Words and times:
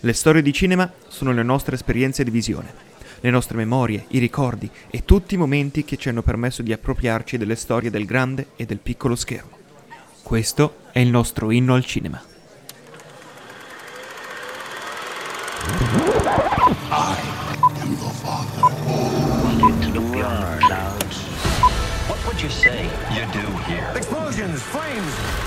Le 0.00 0.12
storie 0.12 0.42
di 0.42 0.52
cinema 0.52 0.88
sono 1.08 1.32
le 1.32 1.42
nostre 1.42 1.74
esperienze 1.74 2.22
di 2.22 2.30
visione, 2.30 2.72
le 3.18 3.30
nostre 3.30 3.56
memorie, 3.56 4.04
i 4.10 4.20
ricordi 4.20 4.70
e 4.90 5.04
tutti 5.04 5.34
i 5.34 5.36
momenti 5.36 5.84
che 5.84 5.96
ci 5.96 6.08
hanno 6.08 6.22
permesso 6.22 6.62
di 6.62 6.72
appropriarci 6.72 7.36
delle 7.36 7.56
storie 7.56 7.90
del 7.90 8.04
grande 8.04 8.50
e 8.54 8.64
del 8.64 8.78
piccolo 8.78 9.16
schermo. 9.16 9.58
Questo 10.22 10.82
è 10.92 11.00
il 11.00 11.08
nostro 11.08 11.50
inno 11.50 11.74
al 11.74 11.84
cinema. 11.84 12.22
What 22.06 22.24
would 22.24 22.40
you 22.40 22.48
say 22.48 22.84
you 23.10 23.26
do 23.32 23.44
here? 23.66 23.90
Explosions, 23.96 24.62
flames. 24.62 25.37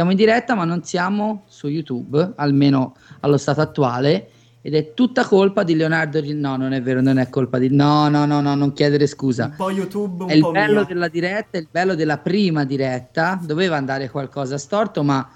Siamo 0.00 0.14
in 0.14 0.18
diretta, 0.18 0.54
ma 0.54 0.64
non 0.64 0.82
siamo 0.82 1.42
su 1.46 1.68
YouTube, 1.68 2.32
almeno 2.36 2.96
allo 3.20 3.36
stato 3.36 3.60
attuale. 3.60 4.30
Ed 4.62 4.74
è 4.74 4.94
tutta 4.94 5.26
colpa 5.26 5.62
di 5.62 5.76
Leonardo. 5.76 6.22
No, 6.24 6.56
non 6.56 6.72
è 6.72 6.80
vero, 6.80 7.02
non 7.02 7.18
è 7.18 7.28
colpa 7.28 7.58
di. 7.58 7.68
No, 7.68 8.08
no, 8.08 8.24
no, 8.24 8.40
no, 8.40 8.54
non 8.54 8.72
chiedere 8.72 9.06
scusa. 9.06 9.48
Un 9.48 9.56
po' 9.56 9.70
YouTube, 9.70 10.24
un 10.24 10.30
È 10.30 10.32
il 10.32 10.40
po' 10.40 10.52
bello 10.52 10.76
mia. 10.76 10.84
della 10.84 11.08
diretta, 11.08 11.58
il 11.58 11.68
bello 11.70 11.94
della 11.94 12.16
prima 12.16 12.64
diretta. 12.64 13.38
Doveva 13.44 13.76
andare 13.76 14.08
qualcosa 14.08 14.56
storto, 14.56 15.02
ma 15.02 15.28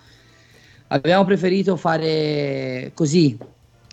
abbiamo 0.87 1.27
preferito 1.27 1.77
fare 1.77 2.91
così, 2.95 3.37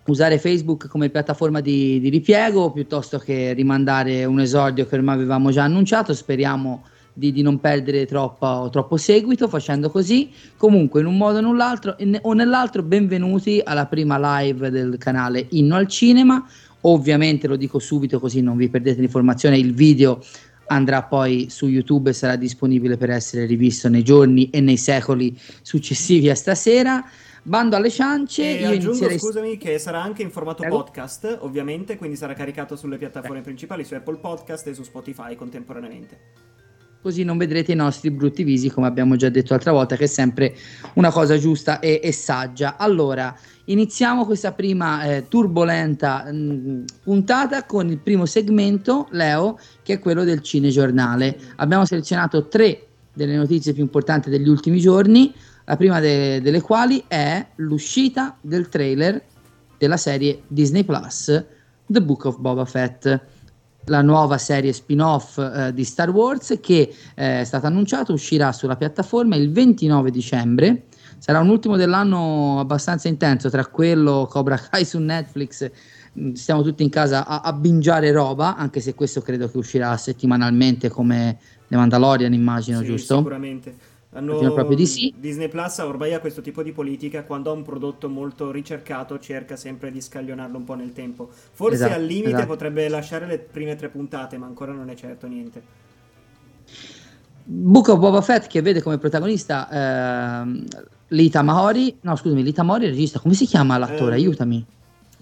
usare 0.05 0.39
Facebook 0.39 0.87
come 0.87 1.09
piattaforma 1.09 1.59
di, 1.59 1.99
di 1.99 2.07
ripiego 2.07 2.71
piuttosto 2.71 3.19
che 3.19 3.51
rimandare 3.51 4.23
un 4.23 4.39
esordio 4.39 4.87
che 4.87 4.95
ormai 4.95 5.15
avevamo 5.15 5.51
già 5.51 5.63
annunciato. 5.65 6.13
Speriamo 6.13 6.83
di, 7.13 7.31
di 7.31 7.41
non 7.41 7.59
perdere 7.59 8.05
troppo, 8.05 8.69
troppo 8.71 8.97
seguito 8.97 9.47
facendo 9.47 9.89
così. 9.89 10.31
Comunque, 10.57 11.01
in 11.01 11.07
un 11.07 11.17
modo 11.17 11.39
o 11.39 11.41
nell'altro, 11.41 11.95
in- 11.99 12.19
o 12.21 12.33
nell'altro, 12.33 12.83
benvenuti 12.83 13.61
alla 13.63 13.85
prima 13.85 14.39
live 14.39 14.69
del 14.69 14.97
canale 14.97 15.47
Inno 15.49 15.75
al 15.75 15.87
Cinema. 15.87 16.45
Ovviamente 16.81 17.47
lo 17.47 17.55
dico 17.55 17.79
subito 17.79 18.19
così 18.19 18.41
non 18.41 18.57
vi 18.57 18.67
perdete 18.69 19.01
l'informazione, 19.01 19.57
il 19.57 19.73
video 19.73 20.23
andrà 20.67 21.03
poi 21.03 21.47
su 21.49 21.67
YouTube 21.67 22.09
e 22.09 22.13
sarà 22.13 22.35
disponibile 22.37 22.97
per 22.97 23.09
essere 23.09 23.45
rivisto 23.45 23.89
nei 23.89 24.03
giorni 24.03 24.49
e 24.49 24.61
nei 24.61 24.77
secoli 24.77 25.37
successivi 25.61 26.29
a 26.29 26.35
stasera. 26.35 27.03
Bando 27.43 27.75
alle 27.75 27.89
ciance, 27.89 28.43
E 28.43 28.61
io 28.61 28.67
aggiungo, 28.67 28.85
inizierei 28.89 29.19
scusami, 29.19 29.57
che 29.57 29.79
sarà 29.79 30.01
anche 30.01 30.21
in 30.21 30.29
formato 30.29 30.61
Prego. 30.61 30.77
podcast, 30.77 31.39
ovviamente, 31.41 31.97
quindi 31.97 32.15
sarà 32.15 32.33
caricato 32.33 32.75
sulle 32.75 32.97
piattaforme 32.97 33.41
principali, 33.41 33.83
su 33.83 33.95
Apple 33.95 34.17
Podcast 34.17 34.67
e 34.67 34.75
su 34.75 34.83
Spotify 34.83 35.35
contemporaneamente. 35.35 36.19
Così 37.01 37.23
non 37.23 37.37
vedrete 37.37 37.71
i 37.71 37.75
nostri 37.75 38.11
brutti 38.11 38.43
visi 38.43 38.69
come 38.69 38.87
abbiamo 38.87 39.15
già 39.15 39.29
detto 39.29 39.53
l'altra 39.53 39.71
volta 39.71 39.95
che 39.95 40.03
è 40.03 40.07
sempre 40.07 40.55
una 40.93 41.11
cosa 41.11 41.37
giusta 41.37 41.79
e, 41.79 41.99
e 42.03 42.11
saggia. 42.11 42.77
Allora 42.77 43.35
iniziamo 43.65 44.25
questa 44.25 44.51
prima 44.51 45.03
eh, 45.03 45.27
turbolenta 45.27 46.31
mh, 46.31 46.85
puntata 47.03 47.65
con 47.65 47.89
il 47.89 47.97
primo 47.97 48.25
segmento 48.25 49.07
Leo 49.11 49.57
che 49.83 49.93
è 49.93 49.99
quello 49.99 50.23
del 50.23 50.41
cinegiornale 50.41 51.37
abbiamo 51.57 51.85
selezionato 51.85 52.47
tre 52.47 52.87
delle 53.13 53.35
notizie 53.35 53.73
più 53.73 53.83
importanti 53.83 54.29
degli 54.29 54.49
ultimi 54.49 54.79
giorni 54.79 55.33
la 55.65 55.77
prima 55.77 55.99
de- 55.99 56.41
delle 56.41 56.61
quali 56.61 57.03
è 57.07 57.45
l'uscita 57.57 58.35
del 58.41 58.67
trailer 58.67 59.21
della 59.77 59.97
serie 59.97 60.41
Disney 60.47 60.83
Plus 60.83 61.45
The 61.85 62.01
Book 62.01 62.25
of 62.25 62.39
Boba 62.39 62.65
Fett 62.65 63.19
la 63.85 64.01
nuova 64.01 64.37
serie 64.37 64.73
spin-off 64.73 65.37
eh, 65.37 65.73
di 65.73 65.83
Star 65.83 66.09
Wars 66.09 66.57
che 66.61 66.93
eh, 67.15 67.41
è 67.41 67.43
stata 67.43 67.67
annunciata, 67.67 68.11
uscirà 68.13 68.51
sulla 68.51 68.75
piattaforma 68.75 69.35
il 69.35 69.51
29 69.51 70.11
dicembre. 70.11 70.83
Sarà 71.17 71.39
un 71.39 71.49
ultimo 71.49 71.75
dell'anno 71.77 72.59
abbastanza 72.59 73.07
intenso 73.07 73.49
tra 73.49 73.65
quello 73.67 74.27
Cobra 74.29 74.57
Kai 74.57 74.85
su 74.85 74.97
Netflix. 74.99 75.69
mh, 76.13 76.31
Stiamo 76.33 76.61
tutti 76.63 76.83
in 76.83 76.89
casa 76.89 77.25
a, 77.25 77.41
a 77.41 77.53
bingiare 77.53 78.11
roba, 78.11 78.55
anche 78.55 78.79
se 78.79 78.95
questo 78.95 79.21
credo 79.21 79.49
che 79.49 79.57
uscirà 79.57 79.95
settimanalmente 79.97 80.89
come 80.89 81.37
The 81.67 81.75
Mandalorian, 81.75 82.33
immagino, 82.33 82.79
Sì, 82.79 82.85
giusto? 82.85 83.17
Sicuramente. 83.17 83.75
Hanno- 84.13 84.53
proprio 84.53 84.75
di 84.75 84.85
sì. 84.85 85.13
Disney 85.17 85.47
Plus 85.47 85.77
ormai 85.77 86.13
ha 86.13 86.19
questo 86.19 86.41
tipo 86.41 86.61
di 86.63 86.71
politica, 86.73 87.23
quando 87.23 87.49
ha 87.49 87.53
un 87.53 87.63
prodotto 87.63 88.09
molto 88.09 88.51
ricercato 88.51 89.19
cerca 89.19 89.55
sempre 89.55 89.89
di 89.89 90.01
scaglionarlo 90.01 90.57
un 90.57 90.63
po' 90.65 90.73
nel 90.73 90.91
tempo. 90.91 91.29
Forse 91.31 91.75
Esatto, 91.75 91.93
al 91.93 92.03
limite 92.03 92.29
esatto. 92.29 92.47
potrebbe 92.47 92.89
lasciare 92.89 93.25
le 93.25 93.39
prime 93.39 93.75
tre 93.75 93.89
puntate, 93.89 94.37
ma 94.37 94.45
ancora 94.47 94.73
non 94.73 94.89
è 94.89 94.95
certo 94.95 95.27
niente. 95.27 95.79
Book 97.43 97.87
of 97.87 97.99
Boba 97.99 98.21
Fett 98.21 98.47
che 98.47 98.61
vede 98.61 98.81
come 98.81 98.97
protagonista 98.97 100.41
ehm, 100.41 100.63
Lita 101.07 101.41
Mahori, 101.41 101.97
no 102.01 102.15
scusami, 102.15 102.43
Lita 102.43 102.63
Mahori 102.63 102.83
è 102.85 102.87
il 102.87 102.93
regista, 102.93 103.19
come 103.19 103.33
si 103.33 103.45
chiama 103.45 103.77
l'attore? 103.77 104.15
Eh, 104.15 104.19
Aiutami. 104.19 104.65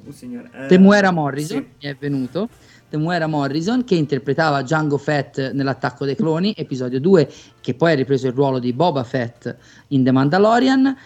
Oh, 0.07 0.11
signore. 0.11 0.49
Eh, 0.53 0.65
Temuera 0.67 1.11
Morrison 1.11 1.65
sì. 1.77 1.87
è 1.87 1.95
venuto 1.95 2.49
Temuera 2.89 3.27
Morrison 3.27 3.83
che 3.83 3.95
interpretava 3.95 4.61
Django 4.61 4.97
Fett 4.97 5.51
nell'attacco 5.51 6.05
dei 6.05 6.15
cloni 6.15 6.53
episodio 6.57 6.99
2 6.99 7.29
che 7.61 7.73
poi 7.75 7.91
ha 7.91 7.95
ripreso 7.95 8.27
il 8.27 8.33
ruolo 8.33 8.59
di 8.59 8.73
Boba 8.73 9.03
Fett 9.03 9.55
in 9.89 10.03
The 10.03 10.11
Mandalorian 10.11 10.97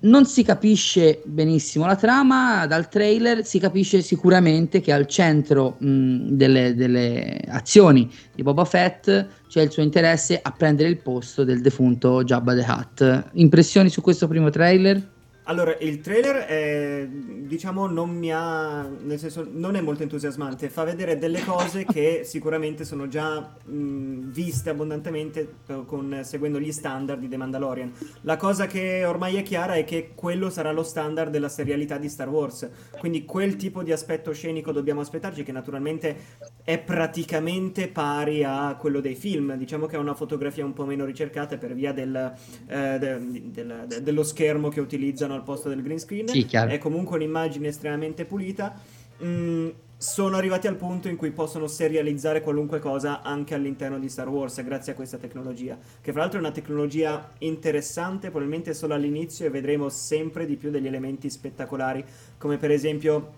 non 0.00 0.26
si 0.26 0.42
capisce 0.42 1.22
benissimo 1.24 1.86
la 1.86 1.96
trama 1.96 2.66
dal 2.66 2.88
trailer 2.88 3.44
si 3.44 3.58
capisce 3.58 4.02
sicuramente 4.02 4.80
che 4.80 4.92
al 4.92 5.06
centro 5.06 5.76
mh, 5.78 6.32
delle, 6.32 6.74
delle 6.74 7.40
azioni 7.48 8.10
di 8.34 8.42
Boba 8.42 8.64
Fett 8.64 9.26
c'è 9.48 9.62
il 9.62 9.70
suo 9.70 9.82
interesse 9.82 10.38
a 10.42 10.52
prendere 10.52 10.88
il 10.88 10.98
posto 10.98 11.44
del 11.44 11.60
defunto 11.60 12.22
Jabba 12.24 12.54
the 12.54 12.66
Hutt 12.68 13.24
impressioni 13.32 13.88
su 13.88 14.02
questo 14.02 14.28
primo 14.28 14.50
trailer? 14.50 15.18
Allora, 15.50 15.76
il 15.80 16.00
trailer 16.00 16.36
è, 16.46 17.08
diciamo, 17.10 17.88
non 17.88 18.10
mi 18.10 18.32
ha, 18.32 18.82
nel 18.82 19.18
senso, 19.18 19.44
non 19.50 19.74
è 19.74 19.80
molto 19.80 20.04
entusiasmante, 20.04 20.68
fa 20.68 20.84
vedere 20.84 21.18
delle 21.18 21.42
cose 21.44 21.84
che 21.84 22.20
sicuramente 22.22 22.84
sono 22.84 23.08
già 23.08 23.56
mh, 23.64 24.30
viste 24.30 24.70
abbondantemente 24.70 25.54
eh, 25.66 25.82
con, 25.86 26.20
seguendo 26.22 26.60
gli 26.60 26.70
standard 26.70 27.18
di 27.18 27.28
The 27.28 27.36
Mandalorian. 27.36 27.92
La 28.20 28.36
cosa 28.36 28.68
che 28.68 29.04
ormai 29.04 29.38
è 29.38 29.42
chiara 29.42 29.74
è 29.74 29.82
che 29.82 30.12
quello 30.14 30.50
sarà 30.50 30.70
lo 30.70 30.84
standard 30.84 31.32
della 31.32 31.48
serialità 31.48 31.98
di 31.98 32.08
Star 32.08 32.28
Wars, 32.28 32.70
quindi 33.00 33.24
quel 33.24 33.56
tipo 33.56 33.82
di 33.82 33.90
aspetto 33.90 34.32
scenico 34.32 34.70
dobbiamo 34.70 35.00
aspettarci, 35.00 35.42
che 35.42 35.50
naturalmente 35.50 36.16
è 36.62 36.78
praticamente 36.78 37.88
pari 37.88 38.44
a 38.44 38.76
quello 38.78 39.00
dei 39.00 39.16
film, 39.16 39.56
diciamo 39.56 39.86
che 39.86 39.96
ha 39.96 39.98
una 39.98 40.14
fotografia 40.14 40.64
un 40.64 40.74
po' 40.74 40.84
meno 40.84 41.04
ricercata 41.04 41.58
per 41.58 41.74
via 41.74 41.92
del, 41.92 42.34
eh, 42.68 42.98
de- 43.00 43.50
del- 43.50 43.84
de- 43.88 44.00
dello 44.00 44.22
schermo 44.22 44.68
che 44.68 44.78
utilizzano 44.78 45.38
al 45.40 45.44
posto 45.44 45.68
del 45.68 45.82
green 45.82 45.98
screen, 45.98 46.28
Sì, 46.28 46.46
è 46.50 46.78
comunque 46.78 47.16
un'immagine 47.16 47.68
estremamente 47.68 48.24
pulita. 48.24 48.74
Mm, 49.22 49.68
sono 49.96 50.38
arrivati 50.38 50.66
al 50.66 50.76
punto 50.76 51.08
in 51.08 51.16
cui 51.16 51.30
possono 51.30 51.66
serializzare 51.66 52.40
qualunque 52.40 52.78
cosa 52.78 53.20
anche 53.20 53.54
all'interno 53.54 53.98
di 53.98 54.08
Star 54.08 54.30
Wars 54.30 54.62
grazie 54.64 54.92
a 54.92 54.94
questa 54.94 55.18
tecnologia, 55.18 55.76
che 56.00 56.12
fra 56.12 56.22
l'altro 56.22 56.38
è 56.38 56.42
una 56.42 56.52
tecnologia 56.52 57.32
interessante, 57.40 58.30
probabilmente 58.30 58.72
solo 58.72 58.94
all'inizio 58.94 59.44
e 59.44 59.50
vedremo 59.50 59.90
sempre 59.90 60.46
di 60.46 60.56
più 60.56 60.70
degli 60.70 60.86
elementi 60.86 61.28
spettacolari, 61.28 62.02
come 62.38 62.56
per 62.56 62.70
esempio 62.70 63.32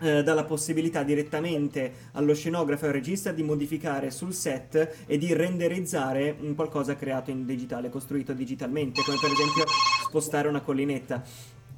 eh, 0.00 0.22
dà 0.22 0.34
la 0.34 0.44
possibilità 0.44 1.02
direttamente 1.02 1.92
allo 2.12 2.34
scenografo 2.34 2.84
e 2.84 2.88
al 2.88 2.94
regista 2.94 3.32
di 3.32 3.42
modificare 3.42 4.10
sul 4.10 4.32
set 4.34 5.04
e 5.06 5.18
di 5.18 5.32
renderizzare 5.32 6.34
un 6.40 6.54
qualcosa 6.54 6.96
creato 6.96 7.30
in 7.30 7.44
digitale, 7.46 7.88
costruito 7.90 8.32
digitalmente, 8.32 9.02
come 9.04 9.18
per 9.20 9.30
esempio 9.30 9.64
spostare 10.06 10.48
una 10.48 10.60
collinetta. 10.60 11.22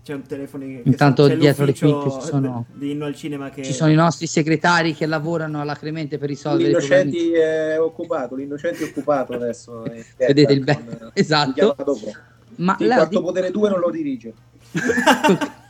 C'è 0.02 0.14
un 0.14 0.22
telefono 0.22 0.64
che 0.64 0.82
Intanto 0.84 1.26
c'è 1.26 1.36
dietro 1.36 1.64
le 1.64 1.74
quinte 1.74 2.10
ci 2.12 2.20
sono- 2.20 2.66
di 2.72 2.92
Inno 2.92 3.06
al 3.06 3.16
Cinema 3.16 3.50
che 3.50 3.64
Ci 3.64 3.72
sono 3.72 3.90
i 3.90 3.96
nostri 3.96 4.28
segretari 4.28 4.94
che 4.94 5.04
lavorano 5.04 5.60
alacremente 5.60 6.16
per 6.16 6.28
risolvere 6.28 6.68
i 6.68 6.72
problemi. 6.74 7.10
L'innocenti 7.10 7.32
è 7.36 7.80
occupato, 7.80 8.36
l'innocente 8.36 8.84
è 8.84 8.88
occupato 8.88 9.32
adesso. 9.32 9.82
è 9.90 10.04
Vedete 10.16 10.52
il 10.52 10.62
be- 10.62 10.74
con- 10.74 11.10
esatto. 11.12 11.74
Ma 12.58 12.76
Leo, 12.78 12.94
quarto 12.94 13.18
di- 13.18 13.24
potere 13.24 13.50
2 13.50 13.68
non 13.68 13.80
lo 13.80 13.90
dirige. 13.90 14.32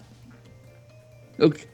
ok. 1.38 1.69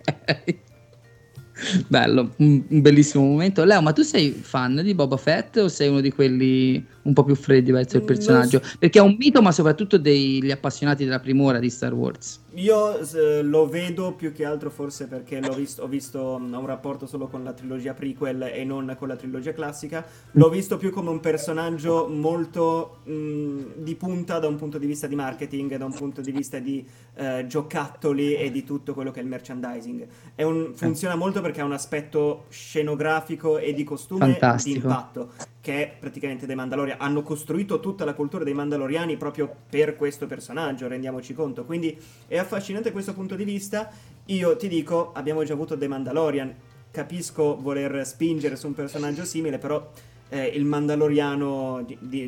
Bello, 1.87 2.35
un, 2.39 2.63
bellissimo 2.69 3.25
momento. 3.25 3.65
Leo, 3.65 3.81
ma 3.83 3.93
tu 3.93 4.03
sei 4.03 4.33
fan 4.33 4.81
di 4.83 4.95
Boba 4.95 5.17
Fett 5.17 5.57
o 5.57 5.69
sei 5.69 5.89
uno 5.89 6.01
di 6.01 6.11
quelli 6.11 6.85
un 7.03 7.13
po' 7.15 7.25
più 7.25 7.35
freddi 7.35 7.71
verso 7.73 7.97
il 7.97 8.03
Mm, 8.03 8.07
personaggio? 8.07 8.61
non 8.61 8.71
Perché 8.79 8.99
è 8.99 9.03
un 9.03 9.17
mito, 9.19 9.43
ma 9.43 9.53
soprattutto 9.53 9.99
degli 9.99 10.51
appassionati 10.51 11.05
della 11.05 11.21
primora 11.21 11.59
di 11.59 11.71
Star 11.71 11.93
Wars. 11.95 12.41
Io 12.57 12.99
eh, 12.99 13.43
lo 13.43 13.67
vedo 13.67 14.13
più 14.13 14.31
che 14.33 14.45
altro 14.45 14.69
forse 14.69 15.07
perché 15.09 15.41
l'ho 15.41 15.55
visto, 15.55 15.83
ho 15.85 15.89
visto 15.89 16.39
mm, 16.39 16.53
un 16.53 16.67
rapporto 16.67 17.07
solo 17.07 17.27
con 17.29 17.43
la 17.45 17.55
trilogia 17.55 17.95
prequel 17.95 18.43
e 18.43 18.63
non 18.65 18.95
con 18.99 19.09
la 19.09 19.17
trilogia 19.17 19.53
classica. 19.55 20.05
L'ho 20.33 20.51
visto 20.51 20.77
più 20.77 20.91
come 20.91 21.09
un 21.09 21.21
personaggio 21.21 22.09
molto 22.09 22.99
mm, 23.09 23.61
di 23.77 23.95
punta 23.95 24.39
da 24.39 24.49
un 24.49 24.57
punto 24.57 24.77
di 24.77 24.87
vista 24.87 25.07
di 25.07 25.15
marketing, 25.15 25.77
da 25.77 25.87
un 25.87 25.95
punto 25.95 26.21
di 26.21 26.31
vista 26.31 26.59
di 26.59 26.87
eh, 27.15 27.47
giocattoli 27.49 28.35
e 28.37 28.51
di 28.51 28.65
tutto 28.65 28.93
quello 28.93 29.11
che 29.11 29.21
è 29.21 29.23
il 29.23 29.29
merchandising. 29.31 30.07
È 30.35 30.43
un- 30.43 30.73
funziona 30.75 31.15
molto 31.17 31.41
perché 31.41 31.63
ha 31.63 31.65
un 31.65 31.73
aspetto 31.73 32.45
scenografico 32.51 33.57
e 33.59 33.73
di 33.73 33.85
costume 33.85 34.27
Fantastico. 34.39 34.79
di 34.79 34.83
impatto. 34.85 35.33
Che 35.63 35.83
è 35.83 35.97
praticamente 35.97 36.45
dei 36.45 36.57
Mandalorian. 36.57 36.97
Hanno 37.01 37.23
costruito 37.23 37.79
tutta 37.79 38.05
la 38.05 38.15
cultura 38.15 38.43
dei 38.43 38.53
Mandaloriani 38.53 39.17
proprio 39.17 39.55
per 39.71 39.97
questo 39.97 40.27
personaggio, 40.27 40.89
rendiamoci 40.89 41.33
conto. 41.33 41.65
Quindi 41.65 41.97
è 42.27 42.37
affascinante 42.37 42.91
questo 42.91 43.15
punto 43.15 43.37
di 43.37 43.45
vista. 43.45 43.89
Io 44.27 44.57
ti 44.57 44.67
dico, 44.67 45.13
abbiamo 45.15 45.45
già 45.45 45.53
avuto 45.55 45.77
dei 45.77 45.89
Mandalorian. 45.89 46.53
Capisco 46.91 47.57
voler 47.61 48.05
spingere 48.05 48.57
su 48.57 48.67
un 48.67 48.75
personaggio 48.75 49.25
simile, 49.25 49.59
però 49.59 49.89
eh, 50.31 50.47
il 50.47 50.65
Mandaloriano 50.65 51.85
di, 51.87 51.97
di 52.01 52.21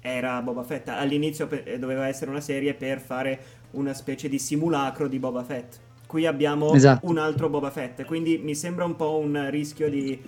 era 0.00 0.40
Boba 0.40 0.62
Fett. 0.62 0.88
All'inizio 0.88 1.46
pe- 1.46 1.78
doveva 1.78 2.08
essere 2.08 2.30
una 2.30 2.40
serie 2.40 2.72
per 2.72 2.98
fare 2.98 3.40
una 3.72 3.92
specie 3.92 4.30
di 4.30 4.38
simulacro 4.38 5.06
di 5.06 5.18
Boba 5.18 5.44
Fett. 5.44 5.78
Qui 6.10 6.26
abbiamo 6.26 6.74
Esatto. 6.74 7.06
un 7.08 7.18
altro 7.18 7.48
Boba 7.48 7.70
Fett, 7.70 8.04
quindi 8.04 8.40
mi 8.42 8.56
sembra 8.56 8.84
un 8.84 8.96
po' 8.96 9.18
un 9.18 9.46
rischio 9.48 9.88
di, 9.88 10.20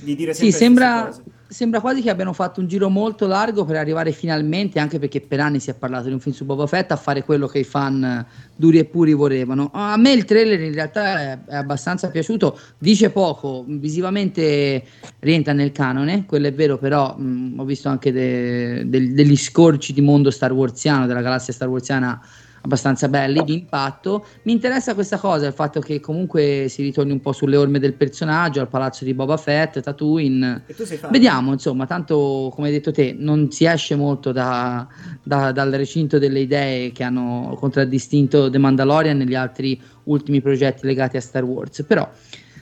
di 0.00 0.16
dire 0.16 0.32
Sì, 0.32 0.50
sempre 0.50 0.84
le 0.86 0.88
sembra, 1.10 1.22
sembra 1.46 1.80
quasi 1.82 2.00
che 2.00 2.08
abbiano 2.08 2.32
fatto 2.32 2.60
un 2.60 2.66
giro 2.66 2.88
molto 2.88 3.26
largo 3.26 3.66
per 3.66 3.76
arrivare 3.76 4.12
finalmente, 4.12 4.78
anche 4.78 4.98
perché 4.98 5.20
per 5.20 5.40
anni 5.40 5.60
si 5.60 5.68
è 5.68 5.74
parlato 5.74 6.06
di 6.06 6.14
un 6.14 6.20
film 6.20 6.34
su 6.34 6.46
Boba 6.46 6.66
Fett, 6.66 6.90
a 6.90 6.96
fare 6.96 7.22
quello 7.22 7.48
che 7.48 7.58
i 7.58 7.64
fan 7.64 8.24
duri 8.56 8.78
e 8.78 8.86
puri 8.86 9.12
volevano. 9.12 9.68
A 9.74 9.98
me 9.98 10.12
il 10.12 10.24
trailer 10.24 10.58
in 10.58 10.72
realtà 10.72 11.20
è, 11.20 11.38
è 11.44 11.54
abbastanza 11.56 12.08
piaciuto, 12.08 12.58
dice 12.78 13.10
poco, 13.10 13.62
visivamente 13.68 14.82
rientra 15.18 15.52
nel 15.52 15.70
canone, 15.70 16.24
quello 16.24 16.46
è 16.46 16.54
vero, 16.54 16.78
però 16.78 17.14
mh, 17.14 17.56
ho 17.58 17.64
visto 17.66 17.90
anche 17.90 18.10
de- 18.10 18.88
del- 18.88 19.12
degli 19.12 19.36
scorci 19.36 19.92
di 19.92 20.00
mondo 20.00 20.30
Star 20.30 20.52
Warsiano, 20.52 21.06
della 21.06 21.20
galassia 21.20 21.52
Star 21.52 21.68
Warsiana 21.68 22.18
abbastanza 22.66 23.08
belli 23.08 23.42
di 23.44 23.54
impatto. 23.54 24.26
Mi 24.42 24.52
interessa 24.52 24.94
questa 24.94 25.18
cosa, 25.18 25.46
il 25.46 25.52
fatto 25.52 25.80
che 25.80 26.00
comunque 26.00 26.66
si 26.68 26.82
ritorni 26.82 27.12
un 27.12 27.20
po' 27.20 27.32
sulle 27.32 27.56
orme 27.56 27.78
del 27.78 27.94
personaggio, 27.94 28.60
al 28.60 28.68
palazzo 28.68 29.04
di 29.04 29.14
Boba 29.14 29.36
Fett, 29.36 29.80
Tatooine. 29.80 30.64
Vediamo, 31.10 31.52
insomma, 31.52 31.86
tanto 31.86 32.52
come 32.54 32.66
hai 32.68 32.72
detto 32.74 32.92
te, 32.92 33.14
non 33.18 33.50
si 33.50 33.64
esce 33.64 33.94
molto 33.94 34.32
da- 34.32 34.86
da- 35.22 35.52
dal 35.52 35.70
recinto 35.70 36.18
delle 36.18 36.40
idee 36.40 36.92
che 36.92 37.04
hanno 37.04 37.56
contraddistinto 37.58 38.50
The 38.50 38.58
Mandalorian 38.58 39.20
e 39.20 39.24
gli 39.24 39.34
altri 39.34 39.80
ultimi 40.04 40.40
progetti 40.40 40.86
legati 40.86 41.16
a 41.16 41.20
Star 41.20 41.44
Wars, 41.44 41.84
però 41.86 42.08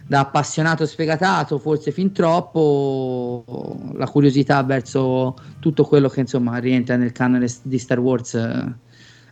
da 0.07 0.21
appassionato 0.21 0.85
sfegatato, 0.85 1.59
forse 1.59 1.91
fin 1.91 2.13
troppo, 2.13 3.79
la 3.95 4.07
curiosità 4.07 4.63
verso 4.63 5.35
tutto 5.61 5.85
quello 5.85 6.09
che 6.09 6.21
insomma 6.21 6.59
rientra 6.59 6.97
nel 6.97 7.13
canone 7.13 7.49
di 7.63 7.79
Star 7.79 7.99
Wars 7.99 8.35
eh, 8.35 8.75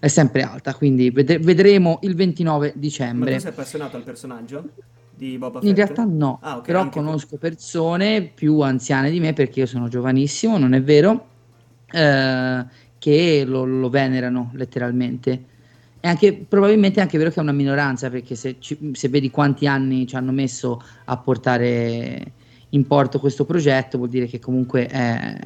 è 0.02 0.08
sempre 0.08 0.42
alta, 0.42 0.74
quindi 0.74 1.10
vede- 1.10 1.38
vedremo 1.38 2.00
il 2.02 2.16
29 2.16 2.72
Ma 2.74 2.80
dicembre. 2.80 3.34
tu 3.34 3.40
sei 3.40 3.50
appassionato 3.50 3.96
al 3.96 4.02
personaggio 4.02 4.70
di 5.14 5.38
Boba 5.38 5.60
Fett? 5.60 5.68
In 5.68 5.76
realtà 5.76 6.02
no, 6.04 6.40
Ah, 6.42 6.56
ok, 6.56 6.64
però 6.64 6.80
anche 6.80 6.98
tu. 6.98 7.04
conosco 7.04 7.36
persone 7.36 8.22
più 8.22 8.58
anziane 8.62 9.12
di 9.12 9.20
me 9.20 9.32
perché 9.32 9.60
io 9.60 9.66
sono 9.66 9.86
giovanissimo, 9.86 10.58
non 10.58 10.72
è 10.74 10.82
vero, 10.82 11.26
eh, 11.92 12.64
che 12.98 13.44
lo, 13.46 13.64
lo 13.64 13.88
venerano 13.90 14.50
letteralmente. 14.54 15.44
E 16.00 16.08
anche, 16.08 16.32
probabilmente 16.48 16.98
è 16.98 17.02
anche 17.02 17.16
vero 17.16 17.30
che 17.30 17.36
è 17.36 17.42
una 17.42 17.52
minoranza 17.52 18.10
perché 18.10 18.34
se, 18.34 18.56
ci- 18.58 18.90
se 18.94 19.08
vedi 19.08 19.30
quanti 19.30 19.68
anni 19.68 20.04
ci 20.08 20.16
hanno 20.16 20.32
messo 20.32 20.82
a 21.04 21.16
portare 21.16 22.32
in 22.70 22.86
porto 22.88 23.20
questo 23.20 23.44
progetto 23.44 23.98
vuol 23.98 24.10
dire 24.10 24.26
che 24.26 24.40
comunque 24.40 24.86
è- 24.86 25.38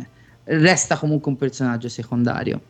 resta 0.44 0.97
comunque 0.97 1.31
un 1.31 1.37
personaggio 1.37 1.91
secondario. 1.91 2.62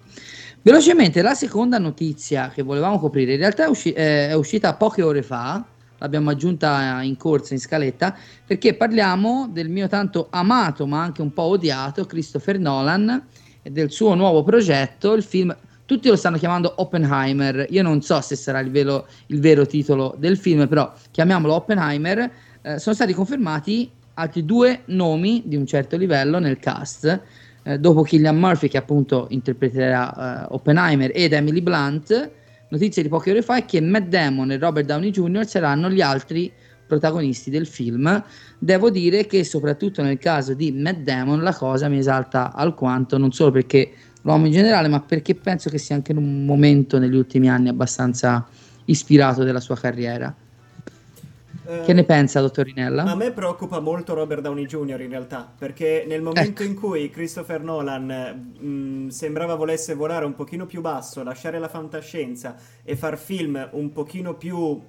Velocemente, 0.62 1.22
la 1.22 1.34
seconda 1.34 1.78
notizia 1.78 2.50
che 2.50 2.62
volevamo 2.62 2.98
coprire 2.98 3.32
in 3.32 3.38
realtà 3.38 3.66
è, 3.66 3.68
usci- 3.68 3.92
eh, 3.92 4.28
è 4.28 4.32
uscita 4.34 4.74
poche 4.74 5.02
ore 5.02 5.22
fa, 5.22 5.64
l'abbiamo 5.98 6.30
aggiunta 6.30 7.00
in 7.02 7.16
corsa, 7.16 7.54
in 7.54 7.60
scaletta, 7.60 8.16
perché 8.44 8.74
parliamo 8.74 9.48
del 9.52 9.68
mio 9.68 9.86
tanto 9.88 10.26
amato 10.30 10.86
ma 10.86 11.02
anche 11.02 11.22
un 11.22 11.32
po' 11.32 11.44
odiato 11.44 12.04
Christopher 12.04 12.58
Nolan 12.58 13.26
e 13.62 13.70
del 13.70 13.90
suo 13.90 14.14
nuovo 14.14 14.42
progetto, 14.42 15.12
il 15.12 15.22
film... 15.22 15.56
Tutti 15.86 16.08
lo 16.08 16.16
stanno 16.16 16.36
chiamando 16.36 16.72
Oppenheimer, 16.78 17.66
io 17.70 17.80
non 17.84 18.02
so 18.02 18.20
se 18.20 18.34
sarà 18.34 18.58
il, 18.58 18.72
velo- 18.72 19.06
il 19.26 19.38
vero 19.38 19.66
titolo 19.66 20.16
del 20.18 20.36
film, 20.36 20.66
però 20.66 20.92
chiamiamolo 21.12 21.54
Oppenheimer. 21.54 22.28
Eh, 22.60 22.78
sono 22.80 22.92
stati 22.92 23.12
confermati 23.12 23.88
altri 24.14 24.44
due 24.44 24.82
nomi 24.86 25.44
di 25.44 25.54
un 25.54 25.64
certo 25.64 25.96
livello 25.96 26.40
nel 26.40 26.58
cast, 26.58 27.22
eh, 27.66 27.78
dopo 27.80 28.02
Killian 28.02 28.38
Murphy 28.38 28.68
che 28.68 28.78
appunto 28.78 29.26
interpreterà 29.30 30.44
eh, 30.44 30.46
Oppenheimer 30.50 31.10
ed 31.12 31.32
Emily 31.32 31.60
Blunt, 31.60 32.30
notizia 32.68 33.02
di 33.02 33.08
poche 33.08 33.32
ore 33.32 33.42
fa 33.42 33.56
è 33.56 33.64
che 33.64 33.80
Matt 33.80 34.06
Damon 34.06 34.52
e 34.52 34.58
Robert 34.58 34.86
Downey 34.86 35.10
Jr. 35.10 35.44
saranno 35.46 35.90
gli 35.90 36.00
altri 36.00 36.52
protagonisti 36.86 37.50
del 37.50 37.66
film. 37.66 38.22
Devo 38.58 38.90
dire 38.90 39.26
che 39.26 39.42
soprattutto 39.42 40.00
nel 40.02 40.18
caso 40.18 40.54
di 40.54 40.70
Matt 40.70 40.98
Damon 40.98 41.42
la 41.42 41.54
cosa 41.54 41.88
mi 41.88 41.98
esalta 41.98 42.52
alquanto, 42.54 43.18
non 43.18 43.32
solo 43.32 43.50
perché 43.50 43.90
l'uomo 44.22 44.46
in 44.46 44.52
generale, 44.52 44.86
ma 44.86 45.00
perché 45.00 45.34
penso 45.34 45.68
che 45.68 45.78
sia 45.78 45.96
anche 45.96 46.12
in 46.12 46.18
un 46.18 46.44
momento 46.44 47.00
negli 47.00 47.16
ultimi 47.16 47.50
anni 47.50 47.68
abbastanza 47.68 48.46
ispirato 48.84 49.42
della 49.42 49.60
sua 49.60 49.76
carriera. 49.76 50.32
Eh, 51.68 51.80
Che 51.84 51.92
ne 51.92 52.04
pensa, 52.04 52.40
dottorinella? 52.40 53.02
A 53.04 53.14
me 53.16 53.32
preoccupa 53.32 53.80
molto 53.80 54.14
Robert 54.14 54.40
Downey 54.40 54.66
Jr. 54.66 55.00
in 55.00 55.08
realtà, 55.08 55.52
perché 55.56 56.04
nel 56.06 56.22
momento 56.22 56.62
Ecco. 56.62 56.70
in 56.70 56.74
cui 56.74 57.10
Christopher 57.10 57.60
Nolan 57.62 58.54
mh, 58.58 59.08
sembrava 59.08 59.54
volesse 59.56 59.94
volare 59.94 60.24
un 60.24 60.34
pochino 60.34 60.66
più 60.66 60.80
basso, 60.80 61.22
lasciare 61.24 61.58
la 61.58 61.68
fantascienza 61.68 62.56
e 62.84 62.94
far 62.96 63.18
film 63.18 63.68
un 63.72 63.90
pochino 63.92 64.34
più 64.34 64.80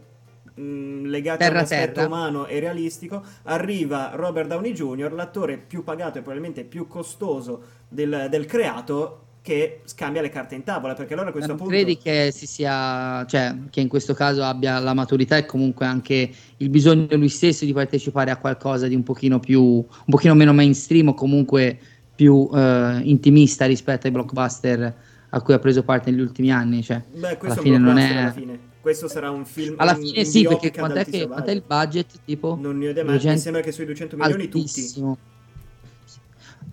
mh, 0.54 1.06
legati 1.08 1.48
a 1.48 1.52
un 1.52 1.54
Terra 1.54 1.62
aspetto 1.62 1.94
terra. 1.94 2.06
umano 2.06 2.46
e 2.48 2.60
realistico, 2.60 3.24
arriva 3.44 4.12
Robert 4.14 4.48
Downey 4.48 4.74
Jr., 4.74 5.12
l'attore 5.14 5.58
più 5.58 5.84
pagato 5.84 6.20
e 6.20 6.22
probabilmente 6.22 6.64
più 6.64 6.88
costoso 6.88 7.64
del, 7.88 8.28
del 8.30 8.46
creato, 8.46 9.22
che 9.48 9.80
scambia 9.86 10.22
le 10.22 10.28
carte 10.28 10.56
in 10.56 10.64
tavola, 10.64 10.94
perché 10.94 11.14
allora 11.14 11.30
a 11.30 11.32
questo 11.32 11.52
non 11.52 11.58
punto... 11.58 11.74
credi 11.74 11.98
che 11.98 12.32
si 12.34 12.46
sia, 12.46 13.26
cioè, 13.28 13.56
che 13.70 13.80
in 13.80 13.88
questo 13.88 14.14
caso 14.14 14.44
abbia 14.44 14.78
la 14.80 14.94
maturità 14.94 15.38
e 15.38 15.46
comunque 15.46 15.86
anche 15.86 16.30
il 16.58 16.70
bisogno 16.70 17.08
lui 17.12 17.30
stesso 17.30 17.64
di 17.64 17.72
partecipare 17.72 18.30
a 18.30 18.36
qualcosa 18.36 18.88
di 18.88 18.96
un 18.96 19.04
pochino 19.04 19.40
più, 19.40 19.62
un 19.64 19.86
pochino 20.10 20.36
meno 20.36 20.52
mainstream 20.52 21.08
o 21.08 21.14
comunque 21.14 21.80
più 22.14 22.50
eh, 22.54 23.00
intimista 23.04 23.66
rispetto 23.66 24.08
ai 24.08 24.12
blockbuster 24.12 24.96
a 25.30 25.42
cui 25.42 25.54
ha 25.54 25.60
preso 25.60 25.82
parte 25.84 26.12
negli 26.12 26.20
ultimi 26.20 26.52
anni? 26.52 26.84
Cioè, 26.84 27.02
Beh, 27.10 27.38
questo 27.38 27.62
alla 27.62 27.62
fine 27.62 27.78
non 27.78 27.98
è... 27.98 28.18
alla 28.18 28.32
fine. 28.34 28.60
Questo 28.82 29.08
sarà 29.08 29.32
un 29.32 29.46
film... 29.46 29.76
Alla 29.78 29.96
fine 29.96 30.26
sì, 30.26 30.44
perché 30.44 30.72
quant'è, 30.72 30.94
che, 30.94 31.00
altissimo 31.00 31.28
quant'è 31.28 31.52
il 31.52 31.64
budget? 31.66 32.20
Tipo? 32.26 32.58
Non 32.60 32.78
ne 32.78 32.88
ho 32.88 32.90
idea, 32.90 33.06
ma 33.06 33.12
mi 33.12 33.18
200 33.18 33.42
sembra 33.42 33.62
che 33.62 33.72
sui 33.72 33.86
200 33.86 34.18
milioni 34.18 34.50
tutti. 34.50 34.82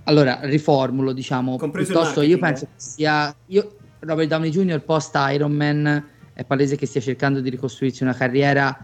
Allora, 0.05 0.41
riformulo, 0.43 1.13
diciamo, 1.13 1.57
Compreso 1.57 1.93
piuttosto 1.93 2.23
io 2.23 2.39
penso 2.39 2.67
che 2.67 2.73
sia 2.77 3.35
io 3.47 3.77
Robert 4.01 4.29
Downey 4.29 4.51
Jr. 4.51 4.81
post 4.81 5.17
Iron 5.33 5.53
Man 5.53 6.05
è 6.33 6.45
palese 6.45 6.77
che 6.77 6.87
stia 6.87 7.01
cercando 7.01 7.41
di 7.41 7.49
ricostruirsi 7.49 8.03
una 8.03 8.15
carriera 8.15 8.77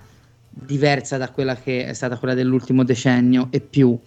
diversa 0.49 1.17
da 1.17 1.31
quella 1.31 1.57
che 1.57 1.87
è 1.87 1.93
stata 1.93 2.17
quella 2.17 2.35
dell'ultimo 2.35 2.85
decennio 2.85 3.49
e 3.51 3.61
più. 3.61 3.99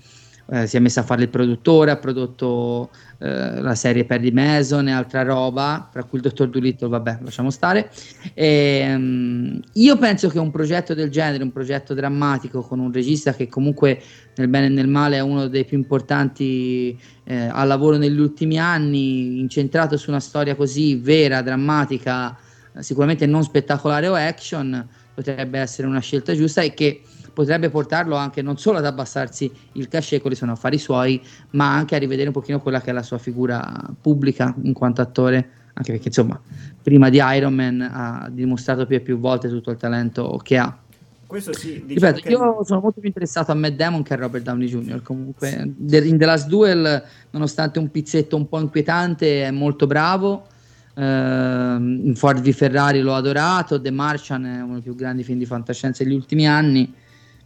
Eh, 0.50 0.68
si 0.68 0.76
è 0.76 0.80
messo 0.80 1.00
a 1.00 1.04
fare 1.04 1.22
il 1.22 1.30
produttore, 1.30 1.92
ha 1.92 1.98
prodotto 1.98 2.90
eh, 3.24 3.62
la 3.62 3.74
serie 3.74 4.04
Perry 4.04 4.32
Mason 4.32 4.90
e 4.90 4.92
altra 4.92 5.24
roba, 5.24 5.88
tra 5.90 6.04
cui 6.04 6.18
il 6.18 6.26
Dottor 6.26 6.50
Dolittle, 6.50 6.90
vabbè, 6.90 7.20
lasciamo 7.22 7.52
stare. 7.52 7.90
Ehm, 8.34 9.62
io 9.76 9.98
penso 9.98 10.28
che 10.28 10.40
un 10.40 10.52
progetto 10.52 10.94
del 10.94 11.10
genere, 11.10 11.42
un 11.42 11.54
progetto 11.54 11.94
drammatico 11.94 12.64
con 12.64 12.80
un 12.80 12.92
regista 12.92 13.34
che 13.34 13.48
comunque 13.48 14.02
nel 14.36 14.50
bene 14.50 14.66
e 14.66 14.70
nel 14.70 14.90
male 14.90 15.16
è 15.16 15.22
uno 15.22 15.48
dei 15.48 15.64
più 15.64 15.78
importanti 15.78 17.00
eh, 17.24 17.48
al 17.50 17.70
lavoro 17.70 17.96
negli 17.96 18.20
ultimi 18.20 18.60
anni, 18.60 19.40
incentrato 19.40 19.96
su 19.96 20.10
una 20.10 20.20
storia 20.20 20.56
così 20.56 20.96
vera, 20.96 21.42
drammatica, 21.42 22.38
sicuramente 22.80 23.26
non 23.26 23.44
spettacolare 23.44 24.10
o 24.10 24.16
action, 24.16 24.86
potrebbe 25.14 25.60
essere 25.60 25.88
una 25.88 26.02
scelta 26.02 26.36
giusta 26.36 26.62
e 26.62 26.74
che 26.74 27.04
potrebbe 27.34 27.70
portarlo 27.70 28.16
anche 28.16 28.42
non 28.42 28.58
solo 28.58 28.78
ad 28.78 28.86
abbassarsi 28.86 29.52
il 29.74 29.88
cachet, 29.88 30.22
quelli 30.22 30.36
sono 30.36 30.52
affari 30.52 30.78
suoi, 30.78 31.22
ma 31.52 31.74
anche 31.74 31.96
a 31.96 31.98
rivedere 32.00 32.28
un 32.28 32.34
pochino 32.34 32.62
quella 32.62 32.80
che 32.80 32.92
è 32.92 32.94
la 32.94 33.04
sua 33.04 33.18
figura 33.18 33.84
pubblica 34.00 34.54
in 34.62 34.74
quanto 34.74 35.02
attore, 35.02 35.50
anche 35.74 35.92
perché 35.92 36.10
insomma 36.10 36.40
prima 36.82 37.10
di 37.10 37.20
Iron 37.22 37.54
Man 37.54 37.82
ha 37.82 38.30
dimostrato 38.32 38.86
più 38.86 38.98
e 38.98 39.00
più 39.00 39.18
volte 39.18 39.50
tutto 39.50 39.72
il 39.72 39.78
talento 39.78 40.40
che 40.44 40.58
ha. 40.58 40.78
Questo 41.26 41.52
sì, 41.54 41.84
diciamo 41.86 42.14
Ripeto, 42.14 42.20
che... 42.20 42.30
io 42.30 42.64
sono 42.64 42.80
molto 42.80 43.00
più 43.00 43.10
interessato 43.10 43.52
a 43.52 43.56
Matt 43.56 43.74
Damon 43.74 44.04
che 44.04 44.14
a 44.14 44.18
Robert 44.18 44.44
Downey 44.44 44.68
Jr. 44.68 45.02
Comunque, 45.02 45.74
De- 45.76 46.06
in 46.06 46.20
The 46.20 46.26
Last 46.26 46.48
Duel, 46.48 47.04
nonostante 47.32 47.80
un 47.80 47.90
pizzetto 47.90 48.36
un 48.36 48.48
po' 48.48 48.60
inquietante, 48.60 49.46
è 49.46 49.50
molto 49.50 49.88
bravo. 49.88 50.46
In 50.96 52.14
Ford 52.16 52.40
v 52.40 52.52
Ferrari 52.52 53.02
l'ho 53.02 53.16
adorato. 53.16 53.82
The 53.82 53.90
Martian 53.90 54.46
è 54.46 54.62
uno 54.62 54.74
dei 54.74 54.84
più 54.84 54.94
grandi 54.94 55.24
film 55.24 55.40
di 55.40 55.48
fantascienza 55.48 56.04
degli 56.04 56.14
ultimi 56.14 56.48
anni. 56.48 56.94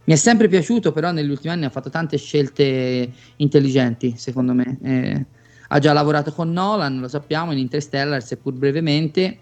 Mi 0.08 0.14
è 0.14 0.16
sempre 0.16 0.48
piaciuto, 0.48 0.90
però 0.90 1.12
negli 1.12 1.28
ultimi 1.28 1.52
anni 1.52 1.66
ha 1.66 1.68
fatto 1.68 1.90
tante 1.90 2.16
scelte 2.16 3.12
intelligenti, 3.36 4.14
secondo 4.16 4.54
me. 4.54 4.78
Eh, 4.82 5.26
ha 5.68 5.78
già 5.80 5.92
lavorato 5.92 6.32
con 6.32 6.50
Nolan, 6.50 6.98
lo 6.98 7.08
sappiamo, 7.08 7.52
in 7.52 7.58
Interstellar, 7.58 8.22
seppur 8.22 8.54
brevemente. 8.54 9.38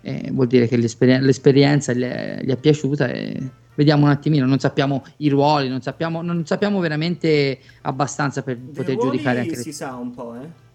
Eh, 0.00 0.30
vuol 0.32 0.48
dire 0.48 0.66
che 0.66 0.76
l'esper- 0.76 1.20
l'esperienza 1.20 1.92
gli 1.92 2.02
è, 2.02 2.40
gli 2.42 2.50
è 2.50 2.56
piaciuta 2.56 3.06
e 3.06 3.40
vediamo 3.76 4.06
un 4.06 4.10
attimino, 4.10 4.46
non 4.46 4.58
sappiamo 4.58 5.04
i 5.18 5.28
ruoli, 5.28 5.68
non 5.68 5.80
sappiamo, 5.80 6.22
non 6.22 6.44
sappiamo 6.44 6.80
veramente 6.80 7.60
abbastanza 7.82 8.42
per 8.42 8.56
Dei 8.56 8.74
poter 8.74 8.96
giudicare 8.96 9.38
anche 9.38 9.54
si 9.54 9.66
le... 9.66 9.72
sa 9.72 9.94
un 9.94 10.10
po', 10.10 10.34
eh. 10.34 10.69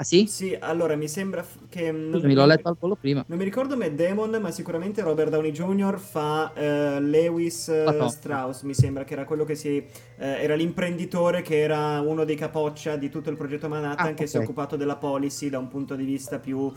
Ah 0.00 0.04
sì? 0.04 0.28
Sì, 0.28 0.56
allora 0.60 0.94
mi 0.94 1.08
sembra 1.08 1.42
f- 1.42 1.58
che... 1.68 1.90
mm, 1.92 2.12
Scusami, 2.12 2.34
l'ho 2.34 2.46
letto 2.46 2.68
al 2.68 2.76
volo 2.78 2.94
prima. 2.94 3.24
Non 3.26 3.36
mi 3.36 3.42
ricordo 3.42 3.76
Matt 3.76 3.90
Damon, 3.94 4.38
ma 4.40 4.52
sicuramente 4.52 5.02
Robert 5.02 5.30
Downey 5.30 5.50
Jr. 5.50 5.98
fa 5.98 6.52
eh, 6.54 7.00
Lewis 7.00 7.66
eh. 7.68 8.06
Strauss, 8.08 8.62
mi 8.62 8.74
sembra 8.74 9.02
che 9.02 9.14
era 9.14 9.24
quello 9.24 9.44
che 9.44 9.56
si... 9.56 9.76
eh, 9.76 9.84
era 10.18 10.54
l'imprenditore 10.54 11.42
che 11.42 11.58
era 11.60 12.00
uno 12.00 12.24
dei 12.24 12.36
capoccia 12.36 12.94
di 12.96 13.10
tutto 13.10 13.30
il 13.30 13.36
progetto 13.36 13.68
Manhattan 13.68 14.12
Ah, 14.12 14.14
che 14.14 14.28
si 14.28 14.36
è 14.36 14.40
occupato 14.40 14.76
della 14.76 14.96
policy 14.96 15.48
da 15.48 15.58
un 15.58 15.66
punto 15.66 15.96
di 15.96 16.04
vista 16.04 16.38
più... 16.38 16.72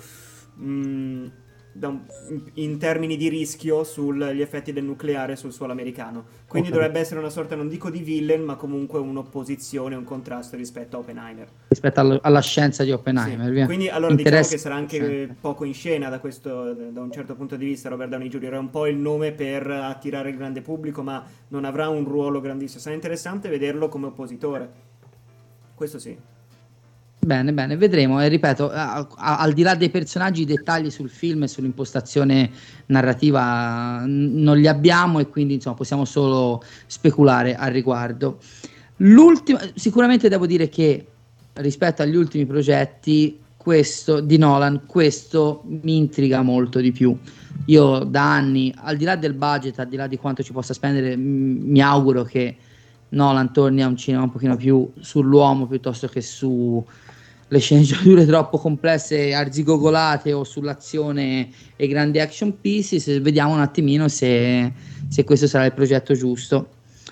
mm, 0.60 1.25
da 1.25 1.32
un- 1.74 2.01
in- 2.30 2.50
in 2.72 2.78
termini 2.78 3.16
di 3.18 3.30
rischio 3.30 3.84
sugli 3.84 4.42
effetti 4.42 4.74
del 4.74 4.84
nucleare 4.84 5.36
sul 5.36 5.54
suolo 5.54 5.72
americano. 5.72 6.25
Quindi 6.48 6.70
Ok. 6.70 6.75
dovrebbe 6.75 7.00
essere 7.00 7.20
una 7.20 7.30
sorta, 7.30 7.56
non 7.56 7.68
dico 7.70 7.90
di 7.90 8.00
villain, 8.00 8.44
ma 8.44 8.56
comunque 8.56 9.00
un'opposizione, 9.00 9.96
un 9.96 10.04
contrasto 10.04 10.56
rispetto 10.58 10.98
a 10.98 11.00
Oppenheimer. 11.00 11.48
Rispetto 11.70 12.00
allo- 12.00 12.20
alla 12.22 12.42
scienza 12.42 12.84
di 12.84 12.92
Oppenheimer, 12.92 13.58
Sì. 13.60 13.66
Quindi 13.66 13.88
allora 13.90 14.12
Interessa- 14.12 14.56
diciamo 14.56 14.56
che 14.56 14.58
sarà 14.58 14.75
anche 14.75 15.36
poco 15.40 15.63
in 15.63 15.74
scena 15.74 16.10
da, 16.10 16.20
questo, 16.20 16.74
da 16.74 17.01
un 17.01 17.12
certo 17.12 17.36
punto 17.36 17.56
di 17.56 17.66
vista 17.66 17.88
Robert 17.90 18.10
Downey 18.10 18.28
Jr. 18.28 18.51
è 18.51 18.58
un 18.58 18.70
po' 18.70 18.86
il 18.88 18.98
nome 18.98 19.32
per 19.32 19.66
attirare 19.70 20.30
il 20.30 20.38
grande 20.38 20.62
pubblico 20.62 21.01
ma 21.04 21.24
non 21.50 21.63
avrà 21.66 21.88
un 21.90 22.04
ruolo 22.04 22.42
grandissimo 22.42 22.80
sarà 22.82 22.96
interessante 22.96 23.48
vederlo 23.50 23.88
come 23.90 24.08
oppositore 24.08 24.70
questo 25.75 26.00
sì 26.00 26.16
Bene, 27.24 27.54
bene, 27.54 27.78
vedremo. 27.78 28.20
E 28.20 28.28
ripeto, 28.30 28.72
a- 28.72 29.08
al 29.16 29.54
di 29.54 29.62
là 29.62 29.75
dei 29.75 29.92
personaggi, 29.92 30.42
i 30.42 30.46
dettagli 30.46 30.90
sul 30.90 31.10
film 31.10 31.44
e 31.44 31.48
sull'impostazione 31.48 32.50
narrativa 32.88 34.04
non 34.08 34.58
li 34.58 34.68
abbiamo 34.68 35.20
e 35.20 35.28
quindi 35.28 35.54
insomma 35.54 35.75
possiamo 35.75 36.04
solo 36.04 36.63
speculare 36.88 37.56
al 37.56 37.72
riguardo. 37.72 38.40
L'ultimo, 38.98 39.60
sicuramente 39.75 40.30
devo 40.30 40.48
dire 40.48 40.68
che 40.68 41.06
rispetto 41.54 42.01
agli 42.01 42.16
ultimi 42.16 42.48
progetti, 42.48 43.40
questo 43.56 44.20
di 44.20 44.40
Nolan, 44.40 44.88
questo 44.88 45.62
mi 45.66 45.98
intriga 45.98 46.42
molto 46.42 46.80
di 46.80 46.92
più. 46.92 47.16
Io 47.66 48.00
da 48.00 48.34
anni, 48.34 48.74
al 48.75 48.98
di 48.98 49.04
là 49.06 49.16
del 49.16 49.34
budget, 49.34 49.78
al 49.78 49.88
di 49.88 49.96
là 49.96 50.08
di 50.08 50.18
quanto 50.18 50.42
ci 50.42 50.51
possa 50.51 50.74
spendere, 50.74 51.16
m- 51.16 51.60
mi 51.66 51.82
auguro 51.82 52.24
che 52.24 52.58
Nolan 53.10 53.54
torni 53.54 53.84
a 53.84 53.88
un 53.88 53.96
cinema 53.96 54.24
un 54.24 54.32
pochino 54.32 54.56
più 54.56 54.90
sull'uomo 55.00 55.68
piuttosto 55.68 56.08
che 56.08 56.22
su 56.22 56.84
le 57.51 57.60
sceneggiature 57.60 58.25
troppo 58.25 58.58
complesse 58.58 59.34
arzigogolate 59.34 60.31
o 60.31 60.46
sull'azione 60.46 61.50
e 61.75 61.88
grandi 61.88 62.22
action 62.22 62.62
pieces 62.62 63.20
vediamo 63.20 63.53
un 63.53 63.60
attimino 63.60 64.08
se, 64.08 64.72
se 65.10 65.24
questo 65.25 65.48
sarà 65.48 65.65
il 65.65 65.74
progetto 65.74 66.13
giusto. 66.13 66.70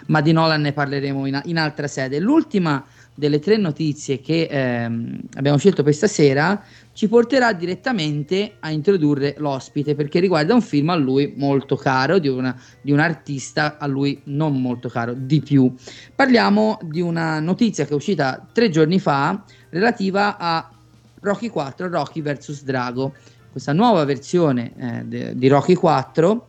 Ma 0.08 0.22
di 0.22 0.31
Nolan 0.31 0.62
ne 0.62 0.72
parleremo 0.72 1.25
in, 1.25 1.41
in 1.46 1.58
altra 1.58 1.88
sede. 1.88 2.19
L'ultima 2.19 2.86
delle 3.13 3.39
tre 3.39 3.58
notizie 3.58 4.22
che 4.22 4.48
ehm, 4.50 5.19
abbiamo 5.34 5.58
scelto 5.58 5.84
per 5.84 5.93
stasera 5.93 6.63
ci 7.00 7.08
porterà 7.08 7.53
direttamente 7.53 8.56
a 8.60 8.72
introdurre 8.72 9.36
l'ospite 9.38 9.96
perché 9.96 10.20
riguarda 10.20 10.53
un 10.53 10.62
film 10.62 10.89
a 10.89 10.96
lui 10.96 11.34
molto 11.38 11.77
caro 11.77 12.20
di, 12.20 12.27
una, 12.27 12.53
di 12.82 12.91
un 12.91 13.00
artista 13.00 13.77
a 13.77 13.88
lui 13.88 14.20
non 14.25 14.62
molto 14.62 14.89
caro 14.89 15.13
di 15.13 15.39
più. 15.39 15.74
Parliamo 16.13 16.77
di 16.84 17.00
una 17.00 17.39
notizia 17.39 17.86
che 17.86 17.91
è 17.91 17.96
uscita 17.96 18.46
tre 18.51 18.70
giorni 18.70 19.00
fa 19.00 19.41
relativa 19.70 20.38
a 20.38 20.70
Rocky 21.22 21.48
4, 21.48 21.88
Rocky 21.88 22.22
vs 22.22 22.65
Drago, 22.65 23.13
questa 23.50 23.72
nuova 23.72 24.03
versione 24.03 25.06
eh, 25.08 25.36
di 25.38 25.48
Rocky 25.48 25.75
4 25.75 26.48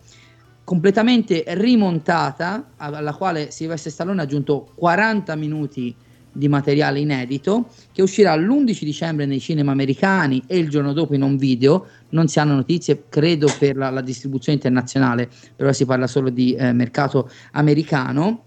completamente 0.64 1.44
rimontata 1.46 2.70
alla 2.76 3.14
quale 3.14 3.52
Sylvester 3.52 3.92
Stallone 3.92 4.20
ha 4.20 4.24
aggiunto 4.24 4.72
40 4.74 5.32
minuti 5.36 5.94
di 6.32 6.48
materiale 6.48 7.00
inedito 7.00 7.68
che 8.00 8.02
uscirà 8.02 8.34
l'11 8.34 8.82
dicembre 8.82 9.26
nei 9.26 9.40
cinema 9.40 9.72
americani 9.72 10.42
e 10.46 10.58
il 10.58 10.70
giorno 10.70 10.92
dopo 10.92 11.14
in 11.14 11.22
un 11.22 11.36
video. 11.36 11.86
Non 12.10 12.28
si 12.28 12.40
hanno 12.40 12.54
notizie 12.54 13.04
credo 13.08 13.48
per 13.58 13.76
la, 13.76 13.90
la 13.90 14.00
distribuzione 14.00 14.56
internazionale 14.56 15.28
però 15.54 15.72
si 15.72 15.84
parla 15.84 16.06
solo 16.06 16.30
di 16.30 16.54
eh, 16.54 16.72
mercato 16.72 17.30
americano. 17.52 18.44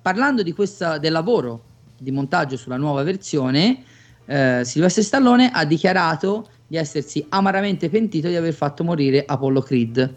Parlando 0.00 0.42
questa, 0.54 0.98
del 0.98 1.12
lavoro 1.12 1.64
di 1.98 2.10
montaggio 2.10 2.56
sulla 2.56 2.76
nuova 2.76 3.02
versione 3.02 3.82
eh, 4.26 4.62
Sylvester 4.64 5.04
Stallone 5.04 5.50
ha 5.52 5.64
dichiarato 5.64 6.48
di 6.66 6.76
essersi 6.76 7.24
amaramente 7.30 7.88
pentito 7.88 8.28
di 8.28 8.36
aver 8.36 8.52
fatto 8.52 8.84
morire 8.84 9.24
Apollo 9.24 9.60
Creed 9.60 10.14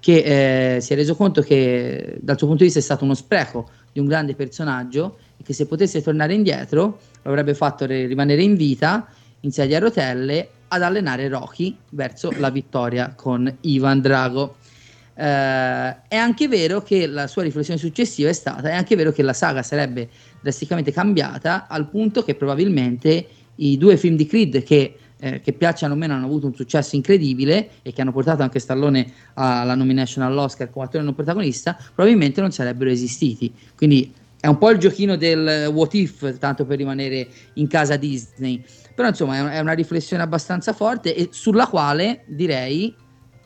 che 0.00 0.76
eh, 0.76 0.80
si 0.80 0.92
è 0.92 0.96
reso 0.96 1.14
conto 1.14 1.42
che 1.42 2.18
dal 2.20 2.36
suo 2.36 2.46
punto 2.46 2.62
di 2.62 2.70
vista 2.70 2.80
è 2.80 2.82
stato 2.82 3.04
uno 3.04 3.14
spreco 3.14 3.68
di 3.92 4.00
un 4.00 4.06
grande 4.06 4.34
personaggio 4.34 5.18
e 5.36 5.42
che 5.42 5.52
se 5.52 5.66
potesse 5.66 6.02
tornare 6.02 6.34
indietro 6.34 7.00
lo 7.22 7.30
avrebbe 7.30 7.54
fatto 7.54 7.86
re- 7.86 8.06
rimanere 8.06 8.42
in 8.42 8.54
vita 8.56 9.06
in 9.40 9.52
sedia 9.52 9.76
a 9.76 9.80
rotelle 9.80 10.48
ad 10.68 10.82
allenare 10.82 11.28
Rocky 11.28 11.76
verso 11.90 12.32
la 12.38 12.50
vittoria 12.50 13.12
con 13.14 13.52
Ivan 13.62 14.00
Drago. 14.00 14.56
Eh, 15.14 15.22
è 15.22 16.16
anche 16.16 16.48
vero 16.48 16.82
che 16.82 17.06
la 17.06 17.26
sua 17.26 17.42
riflessione 17.42 17.78
successiva 17.78 18.28
è 18.28 18.32
stata, 18.32 18.68
è 18.68 18.74
anche 18.74 18.96
vero 18.96 19.12
che 19.12 19.22
la 19.22 19.32
saga 19.32 19.62
sarebbe 19.62 20.08
drasticamente 20.40 20.92
cambiata 20.92 21.66
al 21.68 21.88
punto 21.88 22.22
che 22.22 22.34
probabilmente 22.34 23.26
i 23.56 23.78
due 23.78 23.96
film 23.96 24.16
di 24.16 24.26
Creed 24.26 24.62
che, 24.62 24.96
eh, 25.18 25.40
che 25.40 25.52
piacciono 25.52 25.94
o 25.94 25.96
meno 25.96 26.12
hanno 26.14 26.26
avuto 26.26 26.46
un 26.46 26.54
successo 26.54 26.96
incredibile 26.96 27.70
e 27.82 27.92
che 27.92 28.02
hanno 28.02 28.12
portato 28.12 28.42
anche 28.42 28.58
Stallone 28.58 29.10
alla 29.34 29.74
nomination 29.74 30.24
all'Oscar 30.24 30.70
come 30.70 30.84
attore 30.84 31.04
non 31.04 31.14
protagonista, 31.14 31.78
probabilmente 31.94 32.40
non 32.40 32.52
sarebbero 32.52 32.90
esistiti. 32.90 33.52
Quindi 33.74 34.12
è 34.38 34.46
un 34.46 34.58
po' 34.58 34.70
il 34.70 34.78
giochino 34.78 35.16
del 35.16 35.70
what 35.72 35.94
if, 35.94 36.38
tanto 36.38 36.64
per 36.64 36.76
rimanere 36.78 37.26
in 37.54 37.66
casa 37.66 37.96
Disney. 37.96 38.62
Però 38.94 39.08
insomma 39.08 39.36
è 39.36 39.40
un- 39.40 39.48
è 39.48 39.58
una 39.58 39.72
riflessione 39.72 40.22
abbastanza 40.22 40.72
forte 40.72 41.14
e 41.14 41.28
sulla 41.30 41.66
quale 41.66 42.24
direi 42.28 42.94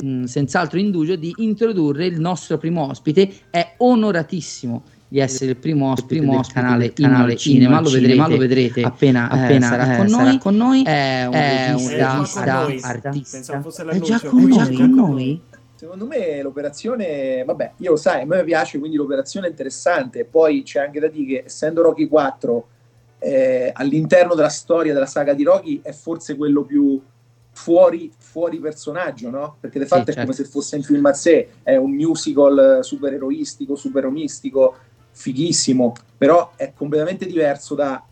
mh, 0.03 0.25
senz'altro 0.25 0.79
indugio 0.79 1.17
di 1.17 1.33
introdurre 1.39 2.07
il 2.07 2.21
nostro 2.21 2.57
primo 2.59 2.89
ospite. 2.89 3.31
È 3.51 3.75
onoratissimo 3.79 4.83
di 5.09 5.19
essere 5.19 5.51
il 5.51 5.57
primo 5.57 5.91
ospite, 5.91 6.17
primo 6.17 6.31
del 6.31 6.41
ospite 6.41 6.61
canale, 6.61 6.79
del 6.85 6.93
canale 6.93 7.37
Cinema, 7.37 7.81
lo 7.81 7.91
vedrete, 7.91 8.29
lo 8.29 8.37
vedrete 8.37 8.83
appena, 8.83 9.29
appena, 9.29 9.67
sarà, 9.67 9.95
eh, 9.95 9.97
con 9.97 10.09
sarà 10.09 10.25
noi. 10.25 10.39
con 10.39 10.57
noi. 10.57 10.83
È 10.85 11.25
un 11.27 11.33
È 11.35 11.73
un 11.73 11.89
regista, 11.89 12.15
regista, 12.15 12.61
artista, 12.61 12.89
artista. 12.89 13.37
Pensavo 13.37 13.63
fosse 13.63 13.85
È 13.85 14.01
già 14.01 14.21
con 14.21 14.43
noi, 14.43 14.53
è 14.53 14.57
già 14.57 14.75
con 14.77 14.91
noi? 14.95 15.41
Secondo 15.81 16.05
me 16.05 16.43
l'operazione, 16.43 17.43
vabbè, 17.43 17.73
io 17.79 17.93
lo 17.93 17.97
sai, 17.97 18.21
a 18.21 18.27
me 18.27 18.45
piace, 18.45 18.79
quindi 18.79 18.99
l'operazione 18.99 19.47
è 19.47 19.49
interessante. 19.49 20.27
Poi 20.27 20.63
c'è 20.63 20.81
anche 20.81 21.01
da 21.01 21.07
dire 21.07 21.27
che 21.27 21.43
essendo 21.47 21.81
Rocky 21.81 22.07
4 22.07 22.69
eh, 23.21 23.71
all'interno 23.73 24.35
della 24.35 24.51
storia 24.51 24.93
della 24.93 25.07
saga 25.07 25.33
di 25.33 25.43
Rocky 25.43 25.81
è 25.83 25.93
forse 25.93 26.37
quello 26.37 26.65
più 26.65 27.01
fuori, 27.53 28.13
fuori 28.19 28.59
personaggio, 28.59 29.31
no? 29.31 29.57
Perché 29.59 29.79
di 29.79 29.87
fatto 29.87 30.13
Sì, 30.13 30.19
è 30.19 30.21
come 30.21 30.35
certo. 30.35 30.43
se 30.45 30.51
fosse 30.51 30.77
un 30.77 30.83
film 30.83 31.07
a 31.07 31.15
sé, 31.15 31.49
è 31.63 31.77
un 31.77 31.93
musical 31.93 32.77
eh, 32.81 32.83
supereroistico, 32.83 33.75
superomistico, 33.75 34.77
fighissimo, 35.13 35.95
però 36.19 36.53
è 36.57 36.75
completamente 36.75 37.25
diverso 37.25 37.75
da 37.75 38.05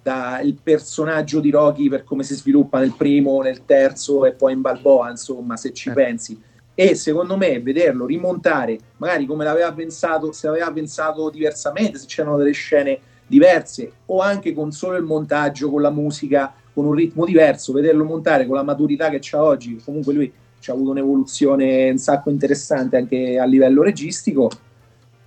dal 0.00 0.56
personaggio 0.62 1.40
di 1.40 1.50
Rocky 1.50 1.88
per 1.88 2.04
come 2.04 2.22
si 2.22 2.34
sviluppa 2.36 2.78
nel 2.78 2.94
primo, 2.96 3.42
nel 3.42 3.64
terzo 3.64 4.24
e 4.24 4.30
poi 4.32 4.52
in 4.52 4.60
Balboa, 4.60 5.10
insomma, 5.10 5.56
se 5.56 5.72
ci 5.72 5.90
Certo. 5.90 6.00
pensi. 6.00 6.42
E 6.80 6.94
secondo 6.94 7.36
me 7.36 7.60
vederlo 7.60 8.06
rimontare, 8.06 8.78
magari 8.98 9.26
come 9.26 9.42
l'aveva 9.42 9.72
pensato, 9.72 10.30
se 10.30 10.46
aveva 10.46 10.70
pensato 10.70 11.28
diversamente, 11.28 11.98
se 11.98 12.06
c'erano 12.06 12.36
delle 12.36 12.52
scene 12.52 13.00
diverse, 13.26 13.90
o 14.06 14.20
anche 14.20 14.54
con 14.54 14.70
solo 14.70 14.96
il 14.96 15.02
montaggio, 15.02 15.70
con 15.70 15.82
la 15.82 15.90
musica, 15.90 16.54
con 16.72 16.84
un 16.84 16.92
ritmo 16.92 17.24
diverso, 17.24 17.72
vederlo 17.72 18.04
montare 18.04 18.46
con 18.46 18.54
la 18.54 18.62
maturità 18.62 19.10
che 19.10 19.18
c'ha 19.20 19.42
oggi, 19.42 19.80
comunque 19.84 20.12
lui 20.14 20.32
ci 20.60 20.70
ha 20.70 20.74
avuto 20.74 20.90
un'evoluzione 20.90 21.90
un 21.90 21.98
sacco 21.98 22.30
interessante 22.30 22.96
anche 22.96 23.40
a 23.40 23.44
livello 23.44 23.82
registico. 23.82 24.48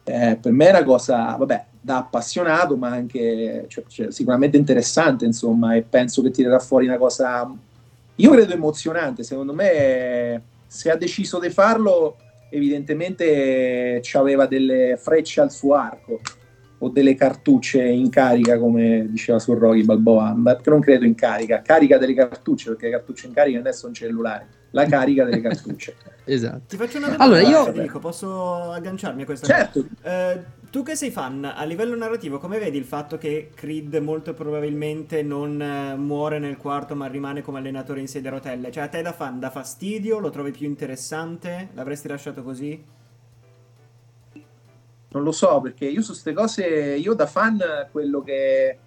Eh, 0.06 0.38
per 0.42 0.54
me 0.54 0.68
è 0.68 0.70
una 0.70 0.86
cosa, 0.86 1.36
vabbè, 1.38 1.66
da 1.82 1.98
appassionato, 1.98 2.78
ma 2.78 2.92
anche 2.92 3.66
cioè, 3.68 3.84
cioè, 3.88 4.10
sicuramente 4.10 4.56
interessante, 4.56 5.26
insomma, 5.26 5.76
e 5.76 5.82
penso 5.82 6.22
che 6.22 6.32
tirerà 6.32 6.60
fuori 6.60 6.88
una 6.88 6.98
cosa, 6.98 7.54
io 8.16 8.32
credo 8.32 8.54
emozionante. 8.54 9.24
Secondo 9.24 9.54
me, 9.54 10.42
se 10.72 10.90
ha 10.90 10.96
deciso 10.96 11.38
di 11.38 11.50
farlo, 11.50 12.16
evidentemente 12.50 14.00
ci 14.02 14.16
aveva 14.16 14.46
delle 14.46 14.96
frecce 14.98 15.42
al 15.42 15.52
suo 15.52 15.76
arco 15.76 16.22
o 16.78 16.88
delle 16.88 17.14
cartucce 17.14 17.84
in 17.84 18.10
carica, 18.10 18.58
come 18.58 19.06
diceva 19.10 19.38
su 19.38 19.54
Rocky 19.54 19.84
Balboa, 19.84 20.34
ma 20.34 20.58
non 20.64 20.80
credo 20.80 21.04
in 21.04 21.14
carica, 21.14 21.62
carica 21.62 21.98
delle 21.98 22.14
cartucce, 22.14 22.70
perché 22.70 22.86
le 22.86 22.92
cartucce 22.94 23.28
in 23.28 23.34
carica 23.34 23.60
adesso 23.60 23.86
un 23.86 23.94
cellulare, 23.94 24.48
la 24.72 24.86
carica 24.86 25.26
delle 25.26 25.42
cartucce. 25.42 25.96
Esatto. 26.24 26.62
Ti 26.68 26.78
faccio 26.78 27.00
una 27.00 27.10
domanda, 27.10 27.24
Allora, 27.36 27.42
io- 27.42 27.66
Federico, 27.66 28.00
posso 28.00 28.72
agganciarmi 28.72 29.24
a 29.24 29.26
questa 29.26 29.48
certo, 29.48 29.86
cosa? 30.02 30.32
Eh, 30.32 30.44
tu 30.72 30.84
che 30.84 30.96
sei 30.96 31.12
fan, 31.12 31.44
a 31.44 31.64
livello 31.66 31.96
narrativo, 31.96 32.40
come 32.40 32.58
vedi 32.58 32.78
il 32.78 32.86
fatto 32.86 33.18
che 33.18 33.52
Creed 33.54 33.94
molto 33.98 34.34
probabilmente 34.34 35.22
non 35.22 35.62
eh, 35.62 35.96
muore 35.96 36.40
nel 36.40 36.58
quarto 36.58 36.96
ma 36.96 37.06
rimane 37.08 37.42
come 37.42 37.60
allenatore 37.60 38.00
in 38.00 38.08
sedia 38.08 38.30
a 38.32 38.34
rotelle? 38.34 38.72
Cioè 38.72 38.86
a 38.86 38.88
te 38.88 39.02
da 39.02 39.12
fan 39.12 39.40
dà 39.40 39.50
fastidio? 39.50 40.18
Lo 40.18 40.30
trovi 40.30 40.52
più 40.52 40.66
interessante? 40.66 41.70
L'avresti 41.74 42.08
lasciato 42.08 42.42
così? 42.42 43.00
non 45.12 45.24
lo 45.24 45.32
so, 45.32 45.60
perché 45.62 45.86
io 45.86 46.02
su 46.02 46.12
queste 46.12 46.34
cose, 46.34 46.66
io 46.66 47.14
da 47.14 47.26
fan, 47.26 47.60
quello 47.92 48.22
che, 48.22 48.80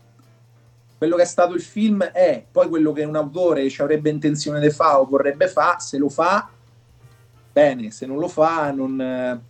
quello 0.97 1.17
che 1.17 1.23
è 1.23 1.27
stato 1.27 1.55
il 1.55 1.61
film 1.61 2.03
è, 2.03 2.45
poi 2.51 2.69
quello 2.69 2.93
che 2.93 3.05
un 3.05 3.17
autore 3.17 3.69
ci 3.69 3.83
avrebbe 3.83 4.09
intenzione 4.09 4.59
di 4.59 4.71
fare 4.71 4.97
o 4.97 5.05
vorrebbe 5.05 5.49
fare, 5.49 5.81
se 5.81 5.99
lo 5.99 6.09
fa, 6.09 6.49
bene, 7.53 7.91
se 7.91 8.07
non 8.07 8.19
lo 8.19 8.29
fa, 8.29 8.71
non... 8.73 9.43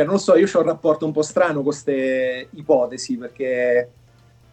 Cioè, 0.00 0.08
non 0.08 0.14
lo 0.16 0.20
so, 0.22 0.34
io 0.36 0.48
ho 0.50 0.60
un 0.60 0.64
rapporto 0.64 1.04
un 1.04 1.12
po' 1.12 1.20
strano 1.20 1.56
con 1.56 1.64
queste 1.64 2.48
ipotesi, 2.52 3.18
perché 3.18 3.90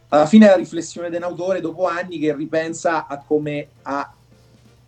alla 0.10 0.26
fine 0.26 0.46
è 0.46 0.50
la 0.50 0.58
riflessione 0.58 1.10
di 1.10 1.16
un 1.16 1.24
autore 1.24 1.62
dopo 1.62 1.88
anni 1.88 2.20
che 2.20 2.36
ripensa 2.36 3.08
a 3.08 3.24
come 3.26 3.68
ha 3.84 4.14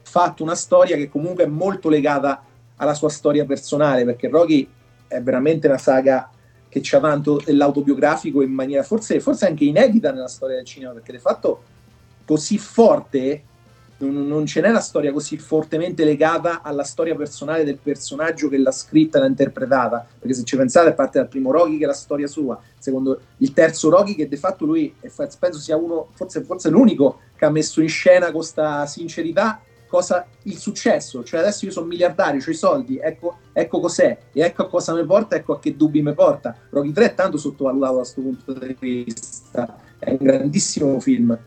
fatto 0.02 0.44
una 0.44 0.56
storia 0.56 0.98
che 0.98 1.08
comunque 1.08 1.46
è 1.46 1.48
molto 1.48 1.88
legata 1.88 2.44
alla 2.76 2.94
sua 2.94 3.08
storia 3.08 3.46
personale, 3.46 4.04
perché 4.04 4.28
Rocky 4.28 4.70
è 5.08 5.22
veramente 5.22 5.68
una 5.68 5.78
saga 5.78 6.30
che 6.68 6.82
c'ha 6.84 7.00
tanto 7.00 7.42
dell'autobiografico 7.44 8.42
in 8.42 8.52
maniera 8.52 8.84
forse, 8.84 9.22
forse 9.22 9.46
anche 9.46 9.64
inedita 9.64 10.12
nella 10.12 10.28
storia 10.28 10.58
del 10.58 10.66
cinema, 10.66 10.92
perché 10.92 11.14
di 11.14 11.20
fatto 11.20 11.64
così 12.26 12.58
forte 12.58 13.44
non, 14.00 14.46
ce 14.46 14.62
n'è 14.62 14.70
una 14.70 14.80
storia 14.80 15.12
così 15.12 15.38
fortemente 15.38 16.06
legata 16.06 16.62
alla 16.62 16.84
storia 16.84 17.16
personale 17.16 17.64
del 17.64 17.78
personaggio 17.78 18.48
che 18.48 18.58
l'ha 18.58 18.72
scritta 18.72 19.18
e 19.18 19.22
l'ha 19.22 19.28
interpretata. 19.28 20.06
Perché 20.18 20.36
se 20.36 20.44
ci 20.44 20.56
pensate, 20.56 20.94
parte 20.94 21.20
dal 21.20 21.28
primo 21.28 21.52
Rocky 21.52 21.78
che 21.78 21.84
è 21.84 21.88
la 21.88 21.94
storia 21.94 22.28
sua, 22.28 22.60
secondo 22.78 23.20
il 23.38 23.54
terzo 23.54 23.90
Rocky, 23.90 24.16
che 24.16 24.28
di 24.28 24.38
fatto 24.38 24.66
lui 24.66 24.94
penso 25.40 25.60
sia 25.60 25.76
uno, 25.76 26.10
forse, 26.14 26.44
forse 26.44 26.70
l'unico 26.70 27.20
che 27.36 27.46
ha 27.46 27.50
messo 27.50 27.82
in 27.82 27.90
scena 27.90 28.26
con 28.26 28.36
questa 28.36 28.86
sincerità 28.86 29.62
cosa 29.90 30.26
il 30.44 30.58
successo, 30.58 31.24
cioè 31.24 31.40
adesso 31.40 31.66
io 31.66 31.72
sono 31.72 31.88
miliardario, 31.88 32.42
ho 32.46 32.50
i 32.52 32.54
soldi, 32.54 33.00
ecco, 33.00 33.40
ecco 33.52 33.80
cos'è 33.80 34.18
e 34.32 34.42
ecco 34.42 34.62
a 34.62 34.70
cosa 34.70 34.94
mi 34.94 35.04
porta, 35.04 35.36
ecco 35.36 35.54
a 35.54 35.60
che 35.60 35.76
dubbi 35.76 36.04
mi 36.04 36.14
porta. 36.14 36.56
Rocky 36.70 36.92
3 36.92 37.06
è 37.06 37.14
tanto 37.16 37.38
sottovalutato 37.38 37.94
da 37.94 38.00
questo 38.00 38.22
punto 38.22 38.54
di 38.54 38.78
vista, 38.80 39.78
è 39.98 40.12
un 40.12 40.18
grandissimo 40.20 41.00
film. 41.00 41.38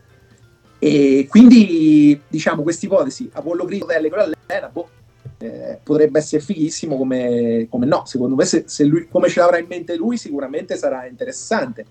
E 0.85 1.27
quindi, 1.29 2.19
diciamo, 2.27 2.61
questa 2.61 2.87
ipotesi, 2.87 3.29
Apollo 3.31 3.63
Creed, 3.63 3.83
Hotel, 3.83 4.09
quella 4.09 4.23
allena, 4.23 4.67
boh, 4.67 4.89
eh, 5.37 5.79
potrebbe 5.81 6.19
essere 6.19 6.41
fighissimo 6.41 6.97
come, 6.97 7.67
come 7.69 7.85
no. 7.85 8.03
Secondo 8.05 8.35
me, 8.35 8.43
se, 8.43 8.65
se 8.67 8.83
lui, 8.83 9.07
come 9.07 9.29
ce 9.29 9.39
l'avrà 9.39 9.59
in 9.59 9.67
mente 9.69 9.95
lui, 9.95 10.17
sicuramente 10.17 10.75
sarà 10.75 11.07
interessante 11.07 11.85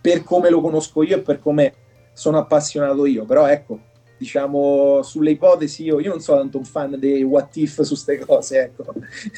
per 0.00 0.24
come 0.24 0.48
lo 0.48 0.62
conosco 0.62 1.02
io 1.02 1.16
e 1.16 1.20
per 1.20 1.40
come 1.40 1.74
sono 2.14 2.38
appassionato 2.38 3.04
io. 3.04 3.26
Però 3.26 3.46
ecco, 3.46 3.80
diciamo, 4.16 5.02
sulle 5.02 5.32
ipotesi 5.32 5.84
io, 5.84 6.00
io 6.00 6.08
non 6.08 6.20
sono 6.20 6.38
tanto 6.38 6.56
un 6.56 6.64
fan 6.64 6.98
dei 6.98 7.22
what 7.22 7.54
if 7.56 7.82
su 7.82 7.92
queste 7.92 8.18
cose, 8.20 8.60
ecco. 8.60 8.94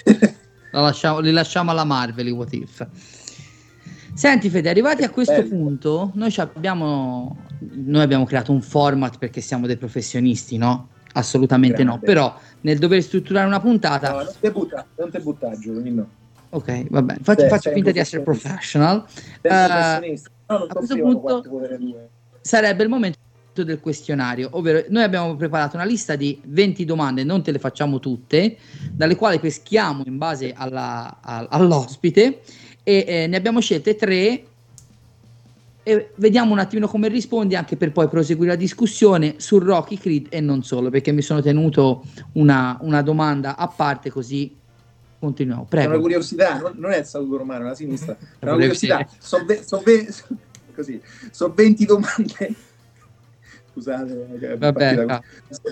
lasciamo, 0.71 1.19
li 1.19 1.33
lasciamo 1.33 1.73
alla 1.73 1.83
Marvel 1.83 2.29
i 2.29 2.31
what 2.31 2.53
if. 2.53 2.87
Senti 4.15 4.51
Fede, 4.51 4.69
arrivati 4.69 5.03
a 5.03 5.11
questo 5.11 5.33
Bello. 5.33 5.49
punto, 5.49 6.11
noi 6.15 6.33
abbiamo, 6.37 7.39
noi 7.61 8.03
abbiamo 8.03 8.25
creato 8.25 8.53
un 8.53 8.63
format 8.63 9.19
perché 9.19 9.41
siamo 9.41 9.67
dei 9.67 9.77
professionisti, 9.77 10.57
no? 10.57 10.89
Assolutamente 11.13 11.83
Grande. 11.83 11.93
no, 11.93 12.01
però 12.01 12.39
nel 12.61 12.79
dover 12.79 13.03
strutturare 13.03 13.47
una 13.47 13.61
puntata... 13.61 14.11
No, 14.11 14.23
non 14.23 14.33
te 14.39 14.51
butta, 14.51 14.87
non 14.97 15.11
te 15.11 15.21
buttaggio, 15.21 15.73
quindi 15.73 15.91
no. 15.91 16.09
Ok, 16.51 16.89
va 16.89 17.03
bene, 17.03 17.21
faccio, 17.23 17.47
faccio 17.47 17.71
finta 17.71 17.93
di 17.93 17.99
essere 17.99 18.23
professional. 18.23 19.05
Uh, 19.43 19.49
no, 20.47 20.57
a 20.57 20.75
questo 20.75 20.97
punto 20.97 21.45
sarebbe 22.41 22.83
il 22.83 22.89
momento 22.89 23.19
del 23.55 23.81
questionario, 23.81 24.49
ovvero 24.53 24.85
noi 24.89 25.03
abbiamo 25.03 25.37
preparato 25.37 25.77
una 25.77 25.85
lista 25.85 26.17
di 26.17 26.41
20 26.45 26.85
domande, 26.85 27.23
non 27.23 27.43
te 27.43 27.53
le 27.53 27.59
facciamo 27.59 28.01
tutte, 28.01 28.57
dalle 28.91 29.15
quali 29.15 29.39
peschiamo 29.39 30.03
in 30.07 30.19
base 30.19 30.53
alla, 30.57 31.19
all'ospite 31.23 32.41
e 32.83 33.05
eh, 33.07 33.27
ne 33.29 33.37
abbiamo 33.37 33.61
scelte 33.61 33.95
tre 33.95 34.45
e 35.83 36.11
vediamo 36.17 36.53
un 36.53 36.59
attimino 36.59 36.87
come 36.87 37.09
rispondi 37.09 37.57
anche 37.57 37.77
per 37.77 37.93
poi 37.93 38.09
proseguire 38.09 38.53
la 38.53 38.57
discussione 38.57 39.35
su 39.39 39.59
Rocky 39.59 39.97
Creed 39.97 40.27
e 40.31 40.41
non 40.41 40.63
solo, 40.63 40.91
perché 40.91 41.13
mi 41.13 41.23
sono 41.23 41.41
tenuto 41.41 42.05
una, 42.33 42.77
una 42.83 43.03
domanda 43.03 43.57
a 43.57 43.67
parte 43.69 44.11
così 44.11 44.57
continuiamo. 45.19 45.67
Prego. 45.69 45.87
È 45.87 45.93
una 45.93 46.01
curiosità, 46.01 46.73
non, 46.75 46.93
è 46.93 46.99
il 46.99 47.05
saluto 47.05 47.39
romano, 47.39 47.65
la 47.65 47.75
sinistra, 47.75 48.17
è 48.39 48.45
una 48.45 48.53
curiosità. 48.53 49.07
Sono 49.19 49.45
ve- 49.45 49.63
so 49.65 49.81
ve- 49.85 50.09
so, 50.81 51.01
so 51.31 51.53
20 51.55 51.85
domande 51.85 52.55
scusate, 53.73 54.57
Vabbè, 54.59 55.21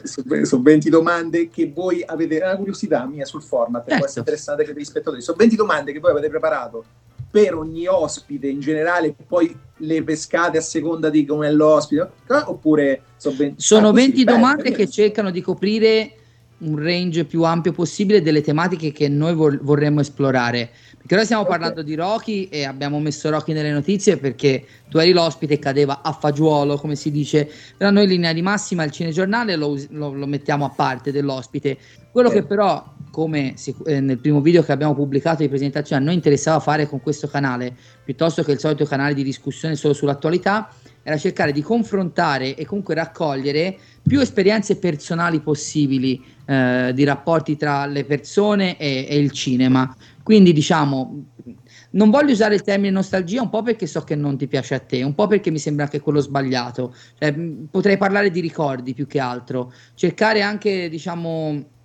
sono, 0.05 0.45
sono 0.45 0.63
20 0.63 0.89
domande 0.89 1.49
che 1.49 1.71
voi 1.75 2.03
avete, 2.05 2.39
è 2.39 2.45
una 2.45 2.57
curiosità 2.57 3.05
mia 3.07 3.25
sul 3.25 3.43
format, 3.43 3.83
certo. 3.83 3.97
può 3.97 4.07
essere 4.07 4.21
interessante 4.21 4.65
per 4.65 4.77
gli 4.77 4.85
spettatori, 4.85 5.21
sono 5.21 5.37
20 5.37 5.57
domande 5.57 5.93
che 5.93 5.99
voi 5.99 6.13
avete 6.13 6.29
preparato 6.29 6.85
per 7.31 7.55
ogni 7.55 7.87
ospite 7.87 8.49
in 8.49 8.61
generale, 8.61 9.15
poi 9.27 9.55
le 9.79 10.03
pescate 10.03 10.59
a 10.59 10.63
seconda 10.63 11.11
di 11.11 11.25
come 11.25 11.49
è 11.49 11.53
l'ospite, 11.53 12.11
oppure 12.47 13.03
sono 13.17 13.37
20, 13.37 13.61
sono 13.61 13.93
20 13.93 14.25
domande 14.25 14.71
che 14.73 14.89
cercano 14.89 15.31
di 15.31 15.41
coprire 15.41 16.13
un 16.59 16.77
range 16.83 17.25
più 17.25 17.43
ampio 17.45 17.73
possibile 17.73 18.23
delle 18.23 18.41
tematiche 18.41 18.91
che 18.91 19.09
noi 19.09 19.35
vor- 19.35 19.61
vorremmo 19.61 20.01
esplorare. 20.01 20.71
Perché 20.97 21.15
ora 21.15 21.25
stiamo 21.25 21.43
okay. 21.43 21.59
parlando 21.59 21.83
di 21.83 21.95
Rocky 21.95 22.45
e 22.45 22.65
abbiamo 22.65 22.99
messo 22.99 23.31
Rocky 23.31 23.53
nelle 23.53 23.71
notizie 23.71 24.17
perché 24.17 24.65
tu 24.89 24.99
eri 24.99 25.13
l'ospite 25.13 25.55
e 25.55 25.59
cadeva 25.59 26.03
a 26.03 26.13
fagiolo, 26.13 26.77
come 26.77 26.97
si 26.97 27.11
dice. 27.11 27.49
Però 27.77 27.91
noi 27.91 28.05
in 28.05 28.11
linea 28.11 28.33
di 28.33 28.43
massima 28.43 28.83
il 28.83 28.91
cinegiornale 28.91 29.55
lo, 29.57 29.79
lo, 29.91 30.13
lo 30.13 30.27
mettiamo 30.27 30.65
a 30.65 30.71
parte 30.71 31.13
dell'ospite. 31.13 31.79
Quello 32.11 32.29
okay. 32.29 32.41
che 32.41 32.47
però, 32.47 32.95
come 33.19 33.55
eh, 33.87 33.99
nel 33.99 34.19
primo 34.19 34.41
video 34.41 34.63
che 34.63 34.71
abbiamo 34.71 34.95
pubblicato 34.95 35.43
di 35.43 35.49
presentazione, 35.49 36.03
a 36.03 36.05
noi 36.05 36.15
interessava 36.15 36.61
fare 36.61 36.87
con 36.87 37.01
questo 37.01 37.27
canale, 37.27 37.75
piuttosto 38.05 38.45
che 38.45 38.53
il 38.53 38.61
solito 38.61 38.85
canale 38.85 39.13
di 39.13 39.25
discussione 39.25 39.75
solo 39.75 39.93
sull'attualità, 39.93 40.73
era 41.03 41.17
cercare 41.17 41.51
di 41.51 41.61
confrontare 41.61 42.55
e 42.55 42.65
comunque 42.65 42.95
raccogliere 42.95 43.77
più 44.07 44.21
esperienze 44.21 44.77
personali 44.77 45.41
possibili 45.41 46.25
eh, 46.47 46.93
di 46.95 47.03
rapporti 47.03 47.57
tra 47.57 47.87
le 47.87 48.05
persone 48.05 48.77
e, 48.79 49.07
e, 49.09 49.19
il 49.19 49.33
cinema. 49.33 49.97
Quindi 50.23 50.53
diciamo, 50.53 51.25
non 51.91 52.11
voglio 52.11 52.31
usare 52.31 52.55
il 52.55 52.63
termine 52.63 52.91
nostalgia 52.91 53.43
un 53.43 53.49
po' 53.49 53.63
perché 53.63 53.89
so 53.89 54.03
che 54.03 54.15
non 54.15 54.39
ti 54.39 54.47
piace 54.47 54.77
a 54.77 54.79
te, 54.79 55.03
un 55.03 55.17
po' 55.17 55.27
perché 55.27 55.51
mi 55.51 55.59
sembra 55.59 55.87
anche 55.87 55.99
quello 55.99 56.21
sbagliato. 56.21 56.95
Cioè, 57.19 57.35
potrei 57.69 57.97
parlare 57.97 58.31
di 58.31 58.39
ricordi 58.39 58.95
più 58.95 59.09
che 59.09 59.19
altro, 59.19 59.73
cercare 59.95 60.41
anche 60.43 60.89
diciamo 60.89 61.77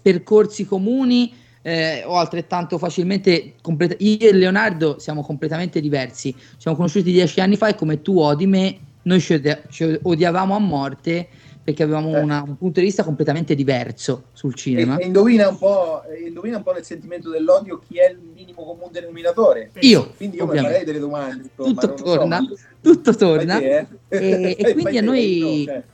percorsi 0.00 0.64
comuni 0.64 1.32
eh, 1.62 2.02
o 2.06 2.16
altrettanto 2.16 2.78
facilmente 2.78 3.54
completa- 3.60 3.96
io 3.98 4.28
e 4.28 4.32
Leonardo 4.32 4.98
siamo 4.98 5.22
completamente 5.22 5.80
diversi 5.80 6.34
siamo 6.56 6.76
conosciuti 6.76 7.12
dieci 7.12 7.40
anni 7.40 7.56
fa 7.56 7.68
e 7.68 7.74
come 7.74 8.00
tu 8.00 8.18
odi 8.18 8.46
me 8.46 8.78
noi 9.02 9.20
ci, 9.20 9.34
odia- 9.34 9.60
ci 9.68 9.98
odiavamo 10.02 10.54
a 10.54 10.58
morte 10.58 11.28
perché 11.62 11.82
avevamo 11.82 12.16
eh. 12.16 12.20
una, 12.20 12.42
un 12.42 12.56
punto 12.56 12.80
di 12.80 12.86
vista 12.86 13.04
completamente 13.04 13.54
diverso 13.54 14.24
sul 14.32 14.54
cinema. 14.54 14.96
E, 14.96 15.02
e 15.02 15.06
indovina, 15.06 15.48
un 15.48 15.58
po', 15.58 16.02
indovina 16.26 16.56
un 16.56 16.62
po' 16.62 16.72
nel 16.72 16.84
sentimento 16.84 17.30
dell'odio 17.30 17.80
chi 17.86 17.98
è 17.98 18.10
il 18.10 18.18
minimo 18.34 18.64
comune 18.64 18.90
denominatore. 18.92 19.70
Io. 19.80 20.12
Quindi 20.16 20.38
io 20.38 20.44
ovviamente. 20.44 20.68
mi 20.68 20.72
farei 20.72 20.84
delle 20.84 20.98
domande. 20.98 21.50
Tutto 21.54 21.94
torna, 21.94 22.38
so, 22.38 22.56
tutto 22.80 23.14
torna. 23.14 23.58
Te, 23.58 23.86
eh? 24.08 24.56
e, 24.56 24.56
e 24.58 24.72
quindi 24.74 24.98
a 24.98 25.02
noi... 25.02 25.64
Te, 25.66 25.84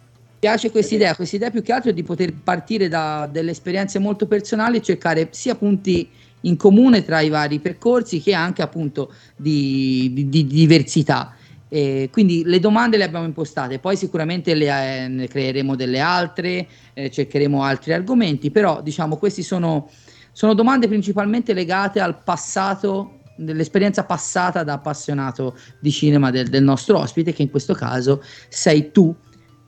piace 0.47 0.71
questa 0.71 0.95
idea, 0.95 1.17
questa 1.17 1.35
idea 1.35 1.51
più 1.51 1.61
che 1.61 1.73
altro 1.73 1.91
di 1.91 2.05
poter 2.05 2.33
partire 2.33 2.87
da 2.87 3.29
delle 3.31 3.51
esperienze 3.51 3.99
molto 3.99 4.29
personali 4.29 4.77
e 4.77 4.83
cercare 4.83 5.27
sia 5.33 5.57
punti 5.57 6.09
in 6.43 6.57
comune 6.57 7.05
tra 7.05 7.19
i 7.19 7.29
vari 7.29 7.59
percorsi 7.59 8.21
che 8.21 8.33
anche 8.33 8.63
appunto 8.63 9.13
di, 9.35 10.09
di, 10.13 10.29
di 10.29 10.47
diversità. 10.47 11.35
Eh, 11.69 12.11
quindi 12.13 12.45
le 12.45 12.61
domande 12.61 12.97
le 12.97 13.03
abbiamo 13.03 13.25
impostate, 13.25 13.81
poi 13.81 13.97
sicuramente 13.97 14.55
le, 14.55 14.67
eh, 14.67 15.09
ne 15.09 15.27
creeremo 15.27 15.75
delle 15.75 15.99
altre, 15.99 16.69
eh, 16.95 17.11
cercheremo 17.11 17.65
altri 17.65 17.93
argomenti, 17.93 18.53
però 18.53 18.81
diciamo 18.81 19.17
queste 19.17 19.43
sono, 19.43 19.91
sono 20.31 20.55
domande 20.55 20.87
principalmente 20.87 21.55
legate 21.55 21.99
al 21.99 22.23
passato, 22.23 23.19
dell'esperienza 23.37 24.05
passata 24.05 24.63
da 24.63 24.75
appassionato 24.75 25.59
di 25.81 25.91
cinema 25.91 26.31
del, 26.31 26.49
del 26.49 26.63
nostro 26.63 27.01
ospite, 27.01 27.33
che 27.33 27.43
in 27.43 27.51
questo 27.51 27.75
caso 27.75 28.23
sei 28.49 28.93
tu 28.93 29.15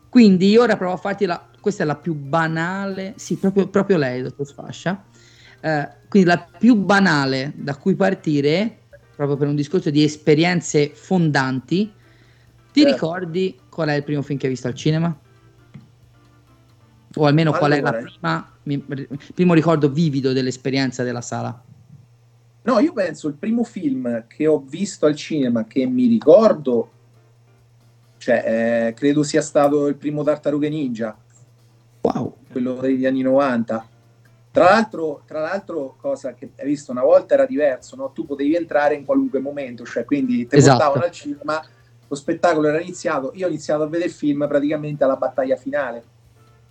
quindi 0.08 0.56
ora 0.56 0.76
provo 0.76 0.94
a 0.94 0.96
farti 0.96 1.26
la, 1.26 1.48
questa 1.60 1.82
è 1.82 1.86
la 1.86 1.96
più 1.96 2.14
banale, 2.14 3.14
sì, 3.16 3.36
proprio, 3.36 3.68
proprio 3.68 3.96
lei, 3.98 4.22
dottor 4.22 4.46
Sfascia. 4.46 5.04
Eh, 5.60 5.88
quindi 6.08 6.28
la 6.28 6.46
più 6.58 6.76
banale 6.76 7.52
da 7.56 7.76
cui 7.76 7.94
partire, 7.94 8.78
proprio 9.14 9.36
per 9.36 9.48
un 9.48 9.56
discorso 9.56 9.90
di 9.90 10.02
esperienze 10.02 10.90
fondanti, 10.94 11.92
ti 12.72 12.82
eh. 12.82 12.84
ricordi 12.84 13.58
qual 13.68 13.88
è 13.88 13.94
il 13.94 14.04
primo 14.04 14.22
film 14.22 14.38
che 14.38 14.46
hai 14.46 14.52
visto 14.52 14.68
al 14.68 14.74
cinema? 14.74 15.16
O 17.14 17.24
almeno 17.24 17.50
allora. 17.50 17.66
qual 17.66 17.78
è 17.78 17.80
la 17.80 17.92
prima, 17.92 18.52
mi, 18.64 19.08
primo 19.34 19.54
ricordo 19.54 19.90
vivido 19.90 20.32
dell'esperienza 20.32 21.02
della 21.02 21.20
sala? 21.20 21.62
No, 22.62 22.78
io 22.80 22.92
penso 22.92 23.28
il 23.28 23.34
primo 23.34 23.64
film 23.64 24.26
che 24.26 24.46
ho 24.46 24.60
visto 24.60 25.06
al 25.06 25.16
cinema 25.16 25.64
che 25.64 25.86
mi 25.86 26.06
ricordo 26.06 26.92
cioè, 28.28 28.88
eh, 28.88 28.92
credo 28.92 29.22
sia 29.22 29.40
stato 29.40 29.86
il 29.86 29.94
primo 29.94 30.22
Tartarughe 30.22 30.68
Ninja. 30.68 31.16
Wow. 32.02 32.36
Quello 32.52 32.74
degli 32.74 33.06
anni 33.06 33.22
90. 33.22 33.88
Tra 34.50 34.64
l'altro, 34.64 35.22
tra 35.26 35.40
l'altro, 35.40 35.96
cosa 35.98 36.34
che 36.34 36.50
hai 36.58 36.66
visto 36.66 36.92
una 36.92 37.02
volta 37.02 37.32
era 37.32 37.46
diverso, 37.46 37.96
no? 37.96 38.10
tu 38.12 38.26
potevi 38.26 38.54
entrare 38.54 38.94
in 38.96 39.06
qualunque 39.06 39.40
momento, 39.40 39.86
cioè 39.86 40.04
quindi 40.04 40.46
ti 40.46 40.56
Esatto. 40.56 40.76
portavano 40.76 41.04
al 41.04 41.10
cinema, 41.10 41.64
lo 42.06 42.14
spettacolo 42.14 42.68
era 42.68 42.80
iniziato, 42.80 43.32
io 43.34 43.46
ho 43.46 43.48
iniziato 43.48 43.84
a 43.84 43.86
vedere 43.86 44.10
il 44.10 44.14
film 44.14 44.46
praticamente 44.46 45.04
alla 45.04 45.16
battaglia 45.16 45.56
finale. 45.56 46.02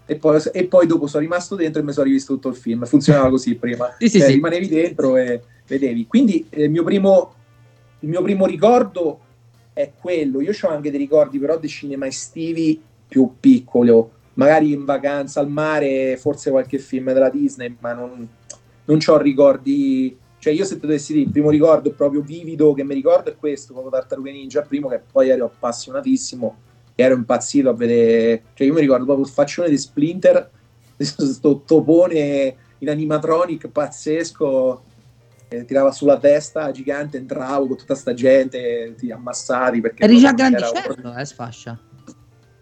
E 0.05 0.15
poi, 0.15 0.39
e 0.51 0.65
poi 0.65 0.85
dopo 0.85 1.07
sono 1.07 1.23
rimasto 1.23 1.55
dentro 1.55 1.81
e 1.81 1.85
mi 1.85 1.91
sono 1.91 2.05
rivisto 2.05 2.33
tutto 2.35 2.49
il 2.49 2.55
film. 2.55 2.85
Funzionava 2.85 3.29
così 3.31 3.55
prima. 3.55 3.95
Sì, 3.97 4.09
sì, 4.09 4.19
Cioè, 4.19 4.27
sì. 4.27 4.33
Rimanevi 4.35 4.67
dentro 4.67 5.17
e 5.17 5.41
vedevi. 5.65 6.05
Quindi 6.05 6.45
eh, 6.51 6.65
il, 6.65 6.69
mio 6.69 6.83
primo, 6.83 7.33
il 8.01 8.09
mio 8.09 8.21
primo 8.21 8.45
ricordo 8.45 9.21
è 9.77 9.91
quello. 9.99 10.41
Io 10.41 10.53
ho 10.59 10.67
anche 10.69 10.89
dei 10.89 10.99
ricordi 10.99 11.37
però 11.37 11.57
di 11.59 11.67
cinema 11.67 12.07
estivi 12.07 12.81
più 13.07 13.35
piccolo, 13.39 14.11
magari 14.33 14.71
in 14.71 14.85
vacanza 14.85 15.39
al 15.39 15.49
mare, 15.49 16.17
forse 16.17 16.49
qualche 16.49 16.79
film 16.79 17.13
della 17.13 17.29
Disney, 17.29 17.75
ma 17.79 17.93
non, 17.93 18.27
non 18.85 18.97
ho 19.05 19.17
ricordi. 19.17 20.17
Cioè, 20.39 20.53
io 20.53 20.65
se 20.65 20.75
ti 20.75 20.81
dovessi 20.81 21.13
dire 21.13 21.25
il 21.25 21.31
primo 21.31 21.51
ricordo 21.51 21.91
proprio 21.91 22.21
vivido 22.21 22.73
che 22.73 22.83
mi 22.83 22.95
ricordo 22.95 23.29
è 23.29 23.35
questo, 23.35 23.73
proprio 23.73 23.91
Tartarughe 23.91 24.31
Ninja, 24.31 24.61
primo 24.63 24.87
che 24.87 24.99
poi 25.11 25.29
ero 25.29 25.45
appassionatissimo 25.45 26.57
e 26.95 27.03
ero 27.03 27.13
impazzito 27.13 27.69
a 27.69 27.73
vedere. 27.73 28.43
Cioè, 28.55 28.65
io 28.65 28.73
mi 28.73 28.81
ricordo 28.81 29.05
proprio 29.05 29.25
il 29.25 29.31
faccione 29.31 29.69
di 29.69 29.77
Splinter, 29.77 30.49
questo 30.97 31.61
topone 31.61 32.55
in 32.79 32.89
animatronic 32.89 33.67
pazzesco, 33.67 34.83
eh, 35.49 35.65
tirava 35.65 35.91
sulla 35.91 36.17
testa 36.17 36.71
gigante, 36.71 37.17
entravo 37.17 37.67
con 37.67 37.77
tutta 37.77 37.95
sta 37.95 38.13
gente, 38.13 38.93
ti 38.97 39.11
ammassati 39.11 39.81
perché 39.81 40.03
Eri 40.03 40.19
già 40.19 40.33
grandicello, 40.33 41.15
eh, 41.15 41.25
sfascia. 41.25 41.79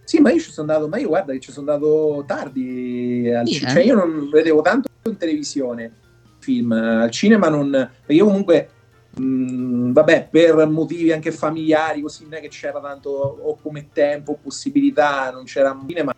sì, 0.03 0.19
ma 0.19 0.31
io 0.31 0.39
ci 0.39 0.51
sono 0.51 0.71
andato, 0.71 0.87
ma 0.89 0.97
io 0.97 1.07
guarda 1.07 1.33
che 1.33 1.39
ci 1.39 1.51
sono 1.51 1.71
andato 1.71 2.23
tardi 2.27 3.31
al 3.33 3.47
Sì, 3.47 3.53
ci- 3.53 3.65
eh. 3.65 3.69
cioè 3.69 3.81
io 3.83 3.95
non 3.95 4.29
vedevo 4.29 4.61
tanto 4.61 4.87
in 5.03 5.17
televisione 5.17 5.91
film, 6.39 6.71
al 6.71 7.09
cinema 7.09 7.49
non, 7.49 7.71
perché 7.71 8.13
io 8.13 8.25
comunque 8.25 8.69
mh, 9.17 9.91
vabbè, 9.91 10.27
per 10.29 10.67
motivi 10.67 11.11
anche 11.11 11.31
familiari, 11.31 12.01
così 12.01 12.23
non 12.23 12.35
è 12.35 12.41
che 12.41 12.49
c'era 12.49 12.79
tanto 12.79 13.09
o 13.09 13.57
come 13.61 13.87
tempo, 13.91 14.33
o 14.33 14.37
possibilità, 14.41 15.31
non 15.31 15.45
c'era 15.45 15.75
cinema, 15.87 16.13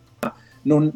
non, 0.63 0.91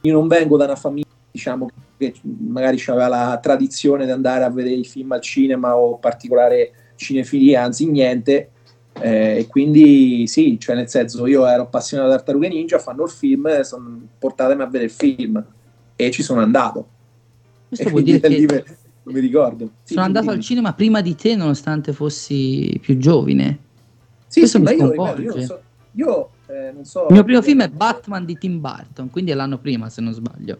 io 0.00 0.12
non 0.12 0.26
vengo 0.28 0.56
da 0.56 0.64
una 0.64 0.76
famiglia, 0.76 1.08
diciamo, 1.30 1.68
che 2.12 2.20
magari 2.22 2.82
aveva 2.86 3.08
la 3.08 3.38
tradizione 3.42 4.04
di 4.04 4.10
andare 4.10 4.44
a 4.44 4.50
vedere 4.50 4.76
i 4.76 4.84
film 4.84 5.12
al 5.12 5.20
cinema 5.20 5.76
o 5.76 5.98
particolare 5.98 6.72
cinefilia, 6.96 7.62
anzi 7.62 7.90
niente, 7.90 8.50
eh, 9.00 9.38
e 9.38 9.46
quindi 9.48 10.26
sì, 10.26 10.58
cioè 10.60 10.76
nel 10.76 10.88
senso 10.88 11.26
io 11.26 11.46
ero 11.46 11.62
appassionato 11.62 12.10
di 12.10 12.16
Tartarughe 12.16 12.48
Ninja, 12.48 12.78
fanno 12.78 13.04
il 13.04 13.10
film, 13.10 13.60
sono 13.62 14.00
portatemi 14.18 14.62
a 14.62 14.66
vedere 14.66 14.84
il 14.84 14.90
film 14.90 15.44
e 15.96 16.10
ci 16.10 16.22
sono 16.22 16.40
andato. 16.40 16.88
Questo 17.68 17.88
E 17.88 17.90
vuol 17.90 18.02
dire 18.02 18.20
da 18.20 18.28
che 18.28 18.40
me- 18.40 18.64
non 19.02 19.14
mi 19.14 19.20
ricordo. 19.20 19.70
Sì, 19.82 19.94
sono 19.94 20.06
andato 20.06 20.30
al 20.30 20.40
cinema 20.40 20.72
prima 20.72 21.00
di 21.00 21.14
te, 21.14 21.34
nonostante 21.36 21.92
fossi 21.92 22.78
più 22.80 22.96
giovine. 22.96 23.58
Sì, 24.28 24.40
questo 24.40 24.58
sì, 24.58 24.64
mi 24.64 24.76
ma 24.76 24.84
io, 24.84 24.90
ripeto, 25.14 25.38
io 25.38 25.44
so, 25.44 25.60
io 25.92 26.30
eh, 26.46 26.72
non 26.72 26.84
so. 26.84 27.06
Il 27.08 27.14
mio 27.14 27.24
primo 27.24 27.42
film 27.42 27.62
è 27.62 27.68
Batman 27.68 28.24
di 28.24 28.38
Tim 28.38 28.60
Burton, 28.60 29.10
quindi 29.10 29.32
è 29.32 29.34
l'anno 29.34 29.58
prima, 29.58 29.90
se 29.90 30.00
non 30.00 30.12
sbaglio. 30.12 30.58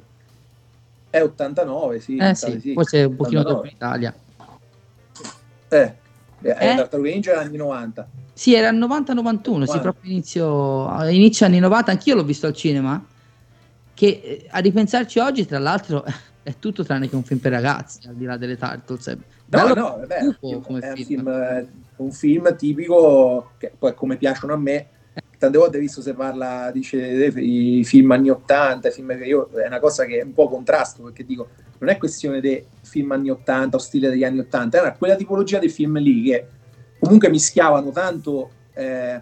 È 1.14 1.22
89, 1.22 2.00
sì. 2.00 2.16
Eh 2.16 2.34
sì, 2.34 2.46
pare, 2.58 2.72
forse 2.72 3.04
un 3.04 3.14
pochino 3.14 3.40
89. 3.42 3.54
dopo 3.54 3.66
in 3.66 3.72
Italia. 3.72 4.14
Eh, 5.68 5.94
eh, 6.42 6.72
Eh? 6.72 6.74
Tartarughe 6.74 7.12
Ninja 7.12 7.30
era 7.30 7.40
anni 7.42 7.56
90. 7.56 8.08
Sì, 8.32 8.52
era 8.52 8.70
il 8.70 8.78
90-91, 8.78 9.62
sì, 9.62 9.78
proprio 9.78 10.10
inizio, 10.10 11.08
inizio 11.08 11.46
anni 11.46 11.60
90, 11.60 11.92
anch'io 11.92 12.16
l'ho 12.16 12.24
visto 12.24 12.48
al 12.48 12.52
cinema, 12.52 13.00
che 13.94 14.06
eh, 14.06 14.46
a 14.50 14.58
ripensarci 14.58 15.20
oggi, 15.20 15.46
tra 15.46 15.60
l'altro, 15.60 16.04
è 16.42 16.54
tutto 16.58 16.82
tranne 16.82 17.08
che 17.08 17.14
un 17.14 17.22
film 17.22 17.38
per 17.38 17.52
ragazzi, 17.52 18.08
al 18.08 18.16
di 18.16 18.24
là 18.24 18.36
delle 18.36 18.56
Turtles. 18.56 19.06
È 19.06 19.16
No, 19.16 19.22
bello 19.46 19.74
no, 19.74 19.96
vabbè, 20.00 20.36
cupo 20.40 20.60
come 20.62 20.80
è 20.80 20.88
un 20.88 20.96
film. 20.96 21.06
film, 21.06 21.28
eh, 21.28 21.68
un 21.96 22.10
film 22.10 22.56
tipico 22.56 23.52
che 23.58 23.72
poi 23.78 23.94
come 23.94 24.16
piacciono 24.16 24.54
a 24.54 24.56
me. 24.56 24.88
Tante 25.44 25.58
volte 25.58 25.78
visto 25.78 26.00
se 26.00 26.14
parla, 26.14 26.70
dice 26.72 26.96
i 26.98 27.84
film 27.84 28.12
anni 28.12 28.30
80, 28.30 28.88
i 28.88 28.92
film 28.92 29.16
che 29.18 29.24
io 29.24 29.50
è 29.52 29.66
una 29.66 29.78
cosa 29.78 30.06
che 30.06 30.20
è 30.20 30.22
un 30.22 30.32
po' 30.32 30.48
contrasto 30.48 31.02
perché 31.02 31.24
dico 31.24 31.48
non 31.78 31.90
è 31.90 31.98
questione 31.98 32.40
dei 32.40 32.64
film 32.82 33.12
anni 33.12 33.28
80 33.28 33.76
o 33.76 33.80
stile 33.80 34.08
degli 34.08 34.24
anni 34.24 34.38
80, 34.38 34.78
era 34.78 34.92
quella 34.94 35.16
tipologia 35.16 35.58
di 35.58 35.68
film 35.68 35.98
lì 35.98 36.22
che 36.22 36.46
comunque 36.98 37.28
mischiavano 37.28 37.90
tanto 37.90 38.50
eh, 38.72 39.20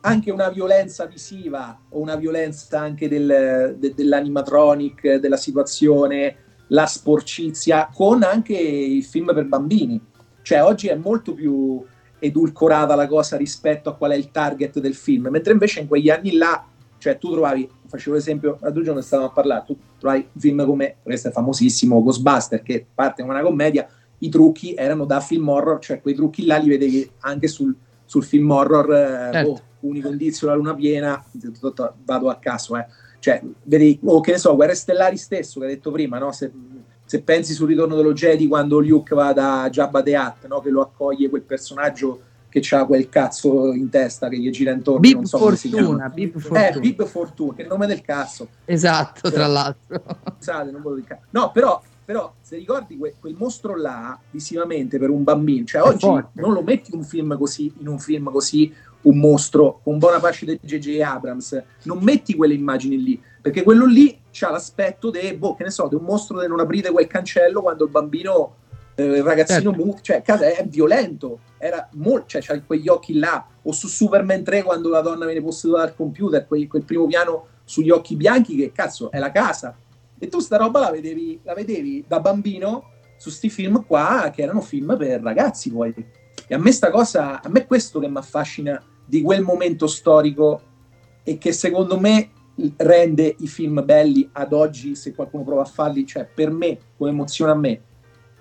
anche 0.00 0.30
una 0.30 0.48
violenza 0.48 1.04
visiva 1.04 1.78
o 1.90 2.00
una 2.00 2.16
violenza 2.16 2.80
anche 2.80 3.08
del, 3.08 3.76
de- 3.78 3.92
dell'animatronic, 3.94 5.16
della 5.16 5.36
situazione, 5.36 6.36
la 6.68 6.86
sporcizia, 6.86 7.90
con 7.92 8.22
anche 8.22 8.54
il 8.54 9.04
film 9.04 9.34
per 9.34 9.44
bambini. 9.44 10.00
Cioè 10.40 10.62
oggi 10.62 10.88
è 10.88 10.94
molto 10.94 11.34
più 11.34 11.84
edulcorata 12.24 12.94
la 12.94 13.08
cosa 13.08 13.36
rispetto 13.36 13.88
a 13.88 13.96
qual 13.96 14.12
è 14.12 14.14
il 14.14 14.30
target 14.30 14.78
del 14.78 14.94
film, 14.94 15.26
mentre 15.28 15.52
invece 15.52 15.80
in 15.80 15.88
quegli 15.88 16.08
anni 16.08 16.36
là, 16.36 16.64
cioè 16.98 17.18
tu 17.18 17.32
trovavi, 17.32 17.68
facevo 17.88 18.14
l'esempio, 18.14 18.58
l'altro 18.60 18.82
giorno 18.82 19.00
stavamo 19.00 19.28
a 19.28 19.32
parlare, 19.32 19.64
tu 19.66 19.76
trovavi 19.98 20.28
un 20.32 20.40
film 20.40 20.64
come, 20.64 20.96
questo 21.02 21.28
è 21.28 21.30
famosissimo, 21.32 22.00
Ghostbuster, 22.00 22.62
che 22.62 22.86
parte 22.94 23.22
come 23.22 23.34
una 23.34 23.42
commedia, 23.42 23.88
i 24.18 24.28
trucchi 24.28 24.74
erano 24.74 25.04
da 25.04 25.18
film 25.18 25.48
horror, 25.48 25.80
cioè 25.80 26.00
quei 26.00 26.14
trucchi 26.14 26.46
là 26.46 26.58
li 26.58 26.68
vedevi 26.68 27.10
anche 27.22 27.48
sul, 27.48 27.74
sul 28.04 28.22
film 28.22 28.48
horror, 28.52 28.92
eh, 28.94 29.32
Certo. 29.32 29.50
oh, 29.50 29.60
unico 29.80 30.08
indizio, 30.08 30.46
la 30.46 30.54
luna 30.54 30.76
piena, 30.76 31.24
vado 32.04 32.28
a 32.28 32.36
caso, 32.36 32.76
eh. 32.76 32.86
Cioè, 33.18 33.42
vedi, 33.64 33.98
o 34.04 34.20
che 34.20 34.32
ne 34.32 34.38
so, 34.38 34.54
Guerre 34.54 34.74
Stellari 34.74 35.16
stesso, 35.16 35.58
che 35.58 35.66
hai 35.66 35.74
detto 35.74 35.90
prima, 35.90 36.18
no? 36.18 36.30
Se, 36.32 36.50
se 37.12 37.20
pensi 37.20 37.52
sul 37.52 37.68
ritorno 37.68 37.94
dello 37.94 38.14
Jedi 38.14 38.48
quando 38.48 38.80
Luke 38.80 39.14
va 39.14 39.34
da 39.34 39.68
Jabba 39.70 40.02
the 40.02 40.16
Hutt, 40.16 40.46
no? 40.46 40.60
Che 40.60 40.70
lo 40.70 40.80
accoglie 40.80 41.28
quel 41.28 41.42
personaggio 41.42 42.22
che 42.48 42.62
ha 42.74 42.86
quel 42.86 43.10
cazzo 43.10 43.70
in 43.74 43.90
testa 43.90 44.28
che 44.30 44.38
gli 44.38 44.48
gira 44.48 44.72
intorno, 44.72 45.00
Bib 45.00 45.16
non 45.16 45.26
so 45.26 45.54
si 45.54 45.68
chiama. 45.68 46.10
Fortuna, 46.10 46.14
Eh, 46.14 46.72
Fortuna. 46.72 47.06
Fortuna, 47.06 47.54
che 47.54 47.62
il 47.62 47.68
nome 47.68 47.86
del 47.86 48.00
cazzo. 48.00 48.48
Esatto, 48.64 49.30
tra 49.30 49.46
l'altro. 49.46 50.02
Scusate, 50.38 50.70
non 50.70 50.80
volevo 50.80 51.02
dire- 51.02 51.20
No, 51.30 51.50
però, 51.52 51.82
però 52.02 52.32
se 52.40 52.56
ricordi 52.56 52.96
que- 52.96 53.14
quel 53.20 53.34
mostro 53.36 53.76
là, 53.76 54.18
visivamente 54.30 54.98
per 54.98 55.10
un 55.10 55.22
bambino, 55.22 55.66
cioè 55.66 55.82
È 55.82 55.84
oggi 55.84 56.06
forte. 56.06 56.40
non 56.40 56.54
lo 56.54 56.62
metti 56.62 56.94
un 56.94 57.04
film 57.04 57.36
così, 57.36 57.70
in 57.80 57.88
un 57.88 57.98
film 57.98 58.30
così, 58.30 58.72
un 59.02 59.18
mostro 59.18 59.80
con 59.84 59.98
buona 59.98 60.18
pace 60.18 60.46
di 60.46 60.58
J.J. 60.62 61.00
Abrams, 61.02 61.62
non 61.82 61.98
metti 62.02 62.34
quelle 62.34 62.54
immagini 62.54 63.02
lì, 63.02 63.22
perché 63.42 63.62
quello 63.64 63.84
lì 63.84 64.18
c'ha 64.32 64.50
l'aspetto 64.50 65.10
di, 65.10 65.34
boh, 65.34 65.54
che 65.54 65.64
ne 65.64 65.70
so, 65.70 65.86
di 65.88 65.94
un 65.94 66.02
mostro 66.02 66.38
che 66.38 66.48
non 66.48 66.58
aprite 66.58 66.90
quel 66.90 67.06
cancello 67.06 67.62
quando 67.62 67.84
il 67.84 67.90
bambino, 67.90 68.56
eh, 68.94 69.04
il 69.04 69.22
ragazzino, 69.22 69.70
Certo. 69.70 69.84
mu- 69.84 70.00
cioè, 70.00 70.22
casa 70.22 70.46
è 70.46 70.64
violento, 70.66 71.40
era 71.58 71.88
molto, 71.92 72.26
cioè, 72.28 72.42
c'ha 72.42 72.60
quegli 72.62 72.88
occhi 72.88 73.18
là, 73.18 73.46
o 73.62 73.72
su 73.72 73.86
Superman 73.86 74.42
3 74.42 74.62
quando 74.62 74.88
la 74.88 75.00
donna 75.00 75.26
viene 75.26 75.42
posseduta 75.42 75.82
dal 75.82 75.94
computer, 75.94 76.46
quel, 76.46 76.66
quel 76.66 76.82
primo 76.82 77.06
piano 77.06 77.46
sugli 77.64 77.90
occhi 77.90 78.16
bianchi 78.16 78.56
che 78.56 78.72
cazzo 78.72 79.10
è 79.10 79.18
la 79.18 79.30
casa. 79.30 79.76
E 80.18 80.28
tu 80.28 80.40
sta 80.40 80.56
roba 80.56 80.80
la 80.80 80.90
vedevi, 80.90 81.40
la 81.42 81.54
vedevi 81.54 82.04
da 82.06 82.20
bambino 82.20 82.90
su 83.16 83.30
sti 83.30 83.50
film 83.50 83.84
qua 83.86 84.30
che 84.34 84.42
erano 84.42 84.60
film 84.60 84.96
per 84.96 85.20
ragazzi 85.20 85.70
poi. 85.70 85.94
E 86.46 86.54
a 86.54 86.58
me 86.58 86.72
sta 86.72 86.90
cosa, 86.90 87.40
a 87.42 87.48
me 87.48 87.60
è 87.60 87.66
questo 87.66 87.98
che 87.98 88.08
mi 88.08 88.18
affascina 88.18 88.82
di 89.04 89.22
quel 89.22 89.42
momento 89.42 89.86
storico 89.86 90.60
e 91.22 91.38
che 91.38 91.52
secondo 91.52 91.98
me 91.98 92.30
rende 92.76 93.34
i 93.38 93.46
film 93.46 93.84
belli 93.84 94.28
ad 94.32 94.52
oggi 94.52 94.94
se 94.94 95.14
qualcuno 95.14 95.44
prova 95.44 95.62
a 95.62 95.66
farli, 95.66 96.06
cioè 96.06 96.26
per 96.26 96.50
me, 96.50 96.78
come 96.96 97.10
emoziona 97.10 97.52
a 97.52 97.56
me. 97.56 97.80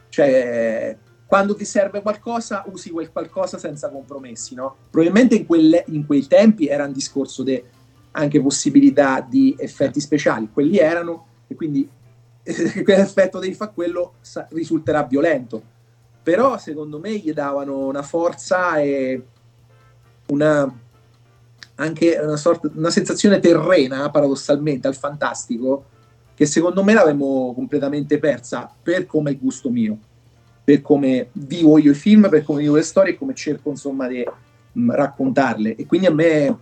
Cioè, 0.09 0.97
quando 1.25 1.55
ti 1.55 1.63
serve 1.63 2.01
qualcosa, 2.01 2.65
usi 2.67 2.89
quel 2.89 3.11
qualcosa 3.11 3.57
senza 3.57 3.89
compromessi, 3.89 4.53
no? 4.53 4.75
Probabilmente 4.89 5.35
in, 5.35 5.45
quelle- 5.45 5.85
in 5.87 6.05
quei 6.05 6.27
tempi 6.27 6.67
era 6.67 6.85
un 6.85 6.91
discorso 6.91 7.43
di 7.43 7.63
anche 8.11 8.41
possibilità 8.41 9.21
di 9.21 9.55
effetti 9.57 10.01
speciali, 10.01 10.49
quelli 10.51 10.77
erano, 10.77 11.27
e 11.47 11.55
quindi 11.55 11.89
quell'effetto 12.83 13.39
devi 13.39 13.53
fare 13.53 13.71
quello 13.73 14.15
sa- 14.19 14.45
risulterà 14.51 15.03
violento. 15.03 15.63
Però 16.21 16.57
secondo 16.57 16.99
me 16.99 17.15
gli 17.17 17.31
davano 17.31 17.87
una 17.87 18.03
forza 18.03 18.79
e 18.79 19.25
una 20.27 20.71
anche 21.81 22.17
una, 22.21 22.37
sorta, 22.37 22.69
una 22.75 22.91
sensazione 22.91 23.39
terrena, 23.39 24.09
paradossalmente, 24.09 24.87
al 24.87 24.95
fantastico, 24.95 25.85
che 26.35 26.45
secondo 26.45 26.83
me 26.83 26.93
l'avevamo 26.93 27.53
completamente 27.53 28.19
persa 28.19 28.71
per 28.81 29.05
come 29.05 29.31
il 29.31 29.39
gusto 29.39 29.69
mio, 29.69 29.97
per 30.63 30.81
come 30.81 31.29
vivo 31.33 31.77
io 31.79 31.91
i 31.91 31.95
film, 31.95 32.29
per 32.29 32.43
come 32.43 32.61
vivo 32.61 32.75
le 32.75 32.83
storie 32.83 33.13
e 33.13 33.17
come 33.17 33.33
cerco 33.33 33.69
insomma 33.69 34.07
di 34.07 34.23
mh, 34.71 34.91
raccontarle. 34.91 35.75
E 35.75 35.85
quindi 35.85 36.07
a 36.07 36.11
me 36.11 36.57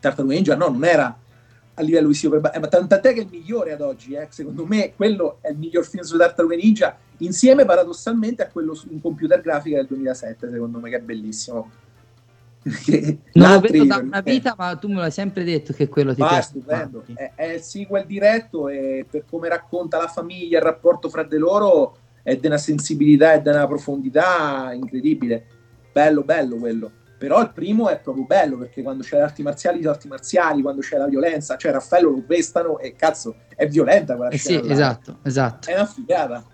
Tartaruga 0.00 0.34
Ninja 0.34 0.56
no, 0.56 0.68
non 0.68 0.84
era 0.84 1.16
a 1.74 1.82
livello 1.82 2.08
visivo, 2.08 2.40
per 2.40 2.52
eh, 2.54 2.58
ma 2.58 2.68
tant'è 2.68 3.12
che 3.12 3.20
è 3.20 3.22
il 3.22 3.28
migliore 3.30 3.72
ad 3.72 3.80
oggi, 3.82 4.14
eh. 4.14 4.26
secondo 4.30 4.66
me 4.66 4.92
quello 4.96 5.38
è 5.40 5.50
il 5.50 5.58
miglior 5.58 5.86
film 5.86 6.02
su 6.02 6.16
Tartaruga 6.16 6.56
Ninja, 6.56 6.96
insieme 7.18 7.66
paradossalmente 7.66 8.42
a 8.42 8.48
quello 8.48 8.74
su- 8.74 8.88
in 8.90 9.00
computer 9.00 9.40
grafica 9.40 9.76
del 9.76 9.86
2007, 9.86 10.50
secondo 10.50 10.78
me 10.78 10.90
che 10.90 10.96
è 10.96 11.00
bellissimo. 11.00 11.70
Non 13.32 13.52
lo 13.52 13.60
vedo 13.60 13.84
da 13.84 13.96
una 13.96 14.20
vita, 14.20 14.54
ma 14.56 14.76
tu 14.76 14.88
me 14.88 14.96
l'hai 14.96 15.10
sempre 15.10 15.44
detto 15.44 15.72
che 15.72 15.88
quello 15.88 16.14
ti 16.14 16.20
Ah, 16.22 16.28
piace. 16.28 16.52
È, 17.14 17.32
è 17.34 17.44
il 17.54 17.60
sequel 17.62 18.04
diretto 18.04 18.68
e 18.68 19.06
per 19.08 19.24
come 19.28 19.48
racconta 19.48 19.96
la 19.98 20.08
famiglia, 20.08 20.58
il 20.58 20.64
rapporto 20.64 21.08
fra 21.08 21.22
di 21.22 21.38
loro, 21.38 21.96
è 22.22 22.36
di 22.36 22.46
una 22.46 22.58
sensibilità 22.58 23.32
e 23.32 23.40
di 23.42 23.48
una 23.48 23.66
profondità 23.66 24.72
incredibile. 24.74 25.46
Bello, 25.92 26.22
bello 26.22 26.56
quello. 26.56 26.90
Però 27.16 27.40
il 27.40 27.50
primo 27.52 27.88
è 27.88 27.98
proprio 27.98 28.24
bello 28.24 28.56
perché 28.56 28.82
quando 28.82 29.02
c'è 29.02 29.16
le 29.16 29.22
arti 29.22 29.42
marziali, 29.42 29.80
le 29.82 29.88
arti 29.88 30.08
marziali, 30.08 30.62
quando 30.62 30.80
c'è 30.80 30.96
la 30.96 31.06
violenza, 31.06 31.56
cioè 31.56 31.72
Raffaello 31.72 32.10
lo 32.10 32.22
pestano 32.26 32.78
e 32.78 32.94
cazzo, 32.96 33.36
è 33.54 33.66
violenta 33.68 34.16
quella 34.16 34.30
Eh 34.30 34.38
sì, 34.38 34.52
scena. 34.52 34.66
là. 34.66 34.72
esatto, 34.72 35.18
esatto. 35.22 35.68
È 35.68 35.74
una 35.74 35.86
figata. 35.86 36.44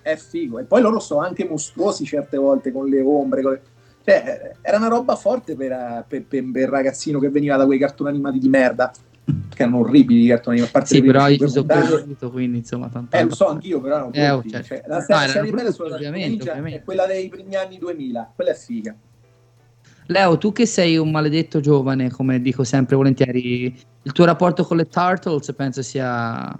È 0.00 0.16
figo. 0.16 0.58
E 0.58 0.64
poi 0.64 0.80
loro 0.82 0.98
sono 0.98 1.20
anche 1.20 1.46
mostruosi 1.46 2.04
certe 2.04 2.36
volte 2.36 2.72
con 2.72 2.86
le 2.86 3.00
ombre. 3.00 3.42
con 3.42 3.52
le- 3.52 3.62
Cioè, 4.04 4.56
era 4.60 4.76
una 4.76 4.88
roba 4.88 5.16
forte 5.16 5.56
per, 5.56 6.04
per- 6.06 6.24
per- 6.24 6.50
per 6.50 6.62
il 6.62 6.68
ragazzino 6.68 7.18
che 7.18 7.30
veniva 7.30 7.56
da 7.56 7.64
quei 7.64 7.78
cartoni 7.78 8.10
animati 8.10 8.38
di 8.38 8.48
merda. 8.48 8.92
Che 9.24 9.62
erano 9.62 9.78
orribili 9.78 10.24
i 10.24 10.28
cartoni 10.28 10.56
animati. 10.58 10.76
a 10.76 10.80
parte 10.80 10.94
Sì, 10.96 11.02
però 11.02 11.28
io 11.28 11.38
ci 11.38 11.48
sono 11.48 11.66
cresciuto, 11.66 12.30
quindi 12.30 12.58
insomma, 12.58 12.88
tanto. 12.88 13.16
Eh, 13.16 13.24
lo 13.24 13.34
so 13.34 13.46
anch'io, 13.48 13.80
però 13.80 13.96
erano 13.96 14.12
Eh, 14.12 14.30
oh, 14.30 14.42
certo. 14.46 14.66
Cioè, 14.66 14.82
la 14.86 14.96
No, 15.08 15.16
serie, 15.16 15.50
bella 15.50 15.70
sulla 15.70 15.94
ovviamente, 15.94 16.42
ovviamente. 16.50 16.78
è 16.80 16.84
quella 16.84 17.06
dei 17.06 17.28
primi 17.28 17.54
anni 17.56 17.78
2000. 17.78 18.32
Quella 18.34 18.50
è 18.50 18.54
figa. 18.54 18.94
Leo, 20.08 20.36
tu 20.36 20.52
che 20.52 20.66
sei 20.66 20.98
un 20.98 21.10
maledetto 21.10 21.60
giovane, 21.60 22.10
come 22.10 22.42
dico 22.42 22.62
sempre 22.64 22.96
volentieri, 22.96 23.74
il 24.02 24.12
tuo 24.12 24.26
rapporto 24.26 24.64
con 24.64 24.76
le 24.76 24.86
Turtles 24.86 25.50
penso 25.56 25.80
sia 25.80 26.54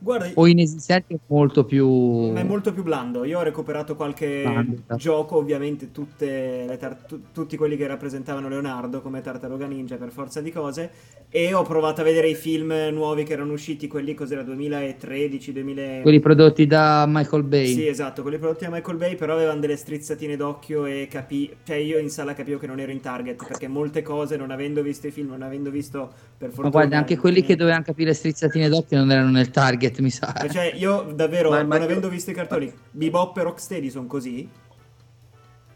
Guarda, 0.00 0.30
o 0.34 0.46
inesistente 0.46 1.14
o 1.14 1.18
molto 1.26 1.64
più... 1.64 2.32
è 2.32 2.42
molto 2.44 2.72
più 2.72 2.82
blando. 2.84 3.24
Io 3.24 3.38
ho 3.38 3.42
recuperato 3.42 3.96
qualche 3.96 4.42
Blando, 4.42 4.74
esatto. 4.74 4.96
gioco, 4.96 5.36
ovviamente 5.36 5.90
tutte 5.90 6.64
le 6.68 6.76
tar- 6.76 7.04
tu- 7.04 7.20
tutti 7.32 7.56
quelli 7.56 7.76
che 7.76 7.86
rappresentavano 7.86 8.48
Leonardo 8.48 9.00
come 9.00 9.20
Tartaruga 9.20 9.66
Ninja 9.66 9.96
per 9.96 10.10
forza 10.10 10.40
di 10.40 10.52
cose 10.52 10.90
e 11.30 11.52
ho 11.52 11.62
provato 11.62 12.00
a 12.00 12.04
vedere 12.04 12.28
i 12.28 12.34
film 12.34 12.72
nuovi 12.92 13.24
che 13.24 13.32
erano 13.32 13.52
usciti, 13.52 13.88
quelli 13.88 14.14
cos'era 14.14 14.42
2013, 14.42 15.52
2000 15.52 16.00
quelli 16.00 16.20
prodotti 16.20 16.66
da 16.66 17.04
Michael 17.06 17.42
Bay. 17.42 17.66
Sì, 17.66 17.86
esatto, 17.86 18.22
quelli 18.22 18.38
prodotti 18.38 18.64
da 18.64 18.70
Michael 18.70 18.96
Bay, 18.96 19.16
però 19.16 19.34
avevano 19.34 19.60
delle 19.60 19.76
strizzatine 19.76 20.36
d'occhio 20.36 20.86
e 20.86 21.08
capì, 21.10 21.50
cioè 21.64 21.76
io 21.76 21.98
in 21.98 22.08
sala 22.08 22.34
capivo 22.34 22.58
che 22.58 22.66
non 22.66 22.80
ero 22.80 22.92
in 22.92 23.00
target, 23.00 23.44
perché 23.46 23.68
molte 23.68 24.02
cose, 24.02 24.36
non 24.36 24.50
avendo 24.50 24.82
visto 24.82 25.06
i 25.06 25.10
film, 25.10 25.28
non 25.28 25.42
avendo 25.42 25.70
visto 25.70 26.10
per 26.38 26.48
fortuna... 26.48 26.68
Ma 26.68 26.70
guarda, 26.70 26.96
anche 26.98 27.16
quelli 27.16 27.42
che 27.42 27.56
dovevano 27.56 27.82
capire 27.82 28.14
strizzatine 28.14 28.68
d'occhio 28.68 28.98
non 28.98 29.10
erano 29.10 29.30
nel 29.30 29.50
target, 29.50 29.87
mi 29.98 30.10
sa. 30.10 30.32
Cioè, 30.50 30.72
io 30.74 31.12
davvero, 31.14 31.50
Ma- 31.50 31.58
non 31.58 31.66
ma- 31.68 31.76
avendo 31.76 32.08
visto 32.08 32.30
i 32.30 32.34
cartoni, 32.34 32.72
Bebop 32.90 33.36
e 33.36 33.42
Rocksteady 33.42 33.90
sono 33.90 34.06
così? 34.06 34.48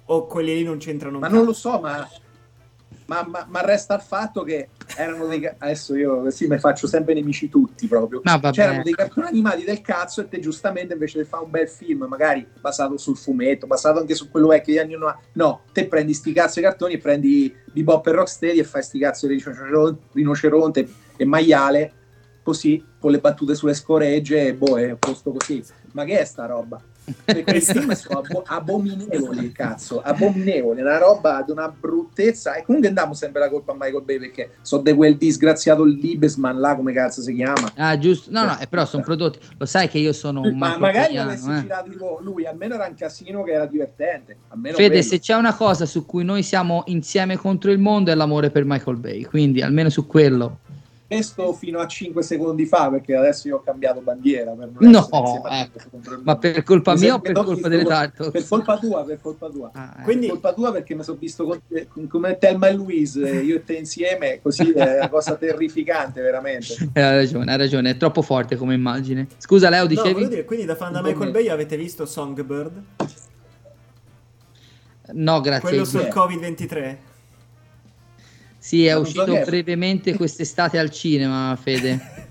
O 0.07 0.27
quelli 0.27 0.55
lì 0.55 0.65
non 0.65 0.79
c'entrano 0.79 1.19
Ma 1.19 1.29
non 1.29 1.45
lo 1.45 1.53
so, 1.53 1.79
ma, 1.81 2.07
ma, 3.07 3.25
ma- 3.27 3.47
ma 3.49 3.61
resta 3.61 3.95
il 3.95 4.01
fatto 4.01 4.43
che 4.43 4.69
erano 4.97 5.27
dei. 5.27 5.49
Adesso 5.59 5.95
io 5.95 6.31
sì, 6.31 6.47
mi 6.47 6.59
faccio 6.59 6.87
sempre 6.87 7.15
nemici 7.15 7.49
tutti 7.49 7.87
proprio. 7.87 8.21
No. 8.25 8.51
C'erano 8.51 8.83
dei 8.83 8.95
cartoni 8.95 9.27
animati 9.29 9.65
del 9.65 9.81
cazzo 9.81 10.21
e 10.21 10.29
te 10.29 10.41
giustamente 10.41 10.93
invece 10.93 11.19
di 11.19 11.25
fare 11.25 11.45
un 11.45 11.51
bel 11.51 11.69
film, 11.69 12.05
magari 12.09 12.47
basato 12.61 12.97
sul 12.99 13.17
fumetto, 13.17 13.67
basato 13.67 14.01
anche 14.01 14.15
su 14.15 14.31
quello 14.31 14.49
vecchio 14.49 14.75
degli 14.75 14.83
anni 14.83 14.95
90, 14.95 15.21
no, 15.35 15.63
te 15.73 15.87
prendi 15.87 16.13
sti 16.15 16.33
cazzo 16.33 16.61
di 16.61 16.67
cartoni 16.67 16.95
e 16.95 16.99
prendi 16.99 17.55
Bebop 17.73 18.07
e 18.07 18.13
Rocksteady 18.13 18.59
e 18.59 18.65
fai 18.65 18.83
sti 18.83 18.99
cazzo 18.99 19.27
di 19.27 19.35
rinoceronte, 19.35 20.03
rinoceronte 20.13 20.89
e 21.17 21.25
maiale, 21.25 21.93
così, 22.43 22.85
con 23.03 23.11
le 23.11 23.19
battute 23.19 23.57
sulle 23.57 23.75
scoregge 23.75 24.47
e 24.47 24.55
boh, 24.55 24.79
è 24.79 24.91
a 24.91 24.97
posto 24.97 25.33
così. 25.33 25.61
Ma 25.91 26.05
che 26.05 26.21
è 26.21 26.25
sta 26.25 26.47
roba? 26.47 26.81
Perché 27.25 27.43
quei 27.43 27.61
film 27.61 27.91
sono 27.95 28.21
abo- 28.21 28.45
abominevoli, 28.47 29.51
cazzo, 29.51 30.01
abominevoli, 30.01 30.83
una 30.83 30.99
roba 30.99 31.43
di 31.45 31.51
una 31.51 31.69
bruttezza. 31.69 32.55
E 32.55 32.63
comunque 32.63 32.89
andiamo 32.89 33.13
sempre 33.13 33.41
la 33.41 33.51
colpa 33.51 33.73
a 33.73 33.75
Michael 33.77 34.05
Bay 34.05 34.21
perché 34.21 34.53
so 34.63 34.79
di 34.79 34.93
quel 34.95 35.17
disgraziato 35.17 35.83
Libesman 35.83 36.61
là, 36.61 36.77
come 36.77 36.93
cazzo 36.93 37.21
si 37.21 37.35
chiama. 37.35 37.73
Ah, 37.75 37.99
giusto. 37.99 38.31
No, 38.31 38.45
no, 38.45 38.57
eh, 38.61 38.69
però 38.69 38.87
sono 38.87 39.03
prodotti. 39.03 39.41
Lo 39.59 39.67
sai 39.67 39.89
che 39.89 39.99
io 39.99 40.13
sono 40.13 40.43
un 40.43 40.57
Ma 40.57 40.79
magari 40.79 41.19
avessi 41.19 41.51
eh. 41.51 41.63
girato 41.63 41.91
tipo 41.91 42.21
lui, 42.23 42.47
almeno 42.47 42.75
era 42.75 42.87
un 42.87 42.95
casino 42.95 43.43
che 43.43 43.51
era 43.51 43.67
divertente. 43.67 44.37
Almeno 44.51 44.77
Fede, 44.77 44.89
quello. 44.89 45.03
se 45.03 45.19
c'è 45.19 45.35
una 45.35 45.55
cosa 45.57 45.87
su 45.87 46.07
cui 46.07 46.23
noi 46.23 46.45
siamo 46.45 46.85
insieme 46.87 47.37
contro 47.37 47.73
il 47.73 47.81
mondo 47.81 48.13
è 48.13 48.15
l'amore 48.15 48.51
per 48.51 48.65
Michael 48.65 48.99
Bay, 48.99 49.25
quindi 49.25 49.61
almeno 49.61 49.89
su 49.89 50.07
quello. 50.07 50.61
Questo 51.17 51.53
fino 51.53 51.79
a 51.79 51.87
5 51.87 52.23
secondi 52.23 52.65
fa, 52.65 52.89
perché 52.89 53.15
adesso 53.15 53.47
io 53.47 53.57
ho 53.57 53.61
cambiato 53.63 54.01
bandiera. 54.01 54.53
Per 54.53 54.71
non 54.73 54.91
No, 54.91 55.09
ecco. 55.51 55.81
Ma 56.23 56.39
per 56.39 56.63
colpa 56.63 56.95
Mi 56.95 57.01
mia 57.01 57.15
o 57.15 57.21
per 57.21 57.33
colpa 57.33 57.69
delle 57.69 57.85
Turtles? 57.85 58.31
Per 58.31 58.49
colpa 58.49 58.79
tua, 58.79 59.05
per 59.05 59.21
colpa 59.21 59.49
tua. 59.51 59.71
Ah, 59.75 59.97
eh. 59.99 60.03
Quindi- 60.05 60.27
Per 60.27 60.35
colpa 60.41 60.55
tua 60.55 60.73
perché 60.73 60.95
mi 60.95 61.03
sono 61.05 61.19
visto 61.19 61.45
con 61.45 61.61
con- 61.89 62.07
come 62.09 62.39
Telma 62.39 62.69
e 62.69 62.75
Louise, 62.75 63.21
eh, 63.29 63.41
io 63.43 63.57
e 63.57 63.65
te 63.65 63.75
insieme, 63.75 64.41
così 64.43 64.71
è 64.73 64.97
una 64.99 65.09
cosa 65.09 65.35
terrificante, 65.37 66.21
veramente. 66.23 66.75
Eh, 66.95 67.01
ha 67.03 67.13
ragione, 67.15 67.53
ha 67.53 67.57
ragione, 67.57 67.91
è 67.91 67.97
troppo 67.97 68.23
forte 68.23 68.57
come 68.57 68.75
immagine. 68.75 69.27
Scusa, 69.39 69.69
Leo, 69.69 69.83
No, 69.83 69.89
dicevi? 69.89 70.13
volevo 70.13 70.31
dire, 70.31 70.45
quindi 70.45 70.65
da 70.65 70.77
fan 70.77 70.93
da 70.93 71.03
Michael. 71.03 71.31
Bay 71.31 71.49
avete 71.49 71.77
visto 71.77 72.07
Songbird? 72.07 72.83
No, 75.13 75.41
grazie. 75.41 75.69
Quello 75.69 75.85
sul 75.85 76.01
Sì. 76.03 76.09
Covid-23? 76.09 76.97
Sì, 78.63 78.87
è 78.87 78.95
non 78.95 79.05
so 79.05 79.11
uscito 79.23 79.33
che 79.33 79.43
è. 79.43 79.45
brevemente 79.45 80.15
quest'estate 80.15 80.79
al 80.79 80.91
cinema, 80.91 81.59
Fede. 81.61 82.31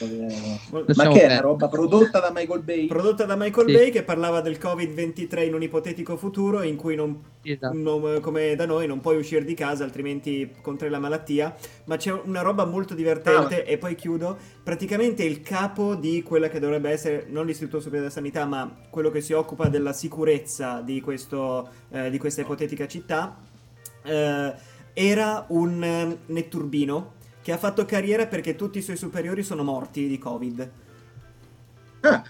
Ma 0.00 0.82
Lasciamo 0.86 1.12
che 1.14 1.24
una 1.24 1.40
roba 1.40 1.68
prodotta 1.68 2.20
da 2.20 2.30
Michael 2.34 2.62
Bay? 2.62 2.86
Prodotta 2.86 3.26
da 3.26 3.36
Michael 3.36 3.66
Sì. 3.68 3.72
Bay 3.74 3.90
che 3.90 4.02
parlava 4.02 4.40
del 4.40 4.56
Covid-23 4.58 5.44
in 5.46 5.52
un 5.52 5.62
ipotetico 5.62 6.16
futuro 6.16 6.62
in 6.62 6.76
cui 6.76 6.94
non 6.94 7.22
Esatto. 7.42 7.76
non- 7.76 8.18
come 8.22 8.54
da 8.54 8.64
noi 8.64 8.86
non 8.86 9.00
puoi 9.00 9.18
uscire 9.18 9.44
di 9.44 9.52
casa 9.52 9.84
altrimenti 9.84 10.50
contrai 10.62 10.88
la 10.88 10.98
malattia 10.98 11.54
ma 11.84 11.98
c'è 11.98 12.12
una 12.12 12.40
roba 12.40 12.64
molto 12.64 12.94
divertente 12.94 13.66
e 13.66 13.76
poi 13.76 13.94
chiudo 13.94 14.38
praticamente 14.62 15.22
il 15.22 15.42
capo 15.42 15.94
di 15.96 16.22
quella 16.22 16.48
che 16.48 16.60
dovrebbe 16.60 16.88
essere 16.88 17.26
non 17.28 17.44
l'istituto 17.44 17.76
superiore 17.80 18.08
della 18.08 18.14
sanità 18.14 18.46
ma 18.46 18.74
quello 18.88 19.10
che 19.10 19.20
si 19.20 19.34
occupa 19.34 19.68
della 19.68 19.92
sicurezza 19.92 20.80
di, 20.80 21.02
questo, 21.02 21.68
eh, 21.90 22.08
di 22.08 22.16
questa 22.16 22.40
ipotetica 22.40 22.86
città 22.86 23.36
eh, 24.02 24.54
era 24.92 25.44
un 25.48 25.82
eh, 25.82 26.18
netturbino 26.26 27.12
che 27.42 27.52
ha 27.52 27.58
fatto 27.58 27.84
carriera 27.84 28.26
perché 28.26 28.54
tutti 28.56 28.78
i 28.78 28.82
suoi 28.82 28.96
superiori 28.96 29.42
sono 29.42 29.62
morti 29.62 30.06
di 30.06 30.18
covid 30.18 30.70
Ah, 32.02 32.22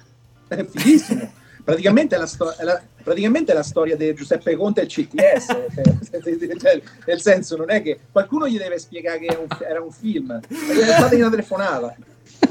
è 0.48 0.64
fighissimo. 0.64 1.30
Praticamente 1.62 2.16
è, 2.16 2.18
la 2.18 2.26
sto- 2.26 2.56
è 2.56 2.64
la, 2.64 2.80
praticamente 3.04 3.52
è 3.52 3.54
la 3.54 3.62
storia 3.62 3.96
di 3.96 4.12
Giuseppe 4.14 4.56
Conte 4.56 4.80
e 4.80 4.84
il 4.84 4.90
CTS. 4.90 5.46
cioè, 6.10 6.58
cioè, 6.58 6.82
nel 7.06 7.20
senso, 7.20 7.56
non 7.56 7.70
è 7.70 7.82
che 7.82 8.00
qualcuno 8.10 8.48
gli 8.48 8.58
deve 8.58 8.78
spiegare 8.78 9.18
che 9.20 9.36
un- 9.36 9.46
era 9.60 9.80
un 9.80 9.92
film. 9.92 10.40
Fategli 10.40 11.20
una 11.20 11.30
telefonata. 11.30 11.94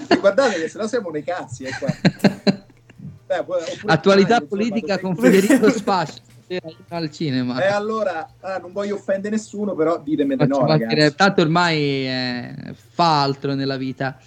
E 0.08 0.16
guardate 0.18 0.62
che 0.62 0.70
se 0.70 0.78
no 0.78 0.88
siamo 0.88 1.10
nei 1.10 1.24
cazzi. 1.24 1.64
eh. 1.66 1.72
Eh, 3.28 3.38
oppure 3.40 3.64
Attualità 3.86 4.42
politica 4.42 4.98
con 5.00 5.16
Federico 5.16 5.70
stasera 5.70 6.22
al 6.90 7.12
cinema. 7.12 7.62
E 7.64 7.68
allora, 7.68 8.28
ah, 8.40 8.58
non 8.58 8.72
voglio 8.72 8.96
offendere 8.96 9.36
nessuno, 9.36 9.76
però 9.76 10.00
ditemi 10.00 10.36
di 10.36 10.48
no, 10.48 10.66
ragazzi. 10.66 11.16
tanto 11.16 11.42
ormai 11.42 11.78
eh, 12.08 12.54
fa 12.74 13.22
altro 13.22 13.54
nella 13.54 13.78
vita. 13.78 14.18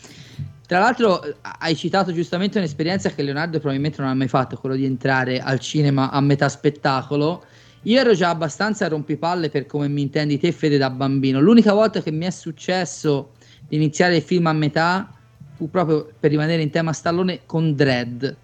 Tra 0.67 0.79
l'altro, 0.79 1.23
eh, 1.23 1.35
hai 1.59 1.77
citato 1.77 2.13
giustamente 2.13 2.59
un'esperienza 2.59 3.11
che 3.11 3.23
Leonardo 3.23 3.59
probabilmente 3.59 4.01
non 4.01 4.11
ha 4.11 4.15
mai 4.15 4.29
fatto, 4.29 4.57
quello 4.57 4.77
di 4.77 4.85
entrare 4.85 5.41
al 5.41 5.59
cinema 5.59 6.11
a 6.11 6.21
metà 6.21 6.49
spettacolo. 6.49 7.45
Io 7.83 7.99
ero 7.99 8.15
già 8.15 8.29
abbastanza 8.31 8.87
rompipalle 8.87 9.51
per 9.51 9.67
come 9.67 9.89
mi 9.89 10.03
intendi 10.03 10.39
te, 10.39 10.53
Fede, 10.53 10.79
da 10.79 10.89
bambino. 10.89 11.41
L'unica 11.41 11.73
volta 11.73 12.01
che 12.01 12.13
mi 12.13 12.27
è 12.27 12.31
successo 12.31 13.33
di 13.69 13.77
iniziare 13.77 14.17
il 14.17 14.23
film 14.23 14.47
a 14.47 14.53
metà 14.53 15.13
fu 15.57 15.69
proprio 15.69 16.09
per 16.19 16.31
rimanere 16.31 16.63
in 16.63 16.71
tema 16.71 16.93
stallone 16.93 17.41
con 17.45 17.75
Dread. 17.75 18.37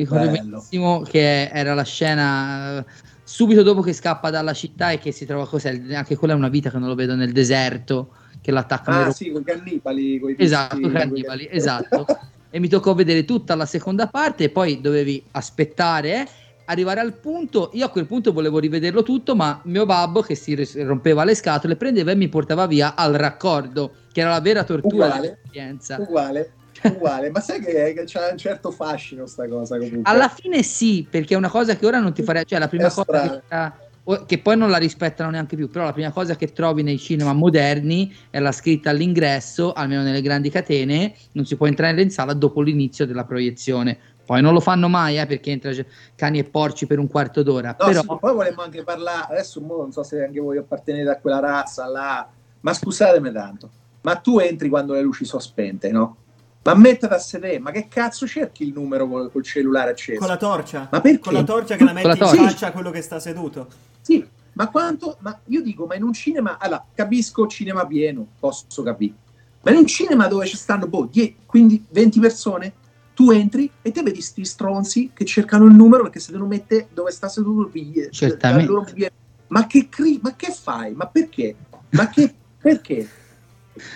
Ricordo 0.00 0.30
Bello. 0.30 0.48
benissimo 0.50 1.02
che 1.02 1.48
era 1.48 1.74
la 1.74 1.84
scena 1.84 2.78
eh, 2.78 2.84
subito 3.22 3.62
dopo 3.62 3.80
che 3.82 3.92
scappa 3.92 4.30
dalla 4.30 4.52
città 4.52 4.90
e 4.90 4.98
che 4.98 5.12
si 5.12 5.26
trova 5.26 5.46
cos'è, 5.46 5.78
anche 5.92 6.16
quella 6.16 6.34
è 6.34 6.36
una 6.36 6.48
vita 6.48 6.70
che 6.70 6.78
non 6.78 6.88
lo 6.88 6.94
vedo 6.94 7.14
nel 7.14 7.32
deserto, 7.32 8.14
che 8.40 8.50
l'attaccano. 8.50 9.08
Ah, 9.08 9.10
sì, 9.12 9.30
con 9.30 9.42
i 9.42 9.44
cannibali. 9.44 10.18
coi 10.18 10.34
Esatto, 10.38 10.76
vizi- 10.76 10.92
cannibali, 10.92 11.48
esatto. 11.50 12.06
e 12.50 12.58
mi 12.58 12.68
toccò 12.68 12.94
vedere 12.94 13.24
tutta 13.24 13.54
la 13.54 13.66
seconda 13.66 14.08
parte 14.08 14.44
e 14.44 14.48
poi 14.48 14.80
dovevi 14.80 15.22
aspettare, 15.32 16.26
arrivare 16.64 17.00
al 17.00 17.14
punto, 17.14 17.70
io 17.74 17.86
a 17.86 17.90
quel 17.90 18.06
punto 18.06 18.32
volevo 18.32 18.58
rivederlo 18.58 19.02
tutto, 19.02 19.36
ma 19.36 19.60
mio 19.64 19.86
babbo 19.86 20.22
che 20.22 20.34
si 20.34 20.56
rompeva 20.82 21.24
le 21.24 21.34
scatole 21.34 21.76
prendeva 21.76 22.10
e 22.10 22.16
mi 22.16 22.28
portava 22.28 22.66
via 22.66 22.94
al 22.96 23.12
raccordo, 23.12 23.94
che 24.10 24.20
era 24.20 24.30
la 24.30 24.40
vera 24.40 24.64
tortura 24.64 25.06
Uguale. 25.06 25.20
dell'esperienza. 25.20 25.98
Uguale, 26.00 26.52
uguale. 26.84 27.30
Ma 27.30 27.40
sai 27.40 27.60
che, 27.60 27.92
che 27.94 28.04
c'ha 28.06 28.30
un 28.30 28.38
certo 28.38 28.70
fascino 28.70 29.26
sta 29.26 29.46
cosa 29.48 29.76
comunque. 29.78 30.02
Alla 30.04 30.28
fine 30.28 30.62
sì, 30.62 31.06
perché 31.08 31.34
è 31.34 31.36
una 31.36 31.50
cosa 31.50 31.76
che 31.76 31.86
ora 31.86 31.98
non 31.98 32.12
ti 32.12 32.22
farei, 32.22 32.44
cioè 32.46 32.58
la 32.58 32.68
prima 32.68 32.88
È 32.88 32.90
cosa 32.90 33.20
che, 33.20 33.42
era- 33.48 33.78
che 34.26 34.38
poi 34.38 34.56
non 34.56 34.70
la 34.70 34.78
rispettano 34.78 35.30
neanche 35.30 35.56
più, 35.56 35.68
però 35.68 35.84
la 35.84 35.92
prima 35.92 36.10
cosa 36.10 36.34
che 36.34 36.52
trovi 36.52 36.82
nei 36.82 36.98
cinema 36.98 37.32
moderni 37.32 38.14
è 38.30 38.40
la 38.40 38.52
scritta 38.52 38.90
all'ingresso, 38.90 39.72
almeno 39.72 40.02
nelle 40.02 40.22
grandi 40.22 40.50
catene, 40.50 41.14
non 41.32 41.44
si 41.44 41.56
può 41.56 41.66
entrare 41.66 42.00
in 42.02 42.10
sala 42.10 42.32
dopo 42.32 42.60
l'inizio 42.60 43.06
della 43.06 43.24
proiezione. 43.24 43.98
Poi 44.30 44.42
non 44.42 44.52
lo 44.52 44.60
fanno 44.60 44.88
mai 44.88 45.18
eh, 45.18 45.26
perché 45.26 45.50
entra 45.50 45.72
cani 46.14 46.38
e 46.38 46.44
porci 46.44 46.86
per 46.86 47.00
un 47.00 47.08
quarto 47.08 47.42
d'ora. 47.42 47.74
No, 47.76 47.86
però... 47.86 48.00
sì, 48.00 48.06
poi 48.20 48.32
volevo 48.32 48.62
anche 48.62 48.84
parlare, 48.84 49.32
adesso 49.32 49.60
non 49.60 49.90
so 49.90 50.04
se 50.04 50.24
anche 50.24 50.38
voi 50.38 50.56
appartenete 50.56 51.10
a 51.10 51.18
quella 51.18 51.40
razza 51.40 51.86
là, 51.88 52.28
ma 52.60 52.72
scusatemi 52.72 53.32
tanto, 53.32 53.70
ma 54.02 54.14
tu 54.16 54.38
entri 54.38 54.68
quando 54.68 54.92
le 54.92 55.02
luci 55.02 55.24
sono 55.24 55.42
spente, 55.42 55.90
no? 55.90 56.16
Ma 56.62 56.74
mettete 56.74 57.14
a 57.14 57.18
sedere, 57.18 57.58
ma 57.58 57.70
che 57.70 57.88
cazzo 57.88 58.26
cerchi 58.26 58.64
il 58.64 58.72
numero 58.74 59.08
col, 59.08 59.30
col 59.32 59.42
cellulare 59.42 59.90
acceso? 59.92 60.18
Con 60.18 60.28
la 60.28 60.36
torcia? 60.36 60.88
Ma 60.90 61.00
perché? 61.00 61.20
Con 61.20 61.32
la 61.32 61.42
torcia 61.42 61.76
che 61.76 61.84
la 61.84 61.92
metti 61.92 62.08
in 62.08 62.18
torcia. 62.18 62.42
faccia 62.42 62.66
a 62.66 62.72
quello 62.72 62.90
che 62.90 63.00
sta 63.00 63.18
seduto. 63.18 63.66
Sì, 64.02 64.26
ma 64.52 64.68
quanto? 64.68 65.16
Ma 65.20 65.38
io 65.46 65.62
dico, 65.62 65.86
ma 65.86 65.94
in 65.94 66.02
un 66.02 66.12
cinema, 66.12 66.58
allora, 66.58 66.84
capisco 66.94 67.46
cinema 67.46 67.86
pieno, 67.86 68.26
posso 68.38 68.82
capire, 68.82 69.14
ma 69.62 69.70
in 69.70 69.78
un 69.78 69.86
cinema 69.86 70.26
dove 70.26 70.46
ci 70.46 70.56
stanno, 70.56 70.86
boh, 70.86 71.08
10, 71.10 71.36
quindi 71.46 71.82
20 71.88 72.20
persone, 72.20 72.72
tu 73.14 73.30
entri 73.30 73.70
e 73.80 73.90
te 73.90 74.02
vedi 74.02 74.20
sti 74.20 74.44
stronzi 74.44 75.10
che 75.14 75.24
cercano 75.24 75.66
il 75.66 75.74
numero 75.74 76.02
perché 76.02 76.20
se 76.20 76.32
te 76.32 76.38
lo 76.38 76.46
mette 76.46 76.88
dove 76.92 77.10
sta 77.10 77.28
seduto 77.28 77.62
il 77.62 77.68
biglietto, 77.68 78.12
Certamente. 78.12 78.64
il 78.64 78.70
loro 78.70 78.82
biglietto. 78.82 79.14
Ma 79.48 79.66
che 79.66 79.88
cri- 79.88 80.20
ma 80.22 80.36
che 80.36 80.52
fai? 80.52 80.94
Ma 80.94 81.06
perché? 81.06 81.54
Ma 81.90 82.08
che 82.08 82.34
perché? 82.60 83.08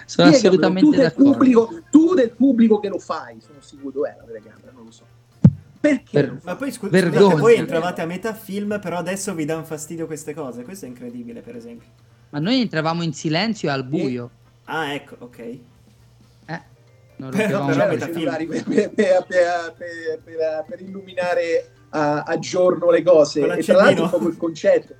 Sono 0.06 0.32
Spiegamelo, 0.32 0.36
assolutamente 0.36 0.80
tu 0.80 0.90
del, 0.90 1.00
d'accordo. 1.00 1.30
pubblico, 1.32 1.82
tu 1.90 2.14
del 2.14 2.30
pubblico 2.30 2.80
che 2.80 2.88
lo 2.88 2.98
fai, 2.98 3.40
sono 3.40 3.58
sicuro, 3.60 3.90
dov'è 3.90 4.14
la 4.18 4.24
telecamera? 4.24 4.70
Non 4.74 4.84
lo 4.84 4.90
so. 4.90 5.04
Perché? 5.80 6.10
Per-? 6.10 6.38
Ma 6.44 6.56
poi 6.56 6.72
scu- 6.72 6.88
Vergogna. 6.90 7.20
scusate, 7.22 7.40
voi 7.40 7.54
entravate 7.56 8.00
a 8.00 8.06
metà 8.06 8.32
film, 8.34 8.78
però 8.80 8.96
adesso 8.98 9.34
vi 9.34 9.44
danno 9.44 9.64
fastidio 9.64 10.06
queste 10.06 10.32
cose. 10.34 10.62
Questo 10.62 10.86
è 10.86 10.88
incredibile, 10.88 11.40
per 11.42 11.56
esempio. 11.56 11.88
Ma 12.30 12.38
noi 12.38 12.60
entravamo 12.60 13.02
in 13.02 13.12
silenzio 13.12 13.68
e 13.68 13.72
al 13.72 13.84
buio. 13.84 14.30
Ah, 14.64 14.94
ecco, 14.94 15.16
ok. 15.18 15.38
Eh, 15.38 16.62
non 17.16 17.30
Però- 17.30 17.66
però 17.66 17.96
cellulari 17.98 18.46
per, 18.46 18.64
per- 18.94 20.80
illuminare 20.80 21.70
a, 21.90 22.22
a 22.22 22.38
giorno 22.38 22.90
le 22.90 23.02
cose 23.02 23.40
e 23.46 23.62
tra 23.62 23.76
l'altro 23.76 24.08
po' 24.08 24.18
quel 24.18 24.36
concetto 24.36 24.94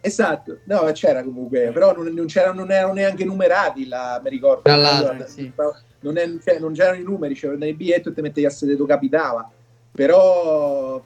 esatto. 0.00 0.58
No 0.64 0.90
c'era 0.92 1.22
comunque 1.22 1.70
però 1.72 1.94
non, 1.94 2.06
non 2.06 2.26
non 2.54 2.70
erano 2.70 2.92
neanche 2.92 3.24
numerati 3.24 3.86
là, 3.86 4.20
mi 4.22 4.30
ricordo. 4.30 4.62
Tra 4.62 4.76
l'altro, 4.76 5.10
Allora, 5.10 5.26
sì. 5.26 5.52
non, 6.00 6.16
è- 6.16 6.38
cioè, 6.44 6.58
non 6.58 6.72
c'erano 6.72 6.98
i 6.98 7.02
numeri 7.02 7.34
c'erano 7.34 7.64
il 7.66 7.74
biglietto 7.74 8.08
e 8.08 8.12
te 8.14 8.22
mettevi 8.22 8.46
a 8.46 8.50
sedere 8.50 8.84
capitava. 8.86 9.50
Però 9.92 11.02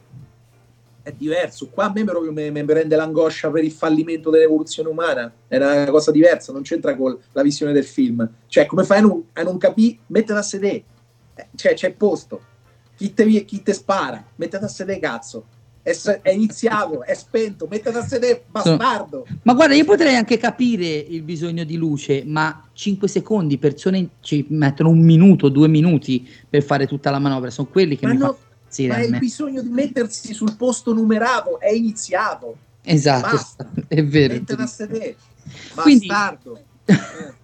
è 1.02 1.12
diverso. 1.12 1.68
Qua 1.70 1.86
a 1.86 1.92
me 1.92 2.04
proprio 2.04 2.32
mi, 2.32 2.50
mi 2.50 2.64
prende 2.64 2.94
l'angoscia 2.94 3.50
per 3.50 3.64
il 3.64 3.72
fallimento 3.72 4.30
dell'evoluzione 4.30 4.88
umana. 4.88 5.32
È 5.48 5.56
una 5.56 5.86
cosa 5.90 6.10
diversa 6.10 6.52
non 6.52 6.62
c'entra 6.62 6.94
con 6.96 7.18
la 7.32 7.42
visione 7.42 7.72
del 7.72 7.84
film. 7.84 8.28
Cioè 8.46 8.66
come 8.66 8.84
fai 8.84 8.98
a 8.98 9.00
non, 9.02 9.24
a 9.32 9.42
non 9.42 9.58
capire 9.58 9.98
mettete 10.06 10.38
a 10.38 10.42
sedere. 10.42 10.84
Eh, 11.34 11.48
cioè 11.54 11.74
c'è 11.74 11.92
posto. 11.92 12.50
Chi 12.96 13.14
te, 13.14 13.24
chi 13.44 13.62
te 13.62 13.72
spara 13.72 14.22
mettete 14.36 14.64
a 14.64 14.68
sedere 14.68 15.00
cazzo 15.00 15.46
è, 15.82 15.92
è 16.22 16.30
iniziato 16.30 17.02
è 17.02 17.12
spento 17.14 17.66
mettete 17.68 17.98
a 17.98 18.06
sedere 18.06 18.44
bastardo 18.48 19.26
Ma 19.42 19.52
guarda, 19.52 19.74
io 19.74 19.84
potrei 19.84 20.14
anche 20.14 20.38
capire 20.38 20.86
il 20.86 21.22
bisogno 21.22 21.64
di 21.64 21.76
luce, 21.76 22.22
ma 22.24 22.68
5 22.72 23.08
secondi, 23.08 23.58
persone 23.58 24.10
ci 24.20 24.46
mettono 24.50 24.90
un 24.90 25.00
minuto, 25.00 25.48
due 25.48 25.68
minuti 25.68 26.28
per 26.48 26.62
fare 26.62 26.86
tutta 26.86 27.10
la 27.10 27.18
manovra, 27.18 27.50
sono 27.50 27.68
quelli 27.68 27.96
che 27.96 28.06
ma, 28.06 28.12
mi 28.12 28.18
no, 28.18 28.36
impazzire 28.62 28.88
ma 28.96 29.02
il 29.02 29.18
bisogno 29.18 29.60
di 29.60 29.68
mettersi 29.68 30.32
sul 30.32 30.56
posto 30.56 30.92
numerato 30.92 31.58
è 31.58 31.70
iniziato 31.70 32.56
Esatto, 32.84 33.36
Basta. 33.36 33.70
è 33.88 34.04
vero. 34.04 34.34
mettete 34.34 34.62
a 34.62 34.66
sedere 34.66 35.16
Quindi- 35.74 36.06
bastardo 36.06 36.60
Eh. 36.84 36.94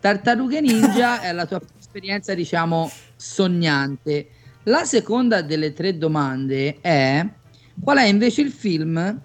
Tartarughe 0.00 0.60
Ninja 0.60 1.20
è 1.20 1.32
la 1.32 1.46
tua 1.46 1.60
esperienza, 1.78 2.34
diciamo, 2.34 2.90
sognante. 3.16 4.28
La 4.64 4.84
seconda 4.84 5.42
delle 5.42 5.72
tre 5.72 5.96
domande 5.96 6.78
è 6.80 7.24
qual 7.80 7.98
è 7.98 8.04
invece 8.04 8.42
il 8.42 8.50
film 8.50 9.20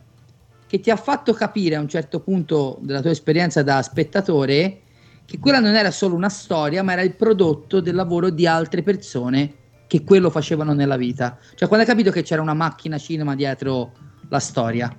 che 0.68 0.80
ti 0.80 0.90
ha 0.92 0.96
fatto 0.96 1.34
capire 1.34 1.76
a 1.76 1.80
un 1.80 1.88
certo 1.88 2.20
punto 2.20 2.78
della 2.82 3.02
tua 3.02 3.12
esperienza 3.12 3.64
da 3.64 3.82
spettatore 3.82 4.82
che 5.26 5.40
quella 5.40 5.60
non 5.60 5.76
era 5.76 5.92
solo 5.92 6.16
una 6.16 6.30
storia, 6.30 6.84
ma 6.84 6.94
era 6.94 7.02
il 7.02 7.16
prodotto 7.16 7.82
del 7.82 7.96
lavoro 7.96 8.30
di 8.30 8.48
altre 8.48 8.82
persone 8.82 9.56
che 9.88 10.04
quello 10.04 10.30
facevano 10.30 10.74
nella 10.74 10.96
vita. 10.98 11.38
Cioè, 11.56 11.68
quando 11.68 11.86
hai 11.86 11.92
capito 11.92 12.12
che 12.12 12.24
c'era 12.24 12.42
una 12.42 12.54
macchina 12.54 12.98
cinema 12.98 13.36
dietro 13.36 13.94
la 14.30 14.40
storia. 14.40 14.98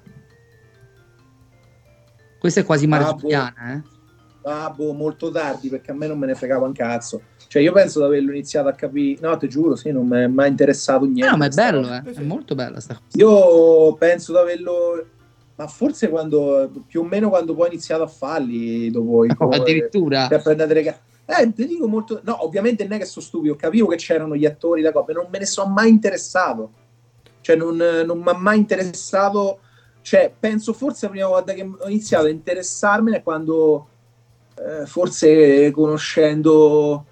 Questa 2.39 2.61
è 2.61 2.65
quasi 2.65 2.87
marziana, 2.87 3.75
eh? 3.75 3.83
Ah, 4.43 4.71
boh, 4.71 4.93
molto 4.93 5.31
tardi 5.31 5.69
perché 5.69 5.91
a 5.91 5.95
me 5.95 6.07
non 6.07 6.19
me 6.19 6.27
ne 6.27 6.35
fregava 6.35 6.67
un 6.67 6.73
cazzo. 6.73 7.23
Cioè, 7.49 7.63
io 7.63 7.73
penso 7.73 8.01
di 8.01 8.05
averlo 8.05 8.31
iniziato 8.33 8.69
a 8.69 8.73
capire. 8.73 9.19
No, 9.27 9.37
ti 9.39 9.49
giuro, 9.49 9.75
sì, 9.75 9.91
non 9.91 10.07
mi 10.07 10.19
è 10.21 10.27
mai 10.27 10.51
interessato 10.51 11.07
niente. 11.07 11.31
No, 11.31 11.37
ma 11.39 11.47
è 11.47 11.49
bello, 11.49 11.93
eh. 11.95 12.03
È 12.13 12.21
molto 12.21 12.55
bella 12.55 12.79
sta 12.79 12.95
cosa. 12.95 13.17
Io 13.19 13.95
penso 13.95 14.33
di 14.33 14.39
averlo. 14.39 15.07
Ma 15.57 15.67
forse 15.67 16.09
quando 16.09 16.71
più 16.87 17.01
o 17.01 17.05
meno 17.05 17.31
quando 17.31 17.55
poi 17.55 17.65
ho 17.69 17.71
iniziato 17.73 18.03
a 18.05 18.07
farli 18.07 18.91
dopo 18.91 19.25
i 19.25 19.31
Oh, 19.39 19.49
addirittura. 19.49 20.29
per 20.29 20.43
prendere 20.43 20.75
le 20.75 20.83
ca- 20.85 21.01
Eh, 21.41 21.53
ti 21.53 21.67
dico 21.67 21.89
molto. 21.89 22.21
No, 22.23 22.45
ovviamente 22.45 22.85
non 22.85 22.93
è 22.93 22.99
che 22.99 23.07
sono 23.07 23.25
stupido, 23.25 23.57
capivo 23.57 23.87
che 23.89 23.97
c'erano 23.97 24.37
gli 24.37 24.45
attori 24.47 24.83
da 24.83 24.93
coppia, 24.93 25.15
non 25.15 25.27
me 25.31 25.39
ne 25.39 25.47
sono 25.47 25.73
mai 25.73 25.89
interessato. 25.89 26.71
Cioè, 27.41 27.57
non, 27.57 27.77
non 27.77 28.19
mi 28.19 28.29
ha 28.29 28.37
mai 28.37 28.59
interessato. 28.59 29.61
Cioè, 30.03 30.33
penso 30.39 30.73
forse 30.75 31.07
la 31.07 31.13
prima 31.13 31.27
volta 31.29 31.55
che 31.55 31.63
ho 31.63 31.89
iniziato 31.89 32.27
a 32.27 32.31
interessarmene 32.31 33.23
quando 33.23 33.89
eh, 34.55 34.87
forse 34.87 35.71
conoscendo 35.71 37.05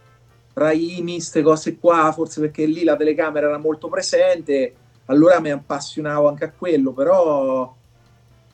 Raimi, 0.66 1.12
queste 1.12 1.42
cose 1.42 1.76
qua, 1.78 2.10
forse 2.12 2.40
perché 2.40 2.64
lì 2.64 2.82
la 2.82 2.96
telecamera 2.96 3.48
era 3.48 3.58
molto 3.58 3.88
presente, 3.88 4.72
allora 5.06 5.38
mi 5.38 5.50
appassionavo 5.50 6.28
anche 6.28 6.44
a 6.44 6.50
quello, 6.56 6.92
però 6.92 7.74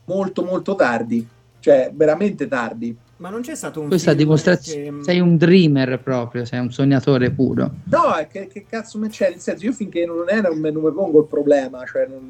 molto 0.07 0.43
molto 0.43 0.75
tardi, 0.75 1.25
cioè 1.61 1.93
veramente 1.95 2.49
tardi. 2.49 2.97
Ma 3.19 3.29
non 3.31 3.43
c'è 3.43 3.55
stato 3.55 3.81
un 3.81 3.87
Questa 3.87 4.15
dimostrazione. 4.15 4.83
che- 4.99 5.05
Sei 5.05 5.21
un 5.21 5.37
dreamer 5.37 6.01
proprio, 6.03 6.45
sei 6.45 6.59
un 6.59 6.73
sognatore 6.73 7.31
puro. 7.31 7.71
No, 7.85 8.27
che, 8.29 8.49
che 8.49 8.67
cazzo 8.69 8.99
me 8.99 9.09
c'è? 9.09 9.31
Nel 9.31 9.39
senso, 9.39 9.65
io 9.65 9.73
finché 9.73 10.05
non 10.05 10.25
era, 10.29 10.53
me- 10.53 10.73
non 10.73 10.83
mi 10.83 10.91
pongo 10.93 11.21
il 11.21 11.27
problema, 11.27 11.85
cioè 11.87 12.09
non, 12.09 12.27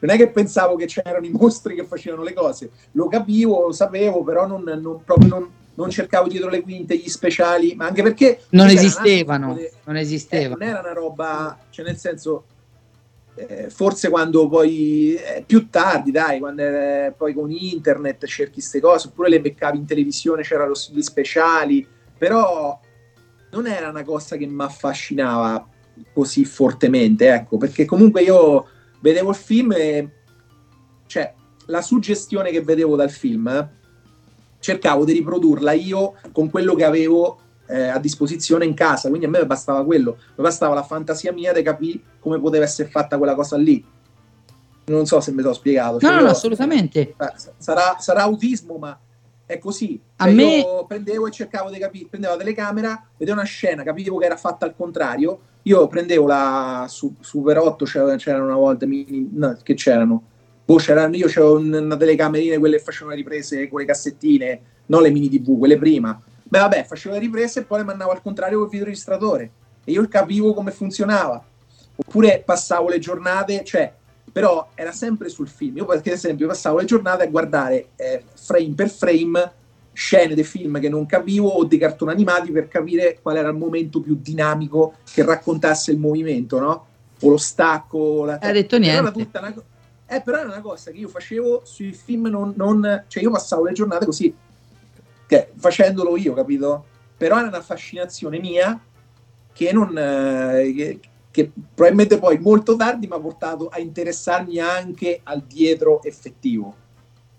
non 0.00 0.10
è 0.10 0.16
che 0.16 0.30
pensavo 0.30 0.74
che 0.74 0.86
c'erano 0.86 1.24
i 1.24 1.30
mostri 1.30 1.76
che 1.76 1.84
facevano 1.84 2.24
le 2.24 2.32
cose, 2.32 2.70
lo 2.92 3.06
capivo, 3.06 3.66
lo 3.66 3.72
sapevo, 3.72 4.24
però 4.24 4.48
non, 4.48 4.64
non- 4.64 5.00
proprio 5.04 5.28
non, 5.28 5.48
non 5.74 5.90
cercavo 5.90 6.28
dietro 6.28 6.48
le 6.50 6.60
quinte 6.60 6.96
gli 6.96 7.08
speciali, 7.08 7.74
ma 7.74 7.86
anche 7.86 8.02
perché 8.02 8.40
Non 8.50 8.68
esistevano, 8.68 9.54
di- 9.54 9.68
non 9.84 9.96
Eh, 9.96 10.00
esisteva. 10.00 10.54
non 10.58 10.68
era 10.68 10.80
una 10.80 10.92
roba, 10.92 11.58
cioè 11.70 11.84
nel 11.84 11.96
senso, 11.96 12.44
eh, 13.34 13.70
forse 13.70 14.10
quando 14.10 14.48
poi 14.48 15.14
eh, 15.14 15.42
più 15.46 15.70
tardi, 15.70 16.10
dai, 16.10 16.38
quando 16.38 16.62
eh, 16.62 17.14
poi 17.16 17.32
con 17.32 17.50
internet 17.50 18.26
cerchi 18.26 18.54
queste 18.54 18.80
cose, 18.80 19.08
oppure 19.08 19.30
le 19.30 19.40
beccavi 19.40 19.78
in 19.78 19.86
televisione, 19.86 20.42
c'erano 20.42 20.74
gli 20.90 21.00
speciali, 21.02 21.86
però 22.18 22.78
non 23.52 23.66
era 23.66 23.88
una 23.88 24.04
cosa 24.04 24.36
che 24.36 24.46
mi 24.46 24.62
affascinava 24.62 25.66
così 26.12 26.44
fortemente, 26.44 27.28
ecco, 27.32 27.56
perché 27.56 27.84
comunque 27.86 28.22
io 28.22 28.66
vedevo 29.00 29.30
il 29.30 29.36
film 29.36 29.72
e 29.72 30.08
cioè 31.06 31.32
la 31.66 31.82
suggestione 31.82 32.50
che 32.50 32.62
vedevo 32.62 32.96
dal 32.96 33.10
film 33.10 33.46
eh, 33.48 33.68
cercavo 34.62 35.04
di 35.04 35.12
riprodurla 35.12 35.72
io 35.72 36.14
con 36.30 36.48
quello 36.48 36.74
che 36.76 36.84
avevo 36.84 37.38
eh, 37.66 37.88
a 37.88 37.98
disposizione 37.98 38.64
in 38.64 38.74
casa, 38.74 39.08
quindi 39.08 39.26
a 39.26 39.28
me 39.28 39.44
bastava 39.44 39.84
quello, 39.84 40.16
mi 40.36 40.42
bastava 40.44 40.74
la 40.74 40.82
fantasia 40.84 41.32
mia 41.32 41.52
di 41.52 41.62
capire 41.62 41.98
come 42.20 42.38
poteva 42.38 42.64
essere 42.64 42.88
fatta 42.88 43.18
quella 43.18 43.34
cosa 43.34 43.56
lì. 43.56 43.84
Non 44.84 45.06
so 45.06 45.20
se 45.20 45.32
mi 45.32 45.42
sono 45.42 45.54
spiegato. 45.54 45.92
No, 45.94 45.98
cioè 46.00 46.10
no, 46.10 46.16
io- 46.18 46.24
no, 46.24 46.30
assolutamente. 46.30 47.00
eh, 47.00 47.14
sarà, 47.58 47.96
sarà 47.98 48.22
autismo, 48.22 48.76
ma 48.78 48.98
è 49.46 49.58
così. 49.58 50.00
A 50.16 50.24
Cioè, 50.24 50.34
me- 50.34 50.58
Io 50.58 50.84
prendevo 50.86 51.26
e 51.26 51.30
cercavo 51.30 51.70
di 51.70 51.78
capire, 51.78 52.06
prendevo 52.08 52.34
la 52.34 52.38
telecamera, 52.40 53.04
vedevo 53.16 53.38
una 53.38 53.46
scena, 53.46 53.82
capivo 53.84 54.18
che 54.18 54.26
era 54.26 54.36
fatta 54.36 54.66
al 54.66 54.74
contrario. 54.76 55.40
Io 55.62 55.86
prendevo 55.86 56.26
la 56.26 56.86
su- 56.88 57.14
Super 57.20 57.58
8, 57.58 57.84
c'era- 57.84 58.16
c'erano 58.16 58.44
una 58.46 58.56
volta, 58.56 58.84
mini- 58.86 59.28
no, 59.32 59.56
che 59.62 59.74
c'erano? 59.74 60.22
Boh, 60.72 60.78
c'erano, 60.78 61.14
io 61.16 61.26
c'avevo 61.28 61.58
un- 61.58 61.72
una 61.74 61.96
telecamerina, 61.96 62.58
quelle 62.58 62.78
che 62.78 62.82
facevano 62.82 63.10
le 63.10 63.16
riprese 63.16 63.68
con 63.68 63.80
le 63.80 63.84
cassettine, 63.86 64.60
non 64.86 65.02
le 65.02 65.10
mini 65.10 65.28
TV, 65.28 65.58
quelle 65.58 65.76
prima. 65.76 66.18
Beh, 66.44 66.58
vabbè, 66.58 66.84
facevo 66.84 67.14
le 67.14 67.20
riprese 67.20 67.60
e 67.60 67.64
poi 67.64 67.78
le 67.78 67.84
mandavo 67.84 68.10
al 68.10 68.22
contrario 68.22 68.58
col 68.58 68.70
videoregistratore. 68.70 69.50
E 69.84 69.92
io 69.92 70.06
capivo 70.08 70.54
come 70.54 70.70
funzionava. 70.70 71.44
Oppure 71.94 72.42
passavo 72.44 72.88
le 72.88 72.98
giornate, 72.98 73.62
cioè, 73.64 73.92
però 74.32 74.70
era 74.74 74.92
sempre 74.92 75.28
sul 75.28 75.48
film. 75.48 75.76
Io, 75.76 75.84
per 75.84 76.00
esempio, 76.04 76.46
passavo 76.46 76.78
le 76.78 76.86
giornate 76.86 77.24
a 77.24 77.26
guardare 77.26 77.88
eh, 77.96 78.22
frame 78.32 78.72
per 78.74 78.88
frame 78.88 79.52
scene 79.92 80.34
dei 80.34 80.44
film 80.44 80.80
che 80.80 80.88
non 80.88 81.04
capivo 81.04 81.48
o 81.48 81.64
dei 81.64 81.78
cartoni 81.78 82.12
animati 82.12 82.50
per 82.50 82.66
capire 82.68 83.18
qual 83.20 83.36
era 83.36 83.50
il 83.50 83.56
momento 83.56 84.00
più 84.00 84.16
dinamico 84.18 84.94
che 85.12 85.22
raccontasse 85.22 85.90
il 85.90 85.98
movimento, 85.98 86.58
no? 86.58 86.86
O 87.20 87.28
lo 87.28 87.36
stacco. 87.36 88.24
La... 88.24 88.38
Hai 88.40 88.52
detto 88.54 88.78
Però 88.78 88.90
era 88.90 89.00
niente. 89.02 89.18
tutta 89.22 89.38
una 89.40 89.54
eh, 90.14 90.20
però 90.22 90.38
era 90.38 90.48
una 90.48 90.60
cosa 90.60 90.90
che 90.90 90.98
io 90.98 91.08
facevo 91.08 91.62
sui 91.64 91.92
film, 91.92 92.26
non, 92.26 92.52
non- 92.56 93.04
cioè 93.08 93.22
io 93.22 93.30
passavo 93.30 93.64
le 93.64 93.72
giornate 93.72 94.04
così, 94.04 94.34
che- 95.26 95.52
facendolo 95.56 96.16
io, 96.16 96.34
capito? 96.34 96.84
Però 97.16 97.38
era 97.38 97.48
una 97.48 97.62
fascinazione 97.62 98.38
mia 98.38 98.78
che 99.52 99.72
non, 99.72 99.96
eh, 99.96 100.72
che, 100.74 101.00
che 101.30 101.50
probabilmente 101.74 102.18
poi 102.18 102.38
molto 102.38 102.76
tardi 102.76 103.06
mi 103.06 103.14
ha 103.14 103.20
portato 103.20 103.68
a 103.68 103.78
interessarmi 103.78 104.58
anche 104.58 105.20
al 105.22 105.42
dietro 105.42 106.02
effettivo. 106.02 106.76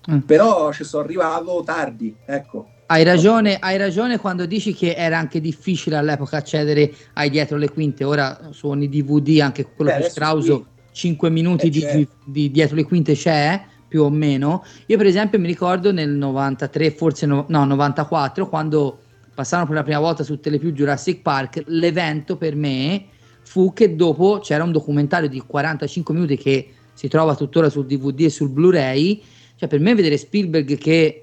Mm. 0.09 0.19
Però 0.19 0.71
ci 0.73 0.83
sono 0.83 1.03
arrivato 1.03 1.61
tardi, 1.65 2.15
ecco. 2.25 2.67
Hai 2.87 3.03
ragione, 3.03 3.57
hai 3.59 3.77
ragione 3.77 4.19
quando 4.19 4.45
dici 4.45 4.73
che 4.73 4.93
era 4.93 5.17
anche 5.17 5.39
difficile 5.39 5.95
all'epoca 5.95 6.37
accedere 6.37 6.93
ai 7.13 7.29
dietro 7.29 7.57
le 7.57 7.69
quinte. 7.69 8.03
Ora 8.03 8.49
su 8.51 8.67
ogni 8.67 8.89
DVD, 8.89 9.39
anche 9.39 9.63
quello 9.63 9.91
Beh, 9.91 9.97
più 9.97 10.41
sì. 10.41 10.65
5 10.93 11.29
minuti 11.29 11.67
Eh, 11.67 11.69
di, 11.69 11.79
certo. 11.79 12.15
di 12.23 12.51
dietro 12.51 12.75
le 12.75 12.83
quinte 12.83 13.13
c'è 13.13 13.61
più 13.87 14.03
o 14.03 14.09
meno. 14.09 14.63
Io, 14.87 14.97
per 14.97 15.05
esempio, 15.05 15.37
mi 15.39 15.47
ricordo 15.47 15.91
nel 15.91 16.09
93, 16.09 16.91
forse 16.91 17.25
no, 17.25 17.45
no, 17.49 17.65
94, 17.65 18.47
quando 18.47 18.99
passarono 19.33 19.67
per 19.67 19.77
la 19.77 19.83
prima 19.83 19.99
volta 19.99 20.23
su 20.23 20.39
Telepiù 20.39 20.71
Jurassic 20.71 21.21
Park. 21.21 21.63
L'evento 21.67 22.37
per 22.37 22.55
me 22.55 23.05
fu 23.41 23.73
che 23.73 23.95
dopo 23.95 24.39
c'era 24.39 24.63
un 24.63 24.71
documentario 24.71 25.27
di 25.27 25.39
45 25.39 26.13
minuti 26.13 26.37
che 26.37 26.69
si 26.93 27.07
trova 27.07 27.35
tuttora 27.35 27.69
sul 27.69 27.85
DVD 27.85 28.21
e 28.21 28.29
sul 28.29 28.49
Blu-ray. 28.49 29.21
Cioè, 29.55 29.67
per 29.67 29.79
me, 29.79 29.93
vedere 29.95 30.17
Spielberg 30.17 30.77
che 30.77 31.22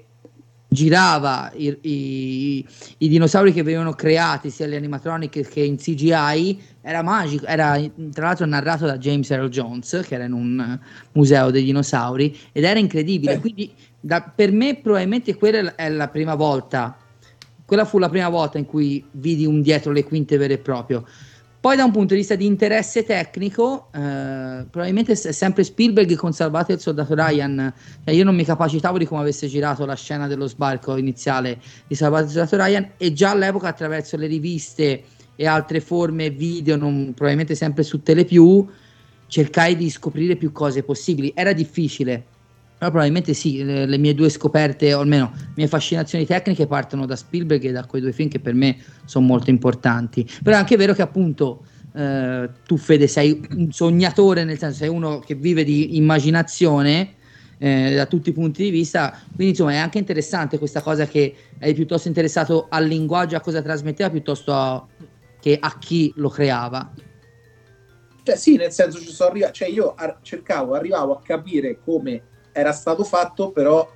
girava 0.73 1.51
i, 1.53 1.77
i- 1.81 2.65
i 2.99 3.09
dinosauri 3.09 3.51
che 3.51 3.61
venivano 3.61 3.91
creati 3.91 4.49
sia 4.49 4.67
gli 4.67 4.73
animatronic 4.75 5.41
che 5.49 5.59
in 5.59 5.75
CGI 5.75 6.61
era 6.81 7.01
magico, 7.01 7.45
era 7.45 7.77
tra 8.13 8.27
l'altro 8.27 8.45
narrato 8.45 8.85
da 8.85 8.97
James 8.97 9.29
Earl 9.29 9.49
Jones 9.49 10.01
che 10.07 10.15
era 10.15 10.23
in 10.23 10.31
un 10.31 10.79
museo 11.11 11.51
dei 11.51 11.65
dinosauri 11.65 12.37
ed 12.53 12.63
era 12.63 12.79
incredibile, 12.79 13.33
Eh. 13.33 13.39
quindi 13.39 13.69
da- 13.99 14.21
per 14.21 14.53
me 14.53 14.77
probabilmente 14.81 15.35
quella 15.35 15.57
è 15.57 15.61
la- 15.61 15.75
è 15.75 15.89
la 15.89 16.07
prima 16.07 16.35
volta, 16.35 16.97
quella 17.65 17.83
fu 17.83 17.97
la 17.99 18.07
prima 18.09 18.29
volta 18.29 18.57
in 18.57 18.65
cui 18.65 19.03
vidi 19.11 19.45
un 19.45 19.61
dietro 19.61 19.91
le 19.91 20.05
quinte 20.05 20.37
vero 20.37 20.53
e 20.53 20.57
proprio. 20.57 21.05
Poi 21.61 21.75
da 21.75 21.83
un 21.83 21.91
punto 21.91 22.15
di 22.15 22.21
vista 22.21 22.33
di 22.33 22.47
interesse 22.47 23.03
tecnico, 23.03 23.89
eh, 23.93 24.65
probabilmente 24.67 25.11
è 25.11 25.31
sempre 25.31 25.63
Spielberg 25.63 26.15
con 26.15 26.33
Salvate 26.33 26.73
il 26.73 26.79
soldato 26.79 27.13
Ryan. 27.13 27.71
Cioè, 28.03 28.15
io 28.15 28.23
non 28.23 28.33
mi 28.33 28.43
capacitavo 28.43 28.97
di 28.97 29.05
come 29.05 29.21
avesse 29.21 29.45
girato 29.45 29.85
la 29.85 29.93
scena 29.93 30.25
dello 30.25 30.47
sbarco 30.47 30.97
iniziale 30.97 31.61
di 31.85 31.93
Salvate 31.93 32.23
il 32.23 32.31
soldato 32.31 32.57
Ryan 32.57 32.93
e 32.97 33.13
già 33.13 33.29
all'epoca 33.29 33.67
attraverso 33.67 34.17
le 34.17 34.25
riviste 34.25 35.03
e 35.35 35.45
altre 35.45 35.81
forme 35.81 36.31
video, 36.31 36.77
non- 36.77 37.13
probabilmente 37.13 37.53
sempre 37.53 37.83
su 37.83 38.01
Telepiù, 38.01 38.67
cercai 39.27 39.75
di 39.75 39.87
scoprire 39.91 40.37
più 40.37 40.51
cose 40.51 40.81
possibili. 40.81 41.31
Era 41.35 41.53
difficile, 41.53 42.25
però 42.81 42.89
probabilmente 42.93 43.35
sì, 43.35 43.63
le, 43.63 43.85
le 43.85 43.97
mie 43.99 44.15
due 44.15 44.27
scoperte, 44.29 44.91
o 44.95 45.01
almeno 45.01 45.31
le 45.35 45.51
mie 45.57 45.67
fascinazioni 45.67 46.25
tecniche 46.25 46.65
partono 46.65 47.05
da 47.05 47.15
Spielberg 47.15 47.63
e 47.65 47.71
da 47.71 47.85
quei 47.85 48.01
due 48.01 48.11
film 48.11 48.27
che 48.27 48.39
per 48.39 48.55
me 48.55 48.75
sono 49.05 49.23
molto 49.27 49.51
importanti. 49.51 50.27
Però 50.41 50.55
è 50.55 50.59
anche 50.59 50.77
vero 50.77 50.95
che 50.95 51.03
appunto 51.03 51.63
eh, 51.93 52.49
tu 52.65 52.77
Fede 52.77 53.05
sei 53.05 53.39
un 53.55 53.71
sognatore, 53.71 54.43
nel 54.45 54.57
senso 54.57 54.77
sei 54.77 54.87
uno 54.89 55.19
che 55.19 55.35
vive 55.35 55.63
di 55.63 55.95
immaginazione 55.95 57.17
eh, 57.59 57.93
da 57.93 58.07
tutti 58.07 58.29
i 58.29 58.33
punti 58.33 58.63
di 58.63 58.71
vista, 58.71 59.15
quindi 59.27 59.49
insomma 59.49 59.73
è 59.73 59.77
anche 59.77 59.99
interessante 59.99 60.57
questa 60.57 60.81
cosa 60.81 61.05
che 61.05 61.35
eri 61.59 61.75
piuttosto 61.75 62.07
interessato 62.07 62.65
al 62.67 62.87
linguaggio, 62.87 63.35
a 63.35 63.41
cosa 63.41 63.61
trasmetteva, 63.61 64.09
piuttosto 64.09 64.53
a- 64.53 64.83
che 65.39 65.55
a 65.59 65.77
chi 65.77 66.13
lo 66.15 66.29
creava. 66.29 66.91
Cioè, 68.23 68.35
sì, 68.35 68.55
nel 68.55 68.71
senso 68.71 68.97
ci 68.97 69.11
sono 69.11 69.29
arrivato, 69.29 69.53
cioè 69.53 69.67
io 69.67 69.93
ar- 69.93 70.17
cercavo, 70.23 70.73
arrivavo 70.73 71.13
a 71.13 71.21
capire 71.21 71.79
come 71.79 72.23
era 72.51 72.71
stato 72.71 73.03
fatto, 73.03 73.51
però 73.51 73.87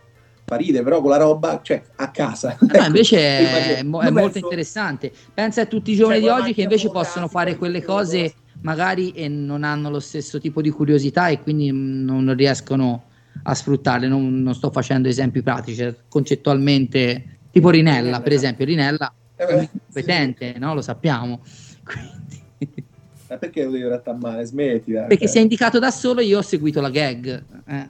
fa 0.45 0.55
ride, 0.57 0.83
però 0.83 1.01
con 1.01 1.09
la 1.09 1.17
roba, 1.17 1.59
cioè 1.63 1.81
a 1.95 2.11
casa. 2.11 2.55
No, 2.59 2.67
Ecco, 2.71 2.85
invece 2.85 3.17
è, 3.79 3.83
mo- 3.83 4.01
è 4.01 4.09
molto 4.11 4.37
interessante. 4.37 5.11
Pensa 5.33 5.61
a 5.61 5.65
tutti 5.65 5.91
i 5.91 5.95
giovani 5.95 6.21
Cioè, 6.21 6.33
di 6.33 6.39
oggi 6.41 6.53
che 6.53 6.61
invece 6.61 6.89
possono 6.89 7.27
fare 7.27 7.55
quelle 7.55 7.83
cose 7.83 8.33
magari 8.61 9.11
e 9.11 9.27
non 9.27 9.63
hanno 9.63 9.89
lo 9.89 9.99
stesso 9.99 10.39
tipo 10.39 10.61
di 10.61 10.69
curiosità 10.69 11.27
e 11.29 11.41
quindi 11.41 11.71
mm, 11.71 12.05
non 12.05 12.33
riescono 12.35 13.05
a 13.43 13.53
sfruttarle. 13.53 14.07
Non, 14.07 14.41
non 14.41 14.53
sto 14.53 14.69
facendo 14.71 15.07
esempi 15.07 15.41
pratici, 15.41 15.77
cioè, 15.77 15.95
concettualmente, 16.07 17.39
tipo 17.51 17.69
Rinella, 17.69 18.21
per 18.21 18.33
esempio. 18.33 18.65
Rinella 18.65 19.13
Eh, 19.35 19.45
è 19.45 19.47
beh, 19.47 19.59
un 19.59 19.69
competente, 19.85 20.55
no? 20.57 20.73
Lo 20.75 20.81
sappiamo. 20.81 21.41
Quindi- 21.83 22.83
Ma 23.27 23.37
perché 23.37 23.63
lo 23.63 23.71
devi 23.71 23.83
trattare 23.85 24.17
male? 24.19 24.45
Smettila. 24.45 25.01
perché 25.05 25.25
cioè. 25.25 25.27
si 25.33 25.37
è 25.39 25.41
indicato 25.41 25.79
da 25.79 25.89
solo, 25.89 26.21
io 26.21 26.37
ho 26.37 26.41
seguito 26.43 26.79
la 26.79 26.91
gag. 26.91 27.43
eh, 27.67 27.89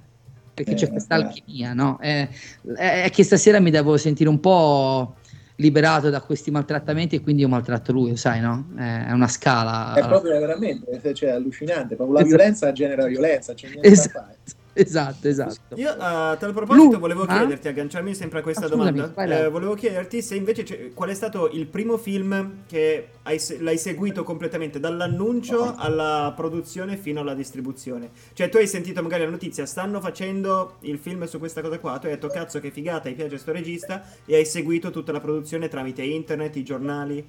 perché 0.55 0.73
c'è 0.73 0.85
Eh, 0.85 0.89
questa 0.89 1.17
vabbè. 1.17 1.27
alchimia, 1.27 1.73
no? 1.73 1.99
Eh, 2.01 2.27
È, 2.75 3.03
è 3.03 3.09
che 3.11 3.23
stasera 3.23 3.59
mi 3.59 3.69
devo 3.69 3.97
sentire 3.97 4.29
un 4.29 4.39
po' 4.39 5.17
liberato 5.57 6.09
da 6.09 6.21
questi 6.21 6.49
maltrattamenti 6.49 7.15
e 7.17 7.21
quindi 7.21 7.41
io 7.43 7.47
maltratto 7.49 7.91
lui, 7.91 8.15
sai, 8.17 8.39
no? 8.41 8.69
Eh, 8.79 9.05
È 9.07 9.11
una 9.11 9.27
scala. 9.27 9.93
È 9.93 10.05
proprio 10.07 10.31
veramente 10.39 11.13
cioè, 11.13 11.29
allucinante. 11.29 11.95
Proprio 11.95 12.15
la 12.17 12.21
Esatto. 12.23 12.35
violenza 12.37 12.71
genera 12.71 13.05
violenza. 13.05 13.53
C'è 13.53 13.67
niente 13.67 13.87
Esatto. 13.87 14.17
da 14.17 14.23
fare. 14.25 14.37
Esatto, 14.77 15.29
esatto. 15.29 15.75
Io 15.75 15.89
a 15.97 16.35
tal 16.37 16.51
proposito 16.51 16.91
Lu- 16.91 16.99
volevo 16.99 17.23
ah? 17.23 17.37
chiederti, 17.37 17.69
agganciarmi 17.69 18.13
sempre 18.13 18.39
a 18.39 18.41
questa 18.41 18.65
Ah, 18.65 18.67
scusami, 18.67 18.99
domanda, 18.99 19.45
eh, 19.45 19.49
volevo 19.49 19.73
chiederti 19.73 20.21
se 20.21 20.35
invece 20.35 20.63
c'è- 20.63 20.93
qual 20.93 21.09
è 21.09 21.13
stato 21.13 21.49
il 21.49 21.65
primo 21.67 21.97
film 21.97 22.63
che 22.67 23.07
hai 23.23 23.39
l'hai 23.59 23.77
seguito 23.77 24.23
completamente, 24.23 24.81
dall'annuncio 24.81 25.75
alla 25.77 26.33
produzione 26.35 26.97
fino 26.97 27.21
alla 27.21 27.33
distribuzione. 27.33 28.09
Cioè 28.33 28.49
tu 28.49 28.57
hai 28.57 28.67
sentito 28.67 29.01
magari 29.01 29.23
la 29.23 29.29
notizia, 29.29 29.65
stanno 29.65 30.01
facendo 30.01 30.73
il 30.81 30.97
film 30.97 31.23
su 31.23 31.39
questa 31.39 31.61
cosa 31.61 31.79
qua, 31.79 31.97
tu 31.97 32.07
hai 32.07 32.11
detto 32.13 32.27
cazzo 32.27 32.59
che 32.59 32.69
figata, 32.69 33.07
mi 33.07 33.15
piace 33.15 33.37
sto 33.37 33.53
regista 33.53 34.03
e 34.25 34.35
hai 34.35 34.45
seguito 34.45 34.91
tutta 34.91 35.13
la 35.13 35.21
produzione 35.21 35.69
tramite 35.69 36.01
internet, 36.03 36.53
i 36.57 36.63
giornali. 36.63 37.25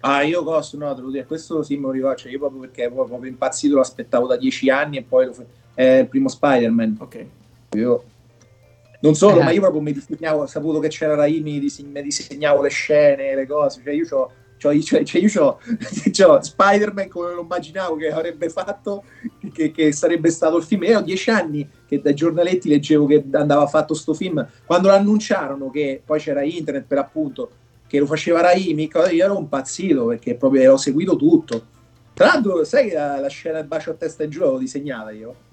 Ah, 0.00 0.22
io 0.22 0.44
costo, 0.44 0.76
no, 0.78 0.94
te 0.94 1.00
lo 1.00 1.10
dico, 1.10 1.26
questo 1.26 1.64
sì 1.64 1.74
me 1.74 1.86
lo 1.86 1.90
ricordo, 1.90 2.18
cioè, 2.18 2.30
io 2.30 2.38
proprio 2.38 2.60
perché 2.60 2.88
proprio 2.88 3.24
impazzito 3.24 3.74
lo 3.74 3.80
aspettavo 3.80 4.28
da 4.28 4.36
dieci 4.36 4.70
anni 4.70 4.98
e 4.98 5.02
poi 5.02 5.26
lo 5.26 5.32
fe- 5.32 5.64
è 5.76 5.98
il 6.00 6.08
primo 6.08 6.28
Spider-Man. 6.28 6.96
Ok. 6.98 7.26
Io 7.76 8.02
non 9.02 9.14
solo, 9.14 9.40
Eh. 9.40 9.44
ma 9.44 9.50
io 9.50 9.60
proprio 9.60 9.80
mi 9.82 9.92
disegnavo, 9.92 10.42
ho 10.42 10.46
saputo 10.46 10.80
che 10.80 10.88
c'era 10.88 11.14
Raimi, 11.14 11.52
mi, 11.52 11.58
diseg- 11.60 11.86
mi 11.86 12.02
disegnavo 12.02 12.62
le 12.62 12.70
scene, 12.70 13.34
le 13.36 13.46
cose, 13.46 13.80
cioè 13.84 13.92
io 13.92 14.06
c'ho, 14.06 14.30
c'ho- 14.58 14.80
cioè, 14.80 15.04
cioè 15.04 15.20
io 15.20 15.28
c'ho, 15.28 15.58
c'ho 16.10 16.42
Spider-Man 16.42 17.08
come 17.08 17.34
lo 17.34 17.42
immaginavo 17.42 17.96
che 17.96 18.10
avrebbe 18.10 18.48
fatto, 18.48 19.04
che, 19.52 19.70
che 19.70 19.92
sarebbe 19.92 20.30
stato 20.30 20.56
il 20.56 20.64
film. 20.64 20.84
E 20.84 20.96
ho 20.96 21.02
dieci 21.02 21.28
anni 21.30 21.68
che 21.86 22.00
dai 22.00 22.14
giornaletti 22.14 22.68
leggevo 22.70 23.06
che 23.06 23.22
andava 23.32 23.66
fatto 23.66 23.92
sto 23.94 24.14
film. 24.14 24.44
Quando 24.64 24.88
lo 24.88 24.94
annunciarono 24.94 25.70
che 25.70 26.00
poi 26.04 26.18
c'era 26.18 26.42
internet 26.42 26.86
per 26.86 26.98
appunto, 26.98 27.50
che 27.86 27.98
lo 28.00 28.06
faceva 28.06 28.40
Raimi, 28.40 28.90
io 29.12 29.24
ero 29.24 29.38
impazzito 29.38 30.06
perché 30.06 30.34
proprio 30.34 30.62
ero 30.62 30.76
seguito 30.78 31.14
tutto. 31.16 31.74
Tra 32.14 32.26
l'altro, 32.28 32.64
sai 32.64 32.88
che 32.88 32.94
la, 32.94 33.20
la 33.20 33.28
scena 33.28 33.58
del 33.58 33.66
bacio 33.66 33.90
a 33.90 33.94
testa 33.94 34.24
e 34.24 34.28
giù 34.28 34.40
l'avevo 34.40 34.58
disegnata 34.58 35.10
io? 35.10 35.44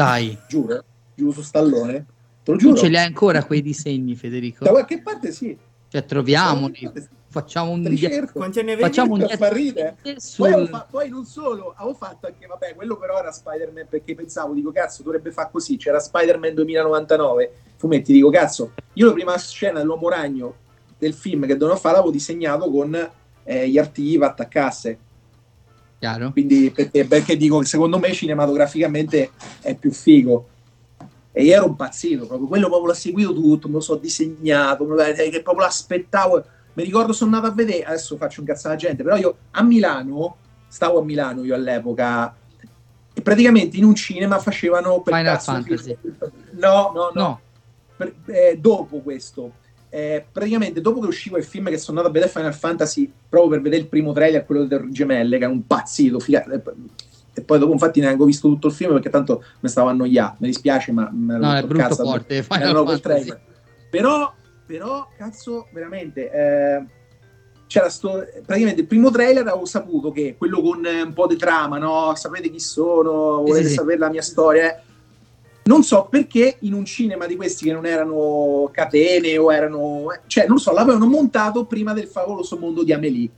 Dai, 0.00 0.38
Giuro, 0.48 0.82
giuro 1.14 1.32
su 1.32 1.42
stallone. 1.42 2.06
Te 2.42 2.52
lo 2.52 2.56
tu 2.56 2.68
giuro. 2.68 2.76
ce 2.80 2.88
li 2.88 2.96
hai 2.96 3.04
ancora 3.04 3.44
quei 3.44 3.60
disegni, 3.60 4.16
Federico? 4.16 4.64
Da 4.64 4.70
qualche 4.70 5.02
parte 5.02 5.30
sì. 5.30 5.54
Cioè, 5.88 6.04
troviamoli, 6.06 6.78
qualche 6.78 6.84
parte 6.84 7.00
sì. 7.02 7.08
facciamo 7.28 7.70
un 7.72 7.82
Te 7.82 7.88
li 7.90 7.96
cerco. 7.98 8.38
Quanti 8.38 8.60
anni 8.60 8.72
avevi? 8.72 8.88
Facciamo 8.88 9.14
un 9.14 9.28
far 9.28 9.52
ridere. 9.52 9.96
sul... 10.16 10.50
Poi, 10.50 10.66
fa- 10.68 10.86
poi 10.90 11.08
non 11.10 11.26
solo, 11.26 11.74
avevo 11.76 11.94
fatto 11.94 12.26
anche, 12.28 12.46
vabbè, 12.46 12.74
quello 12.76 12.96
però 12.96 13.18
era 13.18 13.30
Spider-Man 13.30 13.88
perché 13.90 14.14
pensavo, 14.14 14.54
dico, 14.54 14.72
cazzo, 14.72 15.02
dovrebbe 15.02 15.32
fare 15.32 15.50
così. 15.52 15.76
C'era 15.76 15.98
Spider-Man 15.98 16.54
2099, 16.54 17.52
fumetti, 17.76 18.14
dico, 18.14 18.30
cazzo, 18.30 18.72
io 18.94 19.06
la 19.06 19.12
prima 19.12 19.36
scena 19.36 19.80
dell'uomo 19.80 20.08
ragno 20.08 20.54
del 20.96 21.12
film 21.12 21.46
che 21.46 21.58
dovevo 21.58 21.78
fare 21.78 21.96
l'avevo 21.96 22.12
disegnato 22.12 22.70
con 22.70 23.10
eh, 23.42 23.68
gli 23.68 23.76
artigli 23.76 24.22
attaccasse. 24.22 24.98
Chiaro? 26.00 26.32
Quindi 26.32 26.70
perché, 26.70 27.04
perché 27.04 27.36
dico 27.36 27.58
che 27.58 27.66
secondo 27.66 27.98
me 27.98 28.10
cinematograficamente 28.12 29.30
è 29.60 29.74
più 29.74 29.92
figo. 29.92 30.48
E 31.30 31.44
io 31.44 31.54
ero 31.54 31.66
impazzito, 31.66 32.26
proprio 32.26 32.48
quello 32.48 32.68
proprio 32.68 32.88
l'ho 32.88 32.94
seguito 32.94 33.32
tutto, 33.34 33.68
me 33.68 33.74
lo 33.74 33.80
so 33.80 33.96
disegnato, 33.96 34.84
lo- 34.84 35.00
eh, 35.02 35.28
che 35.28 35.42
proprio 35.42 35.66
l'aspettavo. 35.66 36.42
Mi 36.72 36.84
ricordo 36.84 37.12
sono 37.12 37.34
andato 37.36 37.52
a 37.52 37.54
vedere, 37.54 37.84
adesso 37.84 38.16
faccio 38.16 38.40
un 38.40 38.46
cazzo 38.46 38.66
alla 38.68 38.76
gente, 38.76 39.02
però 39.02 39.16
io 39.16 39.36
a 39.52 39.62
Milano, 39.62 40.36
stavo 40.68 41.00
a 41.00 41.04
Milano 41.04 41.44
io 41.44 41.54
all'epoca, 41.54 42.34
e 43.12 43.20
praticamente 43.22 43.76
in 43.76 43.84
un 43.84 43.94
cinema 43.94 44.38
facevano 44.38 45.02
per 45.02 45.14
Final 45.14 45.32
cazzo 45.34 45.52
Fantasy. 45.52 45.96
No, 46.52 46.92
no, 46.94 47.10
no, 47.12 47.20
No, 47.20 47.40
per- 47.96 48.14
eh, 48.26 48.56
dopo 48.58 49.00
questo, 49.00 49.52
eh, 49.90 50.24
praticamente 50.30 50.80
dopo 50.80 51.00
che 51.00 51.08
usciva 51.08 51.36
il 51.36 51.44
film 51.44 51.68
che 51.68 51.76
sono 51.76 51.98
andato 51.98 52.16
a 52.16 52.20
vedere 52.20 52.30
Final 52.32 52.54
Fantasy 52.54 53.12
proprio 53.28 53.50
per 53.50 53.60
vedere 53.60 53.82
il 53.82 53.88
primo 53.88 54.12
trailer, 54.12 54.46
quello 54.46 54.64
delle 54.64 54.88
gemelle, 54.90 55.38
che 55.38 55.44
è 55.44 55.48
un 55.48 55.66
pazzito, 55.66 56.20
figa- 56.20 56.44
e 56.44 57.42
poi- 57.42 57.58
dopo 57.58 57.72
infatti 57.72 58.00
neanche 58.00 58.22
ho 58.22 58.26
visto 58.26 58.48
tutto 58.48 58.68
il 58.68 58.72
film 58.72 58.92
perché 58.92 59.10
tanto 59.10 59.44
mi 59.60 59.68
stavo 59.68 59.88
annoiato, 59.88 60.36
mi 60.40 60.48
dispiace 60.48 60.92
ma 60.92 61.10
me 61.12 61.34
ero 61.34 61.44
no, 61.44 61.54
è 61.54 61.62
brutto 61.62 61.88
cazzo 61.88 62.04
forte. 62.04 62.36
eh, 62.38 62.42
Final 62.42 62.86
Fantasy. 62.86 63.34
Però, 63.90 64.32
però, 64.64 65.08
cazzo, 65.16 65.66
veramente, 65.72 66.30
eh, 66.30 66.84
c'era 67.66 67.88
sto, 67.88 68.24
praticamente 68.46 68.82
il 68.82 68.86
primo 68.86 69.10
trailer 69.10 69.46
avevo 69.46 69.64
saputo 69.64 70.12
che 70.12 70.36
quello 70.38 70.60
con 70.60 70.84
eh, 70.86 71.02
un 71.02 71.12
po' 71.12 71.26
di 71.26 71.36
trama, 71.36 71.78
no? 71.78 72.14
Sapete 72.14 72.50
chi 72.50 72.60
sono, 72.60 73.42
volete 73.42 73.64
sì, 73.64 73.68
sì. 73.70 73.74
sapere 73.74 73.98
la 73.98 74.10
mia 74.10 74.22
storia? 74.22 74.82
Non 75.62 75.82
so 75.82 76.06
perché 76.10 76.56
in 76.60 76.72
un 76.72 76.84
cinema 76.84 77.26
di 77.26 77.36
questi 77.36 77.64
che 77.66 77.72
non 77.72 77.86
erano 77.86 78.68
catene 78.72 79.36
o 79.38 79.52
erano... 79.52 80.06
Cioè, 80.26 80.46
non 80.46 80.58
so, 80.58 80.72
l'avevano 80.72 81.06
montato 81.06 81.64
prima 81.64 81.92
del 81.92 82.06
favoloso 82.08 82.56
mondo 82.58 82.82
di 82.82 82.92
Amelie. 82.92 83.28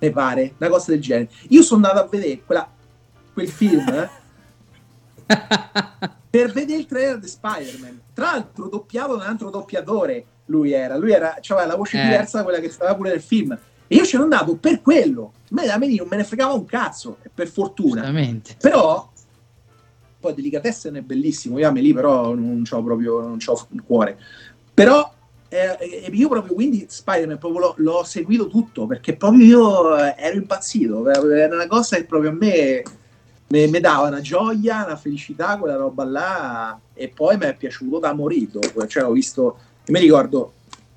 mi 0.00 0.10
pare, 0.10 0.54
una 0.58 0.68
cosa 0.70 0.92
del 0.92 1.00
genere. 1.00 1.28
Io 1.50 1.62
sono 1.62 1.86
andato 1.86 2.04
a 2.06 2.08
vedere 2.08 2.40
quella, 2.44 2.68
quel 3.32 3.48
film 3.48 3.86
eh, 3.88 4.08
per 6.30 6.52
vedere 6.52 6.78
il 6.80 6.86
trailer 6.86 7.18
di 7.18 7.28
Spider-Man. 7.28 8.00
Tra 8.14 8.24
l'altro, 8.32 8.68
doppiato 8.68 9.16
da 9.16 9.24
un 9.24 9.30
altro 9.30 9.50
doppiatore. 9.50 10.24
Lui 10.46 10.72
era, 10.72 10.96
lui 10.96 11.12
era, 11.12 11.36
aveva 11.48 11.66
la 11.66 11.74
voce 11.76 11.98
Eh. 11.98 12.02
diversa 12.02 12.38
da 12.38 12.44
quella 12.44 12.58
che 12.60 12.70
stava 12.70 12.94
pure 12.94 13.10
nel 13.10 13.20
film. 13.22 13.56
E 13.88 13.94
io 13.94 14.02
c'ero 14.04 14.22
andato 14.24 14.56
per 14.56 14.80
quello. 14.80 15.32
A 15.36 15.48
me 15.50 15.66
da 15.66 15.78
me 15.78 15.94
non 15.94 16.08
me 16.08 16.16
ne 16.16 16.24
fregava 16.24 16.52
un 16.52 16.64
cazzo, 16.64 17.18
per 17.34 17.48
fortuna. 17.48 18.02
Però, 18.60 19.12
poi 20.26 20.34
Delicatessen 20.34 20.94
è 20.94 21.00
bellissimo. 21.02 21.58
Io 21.58 21.70
me 21.72 21.80
lì, 21.80 21.92
però, 21.92 22.34
non 22.34 22.62
c'ho 22.68 22.82
proprio 22.82 23.20
non 23.20 23.38
c'ho 23.38 23.66
il 23.70 23.82
cuore. 23.84 24.18
Però, 24.74 25.12
eh, 25.48 25.76
eh, 25.78 26.10
io 26.12 26.28
proprio 26.28 26.54
quindi 26.54 26.86
Spider-Man 26.88 27.38
proprio 27.38 27.60
l'ho, 27.60 27.74
l'ho 27.78 28.04
seguito 28.04 28.48
tutto 28.48 28.86
perché 28.86 29.14
proprio 29.14 29.44
io 29.44 29.96
eh, 29.96 30.14
ero 30.18 30.36
impazzito. 30.36 31.08
Era 31.08 31.54
una 31.54 31.66
cosa 31.66 31.96
che 31.96 32.04
proprio 32.04 32.30
a 32.30 32.34
me 32.34 32.82
mi, 33.48 33.80
dava 33.80 34.08
una 34.08 34.20
gioia, 34.20 34.84
una 34.84 34.96
felicità, 34.96 35.56
quella 35.58 35.76
roba 35.76 36.04
là. 36.04 36.80
E 36.92 37.08
poi 37.08 37.36
mi 37.36 37.46
è 37.46 37.54
piaciuto 37.54 37.98
da 37.98 38.12
morito. 38.12 38.60
Cioè, 38.86 39.04
ho 39.04 39.12
visto, 39.12 39.58
mi 39.86 40.00
ricordo, 40.00 40.52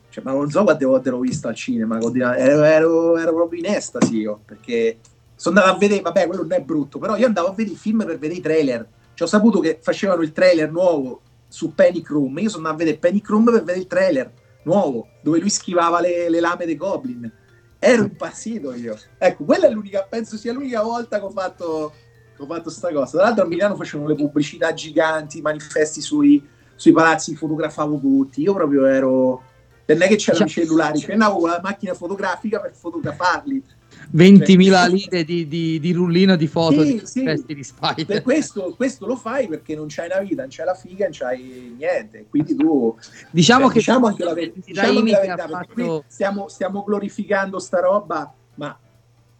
cioè, 0.10 0.24
ma 0.24 0.32
non 0.32 0.50
so 0.50 0.64
quante 0.64 0.86
volte 0.86 1.12
l'ho 1.12 1.20
visto 1.20 1.48
al 1.48 1.56
cinema. 1.56 2.00
Ero, 2.00 2.64
ero- 2.64 3.18
ero 3.18 3.34
proprio 3.34 3.60
in 3.60 3.68
estasi 3.68 4.18
io 4.18 4.40
perché 4.44 4.98
sono 5.36 5.58
andato 5.58 5.76
a 5.78 5.80
vedere, 5.80 6.02
vabbè, 6.02 6.28
quello 6.28 6.42
non 6.42 6.52
è 6.52 6.62
brutto, 6.62 7.00
però 7.00 7.16
io 7.16 7.26
andavo 7.26 7.48
a 7.48 7.54
vedere 7.54 7.76
i 7.76 7.80
film 7.80 8.00
per 8.00 8.18
vedere 8.18 8.34
i 8.34 8.42
trailer. 8.42 8.88
Cioè, 9.20 9.28
ho 9.28 9.32
saputo 9.32 9.60
che 9.60 9.80
facevano 9.82 10.22
il 10.22 10.32
trailer 10.32 10.72
nuovo 10.72 11.20
su 11.46 11.76
Panic 11.76 12.10
Room. 12.10 12.40
Io 12.40 12.48
sono 12.48 12.70
andato 12.70 12.76
a 12.76 12.86
vedere 12.86 12.98
Panic 13.00 13.28
Room 13.28 13.44
per 13.44 13.54
vedere 13.56 13.80
il 13.80 13.88
trailer 13.88 14.32
nuovo, 14.64 15.10
dove 15.22 15.40
lui 15.40 15.50
schivava 15.50 16.00
le, 16.00 16.30
le 16.30 16.40
lame 16.40 16.66
dei 16.66 16.78
Goblin. 16.78 17.30
Ero 17.80 18.04
impazzito 18.04 18.74
io. 18.74 18.98
Ecco, 19.18 19.44
quella 19.44 19.68
è 19.68 19.72
l'unica, 19.72 20.08
penso 20.10 20.38
sia 20.38 20.54
l'unica 20.54 20.82
volta 20.82 21.20
che 21.20 21.26
ho 21.26 21.32
fatto, 21.32 21.94
che 22.34 22.42
ho 22.42 22.46
fatto 22.46 22.70
sta 22.70 22.94
cosa. 22.94 23.18
Tra 23.18 23.24
l'altro 23.24 23.44
a 23.44 23.48
Milano 23.48 23.76
facevano 23.76 24.08
le 24.08 24.16
pubblicità 24.16 24.74
giganti, 24.74 25.40
i 25.40 25.42
manifesti 25.42 26.00
sui, 26.00 26.48
sui 26.76 26.94
palazzi, 26.94 27.36
fotografavo 27.36 28.00
tutti. 28.00 28.42
Io 28.42 28.54
proprio 28.54 28.86
ero... 28.86 29.44
Non 29.86 30.02
è 30.02 30.08
che 30.08 30.16
c'erano 30.16 30.46
i 30.46 30.50
cellulari, 30.50 31.04
con 31.04 31.18
la 31.18 31.60
macchina 31.62 31.94
fotografica 31.94 32.62
per 32.62 32.74
fotografarli. 32.74 33.64
20.000 34.16 34.92
lire 34.92 35.24
di, 35.24 35.48
di, 35.48 35.80
di 35.80 35.92
rullino 35.92 36.36
di 36.36 36.48
foto 36.48 36.84
Sì, 36.84 37.00
di 37.00 37.06
sì. 37.06 37.44
di 37.46 37.64
Spider. 37.64 38.22
Questo, 38.22 38.74
questo 38.76 39.06
lo 39.06 39.16
fai 39.16 39.48
perché 39.48 39.76
non 39.76 39.86
c'hai 39.88 40.08
una 40.08 40.20
vita, 40.20 40.42
non 40.42 40.50
c'hai 40.50 40.66
la 40.66 40.74
figa, 40.74 41.06
non 41.06 41.14
c'hai 41.14 41.76
niente. 41.78 42.26
Quindi 42.30 42.56
tu 42.56 42.96
Diciamo 43.30 43.66
Cioè, 43.66 43.74
che 43.74 43.80
diciamo 43.80 44.08
anche 44.08 44.24
la, 44.24 44.34
ver- 44.34 44.54
diciamo 44.54 44.88
anche 44.88 44.94
Raimi 44.94 45.12
la 45.12 45.20
verità, 45.20 45.48
fatto 45.48 46.04
stiamo, 46.08 46.48
stiamo 46.48 46.84
glorificando 46.84 47.60
sta 47.60 47.80
roba, 47.80 48.34
ma 48.56 48.78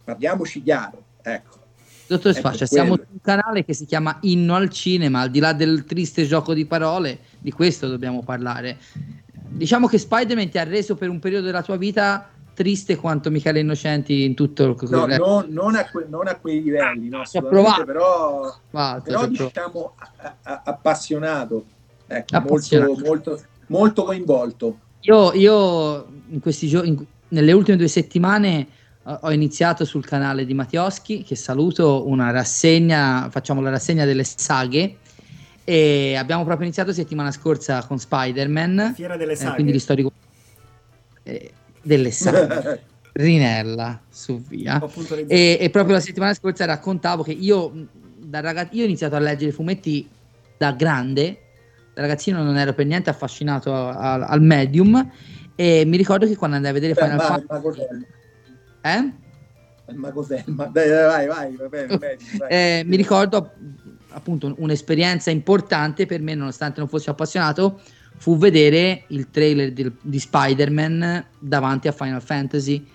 parliamoci 0.04 0.62
chiaro. 0.62 1.02
Ecco. 1.22 1.58
Dottor 2.06 2.34
Sfascia, 2.34 2.66
siamo 2.66 2.96
su 2.96 3.04
un 3.08 3.20
canale 3.20 3.64
che 3.64 3.72
si 3.72 3.84
chiama 3.86 4.18
Inno 4.22 4.56
al 4.56 4.68
Cinema, 4.68 5.20
al 5.20 5.30
di 5.30 5.38
là 5.38 5.52
del 5.52 5.84
triste 5.84 6.26
gioco 6.26 6.54
di 6.54 6.64
parole, 6.66 7.20
di 7.38 7.52
questo 7.52 7.86
dobbiamo 7.86 8.22
parlare. 8.24 8.78
Diciamo 9.32 9.86
che 9.86 9.98
Spider-Man 9.98 10.48
ti 10.48 10.58
ha 10.58 10.64
reso 10.64 10.96
per 10.96 11.08
un 11.08 11.20
periodo 11.20 11.46
della 11.46 11.62
tua 11.62 11.76
vita 11.76 12.28
triste 12.60 12.96
quanto 12.96 13.30
Michele 13.30 13.60
Innocenti 13.60 14.22
in 14.24 14.34
tutto 14.34 14.64
il 14.64 14.76
No, 14.90 15.06
eh, 15.06 15.16
no, 15.16 15.46
non, 15.48 15.74
a 15.76 15.88
que- 15.88 16.04
non 16.06 16.26
a 16.28 16.36
quei 16.36 16.62
livelli, 16.62 17.08
no, 17.08 17.20
assolutamente, 17.20 17.84
provato. 17.84 17.84
però, 17.84 18.54
fatto, 18.70 19.02
però 19.02 19.26
diciamo 19.26 19.94
a- 19.96 20.34
a- 20.42 20.62
appassionato, 20.66 21.64
ecco, 22.06 22.36
Appassionato. 22.36 22.90
Molto, 22.92 23.06
molto, 23.08 23.42
molto 23.68 24.04
coinvolto. 24.04 24.78
Io, 25.00 25.32
io 25.32 26.06
in 26.28 26.40
questi 26.40 26.68
giorni, 26.68 26.94
nelle 27.28 27.52
ultime 27.52 27.78
due 27.78 27.88
settimane, 27.88 28.66
ho 29.02 29.32
iniziato 29.32 29.86
sul 29.86 30.04
canale 30.04 30.44
di 30.44 30.52
Mattioschi, 30.52 31.22
che 31.22 31.34
saluto, 31.34 32.06
una 32.06 32.30
rassegna, 32.30 33.28
facciamo 33.30 33.62
la 33.62 33.70
rassegna 33.70 34.04
delle 34.04 34.24
saghe. 34.24 34.98
E 35.64 36.14
abbiamo 36.16 36.44
proprio 36.44 36.66
iniziato 36.66 36.92
settimana 36.92 37.30
scorsa 37.30 37.82
con 37.86 37.98
Spider-Man, 37.98 38.92
Fiera 38.94 39.16
delle 39.16 39.32
eh, 39.32 39.36
saghe. 39.36 39.54
quindi 39.54 39.72
l'istorico 39.72 40.10
eh, 41.22 41.52
delle 41.82 42.10
saghe, 42.12 42.82
Rinella 43.12 44.00
su 44.08 44.40
via. 44.40 44.80
E, 45.26 45.58
e 45.60 45.70
proprio 45.70 45.94
la 45.94 46.00
settimana 46.00 46.34
scorsa 46.34 46.64
raccontavo 46.64 47.22
che 47.22 47.32
io, 47.32 47.72
da 48.18 48.40
ragazzo, 48.40 48.76
io 48.76 48.82
ho 48.82 48.86
iniziato 48.86 49.16
a 49.16 49.18
leggere 49.18 49.52
fumetti 49.52 50.08
da 50.56 50.72
grande, 50.72 51.38
da 51.94 52.02
ragazzino 52.02 52.42
non 52.42 52.56
ero 52.56 52.72
per 52.72 52.86
niente 52.86 53.10
affascinato 53.10 53.74
a- 53.74 53.96
a- 53.96 54.26
al 54.26 54.40
medium 54.42 55.10
e 55.56 55.84
mi 55.86 55.96
ricordo 55.96 56.26
che 56.26 56.36
quando 56.36 56.56
andai 56.56 56.70
a 56.70 56.74
vedere 56.74 56.94
Beh, 56.94 57.00
Final 57.02 57.20
Fantasy... 57.20 57.46
ma 57.48 57.60
cos'è? 57.60 57.88
Eh? 58.82 59.12
Ma 59.94 60.12
cos'è? 60.12 60.44
Ma 60.46 60.64
dai, 60.66 60.88
dai, 60.88 61.06
vai, 61.06 61.26
vai, 61.26 61.56
va 61.56 61.68
bene, 61.68 61.98
vai. 62.38 62.48
Eh, 62.48 62.82
mi 62.86 62.96
ricordo 62.96 63.52
appunto 64.10 64.54
un'esperienza 64.58 65.30
importante 65.30 66.06
per 66.06 66.20
me, 66.20 66.34
nonostante 66.34 66.78
non 66.78 66.88
fossi 66.88 67.10
appassionato, 67.10 67.80
fu 68.20 68.36
vedere 68.36 69.04
il 69.08 69.30
trailer 69.30 69.72
del- 69.72 69.96
di 69.98 70.18
Spider-Man 70.18 71.24
davanti 71.38 71.88
a 71.88 71.92
Final 71.92 72.20
Fantasy. 72.20 72.86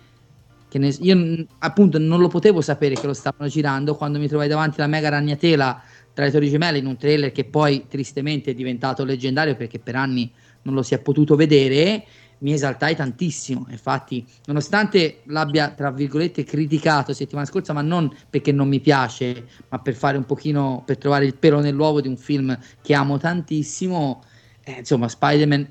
Che 0.69 0.77
ne- 0.77 0.95
io 0.99 1.47
appunto 1.59 1.97
non 1.97 2.19
lo 2.19 2.27
potevo 2.27 2.61
sapere 2.61 2.93
che 2.93 3.07
lo 3.07 3.13
stavano 3.13 3.49
girando 3.49 3.95
quando 3.95 4.19
mi 4.19 4.27
trovai 4.27 4.47
davanti 4.47 4.79
alla 4.81 4.89
mega 4.89 5.09
ragnatela 5.09 5.81
tra 6.13 6.25
le 6.25 6.31
Torri 6.31 6.47
Gemelle 6.47 6.77
in 6.77 6.85
un 6.85 6.95
trailer 6.95 7.31
che 7.31 7.43
poi 7.43 7.87
tristemente 7.89 8.51
è 8.51 8.53
diventato 8.53 9.03
leggendario 9.03 9.55
perché 9.55 9.79
per 9.79 9.95
anni 9.95 10.31
non 10.61 10.75
lo 10.75 10.83
si 10.83 10.93
è 10.93 10.99
potuto 10.99 11.35
vedere. 11.35 12.05
Mi 12.39 12.53
esaltai 12.53 12.95
tantissimo. 12.95 13.65
Infatti, 13.69 14.23
nonostante 14.45 15.21
l'abbia 15.27 15.71
tra 15.71 15.89
virgolette 15.89 16.43
criticato 16.43 17.13
settimana 17.13 17.47
scorsa, 17.47 17.73
ma 17.73 17.81
non 17.81 18.15
perché 18.29 18.51
non 18.51 18.67
mi 18.67 18.79
piace, 18.79 19.47
ma 19.69 19.79
per 19.79 19.95
fare 19.95 20.17
un 20.17 20.25
pochino 20.25 20.83
per 20.85 20.99
trovare 20.99 21.25
il 21.25 21.35
pelo 21.35 21.61
nell'uovo 21.61 21.99
di 21.99 22.09
un 22.09 22.17
film 22.17 22.55
che 22.83 22.93
amo 22.93 23.17
tantissimo. 23.17 24.21
Eh, 24.65 24.79
insomma, 24.79 25.07
Spider-Man 25.07 25.67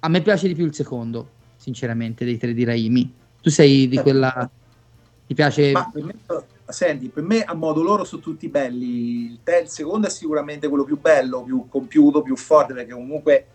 a 0.00 0.08
me 0.08 0.22
piace 0.22 0.48
di 0.48 0.54
più 0.54 0.64
il 0.64 0.74
secondo, 0.74 1.28
sinceramente, 1.56 2.24
dei 2.24 2.38
tre 2.38 2.54
di 2.54 2.64
Raimi. 2.64 3.14
Tu 3.42 3.50
sei 3.50 3.88
di 3.88 3.98
quella. 3.98 4.50
Ti 5.26 5.34
piace. 5.34 5.72
Ma 5.72 5.90
per 5.92 6.04
me, 6.04 6.14
senti, 6.66 7.08
per 7.08 7.22
me 7.22 7.42
a 7.42 7.54
modo 7.54 7.82
loro 7.82 8.04
sono 8.04 8.22
tutti 8.22 8.48
belli. 8.48 9.32
Il, 9.32 9.38
te- 9.42 9.60
il 9.62 9.68
secondo 9.68 10.06
è 10.06 10.10
sicuramente 10.10 10.68
quello 10.68 10.84
più 10.84 10.98
bello, 10.98 11.42
più 11.42 11.66
compiuto, 11.68 12.22
più 12.22 12.36
forte, 12.36 12.74
perché 12.74 12.92
comunque 12.92 13.46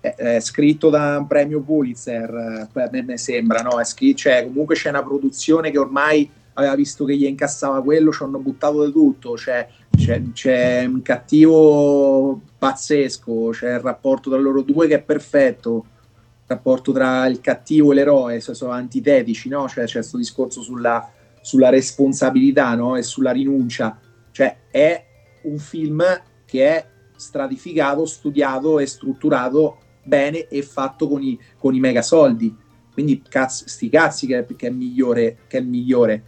è, 0.00 0.14
è 0.14 0.40
scritto 0.40 0.90
da 0.90 1.18
un 1.18 1.26
premio 1.26 1.60
Pulitzer, 1.60 2.68
eh, 2.72 2.80
a 2.80 2.88
me, 2.92 3.02
me 3.02 3.18
sembra, 3.18 3.62
no? 3.62 3.80
È 3.80 3.84
scritto, 3.84 4.18
cioè, 4.18 4.44
comunque 4.44 4.74
c'è 4.74 4.90
una 4.90 5.02
produzione 5.02 5.70
che 5.70 5.78
ormai 5.78 6.30
aveva 6.58 6.74
visto 6.74 7.04
che 7.04 7.16
gli 7.16 7.24
incassava 7.24 7.82
quello, 7.82 8.12
ci 8.12 8.22
hanno 8.22 8.38
buttato 8.38 8.84
di 8.84 8.92
tutto, 8.92 9.32
c'è, 9.32 9.68
c'è, 9.94 10.22
c'è 10.32 10.84
un 10.84 11.02
cattivo 11.02 12.40
pazzesco, 12.58 13.50
c'è 13.50 13.74
il 13.74 13.80
rapporto 13.80 14.30
tra 14.30 14.38
loro 14.38 14.62
due 14.62 14.86
che 14.86 14.96
è 14.96 15.02
perfetto, 15.02 15.84
il 15.86 16.46
rapporto 16.46 16.92
tra 16.92 17.26
il 17.26 17.40
cattivo 17.40 17.92
e 17.92 17.94
l'eroe, 17.94 18.40
so- 18.40 18.54
sono 18.54 18.72
antitetici, 18.72 19.48
no? 19.48 19.68
Cioè 19.68 19.84
c'è 19.84 19.94
questo 19.94 20.16
discorso 20.16 20.62
sulla, 20.62 21.10
sulla 21.40 21.68
responsabilità 21.68 22.74
no? 22.74 22.96
e 22.96 23.02
sulla 23.02 23.32
rinuncia, 23.32 23.98
cioè 24.30 24.56
è 24.70 25.04
un 25.42 25.58
film 25.58 26.02
che 26.44 26.68
è 26.68 26.86
stratificato, 27.16 28.06
studiato 28.06 28.78
e 28.78 28.86
strutturato 28.86 29.78
bene 30.02 30.48
e 30.48 30.62
fatto 30.62 31.08
con 31.08 31.22
i, 31.22 31.38
con 31.58 31.74
i 31.74 31.80
mega 31.80 32.02
soldi. 32.02 32.54
Quindi 32.92 33.20
cazzo, 33.28 33.64
sti 33.66 33.90
cazzi 33.90 34.26
che, 34.26 34.46
che 34.56 34.68
è 34.68 34.70
migliore, 34.70 35.38
che 35.48 35.58
è 35.58 35.60
il 35.60 35.66
migliore. 35.66 36.24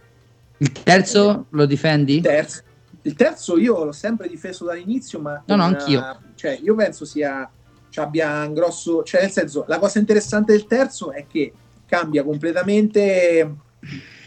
Il 0.59 0.71
terzo 0.71 1.47
lo 1.49 1.65
difendi? 1.65 2.15
Il 2.15 2.21
terzo, 2.21 2.61
il 3.03 3.15
terzo 3.15 3.57
io 3.57 3.83
l'ho 3.83 3.91
sempre 3.91 4.27
difeso 4.27 4.65
dall'inizio, 4.65 5.19
ma 5.19 5.41
No, 5.45 5.55
no, 5.55 5.63
anch'io. 5.63 5.99
eh, 5.99 6.15
Cioè, 6.35 6.59
io 6.61 6.75
penso 6.75 7.05
sia 7.05 7.49
ci 7.89 7.99
abbia 7.99 8.45
un 8.45 8.53
grosso, 8.53 9.03
cioè 9.03 9.21
nel 9.21 9.31
senso, 9.31 9.65
la 9.67 9.79
cosa 9.79 9.99
interessante 9.99 10.51
del 10.51 10.67
terzo 10.67 11.11
è 11.11 11.25
che 11.25 11.51
cambia 11.85 12.23
completamente, 12.23 13.55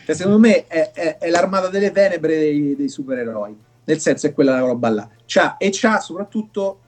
cioè 0.05 0.15
secondo 0.17 0.39
me 0.41 0.67
è, 0.67 0.91
è- 0.91 1.19
è 1.19 1.31
l'armata 1.31 1.69
delle 1.69 1.93
tenebre 1.93 2.37
dei, 2.39 2.75
dei 2.77 2.89
supereroi, 2.89 3.57
nel 3.85 4.01
senso 4.01 4.27
è 4.27 4.33
quella 4.33 4.59
roba 4.59 4.89
là. 4.89 5.09
C'ha, 5.27 5.57
e 5.59 5.69
c'ha 5.71 6.01
soprattutto 6.01 6.81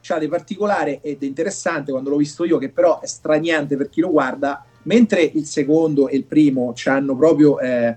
c'ha 0.00 0.18
di 0.18 0.28
particolare 0.28 1.00
ed 1.00 1.22
interessante 1.22 1.92
quando 1.92 2.10
l'ho 2.10 2.16
visto 2.16 2.44
io, 2.44 2.58
che 2.58 2.70
però 2.70 3.00
è 3.00 3.06
straniante 3.06 3.76
per 3.76 3.88
chi 3.88 4.00
lo 4.00 4.10
guarda, 4.10 4.64
mentre 4.84 5.22
il 5.22 5.44
secondo 5.46 6.08
e 6.08 6.16
il 6.16 6.24
primo 6.24 6.72
hanno 6.86 7.16
proprio 7.16 7.60
eh, 7.60 7.96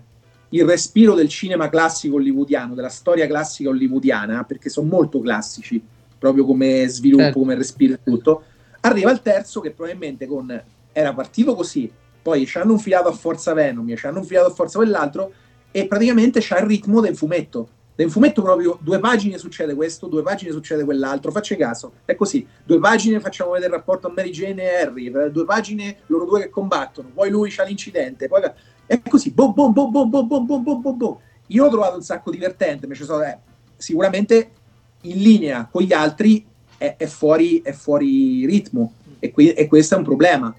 il 0.54 0.66
respiro 0.66 1.16
del 1.16 1.30
cinema 1.30 1.68
classico 1.68 2.16
hollywoodiano, 2.16 2.76
della 2.76 2.90
storia 2.90 3.26
classica 3.26 3.70
hollywoodiana, 3.70 4.44
perché 4.44 4.70
sono 4.70 4.88
molto 4.88 5.20
classici, 5.20 5.84
proprio 6.18 6.46
come 6.46 6.88
sviluppo, 6.88 7.24
Certo. 7.24 7.40
come 7.40 7.56
respiro 7.56 7.94
e 7.96 8.00
tutto. 8.04 8.44
Arriva 8.82 9.12
il 9.12 9.22
terzo 9.22 9.62
che 9.62 9.72
probabilmente 9.72 10.28
con 10.28 10.64
era 10.92 11.14
partito 11.14 11.56
così, 11.56 11.92
poi 12.22 12.46
ci 12.46 12.58
hanno 12.60 12.74
infilato 12.74 13.08
a 13.08 13.14
forza 13.14 13.54
Venom, 13.54 13.96
ci 13.96 14.06
hanno 14.06 14.20
infilato 14.20 14.50
a 14.50 14.54
forza 14.54 14.78
quell'altro 14.78 15.34
e 15.72 15.88
praticamente 15.88 16.40
c'ha 16.42 16.60
il 16.60 16.68
ritmo 16.68 17.02
del 17.02 17.18
fumetto. 17.18 17.70
Del 17.96 18.10
fumetto 18.10 18.42
proprio 18.42 18.78
due 18.82 19.00
pagine 19.00 19.38
succede 19.38 19.74
questo, 19.76 20.08
due 20.08 20.24
pagine 20.24 20.52
succede 20.52 20.84
quell'altro, 20.84 21.32
facci 21.32 21.56
caso, 21.56 21.94
è 22.06 22.16
così, 22.16 22.46
due 22.64 22.80
pagine 22.80 23.20
facciamo 23.20 23.52
vedere 23.52 23.72
il 23.72 23.78
rapporto 23.78 24.08
a 24.08 24.12
Mary 24.16 24.32
Jane 24.32 24.64
e 24.64 24.82
Harry, 24.82 25.12
due 25.32 25.46
pagine 25.46 25.98
loro 26.08 26.26
due 26.26 26.42
che 26.42 26.50
combattono, 26.50 27.10
poi 27.14 27.30
lui 27.30 27.52
c'ha 27.52 27.64
l'incidente, 27.64 28.28
poi 28.28 28.42
È 28.86 29.02
così, 29.02 29.32
boh, 29.32 29.54
boh, 29.54 29.72
boh, 29.72 29.90
boh, 29.90 30.06
boh, 30.08 30.26
boh, 30.26 30.42
boh, 30.42 30.60
boh, 30.60 30.80
boh, 30.80 30.94
boh. 30.94 31.22
Io 31.48 31.64
l'ho 31.64 31.70
trovato 31.70 31.96
un 31.96 32.04
sacco 32.04 32.32
divertente, 32.32 32.86
invece 32.86 33.04
so, 33.06 33.22
eh, 33.22 33.38
sicuramente 33.78 34.52
in 35.02 35.22
linea 35.22 35.68
con 35.72 35.84
gli 35.84 35.94
altri 35.94 36.46
è, 36.78 36.96
è 36.98 37.06
fuori, 37.06 37.62
è 37.62 37.72
fuori 37.72 38.46
ritmo 38.46 38.94
e, 39.20 39.32
qui, 39.32 39.52
e 39.52 39.68
questo 39.68 39.96
è 39.96 39.98
un 39.98 40.04
problema. 40.04 40.56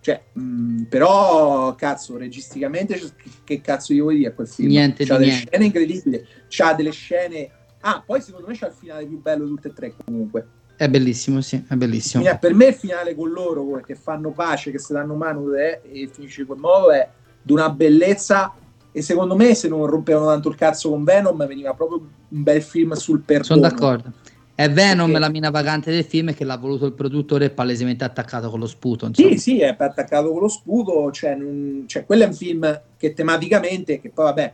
Cioè, 0.00 0.22
mh, 0.32 0.82
però, 0.82 1.74
cazzo, 1.76 2.16
registicamente, 2.16 3.00
che, 3.44 3.60
cazzo 3.60 3.94
gli 3.94 4.00
vuoi 4.00 4.16
dire 4.16 4.28
a 4.28 4.32
quel 4.32 4.48
film? 4.48 4.68
Niente 4.68 5.04
c'ha 5.04 5.16
delle 5.16 5.30
niente. 5.30 5.48
scene 5.50 5.64
incredibili, 5.64 6.26
c'ha 6.48 6.74
delle 6.74 6.90
scene... 6.90 7.50
Ah, 7.80 8.02
poi 8.04 8.20
secondo 8.20 8.46
me 8.46 8.56
c'ha 8.56 8.66
il 8.66 8.72
finale 8.72 9.06
più 9.06 9.20
bello 9.20 9.44
di 9.44 9.50
tutte 9.50 9.68
e 9.68 9.72
tre 9.72 9.94
comunque. 10.04 10.46
È 10.76 10.88
bellissimo, 10.88 11.40
sì, 11.40 11.64
è 11.68 11.74
bellissimo. 11.74 12.22
Fine- 12.22 12.38
Per 12.38 12.54
me 12.54 12.66
il 12.66 12.74
finale 12.74 13.14
con 13.14 13.30
loro 13.30 13.80
che 13.80 13.94
fanno 13.94 14.32
pace, 14.32 14.70
che 14.70 14.78
si 14.78 14.92
danno 14.92 15.14
mano 15.14 15.54
eh, 15.54 15.80
e 15.82 16.08
finisce 16.12 16.42
in 16.42 16.46
quel 16.48 16.58
modo 16.58 16.90
è 16.90 17.08
di 17.44 17.52
una 17.52 17.68
bellezza 17.68 18.52
e 18.90 19.02
secondo 19.02 19.36
me 19.36 19.54
se 19.54 19.68
non 19.68 19.84
rompevano 19.86 20.26
tanto 20.26 20.48
il 20.48 20.54
cazzo 20.56 20.88
con 20.88 21.04
Venom 21.04 21.46
veniva 21.46 21.74
proprio 21.74 21.98
un 21.98 22.42
bel 22.42 22.62
film 22.62 22.92
sul 22.94 23.20
perdono. 23.20 23.44
Sono 23.44 23.60
d'accordo. 23.60 24.12
È 24.56 24.70
Venom 24.70 25.06
Perché- 25.06 25.20
la 25.20 25.30
mina 25.30 25.50
vagante 25.50 25.90
del 25.90 26.04
film 26.04 26.32
che 26.32 26.44
l'ha 26.44 26.56
voluto 26.56 26.86
il 26.86 26.92
produttore 26.92 27.50
palesemente 27.50 28.04
attaccato 28.04 28.48
con 28.50 28.60
lo 28.60 28.66
sputo. 28.66 29.06
Insomma. 29.06 29.30
Sì, 29.30 29.36
sì, 29.38 29.60
è 29.60 29.74
attaccato 29.76 30.30
con 30.30 30.40
lo 30.42 30.48
scudo, 30.48 31.10
cioè, 31.10 31.34
non- 31.34 31.84
cioè, 31.86 32.06
quello 32.06 32.22
è 32.22 32.26
un 32.26 32.34
film 32.34 32.80
che 32.96 33.12
tematicamente, 33.14 34.00
che 34.00 34.10
poi 34.10 34.24
vabbè, 34.26 34.52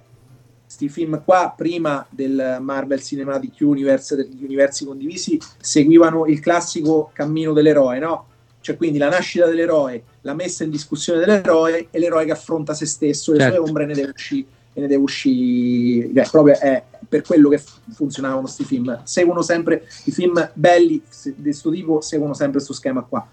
sti 0.65 0.89
film 0.89 1.23
qua, 1.23 1.53
prima 1.55 2.07
del 2.09 2.59
Marvel 2.61 3.03
Cinematic 3.03 3.57
Universe, 3.61 4.17
degli 4.17 4.43
universi 4.43 4.87
condivisi, 4.87 5.39
seguivano 5.59 6.25
il 6.27 6.41
classico 6.41 7.11
cammino 7.13 7.53
dell'eroe, 7.53 7.99
no? 7.99 8.27
Cioè 8.63 8.77
quindi 8.79 8.97
la 8.97 9.11
nascita 9.11 9.47
dell'eroe, 9.47 10.03
la 10.23 10.35
messa 10.35 10.65
in 10.65 10.71
discussione 10.71 11.21
dell'eroe 11.21 11.89
e 11.91 11.99
l'eroe 11.99 12.25
che 12.25 12.33
affronta 12.33 12.75
se 12.75 12.87
stesso, 12.87 13.33
le 13.33 13.39
Certo. 13.39 13.57
sue 13.57 13.69
ombre 13.69 13.85
e 13.85 13.87
ne 13.87 13.95
deve 13.95 14.13
uscire, 14.15 14.47
e 14.73 14.81
ne 14.81 14.87
deve 14.87 15.03
uscire, 15.03 16.11
cioè, 16.15 16.29
proprio 16.31 16.59
è 16.59 16.83
per 17.09 17.23
quello 17.23 17.49
che 17.49 17.61
funzionavano 17.93 18.43
questi 18.43 18.65
film. 18.65 19.01
Seguono 19.05 19.43
sempre, 19.43 19.87
i 20.05 20.13
film 20.13 20.51
belli 20.55 21.03
di 21.23 21.43
questo 21.43 21.71
tipo 21.71 22.01
seguono 22.01 22.35
sempre 22.35 22.57
questo 22.57 22.73
schema 22.73 23.03
qua. 23.03 23.27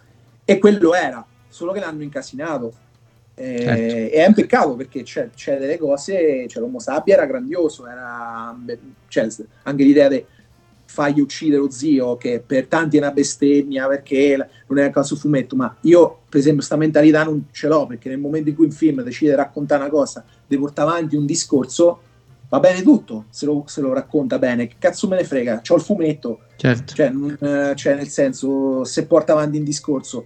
E 0.44 0.58
quello 0.60 0.94
era, 0.94 1.26
solo 1.50 1.74
che 1.74 1.80
l'hanno 1.80 2.04
incasinato. 2.04 2.74
Eh, 3.36 3.60
Certo. 3.60 3.82
E 3.82 4.10
è 4.10 4.26
un 4.26 4.34
peccato 4.34 4.76
perché 4.76 5.04
c'è, 5.04 5.30
c'è 5.36 5.60
delle 5.60 5.78
cose, 5.78 6.48
cioè 6.48 6.62
l'Homo 6.62 6.80
sapiens 6.80 7.20
era 7.20 7.28
grandioso, 7.28 7.86
era 7.86 8.58
cioè, 9.10 9.28
anche 9.64 9.84
l'idea 9.84 10.08
di 10.08 10.26
fagli 10.88 11.20
uccidere 11.20 11.62
lo 11.62 11.70
zio, 11.70 12.16
che 12.18 12.42
per 12.46 12.66
tanti 12.68 12.98
è 12.98 13.00
una 13.00 13.12
bestemmia 13.12 13.88
perché 13.88 14.36
non 14.68 14.80
è 14.80 14.86
un 14.86 14.92
caso 14.92 15.16
fumetto, 15.16 15.56
ma 15.56 15.76
io 15.82 16.22
per 16.28 16.40
esempio 16.40 16.64
sta 16.64 16.76
mentalità 16.78 17.24
non 17.24 17.46
ce 17.52 17.68
l'ho 17.68 17.86
perché 17.86 18.10
nel 18.10 18.20
momento 18.20 18.50
in 18.50 18.56
cui 18.56 18.66
un 18.66 18.72
film 18.72 19.02
decide 19.04 19.32
di 19.32 19.36
raccontare 19.38 19.82
una 19.82 19.92
cosa, 19.92 20.24
di 20.48 20.58
portare 20.58 20.90
avanti 20.90 21.16
un 21.16 21.26
discorso, 21.26 22.02
va 22.50 22.60
bene 22.60 22.82
tutto 22.82 23.26
se 23.30 23.46
lo, 23.46 23.64
se 23.68 23.82
lo 23.82 23.94
racconta 23.94 24.40
bene, 24.40 24.68
che 24.68 24.76
cazzo 24.80 25.08
me 25.08 25.18
ne 25.18 25.24
frega, 25.26 25.62
c'ho 25.62 25.76
il 25.76 25.82
fumetto, 25.82 26.40
Certo. 26.56 26.94
cioè, 26.96 27.10
non- 27.10 27.38
eh, 27.40 27.74
cioè, 27.76 27.96
nel 27.96 28.08
senso, 28.08 28.84
se 28.86 29.06
porta 29.06 29.34
avanti 29.34 29.58
un 29.58 29.64
discorso, 29.66 30.26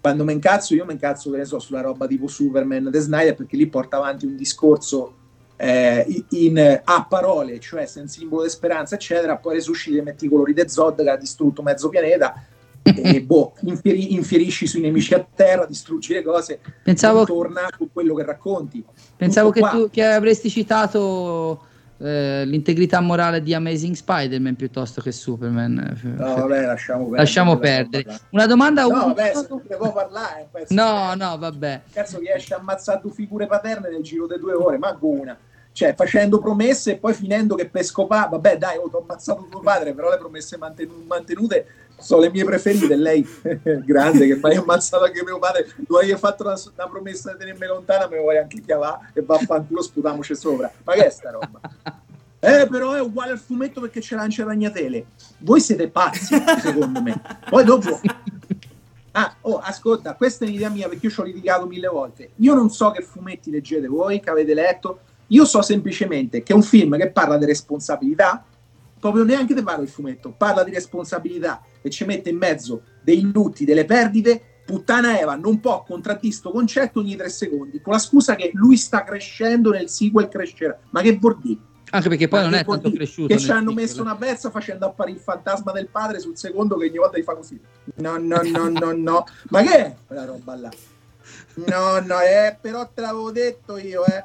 quando 0.00 0.24
me 0.24 0.32
incazzo, 0.32 0.74
io 0.74 0.84
mi 0.86 0.92
incazzo, 0.94 1.30
che 1.30 1.36
ne 1.36 1.44
so, 1.44 1.58
sulla 1.58 1.82
roba 1.82 2.06
tipo 2.06 2.26
Superman 2.26 2.88
The 2.90 3.00
Snyder, 3.00 3.34
perché 3.34 3.56
lì 3.56 3.66
porta 3.66 3.98
avanti 3.98 4.26
un 4.26 4.34
discorso 4.34 5.14
eh, 5.62 6.24
in, 6.30 6.80
a 6.82 7.04
parole, 7.06 7.60
cioè 7.60 7.84
senza 7.84 8.18
simbolo 8.18 8.44
di 8.44 8.48
speranza, 8.48 8.94
eccetera, 8.94 9.36
poi 9.36 9.54
resusciti 9.56 9.98
e 9.98 10.02
metti 10.02 10.24
i 10.24 10.28
colori 10.28 10.54
de 10.54 10.66
Zod 10.68 11.02
che 11.02 11.10
ha 11.10 11.16
distrutto 11.16 11.62
mezzo 11.62 11.90
pianeta. 11.90 12.42
E 12.82 13.20
boh, 13.22 13.52
infieri- 13.64 14.14
infierisci 14.14 14.66
sui 14.66 14.80
nemici 14.80 15.12
a 15.12 15.24
terra, 15.34 15.66
distruggi 15.66 16.14
le 16.14 16.22
cose, 16.22 16.60
Pensavo, 16.82 17.24
torna 17.26 17.68
con 17.76 17.90
quello 17.92 18.14
che 18.14 18.24
racconti. 18.24 18.82
pensavo 19.16 19.50
che 19.50 19.60
tu 19.60 19.90
che 19.90 20.02
avresti 20.02 20.48
citato 20.48 21.66
eh, 21.98 22.44
l'integrità 22.46 23.00
morale 23.00 23.42
di 23.42 23.52
Amazing 23.52 23.94
Spider-Man 23.94 24.56
piuttosto 24.56 25.02
che 25.02 25.12
Superman. 25.12 25.98
No, 26.16 26.34
vabbè, 26.36 26.64
lasciamo 26.64 27.02
perdere. 27.02 27.20
Lasciamo 27.20 27.58
perdere. 27.58 28.18
Una 28.30 28.46
domanda 28.46 28.82
No, 28.84 28.88
vabbè, 28.88 29.32
se 29.34 29.46
ne 29.68 29.76
può 29.76 29.92
parlare, 29.92 30.48
poi- 30.50 30.64
No, 30.70 31.14
no, 31.14 31.36
vabbè. 31.36 31.82
cazzo 31.92 32.18
riesce 32.18 32.54
a 32.54 32.56
ammazzare 32.56 33.00
due 33.02 33.12
figure 33.12 33.46
paterne 33.46 33.90
nel 33.90 34.02
giro 34.02 34.26
di 34.26 34.38
due 34.38 34.54
ore, 34.54 34.78
manco 34.78 35.06
una. 35.06 35.36
Cioè, 35.80 35.94
facendo 35.94 36.40
promesse 36.40 36.90
e 36.90 36.96
poi 36.98 37.14
finendo 37.14 37.54
che 37.54 37.66
per 37.66 37.82
scopare, 37.84 38.28
vabbè, 38.28 38.58
dai, 38.58 38.76
ho 38.76 38.90
ammazzato 39.00 39.46
tuo 39.50 39.60
padre, 39.60 39.94
però 39.94 40.10
le 40.10 40.18
promesse 40.18 40.58
mantenu- 40.58 41.06
mantenute 41.06 41.66
sono 41.98 42.20
le 42.20 42.30
mie 42.30 42.44
preferite. 42.44 42.94
Lei, 42.96 43.26
grande, 43.86 44.26
che 44.26 44.34
mi 44.34 44.42
hai 44.42 44.56
ammazzato 44.56 45.04
anche 45.04 45.24
mio 45.24 45.38
padre, 45.38 45.66
tu 45.86 45.94
hai 45.94 46.14
fatto 46.18 46.42
una, 46.42 46.54
una 46.74 46.86
promessa 46.86 47.32
di 47.32 47.38
tenermi 47.38 47.66
lontana, 47.66 48.08
me 48.08 48.16
lo 48.16 48.22
vuoi 48.24 48.36
anche 48.36 48.60
chiavare 48.60 49.10
e 49.14 49.22
vaffanculo, 49.22 49.80
sputamoci 49.80 50.36
sopra. 50.36 50.70
Ma 50.84 50.92
che 50.92 51.06
è 51.06 51.08
sta 51.08 51.30
roba? 51.30 51.58
Eh, 52.40 52.66
però 52.70 52.92
è 52.92 53.00
uguale 53.00 53.32
al 53.32 53.38
fumetto 53.38 53.80
perché 53.80 54.00
c'è 54.00 54.16
lancia 54.16 54.44
ragnatele. 54.44 55.06
Voi 55.38 55.60
siete 55.60 55.88
pazzi, 55.88 56.36
secondo 56.60 57.00
me. 57.00 57.18
Poi 57.48 57.64
dopo, 57.64 57.98
Ah, 59.12 59.34
oh, 59.40 59.56
ascolta, 59.58 60.14
questa 60.14 60.44
è 60.44 60.48
un'idea 60.48 60.68
mia 60.68 60.88
perché 60.88 61.06
io 61.06 61.12
ci 61.12 61.20
ho 61.20 61.24
litigato 61.24 61.64
mille 61.64 61.88
volte. 61.88 62.32
Io 62.36 62.52
non 62.52 62.68
so 62.68 62.90
che 62.90 63.00
fumetti 63.02 63.50
leggete 63.50 63.88
voi, 63.88 64.20
che 64.20 64.28
avete 64.28 64.52
letto. 64.52 65.00
Io 65.32 65.44
so 65.44 65.62
semplicemente 65.62 66.42
che 66.42 66.52
è 66.52 66.56
un 66.56 66.62
film 66.62 66.96
che 66.96 67.10
parla 67.10 67.36
di 67.38 67.44
responsabilità, 67.44 68.44
proprio 68.98 69.24
neanche 69.24 69.54
te 69.54 69.62
parla 69.62 69.82
il 69.82 69.88
fumetto, 69.88 70.34
parla 70.36 70.62
di 70.64 70.72
responsabilità 70.72 71.62
e 71.80 71.90
ci 71.90 72.04
mette 72.04 72.30
in 72.30 72.36
mezzo 72.36 72.82
dei 73.02 73.20
lutti, 73.32 73.64
delle 73.64 73.84
perdite. 73.84 74.42
Puttana 74.66 75.18
Eva 75.18 75.34
non 75.34 75.58
può 75.58 75.82
contraddire 75.82 76.32
sto 76.32 76.50
concetto 76.50 77.00
ogni 77.00 77.16
tre 77.16 77.28
secondi, 77.28 77.80
con 77.80 77.92
la 77.92 77.98
scusa 77.98 78.36
che 78.36 78.50
lui 78.54 78.76
sta 78.76 79.02
crescendo 79.02 79.70
nel 79.70 79.88
sequel 79.88 80.28
crescerà. 80.28 80.78
Ma 80.90 81.00
che 81.00 81.16
vuol 81.16 81.38
dire? 81.40 81.60
Anche 81.92 82.08
perché 82.08 82.28
poi 82.28 82.42
non 82.42 82.54
è 82.54 82.64
tanto 82.64 82.92
cresciuto. 82.92 83.34
Che 83.34 83.40
ci 83.40 83.50
hanno 83.50 83.72
messo 83.72 84.00
una 84.00 84.14
pezza 84.14 84.50
facendo 84.50 84.86
apparire 84.86 85.16
il 85.16 85.22
fantasma 85.22 85.72
del 85.72 85.88
padre 85.88 86.20
sul 86.20 86.36
secondo 86.36 86.76
che 86.76 86.86
ogni 86.86 86.98
volta 86.98 87.18
gli 87.18 87.22
fa 87.22 87.34
così. 87.34 87.58
No, 87.96 88.16
no, 88.16 88.40
no, 88.44 88.68
no, 88.68 88.92
no. 88.92 89.24
Ma 89.48 89.62
che 89.62 89.76
è 89.76 89.96
quella 90.06 90.24
roba 90.24 90.54
là? 90.54 90.70
No, 91.54 91.98
no, 92.00 92.20
eh, 92.20 92.56
però 92.60 92.88
te 92.92 93.00
l'avevo 93.00 93.32
detto 93.32 93.76
io, 93.76 94.04
eh. 94.04 94.24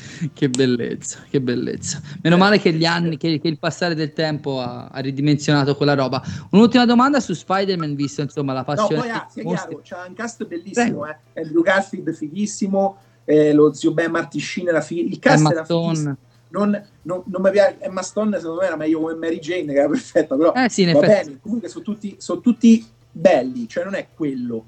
Che 0.32 0.48
bellezza, 0.48 1.20
che 1.28 1.40
bellezza. 1.40 2.00
Meno 2.22 2.36
male 2.36 2.58
che 2.58 2.72
gli 2.72 2.84
anni, 2.84 3.16
che, 3.16 3.38
che 3.40 3.48
il 3.48 3.58
passare 3.58 3.94
del 3.94 4.12
tempo 4.12 4.60
ha, 4.60 4.88
ha 4.88 4.98
ridimensionato 5.00 5.76
quella 5.76 5.94
roba. 5.94 6.22
Un'ultima 6.50 6.84
domanda 6.84 7.20
su 7.20 7.32
Spider-Man, 7.34 7.94
visto 7.94 8.20
insomma 8.22 8.52
la 8.52 8.58
No, 8.60 8.64
passione. 8.66 9.00
poi 9.00 9.10
ah, 9.10 9.26
sia 9.30 9.42
mostri. 9.42 9.78
chiaro, 9.82 10.02
c'ha 10.02 10.08
un 10.08 10.14
cast 10.14 10.46
bellissimo, 10.46 11.06
eh. 11.06 11.16
Andrew 11.40 11.62
Garfield 11.62 12.12
fighissimo, 12.14 12.96
eh, 13.24 13.52
lo 13.52 13.72
zio 13.72 13.92
Ben 13.92 14.10
Martin 14.10 14.40
Sheen 14.40 14.68
era 14.68 14.80
fighissimo. 14.80 15.12
Il 15.14 15.18
cast 15.20 15.38
Emma 15.38 15.50
era 15.52 15.64
fighissimo. 15.64 15.94
Stone. 15.94 16.16
Non, 16.52 16.86
non, 17.02 17.22
non 17.26 17.42
mi 17.42 17.50
piace, 17.50 17.76
Emma 17.78 18.02
Stone 18.02 18.36
secondo 18.38 18.60
me 18.60 18.66
era 18.66 18.76
meglio 18.76 19.00
come 19.00 19.14
Mary 19.14 19.38
Jane 19.38 19.72
che 19.72 19.78
era 19.78 19.88
perfetta, 19.88 20.36
però 20.36 20.52
Eh 20.54 20.68
sì, 20.68 20.84
va 20.84 20.90
effetti. 20.90 21.06
bene, 21.28 21.38
comunque 21.40 21.68
sono 21.68 21.84
tutti, 21.84 22.16
sono 22.18 22.40
tutti 22.40 22.84
belli, 23.12 23.68
cioè 23.68 23.84
non 23.84 23.94
è 23.94 24.08
quello, 24.14 24.64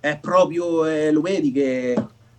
è 0.00 0.18
proprio, 0.20 0.84
eh, 0.86 1.12
lo 1.12 1.20
vedi 1.20 1.52
che, 1.52 1.94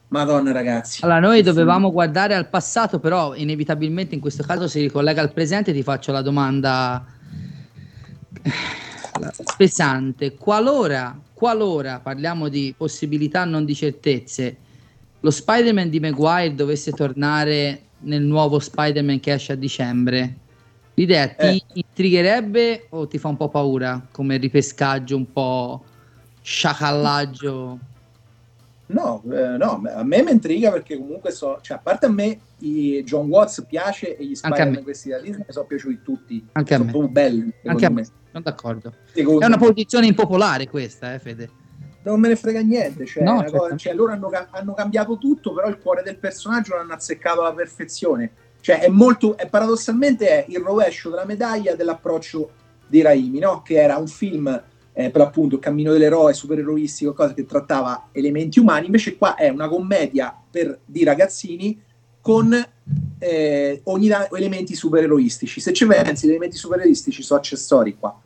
madonna 0.09 0.51
ragazzi. 0.51 1.03
Allora, 1.03 1.19
noi 1.19 1.41
dovevamo 1.41 1.91
guardare 1.91 2.35
al 2.35 2.47
passato, 2.47 2.99
però 2.99 3.35
inevitabilmente 3.35 4.15
in 4.15 4.21
questo 4.21 4.43
caso 4.43 4.67
si 4.67 4.79
ricollega 4.81 5.21
al 5.21 5.33
presente. 5.33 5.73
Ti 5.73 5.83
faccio 5.83 6.11
la 6.11 6.21
domanda 6.21 7.05
pesante. 9.57 10.35
Qualora, 10.35 11.17
qualora 11.33 11.99
parliamo 11.99 12.47
di 12.49 12.73
possibilità, 12.77 13.45
non 13.45 13.65
di 13.65 13.75
certezze, 13.75 14.57
lo 15.19 15.31
Spider-Man 15.31 15.89
di 15.89 15.99
Maguire 15.99 16.53
dovesse 16.53 16.91
tornare 16.91 17.81
nel 17.99 18.21
nuovo 18.21 18.59
Spider-Man 18.59 19.19
che 19.19 19.33
esce 19.33 19.53
a 19.53 19.55
dicembre, 19.55 20.35
l'idea 20.93 21.27
ti 21.29 21.45
Eh. 21.45 21.63
intrigherebbe 21.73 22.87
o 22.89 23.07
ti 23.07 23.17
fa 23.17 23.29
un 23.29 23.37
po' 23.37 23.49
paura 23.49 24.05
come 24.11 24.37
ripescaggio, 24.37 25.15
un 25.15 25.31
po' 25.31 25.83
sciacallaggio? 26.41 27.79
No, 28.87 29.23
eh, 29.31 29.57
no, 29.57 29.81
a 29.95 30.03
me 30.03 30.21
mi 30.21 30.29
intriga 30.31 30.71
perché 30.71 30.95
comunque 30.97 31.31
so, 31.31 31.57
cioè 31.61 31.77
a 31.77 31.79
parte 31.79 32.05
a 32.05 32.09
me 32.09 32.39
i 32.59 33.01
John 33.03 33.27
Watts 33.29 33.65
piace 33.67 34.15
e 34.15 34.23
gli 34.25 34.35
Spider-Man 34.35 34.83
questi 34.83 35.09
da 35.09 35.17
Disney 35.19 35.39
mi 35.47 35.51
sono 35.53 35.65
piaciuti 35.65 36.01
tutti, 36.03 36.45
Anche 36.51 36.73
a 36.73 36.77
sono 36.77 36.85
me. 36.85 36.91
proprio 36.91 37.11
belli, 37.11 37.53
Anche 37.65 37.85
a 37.85 37.89
me, 37.89 37.95
me. 38.01 38.03
sono 38.03 38.43
d'accordo. 38.43 38.93
Secondo 39.11 39.41
È 39.41 39.45
una 39.45 39.57
posizione 39.57 40.05
impopolare 40.05 40.67
questa, 40.69 41.15
eh, 41.15 41.19
Fede. 41.19 41.49
non 42.03 42.19
me 42.19 42.27
ne 42.27 42.35
frega 42.35 42.59
niente. 42.61 43.05
Cioè, 43.07 43.23
No, 43.23 43.33
cosa- 43.37 43.47
certamente. 43.49 43.77
cioè, 43.79 43.93
loro 43.95 44.11
hanno, 44.11 44.29
hanno 44.51 44.73
cambiato 44.75 45.17
tutto, 45.17 45.53
però 45.53 45.67
il 45.67 45.79
cuore 45.79 46.03
del 46.03 46.17
personaggio 46.19 46.75
l'hanno 46.75 46.93
azzeccato 46.93 47.41
alla 47.41 47.53
perfezione. 47.55 48.31
Cioè, 48.61 48.81
è 48.81 48.87
molto, 48.89 49.35
è 49.35 49.47
paradossalmente 49.49 50.27
è 50.27 50.45
il 50.49 50.59
rovescio 50.59 51.09
della 51.09 51.25
medaglia 51.25 51.73
dell'approccio 51.75 52.51
di 52.87 53.01
Raimi, 53.01 53.39
no? 53.39 53.63
che 53.63 53.81
era 53.81 53.97
un 53.97 54.07
film 54.07 54.61
eh, 54.97 55.11
per 55.11 55.21
l'appunto 55.21 55.59
cammino 55.59 55.91
dell'eroe 55.91 56.33
supereroistico, 56.33 57.13
cosa 57.13 57.33
che 57.33 57.45
trattava 57.45 58.07
elementi 58.13 58.59
umani, 58.59 58.85
invece 58.85 59.17
qua 59.17 59.35
è 59.35 59.49
una 59.49 59.67
commedia 59.67 60.33
per 60.49 60.79
di 60.85 61.03
ragazzini 61.03 61.79
con 62.21 62.53
eh, 63.19 63.81
ogni 63.83 64.07
da- 64.07 64.29
elementi 64.31 64.73
supereroistici. 64.73 65.59
Se 65.59 65.73
ci 65.73 65.85
pensi, 65.85 66.25
gli 66.25 66.29
elementi 66.29 66.55
supereroistici 66.55 67.21
sono 67.21 67.39
accessori 67.39 67.97
qua. 67.99 68.17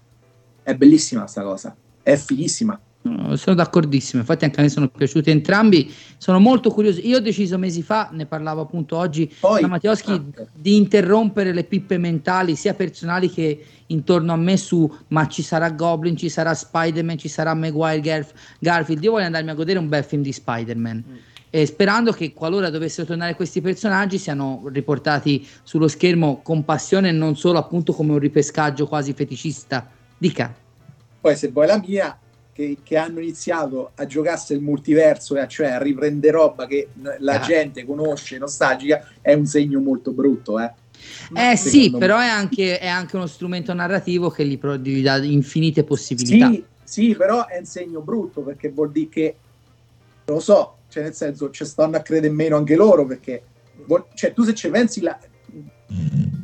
È 0.61 0.75
bellissima 0.75 1.25
sta 1.25 1.41
cosa, 1.41 1.75
è 2.03 2.15
fighissima. 2.15 2.79
No, 3.01 3.37
sono 3.37 3.55
d'accordissimo, 3.55 4.21
infatti 4.21 4.43
anche 4.43 4.59
a 4.59 4.63
me 4.63 4.69
sono 4.69 4.89
piaciuti 4.89 5.29
entrambi, 5.29 5.93
sono 6.17 6.37
molto 6.39 6.69
curioso. 6.69 6.99
Io 7.01 7.17
ho 7.17 7.21
deciso 7.21 7.57
mesi 7.57 7.81
fa, 7.81 8.09
ne 8.11 8.25
parlavo 8.25 8.59
appunto 8.59 8.97
oggi 8.97 9.33
Poi- 9.39 9.61
da 9.61 9.67
Mattioschi, 9.67 10.11
ah, 10.11 10.45
di 10.53 10.75
interrompere 10.75 11.53
le 11.53 11.63
pippe 11.63 11.97
mentali, 11.97 12.57
sia 12.57 12.73
personali 12.73 13.29
che 13.29 13.63
intorno 13.87 14.33
a 14.33 14.35
me 14.35 14.57
su 14.57 14.91
ma 15.07 15.27
ci 15.29 15.41
sarà 15.41 15.71
Goblin, 15.71 16.17
ci 16.17 16.27
sarà 16.27 16.53
Spider-Man, 16.53 17.17
ci 17.17 17.29
sarà 17.29 17.53
Maguire, 17.53 18.01
Garf- 18.01 18.33
Garfield. 18.59 19.01
Io 19.01 19.11
voglio 19.11 19.25
andarmi 19.25 19.49
a 19.49 19.53
godere 19.53 19.79
un 19.79 19.87
bel 19.87 20.03
film 20.03 20.21
di 20.21 20.33
Spider-Man. 20.33 21.03
E 21.51 21.65
sperando 21.65 22.11
che 22.11 22.33
qualora 22.33 22.69
dovessero 22.69 23.07
tornare 23.07 23.33
questi 23.35 23.61
personaggi 23.61 24.17
siano 24.17 24.63
riportati 24.71 25.47
sullo 25.63 25.87
schermo 25.87 26.41
con 26.43 26.65
passione 26.65 27.09
e 27.09 27.11
non 27.13 27.37
solo 27.37 27.57
appunto 27.59 27.93
come 27.93 28.11
un 28.11 28.19
ripescaggio 28.19 28.87
quasi 28.87 29.13
feticista. 29.13 29.89
Dica. 30.17 30.53
Poi 31.21 31.35
se 31.35 31.47
vuoi 31.47 31.65
la 31.65 31.81
mia, 31.83 32.15
che, 32.59 32.77
che 32.83 32.97
hanno 32.97 33.21
iniziato 33.21 33.91
a 33.95 34.05
giocarsi 34.05 34.51
il 34.51 34.59
multiverso, 34.59 35.37
e 35.37 35.39
a- 35.39 35.47
cioè 35.47 35.67
a 35.67 35.81
riprendere 35.81 36.33
roba 36.33 36.67
che 36.67 36.89
la 37.19 37.35
Ah. 37.35 37.39
gente 37.39 37.85
conosce, 37.85 38.37
nostalgica, 38.37 39.07
è 39.21 39.33
un 39.33 39.45
segno 39.45 39.79
molto 39.79 40.11
brutto, 40.11 40.59
eh. 40.59 40.69
Eh 41.33 41.55
sì, 41.55 41.89
me. 41.89 41.97
però 41.99 42.17
è 42.19 42.27
anche, 42.27 42.77
è 42.77 42.87
anche 42.87 43.15
uno 43.15 43.27
strumento 43.27 43.73
narrativo 43.73 44.29
che 44.29 44.45
gli, 44.45 44.57
pro- 44.57 44.75
gli 44.75 45.01
dà 45.01 45.15
infinite 45.23 45.85
possibilità. 45.85 46.49
Sì, 46.49 46.63
sì, 46.83 47.15
però 47.15 47.45
è 47.47 47.59
un 47.59 47.65
segno 47.65 48.01
brutto 48.01 48.41
perché 48.41 48.69
vuol 48.69 48.91
dire 48.91 49.07
che 49.09 49.35
lo 50.25 50.41
so, 50.41 50.79
cioè 50.89 51.03
nel 51.03 51.13
senso 51.13 51.49
ci 51.51 51.63
stanno 51.63 51.95
a 51.95 52.01
credere 52.01 52.33
meno 52.33 52.57
anche 52.57 52.75
loro 52.75 53.05
perché 53.05 53.43
cioè 54.15 54.33
tu 54.33 54.43
se 54.43 54.53
ci 54.53 54.69
pensi 54.69 54.99
la, 54.99 55.17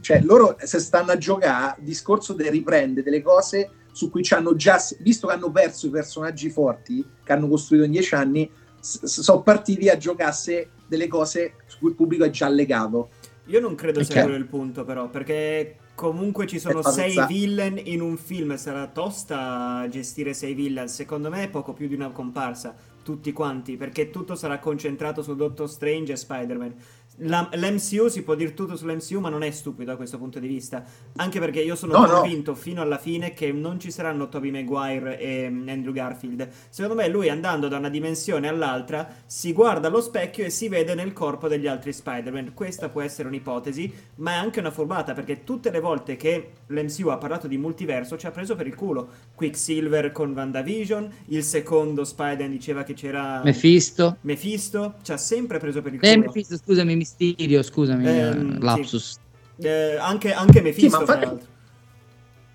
cioè 0.01 0.22
loro 0.22 0.55
se 0.63 0.80
stanno 0.80 1.11
a 1.11 1.18
giocare 1.18 1.76
discorso 1.82 2.32
del 2.34 2.49
riprende 2.49 3.03
delle 3.03 3.22
cose 3.22 3.70
su 3.95 4.09
cui 4.09 4.23
ci 4.23 4.33
hanno 4.33 4.55
già 4.55 4.77
visto 4.99 5.27
che 5.27 5.33
hanno 5.33 5.49
perso 5.51 5.87
i 5.87 5.89
personaggi 5.89 6.49
forti 6.49 7.05
che 7.23 7.31
hanno 7.31 7.47
costruito 7.47 7.85
in 7.85 7.91
dieci 7.91 8.13
anni 8.13 8.51
sono 8.79 9.41
partiti 9.41 9.87
a 9.87 9.95
giocarsi 9.95 10.67
delle 10.85 11.07
cose 11.07 11.53
su 11.65 11.79
cui 11.79 11.89
il 11.89 11.95
pubblico 11.95 12.25
è 12.25 12.29
già 12.29 12.49
legato 12.49 13.09
Io 13.45 13.59
non 13.59 13.75
credo 13.75 14.03
sia 14.03 14.23
quello 14.23 14.37
il 14.37 14.45
punto, 14.45 14.83
però, 14.83 15.09
perché 15.09 15.77
comunque 15.93 16.47
ci 16.47 16.59
sono 16.59 16.81
sei 16.81 17.15
villain 17.27 17.79
in 17.83 18.01
un 18.01 18.17
film. 18.17 18.55
Sarà 18.55 18.87
tosta 18.87 19.85
gestire 19.89 20.33
sei 20.33 20.53
villain. 20.55 20.87
Secondo 20.87 21.29
me 21.29 21.43
è 21.43 21.49
poco 21.49 21.73
più 21.73 21.87
di 21.87 21.93
una 21.93 22.09
comparsa. 22.09 22.75
Tutti 23.03 23.31
quanti, 23.33 23.77
perché 23.77 24.09
tutto 24.09 24.33
sarà 24.33 24.57
concentrato 24.57 25.21
su 25.21 25.35
Doctor 25.35 25.69
Strange 25.69 26.13
e 26.13 26.15
Spider-Man. 26.15 26.73
La- 27.20 27.49
L'MCU 27.53 28.09
si 28.09 28.24
può 28.24 28.36
dire 28.36 28.53
tutto 28.53 28.76
sull'MCU, 28.76 29.20
ma 29.20 29.30
non 29.30 29.41
è 29.41 29.49
stupido 29.51 29.91
da 29.91 29.95
questo 29.97 30.18
punto 30.18 30.38
di 30.39 30.47
vista. 30.47 30.84
Anche 31.16 31.39
perché 31.39 31.61
io 31.61 31.76
sono 31.76 31.93
No, 31.93 32.05
no. 32.05 32.20
convinto 32.20 32.55
fino 32.55 32.82
alla 32.82 32.97
fine 32.97 33.34
che 33.34 33.53
non 33.53 33.80
ci 33.80 33.89
saranno 33.89 34.28
Tobey 34.28 34.51
Maguire 34.51 35.18
e 35.18 35.49
mm, 35.49 35.70
Andrew 35.70 35.93
Garfield. 35.93 36.49
Secondo 36.70 37.01
me 37.01 37.07
lui 37.07 37.30
andando 37.30 37.70
da 37.70 37.78
una 37.78 37.88
dimensione 37.89 38.49
all'altra 38.49 39.07
si 39.26 39.53
guarda 39.53 39.88
allo 39.88 40.01
specchio 40.01 40.43
e 40.43 40.49
si 40.49 40.68
vede 40.68 40.93
nel 40.93 41.13
corpo 41.13 41.47
degli 41.47 41.68
altri 41.68 41.93
Spider-Man. 41.93 42.53
Questa 42.53 42.89
può 42.89 42.99
essere 43.01 43.30
un'ipotesi, 43.30 43.93
ma 44.16 44.32
è 44.32 44.36
anche 44.36 44.59
una 44.59 44.72
furbata 44.72 45.13
perché 45.13 45.45
tutte 45.45 45.72
le 45.72 45.80
volte 45.80 46.18
che 46.18 46.49
l'MCU 46.68 47.07
ha 47.07 47.18
parlato 47.18 47.47
di 47.47 47.57
multiverso 47.57 48.18
ci 48.18 48.26
ha 48.28 48.32
preso 48.32 48.55
per 48.57 48.68
il 48.68 48.76
culo. 48.76 49.07
Quicksilver 49.36 50.11
con 50.11 50.34
WandaVision, 50.34 51.09
il 51.28 51.43
secondo 51.43 52.03
Spider 52.03 52.49
diceva 52.49 52.84
che 52.84 52.93
c'era 52.93 53.41
Mephisto. 53.43 54.18
Mephisto, 54.22 54.95
ci 55.01 55.11
ha 55.13 55.18
sempre 55.18 55.59
preso 55.59 55.82
per 55.82 55.93
il 55.93 55.99
Eh, 56.01 56.13
culo. 56.16 56.26
Mephisto, 56.26 56.57
scusami, 56.57 56.95
Mysterio, 57.06 57.62
scusami, 57.62 58.08
Ehm, 58.08 58.56
eh, 58.56 58.60
lapsus. 58.64 59.18
Eh, 59.58 59.95
anche, 59.97 60.34
anche 60.34 60.62
Mephisto, 60.62 60.89
tra 60.89 60.99
infatti- 61.01 61.26
l'altro. 61.26 61.47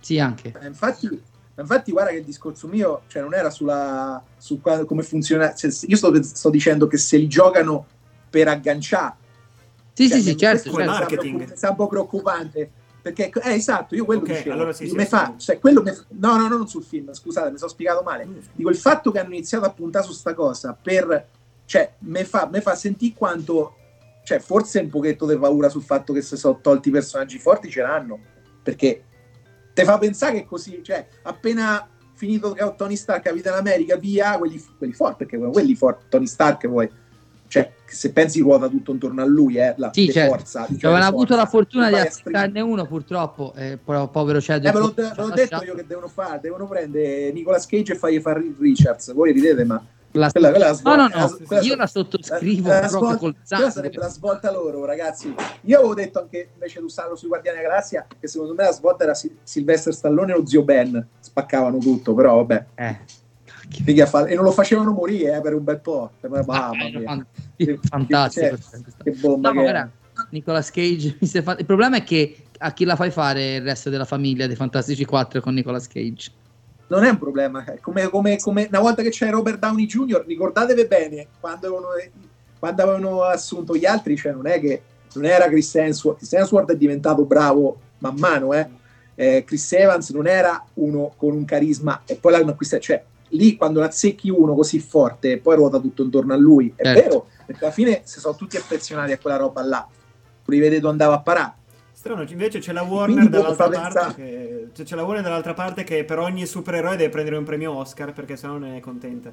Sì, 0.01 0.19
anche. 0.19 0.53
Eh, 0.61 0.67
infatti, 0.67 1.23
infatti, 1.57 1.93
guarda 1.93 2.11
che 2.11 2.17
il 2.19 2.25
discorso 2.25 2.67
mio 2.67 3.03
cioè, 3.07 3.23
non 3.23 3.35
era 3.35 3.51
sulla, 3.51 4.23
su 4.37 4.61
come 4.61 5.03
funziona. 5.03 5.55
cioè, 5.55 5.71
io 5.87 5.97
sto, 5.97 6.23
sto 6.23 6.51
dicendo 6.51 6.87
che 6.89 6.97
se 6.97 7.17
li 7.17 7.29
giocano 7.29 7.87
per 8.29 8.49
agganciare. 8.49 9.15
Sì, 9.93 10.09
Cioè, 10.09 10.19
sì, 10.19 10.23
sì, 10.31 10.37
certo, 10.37 10.71
come 10.71 10.85
certo. 10.85 10.93
mi 10.93 10.99
marketing. 10.99 11.49
mi 11.51 11.57
sta 11.57 11.71
un 11.71 11.77
po' 11.77 11.87
preoccupante. 11.87 12.71
Perché, 13.03 13.31
eh, 13.31 13.55
esatto, 13.55 13.95
io 13.95 14.05
quello 14.05 14.21
Ok, 14.23 14.29
dicevo. 14.29 14.53
allora 14.53 14.73
sì, 14.73 14.87
sì, 14.89 14.95
Mi 14.95 15.05
fa- 15.07 15.23
assolutamente. 15.33 15.45
cioè, 15.45 15.59
quello 15.59 15.83
mi- 15.83 16.19
no, 16.19 16.37
no, 16.37 16.49
no, 16.49 16.57
non 16.57 16.69
sul 16.69 16.83
film, 16.83 17.13
scusate, 17.13 17.51
mi 17.51 17.57
sono 17.59 17.71
spiegato 17.71 18.03
male. 18.03 18.27
Mm. 18.27 18.37
Dico, 18.53 18.69
il 18.71 18.77
fatto 18.77 19.11
che 19.11 19.19
hanno 19.21 19.33
iniziato 19.35 19.65
a 19.65 19.71
puntare 19.71 20.05
su 20.05 20.13
sta 20.13 20.35
cosa 20.35 20.77
per... 20.81 21.29
Cioè, 21.65 21.95
mi 22.01 22.25
fa, 22.25 22.49
me 22.51 22.61
fa 22.61 22.75
sentire 22.75 23.15
quanto... 23.17 23.77
Cioè, 24.31 24.39
forse 24.39 24.78
un 24.78 24.89
pochetto 24.91 25.26
di 25.26 25.37
paura 25.37 25.68
sul 25.68 25.83
fatto 25.83 26.12
che 26.12 26.22
se 26.22 26.37
sono 26.37 26.61
tolti 26.61 26.89
i 26.89 26.93
personaggi 26.93 27.37
forti 27.37 27.68
ce 27.68 27.83
l'hanno. 27.83 28.16
Perché 28.62 29.03
te 29.74 29.83
fa 29.83 29.99
pensare 29.99 30.35
che 30.35 30.45
così, 30.45 30.78
cioè, 30.85 31.05
appena 31.22 31.89
finito 32.14 32.53
che 32.53 32.74
Tony 32.76 32.95
Stark, 32.95 33.24
Capitan 33.24 33.55
America, 33.55 33.97
via, 33.97 34.39
quelli, 34.39 34.64
quelli 34.78 34.93
forti, 34.93 35.24
perché 35.24 35.37
quelli 35.37 35.74
forti, 35.74 36.05
Tony 36.09 36.28
Stark 36.28 36.68
poi... 36.68 36.89
Cioè, 37.49 37.72
se 37.85 38.12
pensi 38.12 38.39
ruota 38.39 38.68
tutto 38.68 38.93
intorno 38.93 39.20
a 39.20 39.24
lui, 39.24 39.57
eh, 39.57 39.74
la 39.76 39.91
Sì, 39.93 40.09
certo. 40.09 40.37
forza. 40.37 40.66
Cioè, 40.66 40.78
cioè, 40.78 40.91
avevano 40.93 41.11
avuto 41.11 41.35
la 41.35 41.47
fortuna 41.47 41.87
di 41.87 41.95
Vai 41.95 42.03
a 42.03 42.05
azzeccarne 42.05 42.61
uno, 42.61 42.87
purtroppo. 42.87 43.53
Eh, 43.57 43.81
po- 43.83 44.07
povero 44.07 44.39
eh, 44.39 44.43
Chadwick. 44.43 44.72
ve 44.72 44.78
l'ho, 44.78 44.95
l'ho 45.16 45.35
detto 45.35 45.64
io 45.64 45.74
che 45.74 45.85
devono 45.85 46.07
fare, 46.07 46.39
devono 46.41 46.68
prendere 46.68 47.33
Nicolas 47.33 47.66
Cage 47.66 47.95
e 47.95 47.97
fargli 47.97 48.20
fare 48.20 48.55
Richards. 48.57 49.12
Voi 49.12 49.33
ridete, 49.33 49.64
ma 49.64 49.85
La- 50.13 50.31
quella, 50.31 50.51
quella 50.51 50.71
la 50.71 50.79
No, 50.83 50.97
no, 50.97 51.09
svolta- 51.09 51.19
no, 51.39 51.47
quella- 51.47 51.63
io 51.63 51.77
la 51.77 51.87
sottoscrivo 51.87 52.69
la- 52.69 52.81
la 52.81 52.89
svolta- 52.89 53.17
col 53.17 53.37
sangue. 53.43 53.71
sarebbe 53.71 53.97
la 53.99 54.09
svolta 54.09 54.51
loro, 54.51 54.85
ragazzi. 54.85 55.33
Io 55.63 55.79
avevo 55.79 55.95
detto 55.95 56.19
anche 56.21 56.49
invece 56.55 56.81
di 56.81 56.85
usarlo 56.85 57.15
sui 57.15 57.29
Guardiani 57.29 57.59
della 57.59 57.69
Galassia 57.69 58.07
che 58.19 58.27
secondo 58.27 58.55
me 58.55 58.65
la 58.65 58.73
svolta 58.73 59.05
era 59.05 59.15
Sil- 59.15 59.39
Sylvester 59.43 59.95
Stallone 59.95 60.33
e 60.33 60.37
lo 60.37 60.47
zio 60.47 60.63
Ben. 60.65 61.07
Spaccavano 61.21 61.79
tutto, 61.79 62.15
però 62.15 62.37
vabbè. 62.37 62.65
Eh. 62.75 62.99
E 63.87 64.35
non 64.35 64.43
lo 64.43 64.51
facevano 64.51 64.91
morire 64.91 65.37
eh, 65.37 65.41
per 65.41 65.55
un 65.55 65.63
bel 65.63 65.79
po'. 65.79 66.11
Mamma 66.29 66.67
Ah, 66.67 66.71
mia. 66.75 67.01
fan- 67.05 67.27
Che- 67.57 67.79
fantastico. 67.83 68.57
cioè, 68.59 68.81
Che 69.05 69.11
bomba 69.13 69.53
No, 69.53 69.61
guarda, 69.63 69.91
Nicolas 70.31 70.71
Cage 70.71 71.17
il 71.59 71.65
problema 71.67 71.99
è 71.99 72.03
che 72.03 72.37
a 72.59 72.73
chi 72.73 72.85
la 72.85 72.97
fai 72.97 73.11
fare 73.13 73.55
il 73.57 73.63
resto 73.63 73.89
della 73.91 74.05
famiglia 74.05 74.47
dei 74.49 74.57
Fantastici 74.57 75.05
4 75.05 75.41
con 75.41 75.55
Nicolas 75.55 75.87
Cage 75.87 76.33
non 76.91 77.05
è 77.05 77.09
un 77.11 77.18
problema. 77.18 77.64
Come, 77.80 78.09
come- 78.09 78.38
come 78.38 78.66
una 78.68 78.80
volta 78.80 79.03
che 79.03 79.11
c'è 79.11 79.30
Robert 79.30 79.59
Downey 79.59 79.86
Jr., 79.86 80.24
ricordatevi 80.26 80.86
bene 80.86 81.26
quando 81.38 81.66
avevano, 81.68 81.88
quando 82.59 82.82
avevano 82.82 83.22
assunto 83.22 83.76
gli 83.76 83.86
altri, 83.86 84.16
cioè 84.16 84.32
non 84.32 84.47
è 84.47 84.61
che 84.61 84.82
non 85.14 85.24
era 85.24 85.47
Chris 85.49 85.74
Hemsworth. 85.74 86.18
Chris 86.18 86.32
Hemsworth 86.32 86.72
è 86.72 86.76
diventato 86.76 87.24
bravo 87.24 87.78
man 87.99 88.16
mano, 88.18 88.53
eh. 88.55 88.68
Eh, 89.14 89.45
Chris 89.45 89.72
Evans 89.72 90.11
non 90.11 90.26
era 90.26 90.64
uno 90.74 91.12
con 91.16 91.32
un 91.34 91.45
carisma 91.45 92.03
e 92.07 92.14
poi 92.16 92.32
l'hanno 92.32 92.51
acquistato. 92.53 92.82
Cioè, 92.82 93.03
lì 93.30 93.55
quando 93.57 93.78
la 93.80 93.86
azzecchi 93.86 94.30
uno 94.30 94.55
così 94.55 94.80
forte, 94.80 95.38
poi 95.38 95.57
ruota 95.57 95.78
tutto 95.78 96.03
intorno 96.03 96.32
a 96.32 96.36
lui. 96.36 96.72
È 96.74 96.84
Certo. 96.84 97.01
vero, 97.03 97.26
perché 97.47 97.64
alla 97.64 97.74
fine 97.74 98.01
si 98.05 98.18
sono 98.18 98.34
tutti 98.34 98.57
affezionati 98.57 99.12
a 99.12 99.18
quella 99.18 99.36
roba 99.36 99.62
là. 99.62 99.86
Li 100.47 100.59
vedeto 100.59 100.88
andava 100.88 101.14
a 101.14 101.20
parare. 101.20 101.53
Strano, 102.01 102.25
invece 102.27 102.61
c'è 102.61 102.73
la 102.73 102.81
Warner 102.81 103.29
dall'altra 103.29 103.69
parte 103.69 104.15
che, 104.15 104.69
cioè, 104.73 104.87
c'è 104.87 104.97
la 104.97 105.03
Warner 105.03 105.23
dall'altra 105.23 105.53
parte 105.53 105.85
che 105.85 106.03
per 106.07 106.19
ogni 106.19 106.47
supereroe 106.47 106.97
deve 106.97 107.11
prendere 107.11 107.37
un 107.37 107.45
premio 107.45 107.77
Oscar 107.77 108.15
perché 108.15 108.39
sennò 108.39 108.57
non 108.57 108.73
è 108.73 108.81
contenta. 108.81 109.31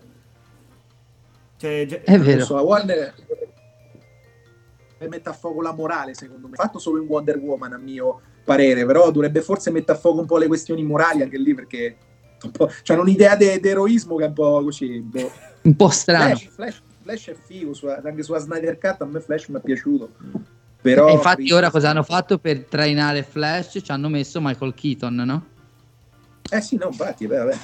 Cioè, 1.56 1.86
già- 1.86 2.02
è 2.02 2.20
vero 2.20 2.44
so, 2.44 2.56
la 2.56 2.62
Warner 2.62 3.14
mette 5.08 5.30
a 5.30 5.32
fuoco 5.32 5.62
la 5.62 5.72
morale, 5.72 6.14
secondo 6.14 6.50
me. 6.50 6.58
Fatto 6.58 6.78
solo 6.78 7.02
in 7.02 7.08
Wonder 7.08 7.38
Woman, 7.38 7.72
a 7.72 7.78
mio 7.78 8.20
parere, 8.44 8.86
però 8.86 9.12
dovrebbe 9.12 9.42
forse 9.42 9.72
mettere 9.72 9.98
a 9.98 10.02
fuoco 10.02 10.20
un 10.20 10.26
po' 10.26 10.38
le 10.38 10.48
questioni 10.48 10.84
morali 10.84 11.22
anche 11.22 11.38
lì, 11.38 11.54
perché 11.54 11.96
c'hanno 12.84 13.02
un'idea 13.04 13.38
di 13.38 13.48
eroismo 13.48 14.18
che 14.18 14.26
è 14.26 14.28
un 14.28 14.34
po' 14.34 14.62
così. 14.64 15.00
boh. 15.00 15.32
un 15.62 15.76
po' 15.78 15.88
strano 15.88 16.36
Flash, 16.36 16.54
Flash, 16.54 16.82
Flash 17.02 17.28
è 17.30 17.34
figo, 17.34 17.72
anche 18.04 18.24
sulla 18.24 18.40
Snyder 18.40 18.78
Cut 18.78 19.04
a 19.04 19.06
me 19.06 19.22
Flash 19.22 19.48
mi 19.48 19.58
è 19.58 19.62
piaciuto. 19.62 20.10
Però, 20.82 21.08
E 21.08 21.14
infatti 21.14 21.52
ora 21.52 21.70
cosa 21.72 21.90
hanno 21.90 22.04
fatto 22.04 22.38
per 22.38 22.66
trainare 22.66 23.24
Flash 23.24 23.80
ci 23.84 23.92
hanno 23.92 24.10
messo 24.10 24.40
Michael 24.42 24.74
Keaton 24.74 25.16
no? 25.16 25.46
Eh 26.50 26.62
sì, 26.62 26.78
no, 26.78 26.88
infatti, 26.88 27.28
beh, 27.28 27.38
vabbè. 27.38 27.58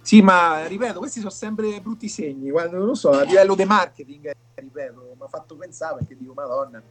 Sì, 0.00 0.22
ma 0.22 0.66
ripeto, 0.66 0.98
questi 0.98 1.18
sono 1.18 1.30
sempre 1.30 1.80
brutti 1.82 2.08
segni. 2.08 2.50
Quando, 2.50 2.78
non 2.78 2.86
lo 2.86 2.94
so, 2.94 3.10
a 3.10 3.22
livello 3.24 3.54
di 3.54 3.64
marketing, 3.64 4.26
eh, 4.26 4.34
ripeto, 4.54 5.14
mi 5.18 5.24
ha 5.24 5.28
fatto 5.28 5.56
pensare 5.56 5.96
perché 5.98 6.16
dico, 6.18 6.32
madonna, 6.34 6.82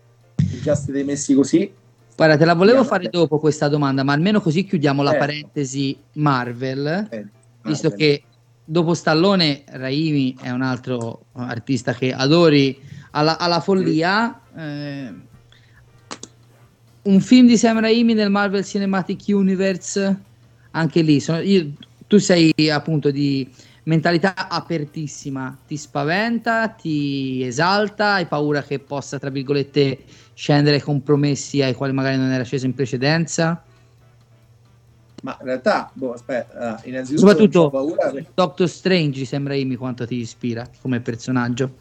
già 0.62 0.76
siete 0.76 1.04
messi 1.04 1.34
così. 1.34 1.74
guarda 2.16 2.38
te 2.38 2.46
la 2.46 2.54
volevo 2.54 2.84
fare 2.84 3.10
dopo 3.10 3.40
questa 3.40 3.68
domanda 3.68 4.04
ma 4.04 4.14
almeno 4.14 4.40
così 4.40 4.66
chiudiamo 4.66 5.02
la 5.02 5.12
Certo. 5.12 5.26
parentesi 5.26 5.98
Marvel 6.14 7.08
eh, 7.10 7.28
visto 7.64 7.90
Marvel. 7.90 7.94
che 7.98 8.24
dopo 8.64 8.94
Stallone 8.94 9.64
Raimi 9.68 10.38
è 10.40 10.52
un 10.52 10.62
altro 10.62 11.26
artista 11.34 11.94
che 11.94 12.14
adori 12.14 12.80
alla, 13.12 13.40
alla 13.40 13.60
follia 13.60 14.40
eh, 14.56 15.14
un 17.04 17.20
film 17.20 17.48
di 17.48 17.58
Sam 17.58 17.80
Raimi 17.80 18.14
nel 18.14 18.30
Marvel 18.30 18.64
Cinematic 18.64 19.24
Universe 19.28 20.20
anche 20.72 21.02
lì 21.02 21.20
sono- 21.20 21.40
io- 21.42 21.72
tu 22.08 22.18
sei 22.18 22.52
appunto 22.72 23.12
di 23.12 23.50
mentalità 23.84 24.48
apertissima 24.48 25.58
ti 25.68 25.76
spaventa 25.76 26.70
ti 26.70 27.44
esalta 27.44 28.14
hai 28.14 28.26
paura 28.26 28.64
che 28.64 28.80
possa 28.80 29.20
tra 29.20 29.30
virgolette 29.30 30.00
scendere 30.34 30.82
compromessi 30.82 31.62
ai 31.62 31.74
quali 31.74 31.92
magari 31.92 32.18
non 32.18 32.32
era 32.32 32.44
sceso 32.44 32.66
in 32.66 32.74
precedenza 32.74 33.62
Ma 35.24 35.38
in 35.40 35.46
realtà, 35.46 35.90
boh, 35.94 36.12
aspetta, 36.12 36.82
innanzitutto 36.84 37.28
soprattutto. 37.28 38.28
Doctor 38.34 38.68
Strange 38.68 39.24
sembra 39.24 39.54
Amy 39.54 39.76
quanto 39.76 40.06
ti 40.06 40.16
ispira 40.16 40.68
come 40.82 41.00
personaggio. 41.00 41.78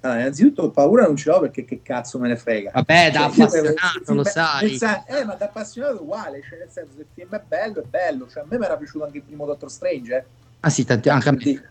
Allora, 0.00 0.20
innanzitutto 0.20 0.70
paura 0.70 1.04
non 1.04 1.16
ce 1.16 1.30
l'ho 1.30 1.40
perché 1.40 1.64
che 1.64 1.80
cazzo 1.82 2.18
me 2.18 2.28
ne 2.28 2.36
frega. 2.36 2.70
Vabbè, 2.72 3.10
da 3.10 3.30
cioè, 3.30 3.44
appassionato, 3.44 4.14
lo 4.14 4.24
sai. 4.24 4.76
Senso, 4.76 5.04
eh, 5.08 5.24
ma 5.24 5.34
da 5.34 5.46
appassionato 5.46 6.02
uguale, 6.02 6.40
cioè 6.48 6.58
nel 6.58 6.68
senso 6.70 6.92
se 6.94 7.00
il 7.00 7.06
film 7.12 7.34
è 7.34 7.42
bello, 7.46 7.80
è 7.80 7.84
bello. 7.84 8.28
Cioè, 8.28 8.42
a 8.44 8.46
me 8.48 8.58
mi 8.58 8.64
era 8.64 8.76
piaciuto 8.76 9.04
anche 9.04 9.18
il 9.18 9.24
primo 9.24 9.44
Doctor 9.44 9.70
Strange, 9.70 10.16
eh. 10.16 10.24
Ah 10.60 10.70
sì, 10.70 10.84
tanti, 10.84 11.08
anche 11.08 11.28
a 11.28 11.32
me. 11.32 11.70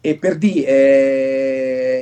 E 0.00 0.16
per 0.16 0.36
dire, 0.36 0.66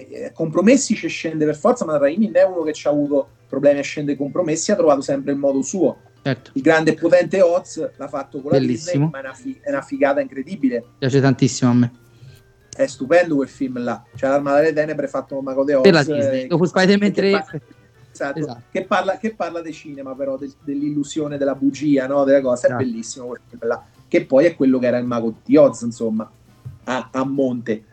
eh, 0.09 0.31
compromessi 0.33 0.95
ci 0.95 1.09
scende 1.09 1.45
per 1.45 1.57
forza, 1.57 1.85
ma 1.85 1.99
Raimi 1.99 2.27
non 2.27 2.37
è 2.37 2.45
uno 2.45 2.63
che 2.63 2.73
ci 2.73 2.87
ha 2.87 2.91
avuto 2.91 3.29
problemi 3.49 3.81
a 3.81 3.83
scendere 3.83 4.17
compromessi, 4.17 4.71
ha 4.71 4.77
trovato 4.77 5.01
sempre 5.01 5.33
il 5.33 5.39
modo 5.39 5.63
suo. 5.63 6.01
Certo. 6.23 6.51
Il 6.55 6.63
grande 6.63 6.93
e 6.93 6.95
potente 6.95 7.41
Oz 7.43 7.91
l'ha 7.97 8.09
fatto 8.09 8.41
con 8.41 8.53
la 8.53 8.59
Bellissimo. 8.59 9.07
Disney, 9.07 9.11
ma 9.11 9.19
è 9.19 9.21
una, 9.21 9.35
fi- 9.35 9.59
è 9.61 9.71
una 9.71 9.83
figata 9.83 10.21
incredibile. 10.21 10.85
Piace 10.99 11.21
tantissimo 11.21 11.71
a 11.71 11.75
me 11.75 12.00
è 12.75 12.87
stupendo 12.87 13.37
quel 13.37 13.49
film 13.49 13.83
là. 13.83 14.03
C'è 14.15 14.29
l'Armata 14.29 14.61
delle 14.61 14.73
Tenebre 14.73 15.09
fatto 15.09 15.35
con 15.35 15.45
Mago 15.45 15.65
De 15.65 15.75
Oz. 15.75 15.83
Per 15.83 15.93
la 15.93 16.03
Disney. 16.03 16.43
Eh, 16.43 16.47
Dopo 16.47 16.67
Spider-Man 16.67 17.13
3. 17.13 17.31
Che, 17.51 17.61
esatto, 18.13 18.39
esatto. 18.39 18.63
Che, 18.71 18.85
parla, 18.85 19.19
che 19.19 19.35
parla 19.35 19.61
di 19.61 19.73
cinema 19.73 20.15
però, 20.15 20.37
del, 20.37 20.53
dell'illusione, 20.63 21.37
della 21.37 21.55
bugia, 21.55 22.07
no? 22.07 22.25
delle 22.25 22.41
cose. 22.41 22.67
È 22.67 22.71
esatto. 22.71 22.85
bellissimo 22.85 23.27
quel 23.27 23.41
film 23.49 23.67
là. 23.67 23.85
Che 24.07 24.25
poi 24.25 24.47
è 24.47 24.57
quello 24.57 24.79
che 24.79 24.87
era 24.87 24.99
il 24.99 25.07
Mago 25.07 25.35
di 25.45 25.57
Oz, 25.57 25.83
insomma, 25.83 26.31
a, 26.85 27.09
a 27.13 27.25
monte. 27.25 27.85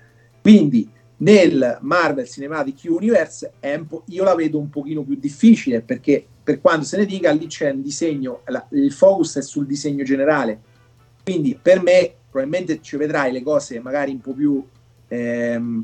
Quindi 0.42 0.90
nel 1.18 1.80
Marvel 1.82 2.28
Cinematic 2.28 2.82
Universe 2.84 3.54
io 4.06 4.24
la 4.24 4.36
vedo 4.36 4.60
un 4.60 4.70
pochino 4.70 5.02
più 5.02 5.16
difficile 5.16 5.82
perché 5.82 6.24
per 6.44 6.62
quanto 6.62 6.86
se 6.86 6.98
ne 6.98 7.06
dica 7.06 7.32
lì 7.32 7.48
c'è 7.48 7.72
un 7.72 7.82
disegno, 7.82 8.42
la, 8.46 8.66
il 8.72 8.92
focus 8.92 9.38
è 9.38 9.42
sul 9.42 9.66
disegno 9.66 10.04
generale. 10.04 10.62
Quindi 11.24 11.60
per 11.62 11.82
me 11.82 12.14
probabilmente 12.38 12.80
ci 12.82 12.98
vedrai 12.98 13.32
le 13.32 13.42
cose 13.42 13.80
magari 13.80 14.12
un 14.12 14.22
po' 14.22 14.34
più 14.34 14.64
ehm, 15.08 15.84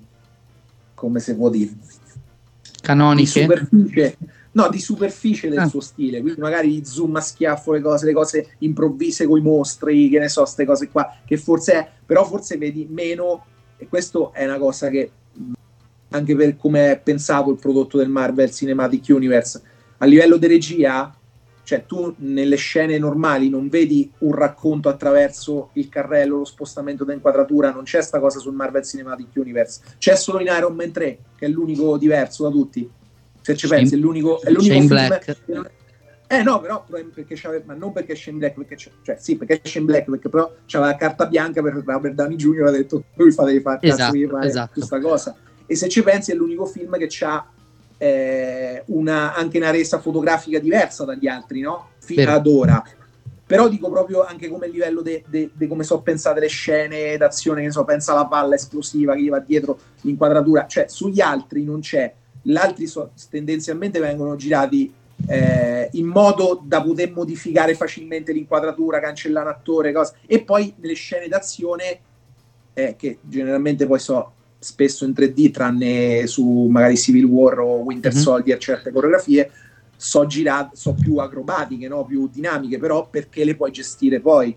come 0.93 1.19
se 1.19 1.35
può 1.35 1.49
dire? 1.49 1.71
Canoniche? 2.81 3.67
di 3.69 4.15
no 4.51 4.69
di 4.69 4.79
superficie 4.79 5.49
del 5.49 5.59
ah. 5.59 5.67
suo 5.67 5.79
stile 5.79 6.21
quindi 6.21 6.39
magari 6.39 6.85
zoom 6.85 7.15
a 7.15 7.21
schiaffo 7.21 7.71
le 7.71 7.81
cose 7.81 8.05
le 8.05 8.13
cose 8.13 8.55
improvvise 8.59 9.25
con 9.25 9.39
i 9.39 9.41
mostri 9.41 10.09
che 10.09 10.19
ne 10.19 10.29
so 10.29 10.41
queste 10.41 10.65
cose 10.65 10.89
qua 10.89 11.11
che 11.25 11.37
forse 11.37 11.73
è 11.73 11.89
però 12.05 12.23
forse 12.23 12.57
vedi 12.57 12.87
meno 12.87 13.45
e 13.77 13.87
questo 13.87 14.31
è 14.31 14.45
una 14.45 14.59
cosa 14.59 14.89
che 14.89 15.09
anche 16.09 16.35
per 16.35 16.55
come 16.57 16.91
è 16.91 16.99
pensato 16.99 17.49
il 17.49 17.57
prodotto 17.57 17.97
del 17.97 18.07
Marvel 18.07 18.51
Cinematic 18.51 19.05
Universe. 19.09 19.59
A 19.97 20.05
livello 20.05 20.37
di 20.37 20.45
regia 20.45 21.11
cioè 21.63 21.85
tu 21.85 22.13
nelle 22.17 22.55
scene 22.57 22.97
normali 22.97 23.49
non 23.49 23.69
vedi 23.69 24.11
un 24.19 24.33
racconto 24.33 24.89
attraverso 24.89 25.69
il 25.73 25.89
carrello, 25.89 26.37
lo 26.37 26.45
spostamento 26.45 27.03
d'inquadratura, 27.03 27.71
non 27.71 27.83
c'è 27.83 28.01
sta 28.01 28.19
cosa 28.19 28.39
sul 28.39 28.53
Marvel 28.53 28.83
Cinematic 28.83 29.29
Universe, 29.35 29.81
c'è 29.97 30.15
solo 30.15 30.39
in 30.39 30.47
Iron 30.47 30.75
Man 30.75 30.91
3 30.91 31.17
che 31.37 31.45
è 31.45 31.49
l'unico 31.49 31.97
diverso 31.97 32.43
da 32.43 32.49
tutti. 32.49 32.89
Se 33.41 33.55
ci 33.57 33.67
pensi, 33.67 33.95
è 33.95 33.97
l'unico, 33.97 34.41
è 34.41 34.49
l'unico 34.49 34.73
film 34.73 34.87
Black. 34.87 35.37
Eh 36.27 36.41
no, 36.41 36.59
però 36.61 36.83
perché 36.83 37.63
ma 37.65 37.73
non 37.73 37.91
perché 37.91 38.15
Shane 38.15 38.37
Black, 38.37 38.55
perché 38.55 38.75
cioè 38.75 39.17
sì, 39.19 39.35
perché 39.35 39.61
Shane 39.63 39.85
Black, 39.85 40.09
perché 40.09 40.29
però 40.29 40.51
c'aveva 40.65 40.91
la 40.91 40.97
carta 40.97 41.27
bianca 41.27 41.61
per 41.61 41.83
Robert 41.85 42.15
Downey 42.15 42.37
Jr. 42.37 42.63
ha 42.63 42.71
detto 42.71 43.03
lui 43.15 43.31
fatevi 43.31 43.59
fare 43.59 43.79
esatto, 43.81 44.17
fare 44.29 44.47
esatto. 44.47 44.71
questa 44.73 44.99
cosa. 44.99 45.35
E 45.65 45.75
se 45.75 45.89
ci 45.89 46.01
pensi 46.01 46.31
è 46.31 46.35
l'unico 46.35 46.65
film 46.65 46.97
che 46.97 47.09
ha 47.25 47.45
eh, 48.03 48.83
una, 48.87 49.33
anche 49.33 49.57
una 49.57 49.71
resa 49.71 49.99
fotografica 49.99 50.59
diversa 50.59 51.05
dagli 51.05 51.27
altri, 51.27 51.61
no? 51.61 51.91
Fino 51.99 52.29
ad 52.29 52.45
ora. 52.47 52.83
Però 53.45 53.69
dico 53.69 53.89
proprio 53.89 54.25
anche 54.25 54.49
come 54.49 54.67
livello 54.67 55.01
di 55.01 55.67
come 55.67 55.83
sono 55.83 56.01
pensate 56.01 56.41
le 56.41 56.47
scene 56.47 57.15
d'azione, 57.15 57.61
che 57.61 57.71
so, 57.71 57.85
pensa 57.85 58.11
alla 58.11 58.25
palla 58.25 58.55
esplosiva 58.55 59.13
che 59.13 59.21
gli 59.21 59.29
va 59.29 59.39
dietro 59.39 59.79
l'inquadratura, 60.01 60.65
cioè 60.67 60.85
sugli 60.89 61.21
altri 61.21 61.63
non 61.63 61.79
c'è. 61.79 62.13
Gli 62.41 62.55
altri 62.57 62.87
so, 62.87 63.11
tendenzialmente 63.29 63.99
vengono 63.99 64.35
girati 64.35 64.93
eh, 65.27 65.87
in 65.93 66.07
modo 66.07 66.61
da 66.61 66.81
poter 66.81 67.11
modificare 67.13 67.73
facilmente 67.73 68.33
l'inquadratura, 68.33 68.99
cancellare 68.99 69.47
un 69.47 69.53
attore, 69.53 69.93
cose. 69.93 70.15
e 70.25 70.43
poi 70.43 70.73
nelle 70.77 70.95
scene 70.95 71.29
d'azione, 71.29 71.99
eh, 72.73 72.95
che 72.97 73.19
generalmente 73.21 73.85
poi 73.85 73.99
so 73.99 74.33
spesso 74.63 75.05
in 75.05 75.11
3D, 75.11 75.51
tranne 75.51 76.25
su 76.27 76.67
magari 76.69 76.97
Civil 76.97 77.25
War 77.25 77.59
o 77.59 77.75
Winter 77.77 78.13
mm-hmm. 78.13 78.21
Soldier, 78.21 78.57
certe 78.57 78.91
coreografie, 78.91 79.51
so 79.95 80.25
girate, 80.25 80.75
so 80.75 80.93
più 80.93 81.17
acrobatiche, 81.17 81.87
no? 81.87 82.05
più 82.05 82.29
dinamiche, 82.31 82.77
però 82.77 83.07
perché 83.09 83.43
le 83.43 83.55
puoi 83.55 83.71
gestire 83.71 84.19
poi. 84.19 84.55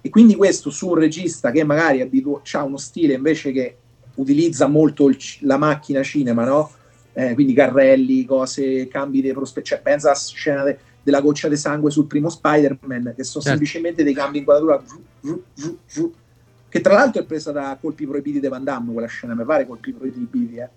E 0.00 0.08
quindi 0.08 0.34
questo 0.34 0.70
su 0.70 0.88
un 0.88 0.94
regista 0.94 1.50
che 1.50 1.62
magari 1.62 2.00
abitu- 2.00 2.40
ha 2.54 2.64
uno 2.64 2.78
stile 2.78 3.14
invece 3.14 3.52
che 3.52 3.76
utilizza 4.14 4.66
molto 4.66 5.08
il, 5.08 5.18
la 5.40 5.58
macchina 5.58 6.02
cinema, 6.02 6.44
no? 6.44 6.70
Eh, 7.12 7.34
quindi 7.34 7.52
carrelli, 7.52 8.24
cose, 8.24 8.88
cambi 8.88 9.20
di 9.20 9.32
prospettiva, 9.32 9.76
cioè 9.76 9.84
pensa 9.84 10.08
alla 10.08 10.18
scena 10.18 10.62
de- 10.62 10.78
della 11.02 11.20
goccia 11.20 11.48
di 11.48 11.56
sangue 11.56 11.90
sul 11.90 12.06
primo 12.06 12.28
Spider-Man, 12.28 13.14
che 13.16 13.24
sono 13.24 13.42
certo. 13.42 13.48
semplicemente 13.48 14.04
dei 14.04 14.14
cambi 14.14 14.32
di 14.32 14.38
inquadratura, 14.38 14.82
giù, 15.20 15.42
giù, 15.54 15.78
giù, 15.86 16.12
che 16.70 16.80
tra 16.80 16.94
l'altro 16.94 17.20
è 17.20 17.24
presa 17.26 17.50
da 17.50 17.76
colpi 17.78 18.06
proibiti 18.06 18.40
di 18.40 18.48
Van 18.48 18.64
Damme 18.64 18.92
quella 18.92 19.08
scena, 19.08 19.34
mi 19.34 19.44
pare 19.44 19.66
colpi 19.66 19.92
proibiti, 19.92 20.56
eh. 20.56 20.68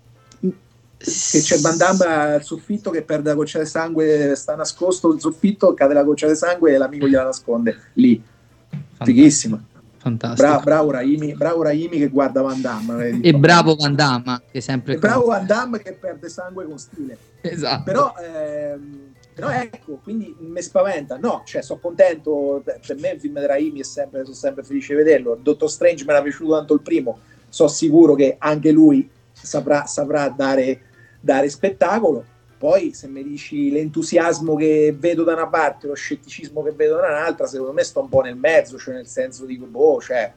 Che 0.96 1.40
c'è 1.40 1.58
Van 1.58 1.76
Damme 1.76 2.04
al 2.04 2.42
soffitto 2.42 2.90
che 2.90 3.02
perde 3.02 3.28
la 3.28 3.34
goccia 3.34 3.60
di 3.60 3.66
sangue, 3.66 4.34
sta 4.34 4.56
nascosto 4.56 5.12
il 5.12 5.20
soffitto, 5.20 5.72
cade 5.72 5.94
la 5.94 6.02
goccia 6.02 6.26
di 6.26 6.34
sangue 6.34 6.74
e 6.74 6.78
l'amico 6.78 7.06
gliela 7.06 7.24
nasconde 7.24 7.76
lì. 7.94 8.22
Fantastico. 8.68 9.04
Fighissima. 9.04 9.64
Fantastico. 9.98 10.48
Bra- 10.48 10.60
bravo, 10.60 10.90
Raimi, 10.90 11.34
bravo 11.34 11.62
Raimi 11.62 11.98
che 11.98 12.08
guarda 12.08 12.42
Van 12.42 12.60
Damme. 12.60 13.20
E 13.20 13.32
bravo 13.34 13.74
Van 13.74 13.94
Damme 13.94 14.42
che 14.50 14.60
sempre... 14.60 14.94
E 14.94 14.98
bravo 14.98 15.26
Van 15.26 15.46
Damme 15.46 15.78
che 15.78 15.92
perde 15.92 16.28
sangue 16.28 16.64
con 16.66 16.78
stile. 16.78 17.16
Esatto. 17.40 17.82
Però... 17.84 18.14
Ehm, 18.20 19.12
però 19.34 19.50
ecco, 19.50 19.98
quindi 20.02 20.34
mi 20.38 20.62
spaventa. 20.62 21.16
No, 21.16 21.42
cioè, 21.44 21.60
sono 21.60 21.80
contento. 21.80 22.62
Per 22.64 22.96
me 22.98 23.10
il 23.10 23.20
film 23.20 23.40
di 23.40 23.46
Raimi 23.46 23.80
è 23.80 23.84
sempre, 23.84 24.22
sono 24.22 24.36
sempre 24.36 24.62
felice 24.62 24.94
di 24.94 25.02
vederlo. 25.02 25.36
Dottor 25.40 25.68
Strange 25.68 26.04
mi 26.04 26.10
era 26.10 26.22
piaciuto 26.22 26.52
tanto 26.52 26.74
il 26.74 26.82
primo. 26.82 27.18
Sono 27.48 27.68
sicuro 27.68 28.14
che 28.14 28.36
anche 28.38 28.70
lui 28.70 29.10
saprà, 29.32 29.86
saprà 29.86 30.28
dare, 30.28 30.80
dare 31.20 31.48
spettacolo. 31.48 32.24
Poi, 32.56 32.94
se 32.94 33.08
mi 33.08 33.24
dici 33.24 33.70
l'entusiasmo 33.72 34.54
che 34.54 34.94
vedo 34.96 35.24
da 35.24 35.32
una 35.34 35.48
parte, 35.48 35.88
lo 35.88 35.94
scetticismo 35.94 36.62
che 36.62 36.70
vedo 36.70 36.96
da 36.96 37.08
un'altra, 37.08 37.46
secondo 37.46 37.72
me 37.72 37.82
sto 37.82 38.00
un 38.00 38.08
po' 38.08 38.20
nel 38.20 38.36
mezzo, 38.36 38.78
cioè 38.78 38.94
nel 38.94 39.06
senso 39.06 39.44
di, 39.44 39.58
boh, 39.58 40.00
cioè, 40.00 40.32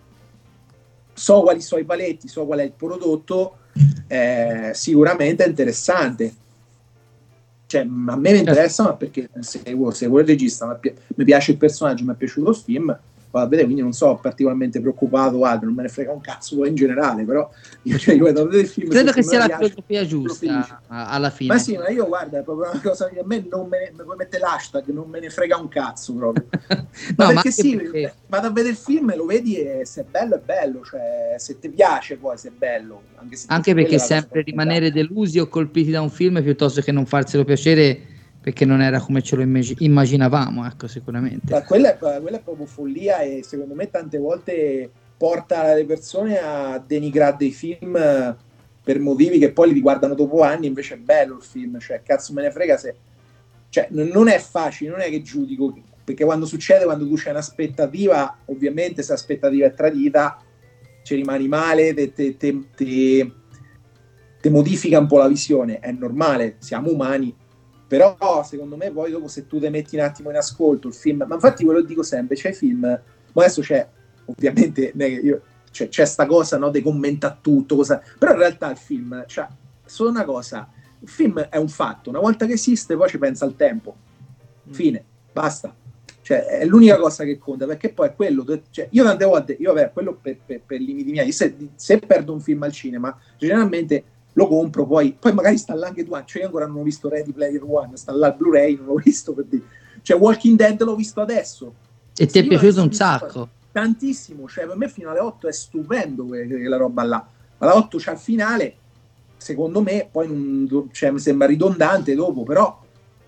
so 1.13 1.41
quali 1.41 1.61
sono 1.61 1.81
i 1.81 1.85
paletti, 1.85 2.27
so 2.27 2.45
qual 2.45 2.59
è 2.59 2.63
il 2.63 2.73
prodotto, 2.73 3.59
eh, 4.07 4.71
sicuramente 4.73 5.45
è 5.45 5.47
interessante 5.47 6.33
cioè, 7.68 7.82
a 7.82 7.86
me 7.86 8.15
mi 8.15 8.28
certo. 8.28 8.38
interessa, 8.38 8.84
ma 8.84 8.93
perché 8.93 9.30
seguo, 9.39 9.91
seguo 9.91 10.20
il 10.20 10.26
regista, 10.26 10.80
mi 11.15 11.24
piace 11.26 11.51
il 11.51 11.57
personaggio, 11.57 12.05
mi 12.05 12.13
è 12.13 12.15
piaciuto 12.15 12.49
il 12.49 12.55
film, 12.55 12.97
vado 13.30 13.45
a 13.45 13.49
vedere, 13.49 13.63
quindi 13.65 13.82
non 13.82 13.93
sono 13.93 14.17
particolarmente 14.17 14.80
preoccupato, 14.80 15.43
altro, 15.43 15.65
non 15.67 15.75
me 15.75 15.84
ne 15.84 15.89
frega 15.89 16.11
un 16.11 16.21
cazzo 16.21 16.65
in 16.65 16.75
generale, 16.75 17.23
però 17.23 17.49
io, 17.84 17.97
cioè, 17.97 18.15
io 18.15 18.23
vado 18.23 18.41
a 18.41 18.43
vedere 18.45 18.63
il 18.63 18.69
film. 18.69 18.89
Credo 18.89 19.11
che 19.11 19.23
sia 19.23 19.45
la 19.45 19.55
filosofia 19.57 20.05
giusta 20.05 20.82
alla 20.88 21.30
fine. 21.30 21.53
Ma 21.53 21.59
sì, 21.59 21.78
ma 21.78 21.89
io 21.89 22.07
guarda, 22.07 22.39
è 22.39 22.43
proprio 22.43 22.71
una 22.71 22.82
cosa 22.82 23.09
che 23.09 23.19
a 23.19 23.25
me 23.25 23.45
non 23.49 23.67
me 23.67 23.91
ne, 23.95 24.03
puoi 24.03 24.17
mettere 24.17 24.41
l'hashtag, 24.41 24.88
non 24.88 25.09
me 25.09 25.19
ne 25.19 25.30
frega 25.30 25.57
un 25.57 25.67
cazzo 25.67 26.13
proprio. 26.13 26.47
ma 27.15 27.25
no, 27.25 27.34
perché 27.34 27.49
ma 27.49 27.51
sì, 27.51 27.75
perché... 27.75 28.13
vado 28.28 28.47
a 28.47 28.51
vedere 28.51 28.73
il 28.73 28.80
film 28.80 29.15
lo 29.15 29.25
vedi 29.25 29.55
e 29.57 29.86
se 29.86 30.01
è 30.01 30.05
bello 30.09 30.36
è 30.36 30.41
bello, 30.43 30.84
cioè 30.84 31.36
se 31.38 31.59
ti 31.59 31.69
piace 31.69 32.17
poi 32.17 32.38
se 32.38 32.49
è 32.49 32.51
bello. 32.51 33.01
Anche, 33.15 33.38
anche 33.47 33.73
perché 33.73 33.99
sempre 33.99 34.41
rimanere 34.41 34.91
delusi 34.91 35.39
o 35.39 35.47
colpiti 35.47 35.91
da 35.91 36.01
un 36.01 36.09
film 36.09 36.41
piuttosto 36.41 36.82
che 36.82 36.91
non 36.91 37.05
farselo 37.05 37.43
piacere 37.43 38.15
perché 38.47 38.63
non 38.63 38.81
era 38.81 39.01
come 39.01 39.21
ce 39.21 39.35
lo 39.35 39.41
immaginavamo, 39.41 40.65
ecco, 40.65 40.87
sicuramente. 40.87 41.51
Ma 41.51 41.63
quella 41.63 41.97
quella 41.97 42.37
è 42.37 42.41
proprio 42.41 42.65
follia 42.65 43.19
e 43.19 43.43
secondo 43.43 43.75
me 43.75 43.89
tante 43.89 44.17
volte 44.17 44.89
porta 45.17 45.73
le 45.73 45.83
persone 45.83 46.37
a 46.39 46.79
denigrare 46.79 47.35
dei 47.37 47.51
film 47.51 47.91
per 48.81 48.99
motivi 49.01 49.37
che 49.37 49.51
poi 49.51 49.67
li 49.67 49.73
riguardano 49.73 50.13
dopo 50.13 50.43
anni, 50.43 50.67
invece 50.67 50.93
è 50.93 50.97
bello 50.97 51.35
il 51.35 51.43
film, 51.43 51.77
cioè 51.77 52.01
cazzo 52.03 52.31
me 52.31 52.43
ne 52.43 52.51
frega 52.51 52.77
se... 52.77 52.95
Cioè, 53.67 53.89
non 53.89 54.29
è 54.29 54.39
facile, 54.39 54.91
non 54.91 55.01
è 55.01 55.09
che 55.09 55.21
giudico, 55.21 55.77
perché 56.05 56.23
quando 56.23 56.45
succede, 56.45 56.85
quando 56.85 57.05
tu 57.05 57.15
c'hai 57.17 57.31
un'aspettativa, 57.31 58.43
ovviamente 58.45 59.03
se 59.03 59.11
l'aspettativa 59.11 59.65
è 59.65 59.73
tradita, 59.73 60.41
ci 61.03 61.15
rimani 61.15 61.49
male, 61.49 61.93
te, 61.93 62.13
te, 62.13 62.37
te, 62.37 63.31
te 64.39 64.49
modifica 64.49 64.99
un 64.99 65.07
po' 65.07 65.17
la 65.17 65.27
visione, 65.27 65.79
è 65.79 65.91
normale, 65.91 66.55
siamo 66.59 66.89
umani, 66.91 67.35
però 67.88 68.43
secondo 68.43 68.75
me 68.75 68.91
poi 68.91 69.11
dopo 69.11 69.27
se 69.27 69.47
tu 69.47 69.59
ti 69.59 69.69
metti 69.69 69.95
un 69.95 70.01
attimo 70.01 70.29
in 70.29 70.35
ascolto 70.35 70.88
il 70.88 70.93
film, 70.93 71.23
ma 71.27 71.35
infatti 71.35 71.63
quello 71.63 71.81
dico 71.81 72.03
sempre, 72.03 72.35
c'è 72.35 72.51
film, 72.51 72.81
ma 72.81 73.01
adesso 73.33 73.61
c'è 73.61 73.88
ovviamente 74.25 74.93
io, 74.95 75.41
cioè, 75.71 75.88
c'è 75.88 76.05
sta 76.05 76.25
cosa 76.25 76.57
no, 76.57 76.69
di 76.69 76.81
commenta 76.81 77.38
tutto, 77.39 77.75
cosa, 77.75 78.01
però 78.17 78.33
in 78.33 78.39
realtà 78.39 78.69
il 78.71 78.77
film, 78.77 79.23
cioè, 79.27 79.47
solo 79.85 80.09
una 80.09 80.25
cosa, 80.25 80.69
il 80.99 81.07
film 81.07 81.39
è 81.39 81.57
un 81.57 81.69
fatto, 81.69 82.09
una 82.09 82.19
volta 82.19 82.45
che 82.45 82.53
esiste 82.53 82.95
poi 82.95 83.09
ci 83.09 83.17
pensa 83.17 83.45
al 83.45 83.55
tempo, 83.55 83.95
mm. 84.67 84.71
fine, 84.71 85.03
basta. 85.31 85.73
Cioè, 86.27 86.43
è 86.45 86.65
l'unica 86.65 86.97
cosa 86.97 87.23
che 87.23 87.38
conta, 87.38 87.65
perché 87.65 87.93
poi 87.93 88.09
è 88.09 88.13
quello. 88.13 88.43
Cioè, 88.69 88.89
io 88.91 89.05
tante 89.05 89.23
volte, 89.23 89.55
io 89.57 89.71
vabbè, 89.71 89.93
quello 89.93 90.19
per, 90.21 90.38
per, 90.45 90.59
per 90.65 90.81
limiti 90.81 91.11
miei, 91.11 91.31
se, 91.31 91.55
se, 91.75 91.99
perdo 91.99 92.33
un 92.33 92.41
film 92.41 92.63
al 92.63 92.73
cinema, 92.73 93.17
generalmente 93.38 94.03
lo 94.38 94.47
compro, 94.47 94.85
poi, 94.85 95.17
poi 95.19 95.33
magari 95.33 95.57
sta 95.57 95.73
là 95.73 95.88
anche 95.88 96.05
tu, 96.05 96.11
cioè 96.25 96.41
io 96.41 96.45
ancora 96.45 96.67
non 96.67 96.77
ho 96.77 96.83
visto 96.83 97.09
Ready 97.09 97.31
Player 97.31 97.63
One, 97.63 97.97
sta 97.97 98.13
là 98.13 98.27
il 98.27 98.35
Blu-ray, 98.35 98.75
non 98.75 98.85
l'ho 98.85 99.01
visto 99.03 99.33
per 99.33 99.45
dire. 99.45 99.63
Cioè, 100.03 100.15
Walking 100.15 100.55
Dead 100.55 100.81
l'ho 100.83 100.95
visto 100.95 101.21
adesso. 101.21 101.73
E 102.15 102.27
ti 102.27 102.38
è 102.38 102.45
piaciuto 102.45 102.83
un 102.83 102.93
sacco? 102.93 103.49
Tantissimo, 103.71 104.47
cioè 104.47 104.67
per 104.67 104.77
me 104.77 104.89
fino 104.89 105.09
alle 105.09 105.19
8 105.19 105.47
è 105.47 105.51
stupendo 105.51 106.25
quella 106.25 106.77
roba 106.77 107.03
là. 107.03 107.27
Ma 107.57 107.65
la 107.65 107.75
8 107.75 107.97
c'è 107.97 108.11
il 108.11 108.17
finale, 108.19 108.75
secondo 109.38 109.81
me, 109.81 110.07
poi 110.11 110.27
non, 110.27 110.89
cioè, 110.91 111.09
mi 111.09 111.19
sembra 111.19 111.47
ridondante 111.47 112.13
dopo, 112.13 112.43
però 112.43 112.79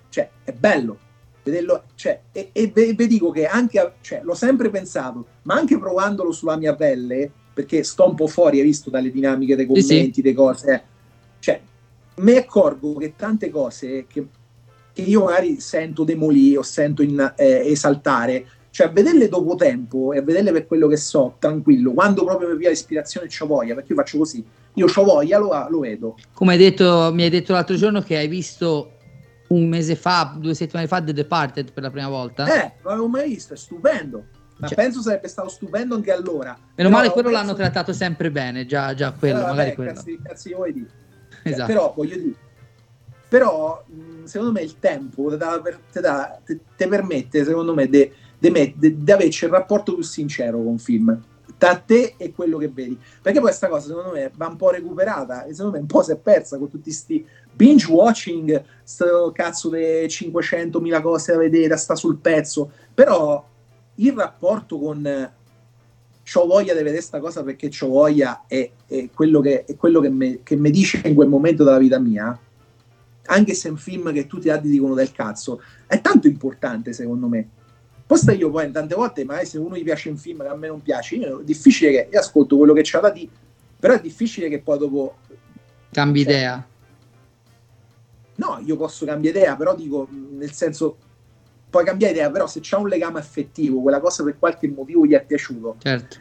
cioè, 0.09 0.29
è 0.43 0.51
bello 0.51 1.07
vederlo, 1.41 1.85
cioè, 1.95 2.21
e, 2.31 2.49
e, 2.51 2.67
vi 2.67 3.07
dico 3.07 3.31
che 3.31 3.47
anche, 3.47 3.93
cioè, 4.01 4.21
l'ho 4.21 4.35
sempre 4.35 4.69
pensato, 4.69 5.25
ma 5.43 5.55
anche 5.55 5.79
provandolo 5.79 6.31
sulla 6.31 6.55
mia 6.55 6.75
pelle, 6.75 7.31
perché 7.51 7.83
sto 7.83 8.07
un 8.07 8.13
po' 8.13 8.27
fuori, 8.27 8.59
hai 8.59 8.65
visto 8.65 8.91
dalle 8.91 9.09
dinamiche 9.11 9.55
dei 9.55 9.65
commenti, 9.65 9.85
sì, 9.87 10.11
sì. 10.13 10.21
delle 10.21 10.35
cose, 10.35 10.65
cioè, 10.65 10.83
mi 12.19 12.35
accorgo 12.35 12.95
che 12.95 13.13
tante 13.15 13.49
cose 13.49 14.05
che, 14.07 14.27
che 14.93 15.01
io 15.01 15.25
magari 15.25 15.59
sento 15.59 16.03
demolì 16.03 16.55
o 16.55 16.61
sento 16.61 17.01
in, 17.01 17.33
eh, 17.35 17.71
esaltare, 17.71 18.45
cioè 18.71 18.87
a 18.87 18.89
vederle 18.89 19.29
dopo 19.29 19.55
tempo 19.55 20.13
e 20.13 20.19
a 20.19 20.21
vederle 20.21 20.51
per 20.51 20.67
quello 20.67 20.87
che 20.87 20.97
so, 20.97 21.35
tranquillo, 21.39 21.93
quando 21.93 22.23
proprio 22.23 22.49
mi 22.49 22.57
via 22.57 22.69
l'ispirazione 22.69 23.27
c'ho 23.27 23.45
voglia, 23.45 23.73
perché 23.73 23.93
io 23.93 23.99
faccio 23.99 24.17
così, 24.17 24.43
io 24.73 24.85
ho 24.85 25.03
voglia, 25.03 25.37
lo, 25.37 25.67
lo 25.69 25.79
vedo. 25.79 26.15
Come 26.33 26.53
hai 26.53 26.57
detto, 26.57 27.11
mi 27.13 27.23
hai 27.23 27.29
detto 27.29 27.53
l'altro 27.53 27.75
giorno 27.75 28.01
che 28.01 28.17
hai 28.17 28.27
visto 28.27 28.93
un 29.47 29.67
mese 29.67 29.95
fa, 29.95 30.35
due 30.37 30.53
settimane 30.53 30.87
fa, 30.87 31.01
The 31.01 31.13
Departed 31.13 31.71
per 31.71 31.83
la 31.83 31.89
prima 31.89 32.09
volta. 32.09 32.45
Eh, 32.45 32.73
non 32.83 32.91
l'avevo 32.91 33.07
mai 33.07 33.29
visto, 33.29 33.53
è 33.53 33.57
stupendo. 33.57 34.25
Ma 34.57 34.67
cioè, 34.67 34.75
penso 34.75 35.01
sarebbe 35.01 35.29
stato 35.29 35.47
stupendo 35.47 35.95
anche 35.95 36.11
allora. 36.11 36.49
Meno 36.49 36.73
però 36.75 36.89
male 36.89 37.09
quello 37.11 37.29
l'hanno 37.29 37.55
trattato 37.55 37.93
sempre 37.93 38.29
bene, 38.29 38.65
già, 38.65 38.93
già 38.93 39.11
quello, 39.11 39.39
vabbè, 39.39 39.49
magari 39.49 39.73
quello. 39.73 39.93
Cazzi, 39.93 40.19
cazzi 40.21 40.53
vuoi 40.53 40.73
dire. 40.73 40.89
Esatto. 41.43 41.65
però, 41.65 41.93
voglio 41.95 42.15
dire, 42.15 42.35
però 43.27 43.83
secondo 44.23 44.53
me 44.53 44.61
il 44.61 44.79
tempo 44.79 45.35
ti 45.35 46.87
permette, 46.87 47.43
secondo 47.43 47.73
me, 47.73 47.87
di 47.87 49.11
averci 49.11 49.45
il 49.45 49.51
rapporto 49.51 49.93
più 49.93 50.03
sincero 50.03 50.57
con 50.57 50.67
un 50.67 50.79
film 50.79 51.23
tra 51.57 51.75
te 51.75 52.13
e 52.15 52.31
quello 52.31 52.57
che 52.57 52.69
vedi. 52.69 52.97
Perché 53.21 53.39
poi 53.39 53.49
questa 53.49 53.67
cosa, 53.67 53.87
secondo 53.87 54.11
me, 54.11 54.31
va 54.35 54.47
un 54.47 54.55
po' 54.55 54.69
recuperata 54.69 55.43
e 55.43 55.53
secondo 55.53 55.75
me 55.75 55.81
un 55.81 55.87
po' 55.87 56.01
si 56.01 56.11
è 56.11 56.17
persa 56.17 56.57
con 56.57 56.69
tutti 56.69 56.83
questi 56.83 57.27
binge 57.53 57.91
watching, 57.91 58.63
sto 58.81 59.31
cazzo 59.33 59.69
di 59.69 59.77
500.000 59.77 61.01
cose 61.01 61.33
da 61.33 61.37
vedere, 61.37 61.75
sta 61.75 61.95
sul 61.95 62.17
pezzo. 62.17 62.71
Però 62.93 63.45
il 63.95 64.13
rapporto 64.13 64.79
con 64.79 65.33
c'ho 66.31 66.45
voglia 66.45 66.73
di 66.73 66.79
vedere 66.79 66.97
questa 66.97 67.19
cosa 67.19 67.43
perché 67.43 67.69
c'ho 67.69 67.87
voglia 67.87 68.43
è, 68.47 68.69
è 68.85 69.09
quello 69.13 69.39
che, 69.39 69.65
è 69.65 69.75
quello 69.75 69.99
che 69.99 70.09
mi 70.09 70.71
dice 70.71 71.01
in 71.05 71.15
quel 71.15 71.27
momento 71.27 71.63
della 71.63 71.77
vita 71.77 71.97
mia 71.99 72.37
anche 73.25 73.53
se 73.53 73.67
è 73.67 73.71
un 73.71 73.77
film 73.77 74.11
che 74.11 74.27
tutti 74.27 74.45
gli 74.45 74.49
altri 74.49 74.69
dicono 74.69 74.93
del 74.93 75.11
cazzo 75.11 75.61
è 75.87 76.01
tanto 76.01 76.27
importante 76.27 76.93
secondo 76.93 77.27
me 77.27 77.49
Posta 78.09 78.31
io 78.31 78.49
poi 78.49 78.71
tante 78.71 78.95
volte, 78.95 79.23
magari 79.23 79.45
se 79.45 79.59
uno 79.59 79.77
gli 79.77 79.83
piace 79.83 80.09
un 80.09 80.17
film 80.17 80.41
che 80.41 80.47
a 80.47 80.55
me 80.55 80.67
non 80.67 80.81
piace, 80.81 81.13
io, 81.13 81.41
è 81.41 81.43
difficile 81.43 81.91
che 81.91 82.09
io 82.11 82.17
ascolto 82.17 82.57
quello 82.57 82.73
che 82.73 82.81
c'ha 82.83 82.99
da 82.99 83.11
dire, 83.11 83.29
però 83.79 83.93
è 83.93 84.01
difficile 84.01 84.49
che 84.49 84.61
poi 84.61 84.79
dopo 84.79 85.17
cambi 85.91 86.23
cioè, 86.23 86.33
idea. 86.33 86.67
No, 88.33 88.59
io 88.65 88.77
posso 88.77 89.05
cambiare 89.05 89.37
idea, 89.37 89.55
però 89.55 89.75
dico 89.75 90.07
nel 90.09 90.51
senso 90.53 90.97
puoi 91.69 91.85
cambiare 91.85 92.13
idea, 92.13 92.31
però 92.31 92.47
se 92.47 92.59
c'è 92.59 92.75
un 92.77 92.87
legame 92.87 93.19
affettivo, 93.19 93.81
quella 93.81 93.99
cosa 93.99 94.23
per 94.23 94.37
qualche 94.39 94.67
motivo 94.67 95.05
gli 95.05 95.13
è 95.13 95.23
piaciuto. 95.23 95.75
Certo. 95.79 96.17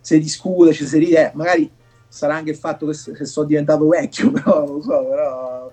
Se 0.00 0.18
discute, 0.18 0.72
ci 0.72 0.86
si 0.86 0.98
ride, 0.98 1.32
magari 1.34 1.70
sarà 2.08 2.36
anche 2.36 2.50
il 2.50 2.56
fatto 2.56 2.86
che, 2.86 3.12
che 3.12 3.24
sono 3.24 3.46
diventato 3.46 3.86
vecchio, 3.88 4.30
però 4.32 4.64
non 4.64 4.74
lo 4.76 4.82
so, 4.82 5.04
però 5.04 5.72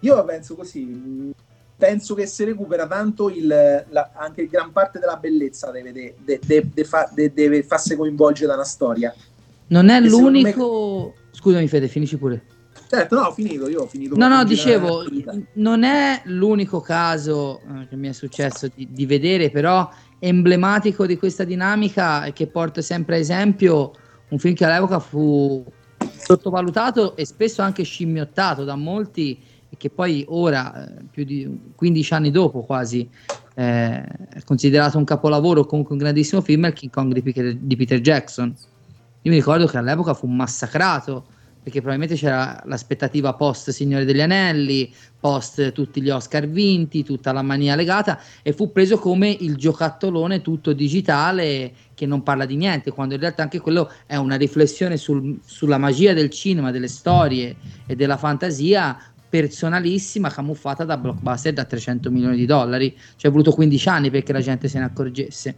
io 0.00 0.24
penso 0.24 0.54
così 0.54 1.34
penso 1.78 2.14
che 2.14 2.26
si 2.26 2.42
recupera 2.42 2.88
tanto 2.88 3.30
il, 3.30 3.46
la, 3.46 4.10
anche 4.14 4.48
gran 4.48 4.72
parte 4.72 4.98
della 4.98 5.16
bellezza 5.16 5.70
deve, 5.70 5.92
de, 5.92 6.16
de, 6.24 6.68
de, 6.74 6.84
fa, 6.84 7.08
deve 7.12 7.62
farsi 7.62 7.94
coinvolgere 7.94 8.48
da 8.48 8.54
una 8.54 8.64
storia. 8.64 9.14
Non 9.68 9.88
è 9.88 10.00
l'unico... 10.00 11.14
Me... 11.14 11.26
Scusami 11.30 11.68
Fede, 11.68 11.86
finisci 11.86 12.16
pure. 12.16 12.42
Certo, 12.88 13.16
no, 13.16 13.26
ho 13.26 13.32
finito, 13.32 13.68
io 13.68 13.82
ho 13.82 13.86
finito. 13.86 14.16
No, 14.16 14.28
no, 14.28 14.44
dicevo, 14.44 15.04
non 15.54 15.82
è 15.84 16.22
l'unico 16.24 16.80
caso 16.80 17.60
eh, 17.60 17.86
che 17.86 17.96
mi 17.96 18.08
è 18.08 18.12
successo 18.12 18.66
di, 18.74 18.88
di, 18.90 19.04
vedere, 19.04 19.50
però 19.50 19.86
emblematico 20.18 21.04
di 21.04 21.18
questa 21.18 21.44
dinamica 21.44 22.24
e 22.24 22.32
che 22.32 22.46
porta 22.46 22.80
sempre 22.80 23.16
a 23.16 23.18
esempio 23.18 23.92
un 24.30 24.38
film 24.38 24.54
che 24.54 24.64
all'epoca 24.64 25.00
fu 25.00 25.62
sottovalutato 26.16 27.14
e 27.14 27.26
spesso 27.26 27.60
anche 27.60 27.82
scimmiottato 27.82 28.64
da 28.64 28.74
molti 28.74 29.38
e 29.68 29.76
che 29.76 29.90
poi 29.90 30.24
ora, 30.28 30.86
eh, 30.86 31.04
più 31.10 31.24
di 31.24 31.72
15 31.74 32.14
anni 32.14 32.30
dopo 32.30 32.62
quasi, 32.62 33.06
eh, 33.54 34.02
è 34.02 34.42
considerato 34.46 34.96
un 34.96 35.04
capolavoro, 35.04 35.66
comunque 35.66 35.92
un 35.92 36.00
grandissimo 36.00 36.40
film, 36.40 36.64
è 36.64 36.68
il 36.68 36.74
King 36.74 36.90
Kong 36.90 37.12
di 37.12 37.20
Peter, 37.20 37.54
di 37.54 37.76
Peter 37.76 38.00
Jackson. 38.00 38.54
Io 39.22 39.30
mi 39.30 39.36
ricordo 39.36 39.66
che 39.66 39.76
all'epoca 39.76 40.14
fu 40.14 40.26
massacrato 40.26 41.36
perché 41.68 41.80
probabilmente 41.82 42.16
c'era 42.16 42.60
l'aspettativa 42.64 43.34
post 43.34 43.70
Signore 43.70 44.06
degli 44.06 44.22
Anelli, 44.22 44.92
post 45.20 45.72
tutti 45.72 46.00
gli 46.00 46.08
Oscar 46.08 46.48
vinti, 46.48 47.04
tutta 47.04 47.30
la 47.32 47.42
mania 47.42 47.74
legata 47.74 48.18
e 48.42 48.52
fu 48.54 48.72
preso 48.72 48.98
come 48.98 49.28
il 49.28 49.56
giocattolone 49.56 50.40
tutto 50.40 50.72
digitale 50.72 51.72
che 51.92 52.06
non 52.06 52.22
parla 52.22 52.46
di 52.46 52.56
niente, 52.56 52.90
quando 52.90 53.14
in 53.14 53.20
realtà 53.20 53.42
anche 53.42 53.60
quello 53.60 53.92
è 54.06 54.16
una 54.16 54.36
riflessione 54.36 54.96
sul, 54.96 55.38
sulla 55.44 55.78
magia 55.78 56.14
del 56.14 56.30
cinema, 56.30 56.70
delle 56.70 56.88
storie 56.88 57.56
e 57.86 57.94
della 57.94 58.16
fantasia 58.16 58.98
personalissima 59.28 60.30
camuffata 60.30 60.84
da 60.84 60.96
blockbuster 60.96 61.52
da 61.52 61.64
300 61.64 62.10
milioni 62.10 62.36
di 62.36 62.46
dollari. 62.46 62.96
Ci 63.16 63.26
è 63.26 63.30
voluto 63.30 63.52
15 63.52 63.88
anni 63.90 64.10
perché 64.10 64.32
la 64.32 64.40
gente 64.40 64.68
se 64.68 64.78
ne 64.78 64.84
accorgesse. 64.86 65.56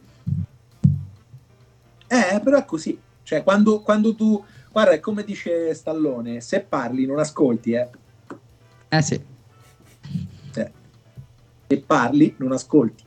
Eh, 2.09 2.41
però 2.43 2.59
è 2.59 2.65
così. 2.65 2.99
Cioè, 3.23 3.45
quando, 3.45 3.81
quando 3.81 4.15
tu... 4.17 4.43
Guarda, 4.73 4.93
è 4.93 5.01
come 5.01 5.25
dice 5.25 5.75
Stallone, 5.75 6.41
se 6.41 6.61
parli 6.61 7.05
non 7.05 7.19
ascolti, 7.19 7.73
eh. 7.73 7.89
Eh 8.89 9.03
sì. 9.03 9.21
Eh. 10.55 10.73
Se 11.67 11.79
parli 11.85 12.35
non 12.39 12.53
ascolti. 12.53 13.05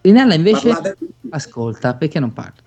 Rinella 0.00 0.34
invece 0.34 0.68
Parlate... 0.68 0.96
ascolta, 1.30 1.94
perché 1.94 2.18
non 2.18 2.32
parla? 2.32 2.62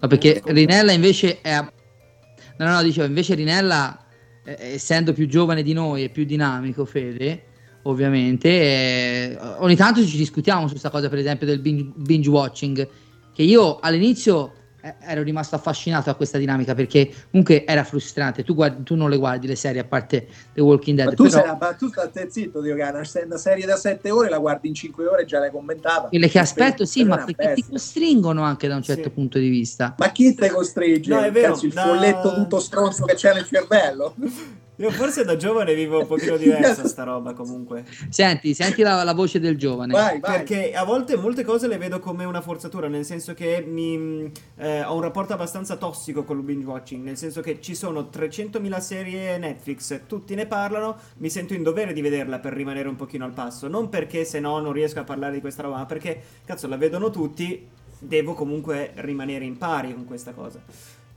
No, 0.00 0.08
perché 0.08 0.40
Rinella 0.44 0.92
invece 0.92 1.40
è... 1.40 1.60
No, 1.60 2.66
no, 2.66 2.72
no, 2.72 2.82
dicevo, 2.82 3.06
invece 3.06 3.34
Rinella 3.34 4.06
eh, 4.44 4.74
essendo 4.74 5.12
più 5.12 5.26
giovane 5.26 5.62
di 5.62 5.72
noi 5.72 6.04
e 6.04 6.08
più 6.10 6.24
dinamico, 6.24 6.84
Fede, 6.84 7.44
ovviamente, 7.82 8.48
eh, 8.48 9.38
ogni 9.58 9.76
tanto 9.76 10.04
ci 10.04 10.16
discutiamo 10.16 10.62
su 10.62 10.70
questa 10.70 10.90
cosa, 10.90 11.08
per 11.08 11.18
esempio, 11.18 11.46
del 11.46 11.58
binge, 11.58 11.92
binge 11.96 12.30
watching, 12.30 12.88
che 13.32 13.42
io 13.42 13.78
all'inizio 13.80 14.52
eh, 14.52 14.59
ero 15.00 15.22
rimasto 15.22 15.54
affascinato 15.54 16.10
da 16.10 16.14
questa 16.14 16.38
dinamica 16.38 16.74
perché 16.74 17.10
comunque 17.30 17.64
era 17.64 17.84
frustrante. 17.84 18.44
Tu, 18.44 18.54
guardi, 18.54 18.82
tu, 18.82 18.94
non 18.94 19.10
le 19.10 19.16
guardi 19.16 19.46
le 19.46 19.56
serie 19.56 19.80
a 19.80 19.84
parte 19.84 20.26
The 20.52 20.60
Walking 20.60 20.96
Dead. 20.96 21.08
Ma 21.08 21.14
tu, 21.14 21.24
però... 21.24 21.42
sei, 21.42 21.56
ma 21.58 21.72
tu 21.74 21.88
stai 21.88 22.30
zitto, 22.30 22.60
Dio, 22.60 22.74
che 22.74 22.82
una 22.82 23.38
serie 23.38 23.66
da 23.66 23.76
7 23.76 24.10
ore 24.10 24.28
la 24.28 24.38
guardi 24.38 24.68
in 24.68 24.74
5 24.74 25.06
ore 25.06 25.22
e 25.22 25.24
già 25.24 25.38
l'hai 25.38 25.50
commentata. 25.50 26.08
Quelle 26.08 26.28
che 26.28 26.38
aspetto, 26.38 26.84
sì, 26.84 27.04
ma 27.04 27.24
perché 27.24 27.54
ti 27.54 27.64
costringono 27.68 28.42
anche 28.42 28.68
da 28.68 28.76
un 28.76 28.82
certo 28.82 29.04
sì. 29.04 29.10
punto 29.10 29.38
di 29.38 29.48
vista. 29.48 29.94
Ma 29.98 30.10
chi 30.10 30.34
te 30.34 30.48
costringe? 30.48 31.12
No, 31.12 31.20
è 31.20 31.30
vero, 31.30 31.52
Cazzo, 31.52 31.66
il 31.66 31.72
da... 31.72 31.82
folletto 31.82 32.34
tutto 32.34 32.60
stronzo 32.60 33.04
che 33.04 33.14
c'è 33.14 33.34
nel 33.34 33.46
cervello. 33.46 34.14
Io 34.80 34.90
forse 34.90 35.24
da 35.24 35.36
giovane 35.36 35.74
vivo 35.74 35.98
un 36.00 36.06
pochino 36.06 36.36
diversa 36.38 36.86
sta 36.86 37.04
roba 37.04 37.34
comunque. 37.34 37.84
Senti, 38.08 38.54
senti 38.54 38.80
la, 38.80 39.04
la 39.04 39.12
voce 39.12 39.38
del 39.38 39.58
giovane. 39.58 39.92
Vai, 39.92 40.18
vai. 40.20 40.38
Perché 40.38 40.72
a 40.72 40.84
volte 40.84 41.16
molte 41.16 41.44
cose 41.44 41.68
le 41.68 41.76
vedo 41.76 41.98
come 41.98 42.24
una 42.24 42.40
forzatura, 42.40 42.88
nel 42.88 43.04
senso 43.04 43.34
che 43.34 43.62
mi, 43.66 44.32
eh, 44.56 44.82
ho 44.82 44.94
un 44.94 45.02
rapporto 45.02 45.34
abbastanza 45.34 45.76
tossico 45.76 46.24
con 46.24 46.38
il 46.38 46.44
binge 46.44 46.64
watching, 46.64 47.04
nel 47.04 47.18
senso 47.18 47.42
che 47.42 47.60
ci 47.60 47.74
sono 47.74 48.08
300.000 48.10 48.80
serie 48.80 49.36
Netflix, 49.36 50.00
tutti 50.06 50.34
ne 50.34 50.46
parlano, 50.46 50.96
mi 51.18 51.28
sento 51.28 51.52
in 51.52 51.62
dovere 51.62 51.92
di 51.92 52.00
vederla 52.00 52.38
per 52.38 52.54
rimanere 52.54 52.88
un 52.88 52.96
pochino 52.96 53.26
al 53.26 53.32
passo, 53.32 53.68
non 53.68 53.90
perché 53.90 54.24
se 54.24 54.40
no 54.40 54.58
non 54.60 54.72
riesco 54.72 55.00
a 55.00 55.04
parlare 55.04 55.34
di 55.34 55.40
questa 55.40 55.62
roba, 55.62 55.76
ma 55.76 55.86
perché 55.86 56.22
cazzo 56.46 56.66
la 56.68 56.78
vedono 56.78 57.10
tutti, 57.10 57.68
devo 57.98 58.32
comunque 58.32 58.92
rimanere 58.94 59.44
in 59.44 59.58
pari 59.58 59.92
con 59.92 60.06
questa 60.06 60.32
cosa. 60.32 60.62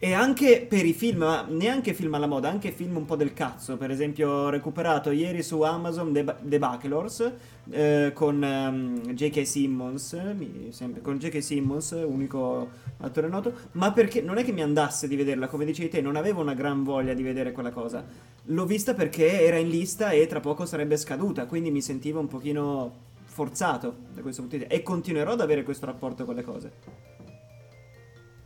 E 0.04 0.12
anche 0.12 0.66
per 0.68 0.86
i 0.86 0.92
film, 0.92 1.20
ma 1.20 1.46
neanche 1.48 1.94
film 1.94 2.14
alla 2.14 2.28
moda, 2.28 2.50
anche 2.50 2.74
film 2.74 2.98
un 2.98 3.06
po' 3.06 3.16
del 3.16 3.32
cazzo. 3.32 3.78
Per 3.78 3.90
esempio, 3.90 4.30
ho 4.30 4.50
recuperato 4.50 5.12
ieri 5.12 5.42
su 5.42 5.62
Amazon 5.62 6.12
The, 6.12 6.26
The 6.42 6.60
Bachelors 6.60 7.32
eh, 7.70 8.12
con 8.14 8.36
um, 8.36 8.44
ehm, 8.44 9.14
J.K. 9.14 9.48
Simmons, 9.48 10.12
mi, 10.38 10.74
sempre, 10.74 11.00
con 11.00 11.20
J.K. 11.20 11.42
Simmons, 11.42 11.92
unico 11.92 12.70
attore 12.98 13.30
noto. 13.30 13.54
Ma 13.72 13.94
perché 13.94 14.22
non 14.22 14.38
è 14.38 14.44
che 14.44 14.52
mi 14.52 14.62
andasse 14.62 15.08
di 15.08 15.16
vederla, 15.16 15.48
come 15.48 15.64
dicevi 15.64 15.88
te, 15.88 16.02
non 16.02 16.18
avevo 16.18 16.42
una 16.42 16.54
gran 16.54 16.84
voglia 16.84 17.14
di 17.14 17.24
vedere 17.24 17.54
quella 17.54 17.72
cosa. 17.72 18.04
L'ho 18.48 18.66
vista 18.66 18.94
perché 18.94 19.44
era 19.44 19.56
in 19.56 19.70
lista 19.70 20.10
e 20.10 20.28
tra 20.28 20.42
poco 20.42 20.66
sarebbe 20.66 20.98
scaduta, 20.98 21.46
quindi 21.46 21.72
mi 21.72 21.82
sentivo 21.82 22.20
un 22.20 22.28
pochino 22.28 22.92
forzato 23.24 23.96
da 24.14 24.22
questo 24.22 24.42
punto 24.42 24.58
di 24.58 24.64
vista 24.64 24.78
e 24.78 24.84
continuerò 24.84 25.32
ad 25.32 25.40
avere 25.40 25.64
questo 25.64 25.86
rapporto 25.86 26.26
con 26.26 26.36
le 26.36 26.44
cose. 26.44 26.72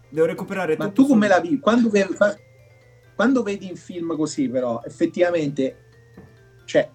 Devo 0.10 0.28
recuperare 0.28 0.78
Ma 0.78 0.86
tutto 0.86 1.03
tu 1.03 1.08
come 1.10 1.28
la 1.28 1.39
vivi? 1.39 1.60
Quando, 1.60 1.89
ve- 1.89 2.10
fa- 2.14 2.38
quando 3.16 3.43
vedi 3.43 3.68
in 3.68 3.76
film 3.76 4.16
così, 4.16 4.47
però, 4.47 4.82
effettivamente, 4.86 5.78
cioè, 6.66 6.89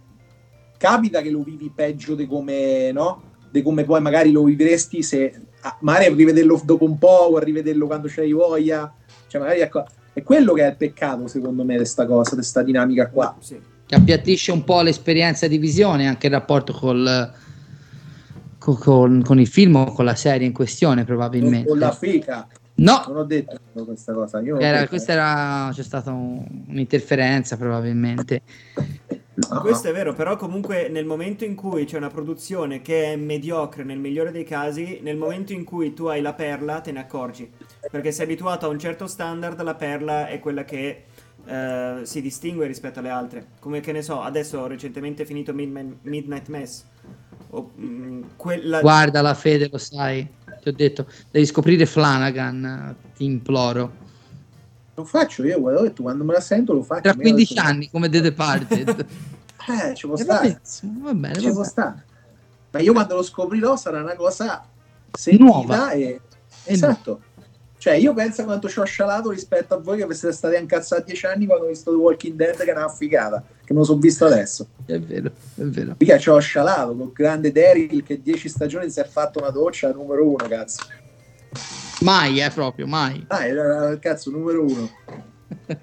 capita 0.76 1.20
che 1.20 1.30
lo 1.30 1.42
vivi 1.42 1.70
peggio 1.74 2.14
di 2.14 2.26
come, 2.26 2.90
no? 2.92 3.30
Di 3.50 3.62
come 3.62 3.84
poi 3.84 4.00
magari 4.00 4.32
lo 4.32 4.44
vivresti 4.44 5.02
se 5.02 5.32
ah, 5.60 5.76
magari 5.80 6.06
a 6.06 6.14
rivederlo 6.14 6.60
dopo 6.64 6.84
un 6.84 6.98
po' 6.98 7.28
o 7.30 7.36
a 7.36 7.42
rivederlo 7.42 7.86
quando 7.86 8.08
c'hai 8.08 8.32
voglia. 8.32 8.92
Cioè, 9.26 9.40
magari 9.40 9.60
ecco, 9.60 9.84
è 10.12 10.22
quello 10.22 10.52
che 10.52 10.64
è 10.64 10.70
il 10.70 10.76
peccato, 10.76 11.26
secondo 11.26 11.64
me, 11.64 11.78
di 11.78 11.84
sta 11.84 12.06
cosa, 12.06 12.30
di 12.30 12.36
questa 12.36 12.62
dinamica 12.62 13.08
qua. 13.08 13.36
Sì. 13.40 13.60
Che 13.86 13.94
appiattisce 13.94 14.52
un 14.52 14.64
po' 14.64 14.80
l'esperienza 14.82 15.46
di 15.46 15.58
visione, 15.58 16.06
anche 16.06 16.26
il 16.26 16.32
rapporto 16.32 16.72
col, 16.72 17.32
co- 18.58 18.74
con, 18.74 19.22
con 19.22 19.38
il 19.38 19.48
film 19.48 19.76
o 19.76 19.92
con 19.92 20.04
la 20.04 20.14
serie 20.14 20.46
in 20.46 20.52
questione, 20.52 21.04
probabilmente. 21.04 21.68
Con 21.68 21.78
la 21.78 21.92
feca. 21.92 22.46
No, 22.82 23.04
Non 23.08 23.16
ho 23.18 23.24
detto 23.24 23.58
questa 23.84 24.12
cosa. 24.12 24.38
Era- 24.42 24.78
detto- 24.78 24.88
questa 24.88 25.12
era, 25.12 25.70
c'è 25.72 25.82
stata 25.82 26.10
un- 26.10 26.44
un'interferenza 26.68 27.56
probabilmente. 27.56 28.42
No, 29.34 29.60
Questo 29.60 29.88
è 29.88 29.92
vero, 29.92 30.12
però 30.12 30.36
comunque 30.36 30.88
nel 30.88 31.06
momento 31.06 31.44
in 31.44 31.54
cui 31.54 31.84
c'è 31.86 31.96
una 31.96 32.08
produzione 32.10 32.82
che 32.82 33.12
è 33.12 33.16
mediocre 33.16 33.82
nel 33.82 33.98
migliore 33.98 34.30
dei 34.30 34.44
casi, 34.44 35.00
nel 35.02 35.16
momento 35.16 35.52
in 35.54 35.64
cui 35.64 35.94
tu 35.94 36.06
hai 36.06 36.20
la 36.20 36.34
perla 36.34 36.80
te 36.80 36.92
ne 36.92 37.00
accorgi, 37.00 37.50
perché 37.90 38.12
sei 38.12 38.26
abituato 38.26 38.66
a 38.66 38.68
un 38.68 38.78
certo 38.78 39.06
standard, 39.06 39.60
la 39.62 39.74
perla 39.74 40.26
è 40.28 40.38
quella 40.38 40.64
che 40.64 41.04
eh, 41.46 42.00
si 42.02 42.20
distingue 42.20 42.66
rispetto 42.66 42.98
alle 42.98 43.08
altre. 43.08 43.46
Come 43.58 43.80
che 43.80 43.92
ne 43.92 44.02
so, 44.02 44.20
adesso 44.20 44.58
ho 44.58 44.66
recentemente 44.66 45.24
finito 45.24 45.54
Midman- 45.54 45.98
Midnight 46.02 46.48
Mass. 46.48 46.84
O, 47.50 47.72
mm, 47.78 48.22
quella... 48.36 48.80
Guarda 48.80 49.22
la 49.22 49.34
fede, 49.34 49.68
lo 49.70 49.78
sai, 49.78 50.26
ti 50.62 50.68
ho 50.68 50.72
detto, 50.72 51.06
devi 51.30 51.44
scoprire 51.44 51.84
Flanagan, 51.86 52.94
ti 53.16 53.24
imploro. 53.24 54.00
Lo 54.94 55.04
faccio 55.04 55.44
io, 55.44 55.58
guarda, 55.58 55.80
ho 55.80 55.82
detto, 55.82 56.02
quando 56.02 56.22
me 56.22 56.34
la 56.34 56.40
sento 56.40 56.72
lo 56.72 56.82
faccio. 56.82 57.00
Tra 57.02 57.14
Mi 57.14 57.20
ha 57.20 57.22
15 57.32 57.54
detto- 57.54 57.66
anni, 57.66 57.90
come 57.90 58.08
The 58.08 58.20
Departed. 58.20 59.06
Eh, 59.64 59.94
ci 59.94 60.08
può 60.08 60.16
E 60.16 60.24
va 60.24 60.34
stare. 60.38 60.60
va 61.00 61.14
bene, 61.14 61.38
Ci 61.38 61.52
può 61.52 61.62
stare. 61.62 62.04
Ma 62.72 62.80
io 62.80 62.92
quando 62.92 63.14
lo 63.14 63.22
scoprirò 63.22 63.76
sarà 63.76 64.00
una 64.02 64.16
cosa 64.16 64.64
sentita 65.12 65.44
Nuova. 65.44 65.90
e... 65.92 66.20
Esatto. 66.64 67.20
Cioè, 67.82 67.94
io 67.94 68.14
penso 68.14 68.44
quanto 68.44 68.68
ci 68.68 68.78
ho 68.78 68.84
scialato 68.84 69.30
rispetto 69.30 69.74
a 69.74 69.78
voi 69.78 70.06
che 70.06 70.14
siete 70.14 70.32
stati 70.32 70.54
incazzati 70.54 71.02
dieci 71.06 71.26
anni 71.26 71.46
quando 71.46 71.64
ho 71.64 71.68
visto 71.68 71.90
The 71.90 71.96
Walking 71.96 72.36
Dead 72.36 72.54
che 72.54 72.70
è 72.70 72.76
una 72.76 72.88
figata, 72.88 73.42
che 73.64 73.72
me 73.72 73.80
lo 73.80 73.84
sono 73.84 73.98
visto 73.98 74.24
adesso. 74.24 74.68
È 74.86 75.00
vero, 75.00 75.32
è 75.56 75.62
vero. 75.62 75.96
Mica 75.98 76.16
ci 76.16 76.30
ho 76.30 76.38
scialato 76.38 76.94
con 76.94 77.10
grande 77.12 77.50
Daryl 77.50 78.04
che 78.04 78.22
dieci 78.22 78.48
stagioni 78.48 78.88
si 78.88 79.00
è 79.00 79.04
fatto 79.04 79.40
una 79.40 79.50
doccia 79.50 79.90
numero 79.90 80.24
uno, 80.24 80.46
cazzo. 80.46 80.84
Mai, 82.02 82.40
eh, 82.40 82.50
proprio, 82.50 82.86
mai. 82.86 83.24
Ah, 83.26 83.46
era 83.46 83.88
il 83.88 83.98
cazzo 83.98 84.30
numero 84.30 84.62
uno. 84.62 84.88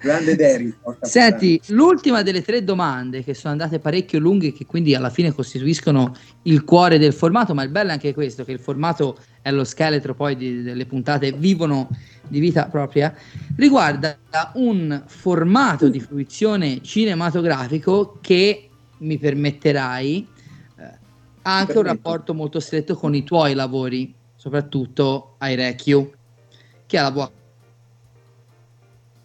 Grande 0.00 0.74
porca 0.82 1.06
Senti, 1.06 1.60
l'ultima 1.68 2.22
delle 2.22 2.42
tre 2.42 2.62
domande 2.64 3.22
che 3.22 3.34
sono 3.34 3.52
andate 3.52 3.78
parecchio 3.78 4.18
lunghe 4.18 4.48
e 4.48 4.52
che 4.52 4.66
quindi 4.66 4.94
alla 4.94 5.10
fine 5.10 5.32
costituiscono 5.32 6.14
il 6.42 6.64
cuore 6.64 6.98
del 6.98 7.12
formato, 7.12 7.54
ma 7.54 7.62
il 7.62 7.70
bello 7.70 7.90
è 7.90 7.92
anche 7.92 8.14
questo, 8.14 8.44
che 8.44 8.52
il 8.52 8.60
formato 8.60 9.18
è 9.42 9.50
lo 9.50 9.64
scheletro 9.64 10.14
poi 10.14 10.36
di- 10.36 10.62
delle 10.62 10.86
puntate 10.86 11.32
vivono 11.32 11.88
di 12.28 12.40
vita 12.40 12.66
propria, 12.66 13.14
riguarda 13.56 14.18
un 14.54 15.02
formato 15.06 15.88
di 15.88 16.00
fruizione 16.00 16.82
cinematografico 16.82 18.18
che 18.20 18.68
mi 18.98 19.18
permetterai 19.18 20.28
eh, 20.76 20.82
ha 21.42 21.56
anche 21.56 21.78
un 21.78 21.84
rapporto 21.84 22.34
molto 22.34 22.60
stretto 22.60 22.94
con 22.94 23.14
i 23.14 23.24
tuoi 23.24 23.54
lavori, 23.54 24.14
soprattutto 24.36 25.34
ai 25.38 25.54
Recchio, 25.54 26.12
che 26.86 26.98
è 26.98 27.00
la 27.00 27.10
VHS 27.10 27.39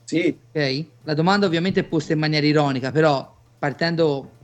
Sì, 0.06 0.40
Ok? 0.52 0.86
La 1.04 1.14
domanda 1.14 1.46
ovviamente 1.48 1.82
è 1.82 1.84
posta 1.84 2.14
in 2.14 2.20
maniera 2.20 2.46
ironica, 2.46 2.92
però 2.92 3.36
partendo, 3.58 4.38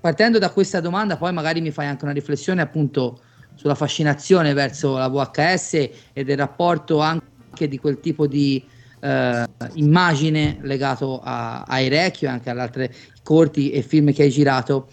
partendo 0.00 0.38
da 0.38 0.50
questa 0.50 0.80
domanda 0.80 1.16
poi 1.16 1.32
magari 1.32 1.60
mi 1.60 1.72
fai 1.72 1.86
anche 1.86 2.04
una 2.04 2.12
riflessione 2.12 2.62
appunto 2.62 3.20
sulla 3.54 3.74
fascinazione 3.74 4.52
verso 4.52 4.96
la 4.96 5.08
VHS 5.08 5.74
e 6.12 6.24
del 6.24 6.36
rapporto 6.36 7.00
anche 7.00 7.66
di 7.68 7.78
quel 7.78 7.98
tipo 8.00 8.26
di 8.26 8.64
eh, 9.00 9.44
immagine 9.74 10.58
legato 10.62 11.20
a, 11.20 11.62
ai 11.62 11.88
Recchio 11.88 12.28
e 12.28 12.30
anche 12.30 12.50
ad 12.50 12.58
altri 12.58 12.88
corti 13.22 13.70
e 13.70 13.82
film 13.82 14.12
che 14.12 14.22
hai 14.22 14.30
girato. 14.30 14.90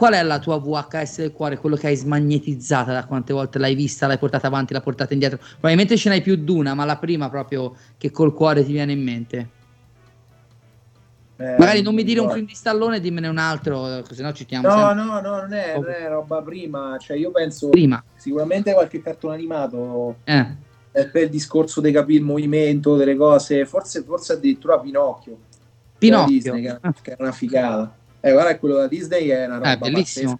Qual 0.00 0.14
è 0.14 0.22
la 0.22 0.38
tua 0.38 0.56
VHS 0.58 1.18
del 1.18 1.30
cuore, 1.32 1.58
quello 1.58 1.76
che 1.76 1.88
hai 1.88 1.94
smagnetizzata 1.94 2.90
da 2.90 3.04
quante 3.04 3.34
volte 3.34 3.58
l'hai 3.58 3.74
vista, 3.74 4.06
l'hai 4.06 4.16
portata 4.16 4.46
avanti, 4.46 4.72
l'hai 4.72 4.80
portata 4.80 5.12
indietro? 5.12 5.36
Probabilmente 5.36 5.98
ce 5.98 6.08
n'hai 6.08 6.22
più 6.22 6.36
di 6.36 6.50
una, 6.50 6.72
ma 6.72 6.86
la 6.86 6.96
prima 6.96 7.28
proprio 7.28 7.74
che 7.98 8.10
col 8.10 8.32
cuore 8.32 8.64
ti 8.64 8.72
viene 8.72 8.92
in 8.92 9.02
mente. 9.02 9.48
eh, 11.36 11.54
Magari 11.58 11.82
non 11.82 11.94
mi 11.94 12.02
dire 12.02 12.20
un 12.20 12.24
guarda. 12.24 12.40
film 12.42 12.50
di 12.50 12.56
Stallone, 12.56 12.98
dimmene 12.98 13.28
un 13.28 13.36
altro, 13.36 14.02
se 14.10 14.22
no 14.22 14.32
ci 14.32 14.44
stiamo 14.44 14.68
No, 14.68 14.74
sempre 14.74 14.94
no, 14.94 15.20
no, 15.20 15.36
non 15.42 15.52
è, 15.52 15.74
non 15.74 15.90
è 15.90 16.08
roba 16.08 16.40
prima. 16.40 16.96
Cioè, 16.98 17.18
io 17.18 17.30
penso 17.30 17.68
prima. 17.68 18.02
sicuramente 18.16 18.72
qualche 18.72 19.02
cartone 19.02 19.34
animato 19.34 20.16
Eh, 20.24 20.46
è 20.92 21.06
per 21.08 21.24
il 21.24 21.28
discorso 21.28 21.82
di 21.82 21.92
capire 21.92 22.20
il 22.20 22.24
movimento 22.24 22.96
delle 22.96 23.16
cose, 23.16 23.66
forse, 23.66 24.02
forse 24.02 24.32
addirittura 24.32 24.78
Pinocchio. 24.80 25.36
Pinocchio. 25.98 26.34
Disney, 26.34 26.62
che, 26.62 26.78
che 27.02 27.12
è 27.12 27.16
una 27.20 27.32
figata. 27.32 27.98
Eh, 28.22 28.32
guarda, 28.32 28.58
quello 28.58 28.76
da 28.76 28.86
Disney 28.86 29.28
è 29.28 29.46
una 29.46 29.54
roba 29.56 29.72
Eh, 29.72 29.76
bellissimo. 29.78 30.38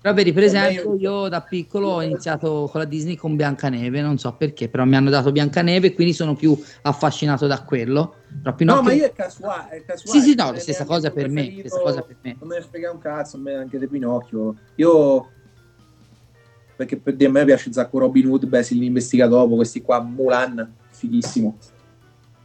Però 0.00 0.14
vedi, 0.14 0.32
per 0.32 0.44
esempio, 0.44 0.96
io- 0.96 1.28
da 1.28 1.40
piccolo 1.42 1.88
ho 1.88 2.02
iniziato 2.02 2.68
con 2.70 2.80
la 2.80 2.86
Disney 2.86 3.16
con 3.16 3.34
Biancaneve, 3.34 4.00
non 4.00 4.16
so 4.16 4.36
perché, 4.36 4.68
però 4.68 4.84
mi 4.84 4.94
hanno 4.94 5.10
dato 5.10 5.32
Biancaneve, 5.32 5.92
quindi 5.92 6.12
sono 6.12 6.36
più 6.36 6.56
affascinato 6.82 7.48
da 7.48 7.64
quello. 7.64 8.18
No, 8.58 8.82
ma 8.82 8.92
io 8.92 9.06
è 9.06 9.12
casuale. 9.12 9.78
È 9.78 9.84
casuale 9.84 10.20
Sì, 10.20 10.28
sì, 10.30 10.34
no, 10.36 10.44
non 10.44 10.54
la 10.54 10.60
stessa 10.60 10.84
cosa 10.84 11.10
per 11.10 11.28
me, 11.28 11.56
stessa 11.58 11.80
cosa 11.80 12.02
per 12.02 12.16
me. 12.20 12.36
Non 12.38 12.48
me 12.48 12.58
ne 12.58 12.62
frega 12.62 12.92
un 12.92 12.98
cazzo, 12.98 13.36
a 13.36 13.40
me 13.40 13.54
anche 13.54 13.78
di 13.78 13.88
Pinocchio. 13.88 14.54
Io 14.76 15.32
perché 16.76 16.98
per 16.98 17.16
dire 17.16 17.30
a 17.30 17.32
me 17.32 17.44
piace 17.44 17.72
Zacco 17.72 17.98
Robin 17.98 18.26
Hood, 18.26 18.46
Basil 18.46 18.78
l'investiga 18.78 19.26
dopo, 19.26 19.56
questi 19.56 19.80
qua, 19.80 20.00
Mulan, 20.00 20.72
fighissimo. 20.90 21.58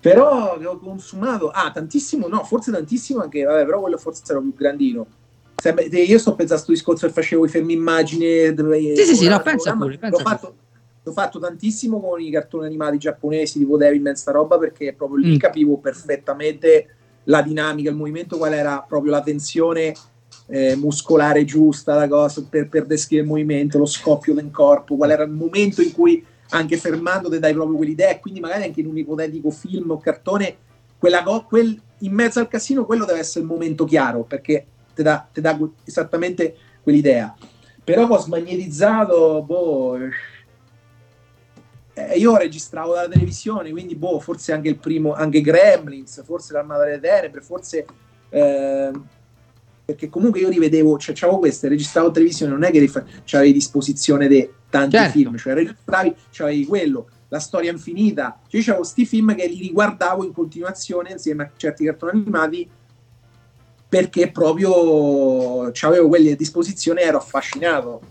Però 0.02 0.58
che 0.58 0.66
ho 0.66 0.78
consumato, 0.80 1.50
ah, 1.50 1.72
tantissimo, 1.72 2.28
no, 2.28 2.44
forse 2.44 2.72
tantissimo 2.72 3.22
anche, 3.22 3.44
vabbè, 3.44 3.66
però 3.66 3.82
quello 3.82 3.98
forse 3.98 4.24
era 4.28 4.40
più 4.40 4.54
grandino. 4.56 5.06
Sempre- 5.56 5.84
io 5.86 6.18
sto 6.18 6.34
pensando 6.34 6.62
a 6.62 6.66
questo 6.66 6.72
discorso 6.72 7.06
che 7.06 7.14
facevo 7.14 7.46
i 7.46 7.50
fermi 7.50 7.74
immagine. 7.74 8.52
dove- 8.54 8.96
Sì, 8.96 9.04
sì, 9.04 9.16
sì, 9.16 9.28
no, 9.28 9.40
pensa 9.42 9.74
pure, 9.76 9.98
pensa 10.00 10.18
l'ho, 10.18 10.24
fatto, 10.24 10.56
l'ho 11.04 11.12
fatto 11.12 11.38
tantissimo 11.40 12.02
con 12.02 12.20
i 12.20 12.32
cartoni 12.32 12.66
animati 12.66 12.98
giapponesi 12.98 13.60
tipo 13.60 13.78
Devilman, 13.78 14.16
sta 14.16 14.32
roba, 14.32 14.58
perché 14.58 14.94
proprio 14.94 15.18
lì 15.18 15.36
Mm. 15.36 15.38
capivo 15.38 15.78
perfettamente 15.78 16.96
la 17.26 17.44
dinamica, 17.44 17.92
il 17.92 17.96
movimento, 17.96 18.38
qual 18.38 18.54
era 18.54 18.84
proprio 18.88 19.12
la 19.12 19.22
tensione 19.22 19.94
eh, 20.48 20.76
muscolare 20.76 21.46
giusta, 21.46 21.94
la 21.96 22.08
cosa 22.08 22.44
per, 22.50 22.68
per 22.68 22.86
descrivere 22.86 23.28
il 23.28 23.34
movimento, 23.34 23.78
lo 23.78 23.86
scoppio 23.86 24.34
del 24.34 24.50
corpo, 24.52 24.96
qual 24.98 25.12
era 25.12 25.24
il 25.24 25.32
momento 25.32 25.82
in 25.82 25.92
cui 25.94 26.26
anche 26.52 26.78
fermando 26.78 27.28
te 27.30 27.40
dai 27.40 27.54
proprio 27.54 27.76
quell'idea, 27.76 28.12
e 28.12 28.20
quindi 28.20 28.40
magari 28.40 28.64
anche 28.64 28.80
in 28.80 28.88
un 28.88 28.98
ipotetico 28.98 29.52
film 29.52 29.92
o 29.92 29.98
cartone, 29.98 30.56
quella 30.98 31.24
quel, 31.48 31.78
in 32.00 32.14
mezzo 32.14 32.40
al 32.40 32.48
casino 32.48 32.86
quello 32.86 33.04
deve 33.04 33.20
essere 33.20 33.42
il 33.42 33.52
momento 33.52 33.84
chiaro, 33.84 34.24
perché 34.24 34.66
ti 34.94 35.02
dà, 35.02 35.28
esattamente 35.84 36.56
quell'idea. 36.82 37.36
Però 37.84 38.08
ho 38.08 38.20
smagnetizzato, 38.20 39.44
boh, 39.44 39.98
eh, 41.94 42.18
io 42.18 42.38
registravo 42.38 42.94
dalla 42.94 43.10
televisione, 43.10 43.72
quindi 43.72 43.96
boh, 43.96 44.20
forse 44.20 44.54
anche 44.54 44.70
il 44.70 44.78
primo, 44.78 45.14
anche 45.14 45.42
Gremlins, 45.42 46.24
forse 46.24 46.54
l'Armata 46.54 46.86
delle 46.86 47.00
Tenebre, 47.00 47.42
forse... 47.42 47.86
eh, 48.30 48.92
perché 49.84 50.08
comunque 50.08 50.40
io 50.40 50.48
rivedevo, 50.48 50.98
cioè 50.98 51.14
c'avevo 51.14 51.40
queste, 51.40 51.68
registravo 51.68 52.12
televisione, 52.12 52.54
non 52.54 52.64
è 52.64 52.72
che 52.72 52.90
c'avevi 53.26 53.50
a 53.50 53.54
disposizione 53.54 54.30
di 54.30 54.48
tanti 54.72 54.96
Certo. 54.96 55.12
film, 55.12 55.38
cioè 55.38 55.54
registravi, 55.54 56.16
c'avevi 56.32 56.66
quello, 56.66 57.08
la 57.28 57.40
storia 57.40 57.72
infinita, 57.72 58.40
cioè 58.48 58.60
io 58.60 58.66
c'avevo 58.66 58.84
sti 58.84 59.06
film 59.06 59.36
che 59.36 59.46
li 59.46 59.60
riguardavo 59.60 60.24
in 60.26 60.34
continuazione 60.34 61.12
insieme 61.12 61.44
a 61.44 61.52
certi 61.56 61.86
cartoni 61.86 62.20
animati 62.22 62.70
perché 63.88 64.32
proprio 64.32 65.70
c'avevo 65.72 66.08
quelli 66.08 66.32
a 66.32 66.36
disposizione 66.36 67.02
e 67.02 67.06
ero 67.06 67.18
affascinato. 67.18 68.02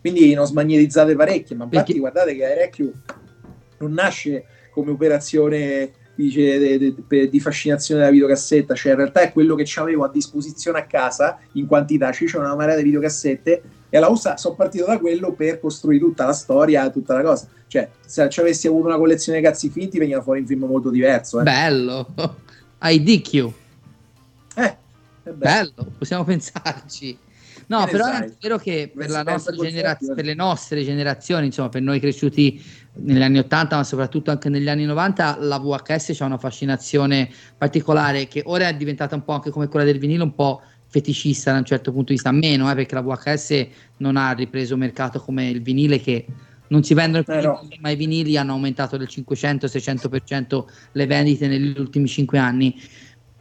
Quindi 0.00 0.32
ne 0.34 0.38
ho 0.40 0.44
smagnetizzate 0.44 1.14
parecchie, 1.14 1.56
ma 1.56 1.64
infatti 1.64 1.84
Perché- 1.84 1.98
guardate 2.00 2.34
che 2.34 2.42
Erecchio 2.42 2.92
non 3.78 3.92
nasce 3.92 4.44
come 4.70 4.90
operazione 4.90 5.90
dice, 6.22 6.58
de- 6.58 6.94
de- 7.06 7.28
di 7.28 7.40
fascinazione 7.40 8.00
della 8.00 8.12
videocassetta, 8.12 8.74
cioè 8.74 8.92
in 8.92 8.98
realtà 8.98 9.20
è 9.20 9.32
quello 9.32 9.54
che 9.54 9.68
avevo 9.76 10.04
a 10.04 10.10
disposizione 10.10 10.78
a 10.78 10.84
casa 10.84 11.38
in 11.52 11.66
quantità, 11.66 12.12
cioè 12.12 12.28
c'è 12.28 12.38
una 12.38 12.54
marea 12.54 12.76
di 12.76 12.82
videocassette 12.82 13.62
e 13.88 13.96
alla 13.96 14.08
USA 14.08 14.36
sono 14.36 14.54
partito 14.54 14.86
da 14.86 14.98
quello 14.98 15.32
per 15.32 15.60
costruire 15.60 16.02
tutta 16.02 16.24
la 16.24 16.32
storia, 16.32 16.88
tutta 16.90 17.14
la 17.14 17.22
cosa. 17.22 17.48
Cioè, 17.66 17.88
se 18.04 18.28
ci 18.28 18.40
avessi 18.40 18.66
avuto 18.66 18.86
una 18.86 18.96
collezione 18.96 19.38
di 19.38 19.44
cazzi 19.44 19.68
finti 19.68 19.98
veniva 19.98 20.22
fuori 20.22 20.40
un 20.40 20.46
film 20.46 20.64
molto 20.64 20.90
diverso. 20.90 21.40
Eh, 21.40 21.42
Bello. 21.42 22.06
IDQ. 22.82 23.34
eh, 23.34 23.52
eh 24.54 24.76
beh. 25.24 25.32
Bello, 25.34 25.86
possiamo 25.98 26.24
pensarci. 26.24 27.18
No, 27.70 27.84
Che 27.84 27.92
però 27.92 28.04
sai? 28.04 28.26
è 28.26 28.32
vero 28.40 28.58
che 28.58 28.90
per, 28.92 29.10
la 29.10 29.22
nostra 29.22 29.54
eh? 29.54 29.96
per 30.14 30.24
le 30.24 30.34
nostre 30.34 30.82
generazioni, 30.82 31.46
insomma, 31.46 31.68
per 31.68 31.82
noi 31.82 32.00
cresciuti 32.00 32.60
negli 32.92 33.22
anni 33.22 33.38
80, 33.38 33.76
ma 33.76 33.84
soprattutto 33.84 34.30
anche 34.30 34.48
negli 34.48 34.68
anni 34.68 34.84
90, 34.84 35.38
la 35.40 35.58
VHS 35.58 36.12
c'ha 36.16 36.24
una 36.24 36.38
fascinazione 36.38 37.30
particolare 37.56 38.26
che 38.26 38.42
ora 38.46 38.68
è 38.68 38.74
diventata 38.74 39.14
un 39.14 39.24
po' 39.24 39.32
anche 39.32 39.50
come 39.50 39.68
quella 39.68 39.84
del 39.84 39.98
vinile, 39.98 40.22
un 40.22 40.34
po' 40.34 40.60
feticista 40.88 41.52
da 41.52 41.58
un 41.58 41.64
certo 41.64 41.92
punto 41.92 42.08
di 42.08 42.14
vista, 42.14 42.32
meno, 42.32 42.70
eh, 42.70 42.74
perché 42.74 42.94
la 42.94 43.02
VHS 43.02 43.66
non 43.98 44.16
ha 44.16 44.32
ripreso 44.32 44.76
mercato 44.76 45.20
come 45.20 45.48
il 45.48 45.62
vinile 45.62 46.00
che 46.00 46.26
non 46.68 46.82
si 46.82 46.94
vendono 46.94 47.22
più 47.22 47.34
vinili, 47.34 47.78
ma 47.80 47.90
i 47.90 47.96
vinili 47.96 48.36
hanno 48.36 48.52
aumentato 48.52 48.96
del 48.96 49.08
500-600% 49.10 50.64
le 50.92 51.06
vendite 51.06 51.46
negli 51.46 51.78
ultimi 51.78 52.08
5 52.08 52.38
anni. 52.38 52.80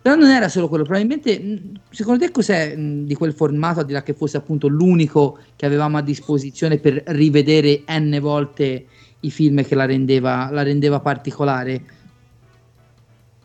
Però 0.01 0.15
non 0.15 0.30
era 0.30 0.47
solo 0.47 0.69
quello, 0.69 0.84
probabilmente 0.84 1.61
secondo 1.89 2.23
te 2.23 2.31
cos'è 2.31 2.76
di 2.77 3.13
quel 3.15 3.34
formato, 3.34 3.81
al 3.81 3.85
di 3.85 3.93
là 3.93 4.01
che 4.01 4.13
fosse 4.13 4.38
appunto 4.38 4.67
l'unico 4.67 5.39
che 5.55 5.65
avevamo 5.65 5.97
a 5.97 6.01
disposizione 6.01 6.77
per 6.77 7.03
rivedere 7.07 7.84
n 7.88 8.17
volte 8.21 8.85
i 9.21 9.31
film 9.31 9.63
che 9.63 9.75
la 9.75 9.85
rendeva, 9.85 10.49
la 10.51 10.63
rendeva 10.63 10.99
particolare? 10.99 11.83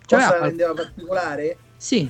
Cioè, 0.06 0.18
Cosa 0.20 0.38
la 0.38 0.46
rendeva 0.46 0.74
particolare? 0.74 1.56
Sì, 1.76 2.08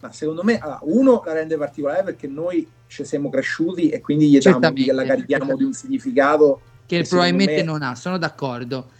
Ma 0.00 0.12
secondo 0.12 0.42
me, 0.42 0.58
allora, 0.58 0.80
uno 0.82 1.22
la 1.24 1.32
rende 1.32 1.56
particolare 1.56 2.02
perché 2.02 2.26
noi 2.26 2.66
ci 2.86 3.04
siamo 3.04 3.30
cresciuti 3.30 3.88
e 3.88 4.00
quindi 4.00 4.28
gli 4.28 4.38
diamo, 4.38 4.60
la 4.60 5.04
carichiamo 5.04 5.56
di 5.56 5.64
un 5.64 5.72
significato. 5.72 6.60
che 6.86 7.02
che 7.02 7.08
probabilmente 7.08 7.56
me- 7.56 7.62
non 7.62 7.82
ha, 7.82 7.94
sono 7.94 8.18
d'accordo. 8.18 8.90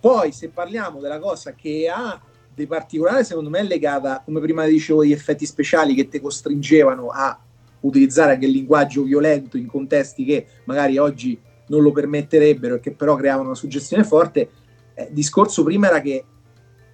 Poi, 0.00 0.32
se 0.32 0.48
parliamo 0.48 1.00
della 1.00 1.18
cosa 1.18 1.52
che 1.54 1.90
ha 1.92 2.20
di 2.54 2.66
particolare, 2.66 3.24
secondo 3.24 3.50
me 3.50 3.60
è 3.60 3.62
legata, 3.62 4.22
come 4.24 4.40
prima 4.40 4.64
dicevo, 4.64 5.02
agli 5.02 5.12
effetti 5.12 5.46
speciali 5.46 5.94
che 5.94 6.08
ti 6.08 6.20
costringevano 6.20 7.08
a 7.08 7.38
utilizzare 7.80 8.32
anche 8.34 8.46
il 8.46 8.52
linguaggio 8.52 9.02
violento 9.02 9.56
in 9.56 9.66
contesti 9.66 10.24
che 10.24 10.46
magari 10.64 10.98
oggi 10.98 11.38
non 11.70 11.82
lo 11.82 11.92
permetterebbero 11.92 12.76
e 12.76 12.80
che 12.80 12.92
però 12.92 13.16
creavano 13.16 13.48
una 13.48 13.56
suggestione 13.56 14.04
forte. 14.04 14.50
Eh, 14.94 15.04
il 15.04 15.14
discorso 15.14 15.62
prima 15.62 15.88
era 15.88 16.00
che 16.00 16.24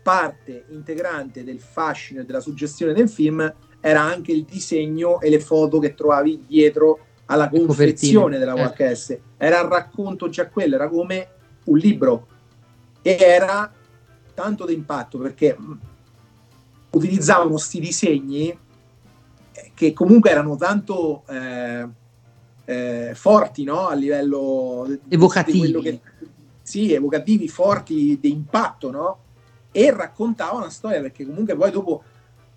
parte 0.03 0.67
integrante 0.69 1.43
del 1.43 1.61
fascino 1.61 2.21
e 2.21 2.25
della 2.25 2.41
suggestione 2.41 2.93
del 2.93 3.09
film 3.09 3.53
era 3.81 4.01
anche 4.01 4.33
il 4.33 4.45
disegno 4.45 5.21
e 5.21 5.31
le 5.31 5.41
foto 5.41 5.79
che 5.79 5.95
trovavi 5.95 6.45
dietro 6.47 7.01
alla 7.27 7.49
confezione 7.49 8.39
della. 8.39 8.55
VHS. 8.55 9.19
Era 9.37 9.61
il 9.61 9.69
racconto 9.69 10.29
già 10.29 10.49
quello, 10.49 10.77
era 10.77 10.89
come 10.89 11.29
un 11.65 11.79
libro 11.79 12.27
e 13.03 13.17
era 13.19 13.73
tanto 14.35 14.65
d'impatto 14.65 15.19
perché 15.19 15.57
mh, 15.59 15.79
utilizzavano 16.91 17.51
questi 17.51 17.81
disegni 17.81 18.49
eh, 18.49 19.71
che 19.75 19.93
comunque 19.93 20.31
erano 20.31 20.57
tanto 20.57 21.25
eh, 21.29 21.89
eh, 22.67 23.13
forti 23.15 23.65
no? 23.65 23.87
a 23.87 23.95
livello 23.95 24.87
Evocativi. 25.09 25.81
che- 25.81 26.01
sì, 26.63 26.93
evocativi, 26.93 27.49
forti, 27.49 28.19
di 28.21 28.31
impatto, 28.31 28.91
no? 28.91 29.19
E 29.71 29.93
raccontavano 29.93 30.59
una 30.59 30.71
storia 30.71 31.01
perché 31.01 31.25
comunque 31.25 31.55
poi 31.55 31.71
dopo 31.71 32.03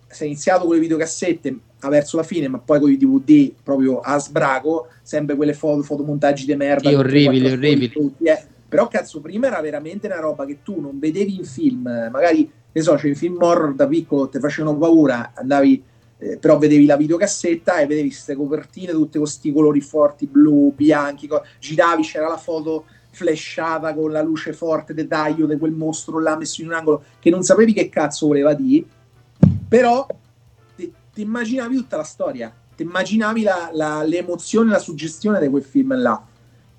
si 0.08 0.24
è 0.24 0.26
iniziato 0.26 0.64
con 0.64 0.74
le 0.74 0.80
videocassette 0.80 1.56
verso 1.88 2.16
la 2.16 2.24
fine, 2.24 2.48
ma 2.48 2.58
poi 2.58 2.80
con 2.80 2.90
i 2.90 2.96
DVD 2.96 3.52
proprio 3.62 4.00
a 4.00 4.18
sbraco, 4.18 4.88
sempre 5.02 5.36
quelle 5.36 5.54
foto, 5.54 5.82
fotomontaggi 5.82 6.44
di 6.44 6.56
merda. 6.56 6.88
Sì, 6.88 6.94
orribili, 6.96 7.52
orribili. 7.52 7.88
tutti, 7.90 8.24
eh. 8.24 8.44
Però 8.68 8.88
cazzo, 8.88 9.20
prima 9.20 9.46
era 9.46 9.60
veramente 9.60 10.06
una 10.06 10.20
roba 10.20 10.44
che 10.44 10.58
tu 10.62 10.80
non 10.80 10.98
vedevi 10.98 11.36
in 11.36 11.44
film, 11.44 11.82
magari, 11.82 12.50
ne 12.72 12.82
so, 12.82 12.94
c'è 12.94 13.08
in 13.08 13.16
film 13.16 13.36
horror 13.40 13.74
da 13.74 13.86
piccolo, 13.86 14.28
ti 14.28 14.38
facevano 14.38 14.76
paura, 14.76 15.32
andavi, 15.34 15.82
eh, 16.20 16.36
però 16.36 16.58
vedevi 16.58 16.84
la 16.84 16.96
videocassetta 16.96 17.78
e 17.78 17.86
vedevi 17.86 18.08
queste 18.08 18.36
copertine 18.36 18.92
tutte 18.92 19.18
con 19.18 19.22
questi 19.26 19.52
colori 19.52 19.80
forti, 19.80 20.26
blu, 20.26 20.72
bianchi, 20.76 21.26
co- 21.26 21.42
giravi, 21.58 22.02
c'era 22.02 22.28
la 22.28 22.36
foto 22.36 22.84
flashata 23.10 23.92
con 23.94 24.12
la 24.12 24.22
luce 24.22 24.52
forte 24.52 24.94
del 24.94 25.08
taglio 25.08 25.46
di 25.46 25.58
quel 25.58 25.72
mostro 25.72 26.20
là 26.20 26.36
messo 26.36 26.60
in 26.60 26.68
un 26.68 26.74
angolo 26.74 27.02
che 27.18 27.30
non 27.30 27.42
sapevi 27.42 27.72
che 27.72 27.88
cazzo 27.88 28.26
voleva 28.26 28.52
dire, 28.54 28.84
però 29.66 30.06
ti, 30.76 30.92
immaginavi 31.14 31.76
tutta 31.76 31.96
la 31.96 32.04
storia, 32.04 32.54
ti 32.76 32.82
immaginavi 32.82 33.42
la, 33.42 33.70
la, 33.72 34.02
le 34.02 34.18
emozioni, 34.18 34.68
la 34.70 34.78
suggestione 34.78 35.40
di 35.40 35.48
quel 35.48 35.64
film 35.64 35.96
là. 35.96 36.22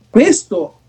Questo 0.09 0.80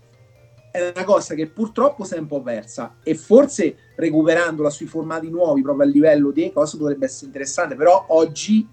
è 0.73 0.91
una 0.95 1.03
cosa 1.03 1.35
che 1.35 1.45
purtroppo 1.45 2.03
si 2.03 2.15
è 2.15 2.17
un 2.17 2.25
po' 2.25 2.41
persa 2.41 2.95
e 3.03 3.13
forse 3.13 3.75
recuperandola 3.95 4.71
sui 4.71 4.87
formati 4.87 5.29
nuovi 5.29 5.61
proprio 5.61 5.87
a 5.87 5.91
livello 5.91 6.31
di 6.31 6.51
cose 6.51 6.77
potrebbe 6.77 7.05
essere 7.05 7.27
interessante, 7.27 7.75
però 7.75 8.05
oggi 8.07 8.67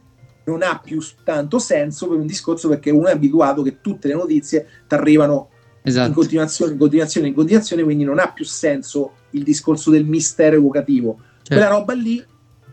non 0.44 0.62
ha 0.62 0.80
più 0.82 0.98
tanto 1.22 1.58
senso 1.58 2.08
per 2.08 2.16
un 2.16 2.24
discorso 2.24 2.68
perché 2.68 2.88
uno 2.88 3.08
è 3.08 3.12
abituato 3.12 3.60
che 3.60 3.82
tutte 3.82 4.08
le 4.08 4.14
notizie 4.14 4.66
ti 4.88 4.94
arrivano 4.94 5.50
in 5.82 5.90
Esatto. 5.90 6.12
continuazione, 6.14 6.72
in 6.72 6.78
continuazione, 6.78 7.28
in 7.28 7.34
continuazione, 7.34 7.82
quindi 7.82 8.04
non 8.04 8.18
ha 8.18 8.32
più 8.32 8.46
senso 8.46 9.12
il 9.32 9.42
discorso 9.42 9.90
del 9.90 10.06
mistero 10.06 10.56
evocativo. 10.56 11.18
Quella 11.46 11.64
Certo. 11.64 11.78
roba 11.78 11.92
lì, 11.92 12.24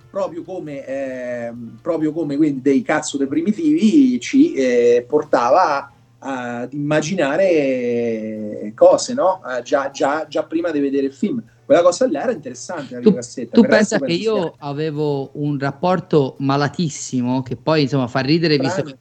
proprio 0.10 0.44
come, 0.44 0.86
ehm, 0.86 1.80
proprio 1.82 2.14
come 2.14 2.38
quindi 2.38 2.62
dei 2.62 2.82
cazzo 2.82 3.18
dei 3.18 3.28
primitivi, 3.28 4.20
ci 4.22 4.54
eh, 4.54 5.06
portava 5.06 5.76
a- 5.80 5.92
ad 6.20 6.74
immaginare 6.74 8.72
cose, 8.76 9.14
no? 9.14 9.42
Eh, 9.46 9.62
già, 9.62 9.92
già- 9.92 10.26
già 10.28 10.44
prima 10.44 10.72
di 10.72 10.80
vedere 10.80 11.08
il 11.08 11.14
film. 11.14 11.44
Quella 11.66 11.82
cosa 11.82 12.10
là 12.10 12.24
era 12.24 12.32
interessante, 12.32 12.96
la 12.96 13.02
Tu-. 13.02 13.18
Tu 13.52 13.62
pensa 13.62 14.00
che 14.00 14.14
io 14.14 14.56
avevo 14.60 15.32
un 15.34 15.60
rapporto 15.60 16.36
malatissimo, 16.40 17.44
che 17.44 17.56
poi 17.58 17.82
insomma 17.84 18.08
fa 18.08 18.22
ridere 18.22 18.58
visto 18.58 18.98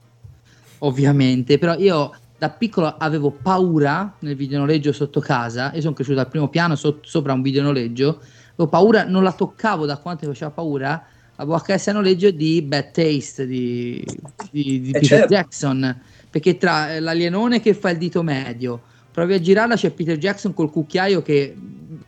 ovviamente, 0.78 1.59
però 1.59 1.76
io 1.78 2.12
da 2.38 2.51
piccolo 2.51 2.86
avevo 2.98 3.30
paura 3.30 4.14
nel 4.20 4.36
videonoleggio 4.36 4.93
sotto 4.93 5.20
casa, 5.20 5.72
io 5.74 5.80
sono 5.80 5.94
cresciuto 5.94 6.20
al 6.20 6.28
primo 6.28 6.48
piano 6.48 6.74
so- 6.74 6.98
sopra 7.02 7.32
un 7.32 7.40
videonoleggio, 7.40 8.20
avevo 8.55 8.68
paura, 8.68 9.05
non 9.05 9.22
la 9.22 9.32
toccavo 9.32 9.86
da 9.86 9.97
quanto 9.98 10.26
mi 10.26 10.32
faceva 10.32 10.51
paura, 10.51 11.02
la 11.36 11.44
VHS 11.44 11.88
a 11.88 11.93
noleggio 11.93 12.30
di 12.30 12.62
Bad 12.62 12.90
Taste 12.90 13.47
di, 13.47 14.05
di- 14.51 14.80
di 14.80 14.88
Eh, 14.90 14.93
Peter 15.01 15.06
certo. 15.06 15.34
Jackson, 15.34 16.02
perché 16.31 16.57
tra 16.57 16.94
eh, 16.94 17.01
l'alienone 17.01 17.61
che 17.61 17.74
fa 17.74 17.90
il 17.90 17.98
dito 17.98 18.23
medio, 18.23 18.81
provi 19.11 19.35
a 19.35 19.40
girarla 19.40 19.77
c'è 19.77 19.90
Peter 19.90 20.19
Jackson 20.19 20.53
col 20.55 20.70
cucchiaio 20.70 21.23
che 21.23 21.55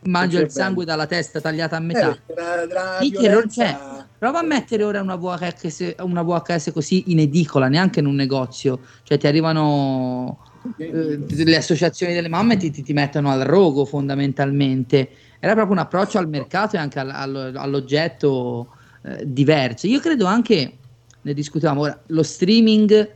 mangia 0.03 0.39
il 0.39 0.49
sangue 0.51 0.85
dalla 0.85 1.07
testa 1.07 1.41
tagliata 1.41 1.75
a 1.77 1.79
Eh, 1.79 1.83
metà. 1.83 2.07
perché 2.25 2.33
tra, 2.33 2.67
tra 2.67 2.97
violenza- 3.01 4.07
Prova 4.19 4.39
a 4.39 4.43
mettere 4.43 4.83
ora 4.83 5.01
una 5.01 5.15
VHS, 5.15 5.95
una 5.99 6.21
VHS 6.23 6.71
così 6.73 7.05
in 7.07 7.19
edicola, 7.19 7.69
neanche 7.69 8.01
in 8.01 8.05
un 8.05 8.15
negozio. 8.15 8.81
Cioè 9.03 9.17
ti 9.17 9.27
arrivano 9.27 10.39
eh, 10.77 11.17
le 11.29 11.55
associazioni 11.55 12.13
delle 12.13 12.27
mamme 12.27 12.57
ti, 12.57 12.69
ti- 12.69 12.83
ti 12.83 12.91
mettono 12.91 13.29
al 13.31 13.41
rogo 13.43 13.85
fondamentalmente. 13.85 15.09
Era 15.39 15.53
proprio 15.53 15.73
un 15.75 15.79
approccio 15.81 16.17
al 16.17 16.27
mercato 16.27 16.75
e 16.75 16.79
anche 16.79 16.99
al- 16.99 17.11
allo- 17.11 17.51
all'oggetto 17.57 18.71
eh, 19.05 19.23
diverso. 19.25 19.87
Io 19.87 20.01
credo 20.01 20.25
anche, 20.25 20.77
ne 21.21 21.33
discutevamo 21.33 21.81
ora, 21.81 22.01
lo 22.07 22.23
streaming 22.23 23.09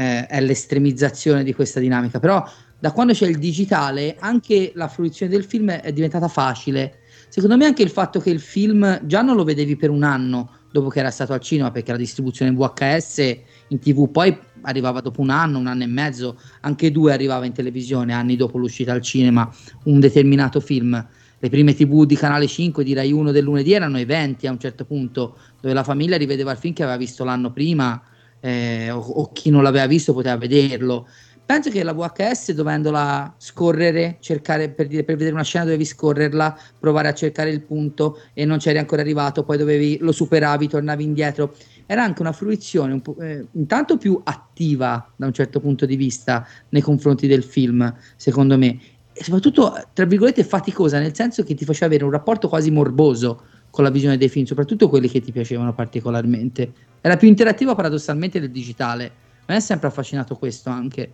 eh, 0.00 0.26
è 0.26 0.40
l'estremizzazione 0.40 1.44
di 1.44 1.52
questa 1.52 1.78
dinamica, 1.78 2.18
però 2.18 2.42
da 2.78 2.92
quando 2.92 3.12
c'è 3.12 3.26
il 3.26 3.36
digitale 3.36 4.16
anche 4.18 4.72
la 4.74 4.88
fruizione 4.88 5.30
del 5.30 5.44
film 5.44 5.70
è 5.70 5.92
diventata 5.92 6.26
facile. 6.26 7.00
Secondo 7.28 7.58
me 7.58 7.66
anche 7.66 7.82
il 7.82 7.90
fatto 7.90 8.18
che 8.18 8.30
il 8.30 8.40
film 8.40 9.06
già 9.06 9.20
non 9.20 9.36
lo 9.36 9.44
vedevi 9.44 9.76
per 9.76 9.90
un 9.90 10.02
anno 10.02 10.52
dopo 10.72 10.88
che 10.88 11.00
era 11.00 11.10
stato 11.10 11.34
al 11.34 11.40
cinema, 11.40 11.70
perché 11.70 11.92
la 11.92 11.98
distribuzione 11.98 12.50
VHS 12.50 13.38
in 13.68 13.78
tv 13.78 14.10
poi 14.10 14.34
arrivava 14.62 15.00
dopo 15.00 15.20
un 15.20 15.28
anno, 15.28 15.58
un 15.58 15.66
anno 15.66 15.82
e 15.82 15.86
mezzo, 15.86 16.40
anche 16.60 16.90
due 16.90 17.12
arrivava 17.12 17.44
in 17.44 17.52
televisione 17.52 18.14
anni 18.14 18.36
dopo 18.36 18.56
l'uscita 18.56 18.92
al 18.92 19.02
cinema, 19.02 19.52
un 19.84 20.00
determinato 20.00 20.60
film. 20.60 21.06
Le 21.42 21.48
prime 21.48 21.74
tv 21.74 22.06
di 22.06 22.16
Canale 22.16 22.46
5 22.46 22.84
di 22.84 22.94
Rai 22.94 23.12
1 23.12 23.32
del 23.32 23.44
lunedì 23.44 23.72
erano 23.74 23.98
eventi 23.98 24.46
a 24.46 24.50
un 24.50 24.58
certo 24.58 24.86
punto, 24.86 25.36
dove 25.60 25.74
la 25.74 25.84
famiglia 25.84 26.16
rivedeva 26.16 26.52
il 26.52 26.58
film 26.58 26.72
che 26.72 26.82
aveva 26.82 26.98
visto 26.98 27.22
l'anno 27.24 27.52
prima 27.52 28.00
eh, 28.40 28.90
o, 28.90 28.98
o 28.98 29.32
chi 29.32 29.50
non 29.50 29.62
l'aveva 29.62 29.86
visto 29.86 30.12
poteva 30.12 30.36
vederlo. 30.36 31.06
Penso 31.50 31.68
che 31.68 31.82
la 31.82 31.92
VHS 31.92 32.52
dovendola 32.52 33.34
scorrere, 33.36 34.18
cercare 34.20 34.70
per, 34.70 34.86
dire, 34.86 35.02
per 35.02 35.16
vedere 35.16 35.34
una 35.34 35.42
scena 35.42 35.64
dovevi 35.64 35.84
scorrerla, 35.84 36.56
provare 36.78 37.08
a 37.08 37.12
cercare 37.12 37.50
il 37.50 37.62
punto 37.62 38.20
e 38.34 38.44
non 38.44 38.58
c'eri 38.58 38.78
ancora 38.78 39.02
arrivato, 39.02 39.42
poi 39.42 39.58
dovevi, 39.58 39.98
lo 40.00 40.12
superavi, 40.12 40.68
tornavi 40.68 41.02
indietro. 41.02 41.56
Era 41.86 42.04
anche 42.04 42.22
una 42.22 42.30
fruizione 42.30 42.92
un 42.92 43.02
eh, 43.20 43.46
intanto 43.54 43.96
più 43.96 44.20
attiva 44.22 45.12
da 45.16 45.26
un 45.26 45.32
certo 45.32 45.58
punto 45.58 45.86
di 45.86 45.96
vista 45.96 46.46
nei 46.68 46.82
confronti 46.82 47.26
del 47.26 47.42
film, 47.42 47.92
secondo 48.14 48.56
me, 48.56 48.78
e 49.12 49.24
soprattutto, 49.24 49.74
tra 49.92 50.04
virgolette, 50.04 50.44
faticosa, 50.44 51.00
nel 51.00 51.16
senso 51.16 51.42
che 51.42 51.54
ti 51.54 51.64
faceva 51.64 51.86
avere 51.86 52.04
un 52.04 52.12
rapporto 52.12 52.48
quasi 52.48 52.70
morboso 52.70 53.42
con 53.70 53.84
la 53.84 53.90
visione 53.90 54.16
dei 54.16 54.28
film, 54.28 54.44
soprattutto 54.46 54.88
quelli 54.88 55.08
che 55.08 55.20
ti 55.20 55.32
piacevano 55.32 55.72
particolarmente. 55.74 56.72
Era 57.00 57.16
più 57.16 57.28
interattiva 57.28 57.74
paradossalmente 57.74 58.40
del 58.40 58.50
digitale. 58.50 59.04
A 59.06 59.52
me 59.52 59.56
è 59.56 59.60
sempre 59.60 59.88
affascinato 59.88 60.36
questo 60.36 60.70
anche 60.70 61.12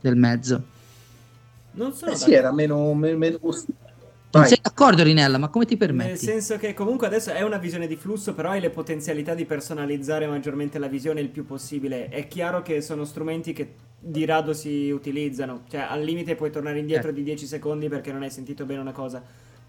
del 0.00 0.16
mezzo. 0.16 0.64
Non 1.72 1.92
sono 1.92 2.12
Eh 2.12 2.16
sì, 2.16 2.32
era 2.32 2.52
meno, 2.52 2.92
meno, 2.94 3.16
meno 3.18 3.38
Non 4.30 4.44
sei 4.44 4.58
d'accordo, 4.62 5.02
Rinella? 5.02 5.38
Ma 5.38 5.48
come 5.48 5.64
ti 5.66 5.76
Nel 5.78 5.78
permetti? 5.78 6.16
senso 6.16 6.56
che 6.58 6.74
comunque 6.74 7.06
adesso 7.06 7.30
è 7.32 7.42
una 7.42 7.58
visione 7.58 7.86
di 7.86 7.96
flusso, 7.96 8.34
però 8.34 8.50
hai 8.50 8.60
le 8.60 8.70
potenzialità 8.70 9.34
di 9.34 9.46
personalizzare 9.46 10.26
maggiormente 10.26 10.78
la 10.78 10.88
visione 10.88 11.20
il 11.20 11.28
più 11.30 11.44
possibile. 11.46 12.08
È 12.08 12.26
chiaro 12.28 12.62
che 12.62 12.80
sono 12.82 13.04
strumenti 13.04 13.52
che 13.52 13.74
di 13.98 14.24
rado 14.26 14.52
si 14.52 14.90
utilizzano, 14.90 15.64
cioè 15.70 15.80
al 15.80 16.02
limite 16.02 16.34
puoi 16.34 16.50
tornare 16.50 16.78
indietro 16.78 17.10
Eh. 17.10 17.12
di 17.12 17.22
10 17.22 17.46
secondi 17.46 17.88
perché 17.88 18.12
non 18.12 18.22
hai 18.22 18.30
sentito 18.30 18.64
bene 18.66 18.80
una 18.80 18.92
cosa. 18.92 19.22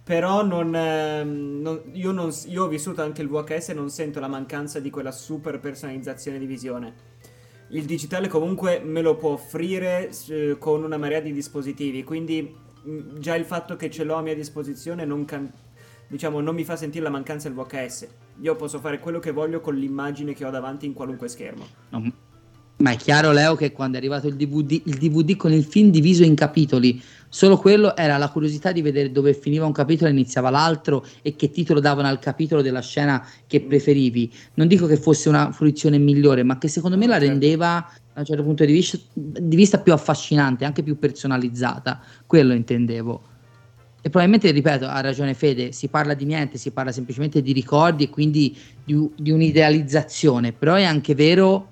Però 0.07 0.41
non, 0.41 0.73
ehm, 0.73 1.59
non- 1.61 1.81
io, 1.91 2.13
non 2.13 2.31
io 2.45 2.63
ho 2.63 2.67
vissuto 2.69 3.01
anche 3.01 3.21
il 3.21 3.27
VHS 3.27 3.69
e 3.69 3.73
non 3.73 3.89
sento 3.89 4.21
la 4.21 4.29
mancanza 4.29 4.79
di 4.79 4.89
quella 4.89 5.11
super 5.11 5.59
personalizzazione 5.59 6.39
di 6.39 6.45
visione. 6.45 6.93
Il 7.71 7.84
digitale 7.84 8.29
comunque 8.29 8.79
me 8.79 9.01
lo 9.01 9.17
può 9.17 9.31
offrire 9.31 10.09
eh, 10.29 10.55
con 10.57 10.85
una 10.85 10.95
marea 10.95 11.19
di 11.19 11.34
dispositivi, 11.34 12.05
quindi 12.05 12.55
mh, 12.84 13.19
già 13.19 13.35
il 13.35 13.43
fatto 13.43 13.75
che 13.75 13.89
ce 13.89 14.05
l'ho 14.05 14.15
a 14.15 14.21
mia 14.21 14.34
disposizione 14.34 15.03
non, 15.03 15.25
can- 15.25 15.51
diciamo, 16.07 16.39
non 16.39 16.55
mi 16.55 16.63
fa 16.63 16.77
sentire 16.77 17.03
la 17.03 17.09
mancanza 17.09 17.49
del 17.49 17.57
VHS. 17.57 18.07
Io 18.39 18.55
posso 18.55 18.79
fare 18.79 18.99
quello 18.99 19.19
che 19.19 19.31
voglio 19.31 19.59
con 19.59 19.75
l'immagine 19.75 20.34
che 20.34 20.45
ho 20.45 20.49
davanti 20.49 20.85
in 20.85 20.93
qualunque 20.93 21.27
schermo. 21.27 21.67
No, 21.89 22.09
ma 22.77 22.91
è 22.91 22.95
chiaro, 22.95 23.31
Leo, 23.31 23.55
che 23.55 23.71
quando 23.71 23.95
è 23.97 23.99
arrivato 23.99 24.27
il 24.27 24.35
DVD, 24.35 24.81
il 24.85 24.97
DVD 24.97 25.35
con 25.35 25.51
il 25.51 25.63
film 25.63 25.89
diviso 25.89 26.23
in 26.23 26.35
capitoli, 26.35 27.01
solo 27.29 27.57
quello 27.57 27.95
era 27.95 28.17
la 28.17 28.29
curiosità 28.29 28.71
di 28.71 28.81
vedere 28.81 29.11
dove 29.11 29.33
finiva 29.33 29.65
un 29.65 29.71
capitolo 29.71 30.09
e 30.09 30.13
iniziava 30.13 30.49
l'altro 30.49 31.05
e 31.21 31.35
che 31.35 31.49
titolo 31.49 31.79
davano 31.79 32.07
al 32.07 32.19
capitolo 32.19 32.61
della 32.61 32.81
scena 32.81 33.25
che 33.45 33.61
preferivi. 33.61 34.31
Non 34.55 34.67
dico 34.67 34.87
che 34.87 34.97
fosse 34.97 35.29
una 35.29 35.51
fruizione 35.51 35.97
migliore, 35.97 36.43
ma 36.43 36.57
che 36.57 36.67
secondo 36.67 36.97
me 36.97 37.05
la 37.05 37.13
Certo. 37.13 37.27
rendeva 37.29 37.89
da 38.13 38.19
un 38.19 38.25
certo 38.25 38.43
punto 38.43 38.65
di 38.65 38.71
vista, 38.71 38.97
di 39.13 39.55
vista 39.55 39.79
più 39.79 39.93
affascinante, 39.93 40.65
anche 40.65 40.83
più 40.83 40.97
personalizzata. 40.97 42.01
Quello 42.25 42.53
intendevo. 42.53 43.21
E 44.01 44.09
probabilmente, 44.09 44.51
ripeto, 44.51 44.85
ha 44.87 45.01
ragione 45.01 45.33
Fede, 45.33 45.71
si 45.71 45.89
parla 45.89 46.13
di 46.13 46.23
niente, 46.23 46.57
si 46.57 46.71
parla 46.71 46.91
semplicemente 46.91 47.41
di 47.41 47.51
ricordi 47.51 48.05
e 48.05 48.09
quindi 48.09 48.55
di, 48.83 49.09
di 49.17 49.31
un'idealizzazione, 49.31 50.53
però 50.53 50.75
è 50.75 50.83
anche 50.83 51.13
vero 51.13 51.71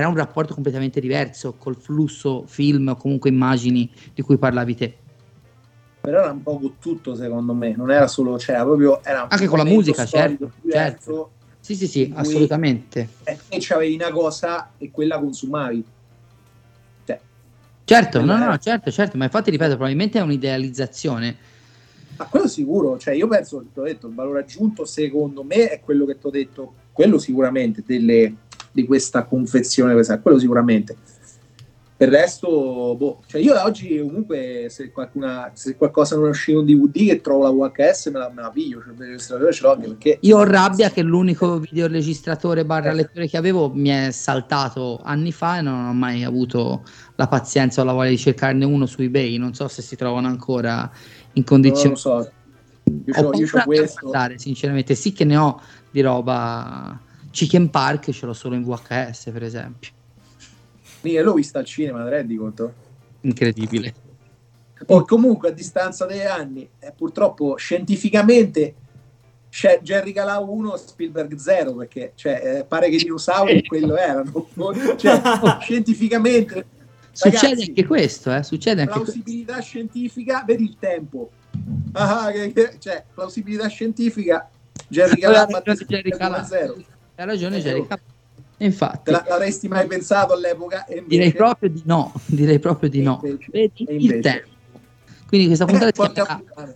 era 0.00 0.08
un 0.08 0.16
rapporto 0.16 0.54
completamente 0.54 0.98
diverso 0.98 1.54
col 1.54 1.76
flusso 1.76 2.44
film 2.46 2.88
o 2.88 2.96
comunque 2.96 3.28
immagini 3.28 3.90
di 4.14 4.22
cui 4.22 4.38
parlavi 4.38 4.74
te. 4.74 4.96
Però 6.00 6.20
era 6.22 6.32
un 6.32 6.42
po' 6.42 6.74
tutto, 6.78 7.14
secondo 7.14 7.52
me. 7.52 7.74
Non 7.76 7.90
era 7.90 8.06
solo, 8.06 8.38
cioè, 8.38 8.54
era 8.54 8.64
proprio. 8.64 9.04
Era 9.04 9.28
Anche 9.28 9.46
con 9.46 9.58
la 9.58 9.64
musica, 9.64 10.06
certo, 10.06 10.52
diverso, 10.62 11.32
Sì, 11.60 11.74
sì, 11.74 11.86
sì, 11.86 12.10
assolutamente. 12.14 13.08
E 13.24 13.38
te 13.46 13.58
c'avevi 13.60 13.94
una 13.94 14.10
cosa 14.10 14.70
e 14.78 14.90
quella 14.90 15.18
consumavi. 15.18 15.84
Cioè, 17.04 17.20
Certo, 17.84 18.18
no, 18.20 18.24
Quella 18.24 18.46
no, 18.46 18.58
certo, 18.58 18.90
certo, 18.90 19.18
ma 19.18 19.24
infatti 19.24 19.50
ripeto, 19.50 19.72
probabilmente 19.72 20.18
è 20.18 20.22
un'idealizzazione. 20.22 21.36
Ma 22.16 22.24
quello 22.24 22.48
sicuro, 22.48 22.98
cioè 22.98 23.14
io 23.14 23.28
penso, 23.28 23.62
ti 23.72 23.78
ho 23.78 23.82
detto, 23.82 24.06
il 24.06 24.14
valore 24.14 24.40
aggiunto 24.40 24.86
secondo 24.86 25.42
me 25.42 25.68
è 25.68 25.80
quello 25.80 26.06
che 26.06 26.18
ti 26.18 26.26
ho 26.26 26.30
detto, 26.30 26.74
quello 26.92 27.18
sicuramente 27.18 27.82
delle- 27.84 28.34
di 28.72 28.84
questa 28.86 29.24
confezione, 29.24 29.92
questa- 29.94 30.18
quello 30.20 30.38
sicuramente. 30.38 30.96
Per 32.00 32.08
il 32.08 32.14
resto, 32.14 32.94
boh, 32.96 33.20
cioè 33.26 33.42
io 33.42 33.62
oggi 33.62 33.98
comunque 33.98 34.68
se, 34.70 34.90
qualcuna, 34.90 35.50
se 35.52 35.76
qualcosa 35.76 36.16
non 36.16 36.28
è 36.28 36.30
uscito 36.30 36.60
in 36.60 36.64
DVD 36.64 37.08
che 37.08 37.20
trovo 37.20 37.42
la 37.42 37.50
VHS 37.50 38.06
me 38.06 38.18
la, 38.18 38.30
me 38.34 38.40
la 38.40 38.48
piglio, 38.48 38.82
cioè, 38.82 38.94
registratore 38.96 39.52
ce 39.52 39.62
l'ho 39.62 39.72
anche 39.72 39.86
perché... 39.88 40.16
Io 40.22 40.38
ho 40.38 40.44
rabbia 40.44 40.88
che 40.88 41.02
l'unico 41.02 41.58
videoregistratore 41.58 42.64
barra 42.64 42.92
lettore 42.92 43.28
che 43.28 43.36
avevo 43.36 43.70
mi 43.74 43.90
è 43.90 44.10
saltato 44.12 44.98
anni 45.04 45.30
fa 45.30 45.58
e 45.58 45.60
non 45.60 45.88
ho 45.88 45.92
mai 45.92 46.24
avuto 46.24 46.84
la 47.16 47.26
pazienza 47.28 47.82
o 47.82 47.84
la 47.84 47.92
voglia 47.92 48.08
di 48.08 48.16
cercarne 48.16 48.64
uno 48.64 48.86
su 48.86 49.02
eBay. 49.02 49.36
Non 49.36 49.52
so 49.52 49.68
se 49.68 49.82
si 49.82 49.94
trovano 49.94 50.26
ancora 50.26 50.90
in 51.32 51.32
Non 51.34 51.44
condizioni. 51.44 51.90
lo 51.90 51.96
so, 51.96 52.30
io 52.84 53.14
Ho 53.14 53.30
c'ho, 53.30 53.38
io 53.38 53.44
di 53.44 53.60
questo, 53.66 54.06
guardare, 54.08 54.38
sinceramente. 54.38 54.94
Sì 54.94 55.12
che 55.12 55.26
ne 55.26 55.36
ho 55.36 55.60
di 55.90 56.00
roba. 56.00 56.98
Chicken 57.30 57.70
Park 57.70 58.10
ce 58.10 58.26
l'ho 58.26 58.32
solo 58.32 58.54
in 58.54 58.64
VHS, 58.64 59.30
per 59.32 59.42
esempio. 59.42 59.90
io 61.02 61.22
l'ho 61.22 61.34
vista 61.34 61.58
al 61.58 61.64
cinema, 61.64 62.02
ti 62.04 62.10
rendi 62.10 62.36
conto? 62.36 62.74
Incredibile. 63.22 63.94
O 64.86 65.04
comunque 65.04 65.50
a 65.50 65.52
distanza 65.52 66.06
degli 66.06 66.20
anni, 66.20 66.68
eh, 66.78 66.92
purtroppo 66.96 67.56
scientificamente 67.56 68.74
c'è 69.50 69.80
Jerry 69.82 70.12
Calau 70.12 70.50
1, 70.50 70.76
Spielberg 70.76 71.34
0, 71.36 71.74
perché 71.74 72.12
cioè, 72.14 72.58
eh, 72.58 72.64
pare 72.64 72.88
che 72.88 72.96
i 72.96 72.98
dinosauri 72.98 73.64
quello 73.64 73.96
erano. 73.96 74.48
Cioè, 74.96 75.20
scientificamente, 75.60 76.66
Succede 77.12 77.46
Ragazzi, 77.48 77.68
anche 77.68 77.86
questo, 77.86 78.32
eh? 78.32 78.42
Succede 78.44 78.82
anche 78.82 78.92
questo. 78.92 79.12
plausibilità 79.12 79.60
scientifica, 79.60 80.44
vedi 80.46 80.64
il 80.64 80.76
tempo. 80.78 81.30
Ah, 81.92 82.30
che- 82.32 82.52
che- 82.52 82.76
cioè, 82.78 83.04
plausibilità 83.12 83.66
scientifica, 83.66 84.48
Jerry 84.88 85.20
Jerry 85.20 86.10
Calà. 86.10 86.44
0. 86.44 86.76
Ha 87.20 87.24
ragione 87.24 87.58
Eh, 87.58 87.60
Jerry 87.60 87.80
oh. 87.80 87.98
Infatti, 88.62 89.10
l'avresti 89.10 89.68
mai 89.68 89.86
pensato 89.86 90.32
all'epoca? 90.32 90.84
Invece- 90.88 91.06
direi 91.06 91.32
proprio 91.32 91.68
di 91.70 91.82
no. 91.84 92.12
Direi 92.26 92.58
proprio 92.58 92.88
di 92.88 93.02
no. 93.02 93.22
Vedi 93.50 93.86
il 93.88 94.20
tempo. 94.20 94.48
Quindi 95.26 95.46
questa 95.46 95.64
Eh, 95.64 95.92
puntata 95.92 95.92
puttana. 96.42 96.74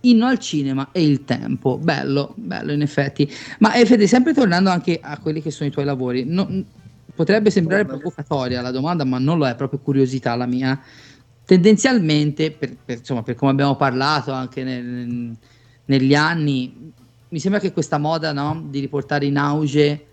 Inno 0.00 0.26
al 0.26 0.38
cinema 0.38 0.88
e 0.92 1.04
il 1.04 1.24
tempo. 1.24 1.78
Bello, 1.78 2.32
bello 2.36 2.72
in 2.72 2.82
effetti. 2.82 3.32
Ma 3.60 3.74
eh, 3.74 3.86
Fede, 3.86 4.06
sempre 4.06 4.34
tornando 4.34 4.70
anche 4.70 4.98
a 5.00 5.18
quelli 5.18 5.40
che 5.40 5.50
sono 5.50 5.68
i 5.68 5.72
tuoi 5.72 5.84
lavori, 5.84 6.24
no- 6.24 6.48
potrebbe 7.14 7.50
sembrare 7.50 7.84
provocatoria 7.84 8.60
la 8.60 8.70
domanda, 8.70 9.04
ma 9.04 9.18
non 9.18 9.38
lo 9.38 9.46
è, 9.46 9.54
proprio 9.54 9.78
curiosità 9.80 10.34
la 10.36 10.46
mia. 10.46 10.80
Tendenzialmente, 11.44 12.50
per, 12.52 12.76
per- 12.84 12.98
insomma, 12.98 13.22
per 13.22 13.34
come 13.36 13.52
abbiamo 13.52 13.76
parlato 13.76 14.32
anche 14.32 14.62
nel- 14.64 15.36
negli 15.86 16.14
anni, 16.14 16.92
mi 17.28 17.38
sembra 17.40 17.60
che 17.60 17.72
questa 17.72 17.98
moda 17.98 18.32
no, 18.32 18.66
di 18.68 18.80
riportare 18.80 19.26
in 19.26 19.36
auge 19.36 20.06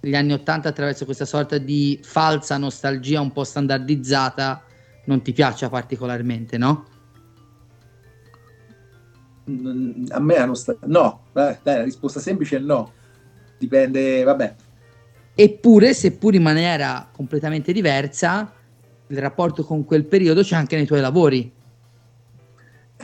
gli 0.00 0.14
anni 0.14 0.32
Ottanta 0.32 0.68
attraverso 0.68 1.04
questa 1.04 1.24
sorta 1.24 1.58
di 1.58 1.98
falsa 2.02 2.58
nostalgia 2.58 3.20
un 3.20 3.32
po' 3.32 3.44
standardizzata 3.44 4.62
non 5.06 5.22
ti 5.22 5.32
piaccia 5.32 5.68
particolarmente, 5.68 6.58
no? 6.58 6.86
A 9.46 10.20
me 10.20 10.36
hanno 10.36 10.54
sta- 10.54 10.76
no, 10.84 11.24
dai, 11.32 11.56
la 11.62 11.82
risposta 11.82 12.20
semplice 12.20 12.56
è 12.56 12.60
no. 12.60 12.92
Dipende, 13.58 14.22
vabbè. 14.22 14.54
Eppure, 15.34 15.92
seppur 15.94 16.34
in 16.34 16.42
maniera 16.42 17.08
completamente 17.12 17.72
diversa, 17.72 18.52
il 19.08 19.18
rapporto 19.18 19.64
con 19.64 19.84
quel 19.84 20.04
periodo 20.04 20.42
c'è 20.42 20.56
anche 20.56 20.76
nei 20.76 20.86
tuoi 20.86 21.00
lavori. 21.00 21.52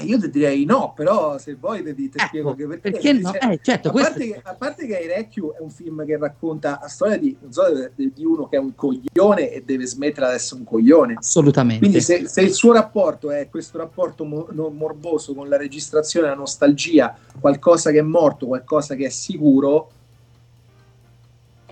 Eh, 0.01 0.05
Io 0.07 0.19
ti 0.19 0.31
direi 0.31 0.65
no, 0.65 0.93
però 0.95 1.39
se 1.39 1.55
vuoi 1.55 1.83
ti, 1.83 1.95
ti 1.95 2.05
Ecco, 2.15 2.27
spiego 2.27 2.55
che 2.55 2.67
perché. 2.67 2.91
perché 2.91 3.13
no? 3.13 3.31
Cioè, 3.33 3.53
Eh, 3.53 3.61
certo, 3.63 3.89
a, 3.89 3.93
parte 3.93 4.27
che, 4.27 4.41
a 4.43 4.55
parte 4.55 4.87
che 4.87 4.97
Irecchio 4.99 5.55
è 5.57 5.61
un 5.61 5.71
film 5.71 6.05
che 6.05 6.17
racconta 6.17 6.79
la 6.83 6.89
storia 6.89 7.17
di, 7.19 7.37
so, 7.49 7.63
di- 7.95 8.13
uno 8.25 8.49
che 8.49 8.57
è 8.57 8.59
un 8.59 8.75
coglione 8.75 9.51
e 9.51 9.63
deve 9.65 9.87
smettere 9.87 10.27
essere 10.33 10.61
un 10.61 10.67
coglione. 10.67 11.15
Assolutamente. 11.19 11.81
Quindi 11.81 12.01
se, 12.01 12.27
se 12.29 12.41
il 12.41 12.53
suo 12.53 12.73
rapporto 12.73 13.31
è 13.31 13.49
questo 13.49 13.79
rapporto 13.79 14.25
mo- 14.25 14.49
morboso 14.71 15.35
con 15.35 15.49
la 15.49 15.57
registrazione, 15.57 16.29
la 16.29 16.35
nostalgia, 16.35 17.17
qualcosa 17.39 17.91
che 17.91 17.99
è 17.99 18.03
morto, 18.03 18.47
qualcosa 18.47 18.95
che 18.95 19.07
è 19.07 19.11
sicuro, 19.11 19.91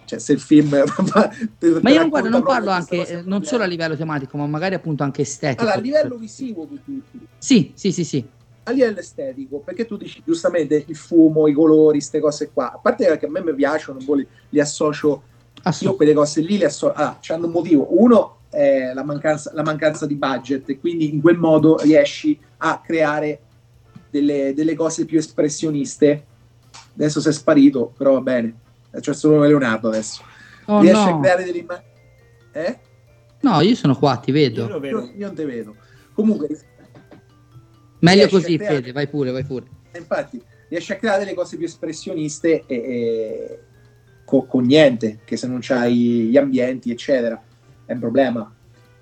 cioè 0.09 0.18
se 0.18 0.32
il 0.32 0.40
film... 0.40 0.70
Ma 1.82 1.90
io 1.90 2.01
non, 2.01 2.09
guarda, 2.09 2.28
non 2.30 2.43
parlo 2.43 2.70
anche, 2.70 3.22
non 3.26 3.44
solo 3.44 3.64
a 3.64 3.66
livello 3.66 3.94
tematico, 3.94 4.39
ma 4.39 4.47
magari 4.47 4.74
appunto 4.74 5.02
anche 5.02 5.22
estetico. 5.22 5.60
Allora, 5.60 5.76
a 5.76 5.80
livello 5.80 6.16
visivo, 6.16 6.66
Sì, 7.36 7.72
sì, 7.74 7.93
sì, 7.93 8.05
sì. 8.05 8.26
a 8.62 8.70
livello 8.70 8.98
estetico, 8.98 9.59
perché 9.59 9.85
tu 9.85 9.98
dici 9.98 10.22
giustamente 10.24 10.82
il 10.86 10.97
fumo, 10.97 11.47
i 11.47 11.52
colori, 11.52 11.98
queste 11.98 12.20
cose 12.20 12.51
qua, 12.51 12.72
a 12.72 12.78
parte 12.78 13.18
che 13.18 13.26
a 13.26 13.30
me 13.30 13.43
mi 13.43 13.55
piacciono, 13.55 13.98
li, 14.14 14.26
li 14.48 14.60
associo, 14.60 15.09
io 15.09 15.22
Assolutamente. 15.62 15.97
quelle 15.97 16.14
cose 16.14 16.40
lì 16.40 16.56
le 16.56 16.64
associo, 16.64 16.94
ah, 16.94 17.18
c'hanno 17.20 17.47
un 17.47 17.52
motivo, 17.52 17.86
uno 17.90 18.36
è 18.48 18.93
la 18.94 19.05
mancanza, 19.05 19.51
la 19.52 19.62
mancanza 19.62 20.06
di 20.06 20.14
budget 20.14 20.68
e 20.70 20.80
quindi 20.80 21.12
in 21.12 21.20
quel 21.20 21.36
modo 21.36 21.76
riesci 21.82 22.39
a 22.59 22.80
creare 22.82 23.40
delle, 24.10 24.55
delle 24.55 24.74
cose 24.74 25.05
più 25.05 25.18
espressioniste, 25.18 26.24
adesso 26.94 27.20
sei 27.20 27.32
sparito, 27.35 27.93
però 27.97 28.14
va 28.14 28.20
bene, 28.20 28.55
c'è 29.01 29.15
solo 29.15 29.41
Leonardo 29.45 29.89
adesso, 29.89 30.23
Oh, 30.66 30.81
riesci 30.81 31.09
a 31.09 31.11
no. 31.11 31.20
creare 31.20 31.45
delle 31.45 31.59
immagini... 31.59 31.87
Eh? 32.53 32.79
no, 33.41 33.61
io 33.61 33.75
sono 33.75 33.97
qua, 33.97 34.16
ti 34.16 34.31
Io 34.31 34.37
vedo. 34.37 34.62
lo 34.69 34.75
Io, 34.75 34.81
vedo. 34.81 35.11
io 35.16 35.27
non 35.27 35.35
te 35.35 35.45
vedo. 35.45 35.77
Comunque, 36.12 36.49
Meglio 38.01 38.25
a 38.27 38.29
così, 38.29 38.57
creare- 38.57 38.77
Fede, 38.77 38.93
vai 38.93 39.09
pure, 39.09 39.31
vai 39.31 39.45
pure. 39.45 39.66
infatti 39.97 40.41
riesci 40.69 40.93
a 40.93 40.97
creare 40.97 41.20
delle 41.25 41.35
cose 41.35 41.57
più 41.57 41.65
espressioniste 41.66 42.65
e, 42.66 42.75
e- 42.77 43.59
co- 44.25 44.45
con, 44.45 44.65
niente, 44.65 45.20
che 45.25 45.37
se 45.37 45.47
non 45.47 45.59
c'hai 45.62 46.29
gli 46.29 46.37
ambienti, 46.37 46.91
eccetera, 46.91 47.43
è 47.87 47.93
un 47.95 47.99
problema. 47.99 48.55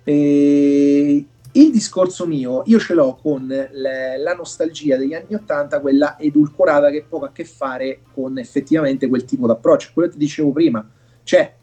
E 0.04 1.26
il 1.60 1.70
discorso 1.70 2.26
mio, 2.26 2.62
io 2.66 2.78
ce 2.78 2.92
l'ho 2.94 3.18
con 3.20 3.46
le- 3.46 4.18
la 4.18 4.34
nostalgia 4.34 4.96
degli 4.96 5.14
anni 5.14 5.34
Ottanta, 5.34 5.80
quella 5.80 6.18
edulcorata 6.18 6.90
che 6.90 7.04
poco 7.08 7.24
a 7.24 7.32
che 7.32 7.44
fare 7.44 8.00
con 8.12 8.38
effettivamente 8.38 9.08
quel 9.08 9.24
tipo 9.24 9.46
d'approccio, 9.46 9.90
quello 9.94 10.08
che 10.08 10.14
ti 10.14 10.20
dicevo 10.20 10.52
prima. 10.52 10.86
Cioè, 11.22 11.54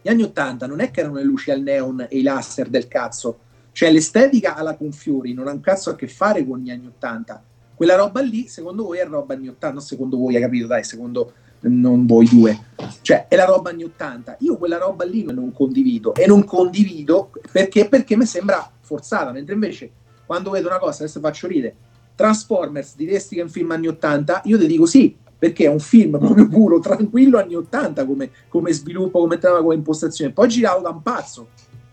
gli 0.00 0.08
anni 0.08 0.22
Ottanta 0.22 0.66
non 0.66 0.80
è 0.80 0.90
che 0.90 1.00
erano 1.00 1.16
le 1.16 1.24
luci 1.24 1.50
al 1.50 1.62
neon 1.62 2.06
e 2.08 2.18
i 2.18 2.22
laser 2.22 2.68
del 2.68 2.86
cazzo, 2.86 3.38
cioè 3.72 3.90
l'estetica 3.90 4.54
alla 4.54 4.76
Confiori 4.76 5.32
non 5.32 5.48
ha 5.48 5.52
un 5.52 5.60
cazzo 5.60 5.90
a 5.90 5.96
che 5.96 6.06
fare 6.06 6.46
con 6.46 6.58
gli 6.60 6.70
anni 6.70 6.86
Ottanta, 6.86 7.42
quella 7.74 7.96
roba 7.96 8.20
lì, 8.20 8.46
secondo 8.46 8.84
voi 8.84 8.98
è 8.98 9.06
roba 9.06 9.34
anni 9.34 9.48
80, 9.48 9.72
non 9.72 9.82
secondo 9.82 10.16
voi, 10.16 10.36
hai 10.36 10.42
capito, 10.42 10.68
dai, 10.68 10.84
secondo 10.84 11.32
non 11.62 12.06
voi 12.06 12.26
due, 12.26 12.58
cioè 13.02 13.26
è 13.28 13.36
la 13.36 13.44
roba 13.44 13.70
anni 13.70 13.84
80. 13.84 14.36
Io 14.40 14.56
quella 14.56 14.78
roba 14.78 15.04
lì 15.04 15.24
non 15.24 15.52
condivido 15.52 16.14
e 16.14 16.26
non 16.26 16.44
condivido 16.44 17.30
perché, 17.50 17.88
perché 17.88 18.16
mi 18.16 18.26
sembra 18.26 18.70
forzata, 18.80 19.32
mentre 19.32 19.54
invece 19.54 19.90
quando 20.26 20.50
vedo 20.50 20.68
una 20.68 20.78
cosa, 20.78 21.02
adesso 21.02 21.20
faccio 21.20 21.46
ridere, 21.46 21.74
Transformers 22.14 22.96
diresti 22.96 23.34
che 23.34 23.40
è 23.40 23.44
un 23.44 23.50
film 23.50 23.70
anni 23.70 23.88
80, 23.88 24.42
io 24.44 24.58
ti 24.58 24.66
dico 24.66 24.86
sì, 24.86 25.16
perché 25.38 25.64
è 25.64 25.68
un 25.68 25.80
film 25.80 26.18
proprio 26.18 26.48
puro, 26.48 26.78
tranquillo 26.78 27.38
anni 27.38 27.54
80 27.54 28.06
come, 28.06 28.30
come 28.48 28.72
sviluppo, 28.72 29.20
come 29.20 29.38
trama, 29.38 29.60
come 29.60 29.74
impostazione, 29.74 30.32
poi 30.32 30.48
girato 30.48 30.80
da 30.80 30.90
un 30.90 31.02
pazzo, 31.02 31.48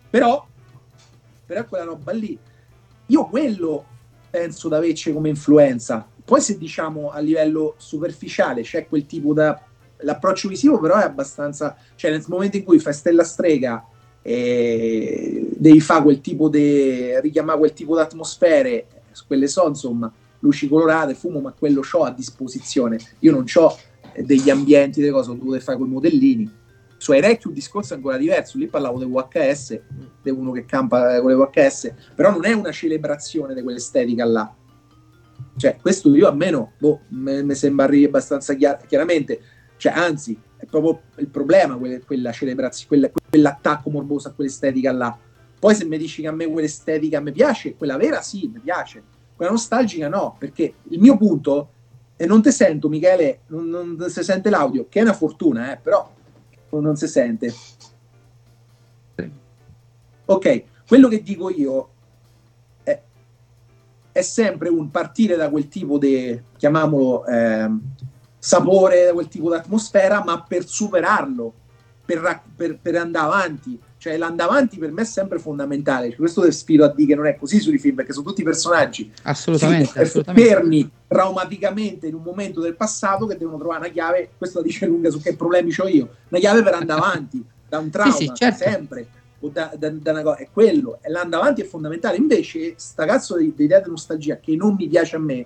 però, 0.09 0.45
però 1.45 1.65
quella 1.65 1.83
roba 1.83 2.11
lì, 2.11 2.37
io 3.07 3.25
quello 3.25 3.85
penso 4.29 4.67
da 4.67 4.77
averci 4.77 5.11
come 5.11 5.29
influenza, 5.29 6.07
poi 6.29 6.41
se 6.41 6.59
diciamo 6.59 7.09
a 7.09 7.17
livello 7.17 7.73
superficiale 7.77 8.61
c'è 8.61 8.87
quel 8.87 9.07
tipo 9.07 9.33
da... 9.33 9.59
L'approccio 10.01 10.47
visivo 10.47 10.79
però 10.79 10.97
è 10.97 11.03
abbastanza... 11.03 11.75
Cioè 11.95 12.11
nel 12.11 12.23
momento 12.27 12.55
in 12.55 12.63
cui 12.63 12.77
fai 12.77 12.93
stella 12.93 13.23
strega 13.23 13.83
e 14.21 15.49
devi 15.57 15.79
fare 15.81 16.03
quel 16.03 16.21
tipo 16.21 16.47
di... 16.47 17.19
richiamare 17.19 17.57
quel 17.57 17.73
tipo 17.73 17.95
di 17.95 18.01
atmosfere, 18.01 18.85
quelle 19.25 19.47
sono 19.47 19.69
insomma 19.69 20.13
luci 20.41 20.69
colorate, 20.69 21.15
fumo, 21.15 21.39
ma 21.39 21.51
quello 21.51 21.81
ho 21.91 22.03
a 22.03 22.11
disposizione. 22.11 22.99
Io 23.21 23.31
non 23.31 23.45
ho 23.51 23.75
degli 24.15 24.51
ambienti, 24.51 24.99
delle 24.99 25.11
cose, 25.11 25.31
ho 25.31 25.33
dovuto 25.33 25.59
fare 25.61 25.79
con 25.79 25.87
i 25.87 25.91
modellini. 25.91 26.57
Su 26.95 27.11
iRec 27.11 27.45
un 27.45 27.53
discorso 27.53 27.95
ancora 27.95 28.17
diverso, 28.17 28.59
lì 28.59 28.67
parlavo 28.67 28.99
del 28.99 29.09
VHS, 29.09 29.81
di 30.21 30.29
uno 30.29 30.51
che 30.51 30.65
campa 30.65 31.19
con 31.21 31.31
le 31.31 31.35
VHS, 31.35 31.93
però 32.13 32.29
non 32.29 32.45
è 32.45 32.53
una 32.53 32.71
celebrazione 32.71 33.55
di 33.55 33.63
quell'estetica 33.63 34.25
là 34.25 34.53
cioè, 35.59 35.75
questo 35.75 36.15
io 36.15 36.25
almeno 36.25 36.71
boh, 36.77 37.01
mi 37.09 37.53
sembra 37.53 37.83
arrivi 37.83 38.05
abbastanza 38.05 38.53
chiar- 38.53 38.85
chiaramente. 38.85 39.41
Cioè, 39.75 39.91
anzi, 39.91 40.39
è 40.55 40.65
proprio 40.65 41.01
il 41.17 41.27
problema 41.27 41.75
quella, 41.75 41.99
quella 42.05 42.31
celebrazione, 42.31 42.87
quella, 42.87 43.11
quell'attacco 43.29 43.89
morboso 43.89 44.29
a 44.29 44.31
quell'estetica 44.31 44.89
là. 44.93 45.17
Poi 45.59 45.75
se 45.75 45.83
mi 45.83 45.97
dici 45.97 46.21
che 46.21 46.29
a 46.29 46.31
me 46.31 46.47
quell'estetica 46.47 47.19
mi 47.19 47.33
piace, 47.33 47.75
quella 47.75 47.97
vera 47.97 48.21
sì, 48.21 48.49
mi 48.53 48.59
piace. 48.59 49.03
Quella 49.35 49.51
nostalgica 49.51 50.07
no, 50.07 50.37
perché 50.39 50.75
il 50.83 50.99
mio 50.99 51.17
punto, 51.17 51.71
e 52.15 52.25
non 52.25 52.41
ti 52.41 52.51
sento 52.51 52.87
Michele, 52.87 53.41
non, 53.47 53.67
non 53.67 54.09
si 54.09 54.23
sente 54.23 54.49
l'audio, 54.49 54.87
che 54.87 54.99
è 54.99 55.01
una 55.01 55.13
fortuna, 55.13 55.73
eh, 55.73 55.77
però 55.77 56.09
non 56.69 56.95
si 56.95 57.07
sente. 57.07 57.53
Ok, 60.23 60.63
quello 60.87 61.09
che 61.09 61.21
dico 61.21 61.49
io 61.49 61.89
è 64.19 64.23
sempre 64.23 64.69
un 64.69 64.91
partire 64.91 65.35
da 65.35 65.49
quel 65.49 65.67
tipo 65.67 65.97
di, 65.97 66.39
chiamiamolo, 66.57 67.25
eh, 67.25 67.69
sapore, 68.37 69.05
da 69.05 69.13
quel 69.13 69.27
tipo 69.27 69.49
di 69.49 69.55
atmosfera, 69.55 70.23
ma 70.23 70.43
per 70.43 70.67
superarlo, 70.67 71.53
per, 72.05 72.41
per, 72.55 72.79
per 72.79 72.95
andare 72.95 73.25
avanti. 73.25 73.79
Cioè, 73.97 74.15
l'andare 74.15 74.49
avanti 74.49 74.77
per 74.77 74.91
me 74.91 75.01
è 75.01 75.05
sempre 75.05 75.39
fondamentale. 75.39 76.09
Cioè, 76.09 76.17
questo 76.17 76.49
sfido 76.51 76.85
a 76.85 76.93
dire 76.93 77.09
che 77.09 77.15
non 77.15 77.27
è 77.27 77.35
così 77.35 77.59
sui 77.59 77.77
film, 77.77 77.95
perché 77.95 78.13
sono 78.13 78.25
tutti 78.25 78.43
personaggi 78.43 79.11
assolutamente, 79.23 79.99
assolutamente. 80.01 80.49
fermi 80.49 80.89
traumaticamente 81.05 82.07
in 82.07 82.13
un 82.13 82.21
momento 82.21 82.61
del 82.61 82.75
passato 82.75 83.25
che 83.25 83.37
devono 83.37 83.57
trovare 83.57 83.79
una 83.79 83.89
chiave. 83.89 84.29
Questo 84.37 84.59
la 84.59 84.65
dice 84.65 84.85
lunga 84.85 85.09
su 85.09 85.21
che 85.21 85.35
problemi 85.35 85.73
ho 85.77 85.87
io. 85.87 86.09
Una 86.29 86.39
chiave 86.39 86.63
per 86.63 86.75
andare 86.75 87.01
avanti 87.01 87.43
da 87.67 87.79
un 87.79 87.89
trauma, 87.89 88.11
sì, 88.13 88.25
sì, 88.25 88.31
certo. 88.33 88.63
sempre 88.63 89.07
o 89.39 89.49
da, 89.49 89.73
da, 89.77 89.89
da 89.89 90.11
una 90.11 90.21
cosa, 90.21 90.37
è 90.37 90.49
quello, 90.51 90.99
e 91.01 91.09
l'andare 91.09 91.43
avanti 91.43 91.61
è 91.61 91.65
fondamentale. 91.65 92.17
Invece, 92.17 92.73
sta 92.77 93.05
cazzo 93.05 93.37
di, 93.37 93.53
di 93.55 93.63
idea 93.63 93.79
di 93.79 93.89
nostalgia 93.89 94.37
che 94.39 94.55
non 94.55 94.75
mi 94.77 94.87
piace 94.87 95.15
a 95.15 95.19
me 95.19 95.45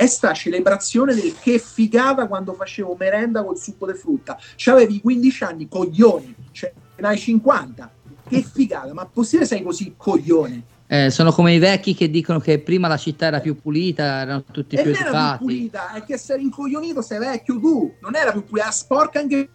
è 0.00 0.06
sta 0.06 0.32
celebrazione 0.32 1.14
del 1.14 1.34
che 1.38 1.58
figata 1.58 2.26
quando 2.26 2.54
facevo 2.54 2.96
merenda 2.98 3.44
col 3.44 3.58
succo 3.58 3.84
di 3.84 3.92
frutta. 3.92 4.38
C'avevi 4.56 4.98
15 4.98 5.44
anni, 5.44 5.68
coglioni, 5.68 6.34
cioè 6.52 6.72
ne 6.96 7.06
hai 7.06 7.18
50. 7.18 7.92
Che 8.26 8.42
figata, 8.42 8.94
ma 8.94 9.04
possibile 9.04 9.46
sei 9.46 9.62
così 9.62 9.92
coglione? 9.98 10.62
Eh, 10.86 11.10
sono 11.10 11.32
come 11.32 11.52
i 11.52 11.58
vecchi 11.58 11.94
che 11.94 12.08
dicono 12.08 12.40
che 12.40 12.60
prima 12.60 12.88
la 12.88 12.96
città 12.96 13.26
era 13.26 13.40
più 13.40 13.60
pulita, 13.60 14.22
erano 14.22 14.44
tutti 14.50 14.76
e 14.76 14.82
più 14.82 14.92
non 14.92 15.00
educati. 15.02 15.16
Era 15.16 15.36
più 15.36 15.46
pulita, 15.46 15.92
è 15.92 16.04
che 16.04 16.16
sei 16.16 16.38
rincoglionito, 16.38 17.02
sei 17.02 17.18
vecchio 17.18 17.60
tu, 17.60 17.94
non 18.00 18.16
era 18.16 18.32
più 18.32 18.42
pulita, 18.42 18.70
sporca 18.70 19.18
anche 19.18 19.50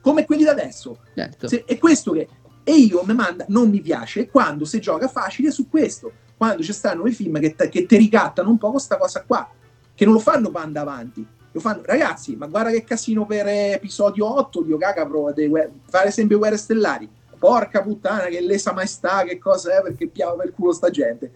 come 0.00 0.24
quelli 0.24 0.44
da 0.44 0.50
adesso. 0.50 0.98
Certo. 1.14 1.48
Se, 1.48 1.64
è 1.64 1.78
questo 1.78 2.12
che 2.12 2.28
e 2.64 2.74
io 2.74 3.02
mi 3.04 3.14
manda 3.14 3.44
non 3.48 3.68
mi 3.70 3.80
piace 3.80 4.28
quando 4.28 4.64
si 4.64 4.80
gioca 4.80 5.08
facile 5.08 5.50
su 5.50 5.68
questo, 5.68 6.12
quando 6.36 6.62
ci 6.62 6.72
stanno 6.72 7.06
i 7.06 7.12
film 7.12 7.40
che, 7.40 7.54
che 7.54 7.86
ti 7.86 7.96
ricattano 7.96 8.50
un 8.50 8.58
po' 8.58 8.70
questa 8.70 8.96
cosa 8.96 9.22
qua, 9.22 9.48
che 9.94 10.04
non 10.04 10.14
lo 10.14 10.20
fanno 10.20 10.50
andare 10.54 10.88
avanti. 10.88 11.26
Lo 11.54 11.60
fanno, 11.60 11.82
ragazzi, 11.84 12.34
ma 12.34 12.46
guarda 12.46 12.70
che 12.70 12.82
casino 12.82 13.26
per 13.26 13.46
episodio 13.46 14.38
8 14.38 14.62
Dio 14.62 14.78
caga 14.78 15.06
prova 15.06 15.32
di 15.32 15.50
fare 15.88 16.10
sempre 16.10 16.36
guerre 16.36 16.56
stellari. 16.56 17.08
Porca 17.38 17.82
puttana, 17.82 18.26
che 18.26 18.40
lesa 18.40 18.72
maestà, 18.72 19.24
che 19.24 19.36
cosa 19.38 19.76
è 19.76 19.82
perché 19.82 20.06
piava 20.06 20.34
per 20.34 20.52
culo 20.52 20.72
sta 20.72 20.88
gente. 20.88 21.30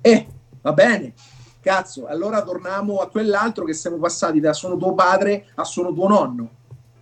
E 0.00 0.26
va 0.60 0.72
bene, 0.72 1.14
cazzo, 1.64 2.06
allora 2.06 2.42
torniamo 2.42 2.98
a 2.98 3.08
quell'altro 3.08 3.64
che 3.64 3.72
siamo 3.72 3.96
passati 3.96 4.38
da 4.38 4.52
sono 4.52 4.76
tuo 4.76 4.94
padre 4.94 5.46
a 5.54 5.64
sono 5.64 5.94
tuo 5.94 6.06
nonno. 6.06 6.50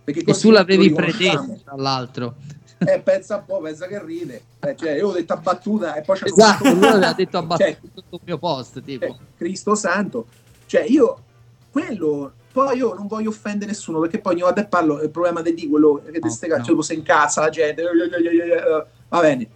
Perché 0.05 0.21
e 0.21 0.33
tu 0.33 0.51
l'avevi 0.51 0.91
preteso, 0.91 1.59
tra 1.63 1.75
l'altro. 1.75 2.35
Eh, 2.77 2.99
pensa 3.01 3.37
un 3.37 3.45
po', 3.45 3.59
pensa 3.59 3.87
che 3.87 4.03
ride. 4.03 4.41
Eh, 4.59 4.75
cioè, 4.75 4.91
io 4.91 5.09
ho 5.09 5.11
detto 5.11 5.33
a 5.33 5.37
battuta 5.37 5.95
e 5.95 6.01
poi 6.01 6.17
c'è 6.17 6.25
esatto, 6.25 6.73
lui 6.73 6.85
aveva 6.85 7.13
detto 7.13 7.37
a 7.37 7.41
battuta 7.43 7.69
cioè, 7.69 7.79
tutto 7.93 8.15
il 8.15 8.21
mio 8.25 8.37
post, 8.37 8.81
tipo. 8.81 9.05
Cioè, 9.05 9.17
Cristo 9.37 9.75
santo. 9.75 10.25
Cioè, 10.65 10.83
io, 10.87 11.23
quello, 11.71 12.33
poi 12.51 12.77
io 12.77 12.93
non 12.93 13.07
voglio 13.07 13.29
offendere 13.29 13.71
nessuno, 13.71 13.99
perché 13.99 14.19
poi 14.19 14.33
ogni 14.33 14.41
volta 14.43 14.61
che 14.61 14.67
parlo, 14.67 15.01
il 15.01 15.09
problema 15.09 15.41
di 15.41 15.53
D, 15.53 15.69
quello 15.69 16.01
che 16.09 16.19
no, 16.21 16.29
ste 16.29 16.47
no. 16.47 16.61
cioè, 16.61 16.83
si 16.83 16.93
incazza 16.93 17.41
la 17.41 17.49
gente, 17.49 17.83
va 19.09 19.19
bene. 19.19 19.47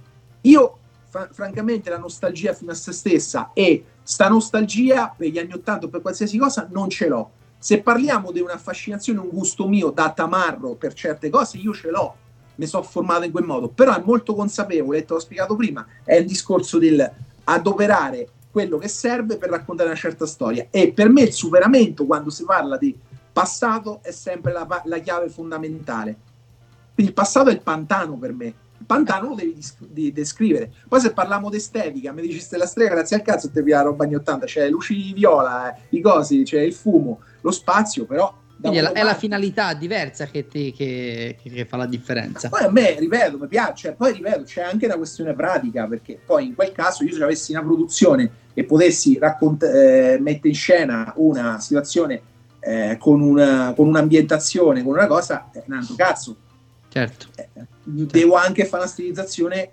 Io, 0.41 0.77
fra- 1.09 1.29
francamente, 1.31 1.89
la 1.89 1.97
nostalgia 1.97 2.53
fino 2.53 2.71
a 2.71 2.75
se 2.75 2.91
stessa 2.93 3.51
e 3.53 3.84
sta 4.07 4.29
nostalgia 4.29 5.13
per 5.17 5.27
gli 5.27 5.38
anni 5.38 5.51
Ottanta 5.51 5.85
o 5.85 5.89
per 5.89 5.99
qualsiasi 5.99 6.38
cosa 6.38 6.65
non 6.71 6.89
ce 6.89 7.09
l'ho. 7.09 7.31
Se 7.57 7.81
parliamo 7.81 8.31
di 8.31 8.39
una 8.39 8.57
fascinazione, 8.57 9.19
un 9.19 9.27
gusto 9.27 9.67
mio 9.67 9.89
da 9.89 10.11
tamarro 10.11 10.75
per 10.75 10.93
certe 10.93 11.29
cose, 11.29 11.57
io 11.57 11.73
ce 11.73 11.89
l'ho, 11.89 12.15
mi 12.55 12.65
sono 12.67 12.84
formato 12.84 13.25
in 13.25 13.31
quel 13.31 13.43
modo, 13.43 13.67
però 13.67 13.93
è 13.93 14.01
molto 14.05 14.34
consapevole, 14.34 15.03
te 15.03 15.11
l'ho 15.13 15.19
spiegato 15.19 15.57
prima, 15.57 15.85
è 16.05 16.15
il 16.15 16.25
discorso 16.25 16.77
del 16.77 17.11
adoperare 17.43 18.29
quello 18.49 18.77
che 18.77 18.88
serve 18.88 19.35
per 19.38 19.49
raccontare 19.49 19.89
una 19.89 19.97
certa 19.97 20.25
storia 20.25 20.67
e 20.69 20.93
per 20.93 21.09
me 21.09 21.23
il 21.23 21.34
superamento 21.34 22.05
quando 22.05 22.29
si 22.29 22.45
parla 22.45 22.77
di 22.77 22.97
passato 23.34 23.99
è 24.03 24.11
sempre 24.11 24.53
la, 24.53 24.65
la 24.85 24.99
chiave 24.99 25.27
fondamentale. 25.27 26.15
Quindi 26.93 27.11
il 27.11 27.13
passato 27.13 27.49
è 27.49 27.53
il 27.53 27.61
pantano 27.61 28.17
per 28.17 28.31
me, 28.31 28.53
pantano 28.86 29.30
lo 29.30 29.36
devi 29.36 29.54
dis- 29.54 29.76
descrivere. 30.12 30.72
Poi 30.88 30.99
se 30.99 31.14
parliamo 31.14 31.49
d'estetica, 31.49 32.12
mi 32.12 32.22
dici 32.22 32.40
Stella 32.40 32.66
Strega, 32.66 32.95
grazie 32.95 33.18
al 33.18 33.22
cazzo 33.22 33.49
te 33.49 33.62
via 33.62 33.78
la 33.78 33.84
roba 33.84 34.06
anni 34.06 34.16
80, 34.16 34.45
c'è 34.45 34.52
cioè 34.52 34.70
luci 34.70 35.14
viola, 35.14 35.74
eh, 35.74 35.82
i 35.90 36.02
cosi, 36.02 36.40
c'è 36.40 36.45
cioè 36.45 36.62
il 36.62 36.74
fumo, 36.74 37.20
lo 37.41 37.52
spazio, 37.52 38.06
però... 38.06 38.45
Quindi 38.60 38.80
è 38.80 38.82
la, 38.82 38.91
è 38.91 39.04
la, 39.04 39.14
finalità 39.14 39.76
diversa 39.76 40.26
che, 40.26 40.48
ti, 40.48 40.72
che, 40.72 41.38
che, 41.40 41.66
fa 41.66 41.78
la 41.78 41.86
differenza. 41.86 42.49
Poi 42.49 42.64
a 42.64 42.72
me, 42.72 42.98
ripeto, 42.98 43.38
mi 43.38 43.45
piace, 43.45 43.91
poi 43.91 44.14
ripeto, 44.14 44.45
c'è 44.45 44.64
anche 44.64 44.88
una 44.88 44.95
questione 44.95 45.36
pratica, 45.36 45.86
perché 45.86 46.20
poi 46.26 46.48
in 46.48 46.56
quel 46.56 46.72
caso 46.72 47.04
io 47.04 47.14
se 47.14 47.22
avessi 47.22 47.52
una 47.52 47.62
produzione 47.62 48.32
e 48.56 48.64
potessi 48.64 49.20
raccont- 49.20 49.62
eh, 49.62 50.18
mettere 50.20 50.49
in 50.49 50.56
scena 50.56 51.14
una 51.18 51.60
situazione 51.60 52.20
eh, 52.60 52.98
con, 52.99 53.22
una, 53.22 53.74
con 53.76 53.88
un'ambientazione, 53.88 54.82
con 54.82 54.94
una 54.94 55.06
cosa, 55.06 55.52
è 55.54 55.62
un 55.68 55.74
altro 55.76 55.94
cazzo 55.94 56.36
certo. 56.98 57.28
Eh, 57.36 57.49
devo 57.88 58.35
anche 58.35 58.65
fare 58.65 58.84
una 58.84 58.91
stilizzazione 58.91 59.72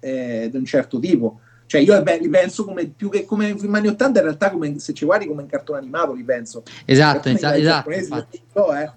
eh, 0.00 0.48
di 0.50 0.56
un 0.56 0.64
certo 0.64 0.98
tipo. 0.98 1.40
Cioè, 1.66 1.80
io 1.80 2.00
li 2.02 2.28
penso 2.28 2.64
come 2.64 2.86
più 2.86 3.08
che 3.08 3.24
come 3.24 3.56
film 3.56 3.74
anni 3.74 3.88
80, 3.88 4.18
in 4.18 4.24
realtà, 4.24 4.50
come, 4.50 4.78
se 4.78 4.92
ci 4.92 5.04
guardi 5.04 5.26
come 5.26 5.42
in 5.42 5.48
cartone 5.48 5.78
animato, 5.78 6.12
li 6.12 6.22
penso. 6.22 6.62
Esatto, 6.84 7.28
esatto. 7.28 7.90
esatto 7.90 8.28
so, 8.52 8.74
eh. 8.74 8.90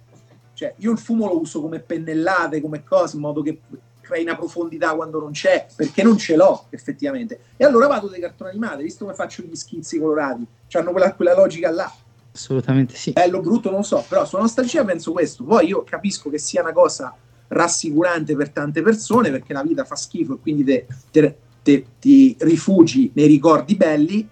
cioè, 0.54 0.74
io 0.78 0.92
il 0.92 0.98
fumo 0.98 1.28
lo 1.28 1.40
uso 1.40 1.62
come 1.62 1.80
pennellate, 1.80 2.62
come 2.62 2.84
cose, 2.84 3.16
in 3.16 3.22
modo 3.22 3.42
che 3.42 3.62
crei 4.02 4.24
una 4.24 4.36
profondità 4.36 4.94
quando 4.96 5.20
non 5.20 5.32
c'è, 5.32 5.66
perché 5.76 6.04
non 6.04 6.18
ce 6.18 6.36
l'ho 6.36 6.66
effettivamente. 6.70 7.40
E 7.56 7.66
allora 7.66 7.88
vado 7.88 8.08
dei 8.08 8.20
cartoni 8.20 8.50
animati, 8.50 8.84
visto 8.84 9.06
come 9.06 9.16
faccio 9.16 9.44
gli 9.44 9.56
schizzi 9.56 9.98
colorati, 9.98 10.46
hanno 10.74 10.92
quella, 10.92 11.14
quella 11.14 11.36
logica 11.36 11.72
là. 11.72 11.92
Assolutamente 12.34 12.96
sì. 12.96 13.14
Bello, 13.14 13.40
brutto, 13.40 13.72
non 13.72 13.84
so, 13.84 14.04
però 14.08 14.26
sulla 14.26 14.42
nostalgia 14.42 14.84
penso 14.84 15.14
questo. 15.14 15.44
Poi 15.44 15.68
io 15.68 15.84
capisco 15.84 16.30
che 16.30 16.38
sia 16.38 16.62
una 16.62 16.74
cosa 16.74 17.16
rassicurante 17.50 18.36
per 18.36 18.50
tante 18.50 18.82
persone 18.82 19.32
perché 19.32 19.54
la 19.54 19.64
vita 19.64 19.86
fa 19.86 19.96
schifo 19.96 20.36
e 20.36 20.40
quindi 20.40 20.64
te, 20.64 20.88
te, 21.12 21.38
te, 21.64 21.86
ti 22.00 22.36
rifugi 22.40 23.12
nei 23.14 23.28
ricordi 23.28 23.76
belli, 23.76 24.28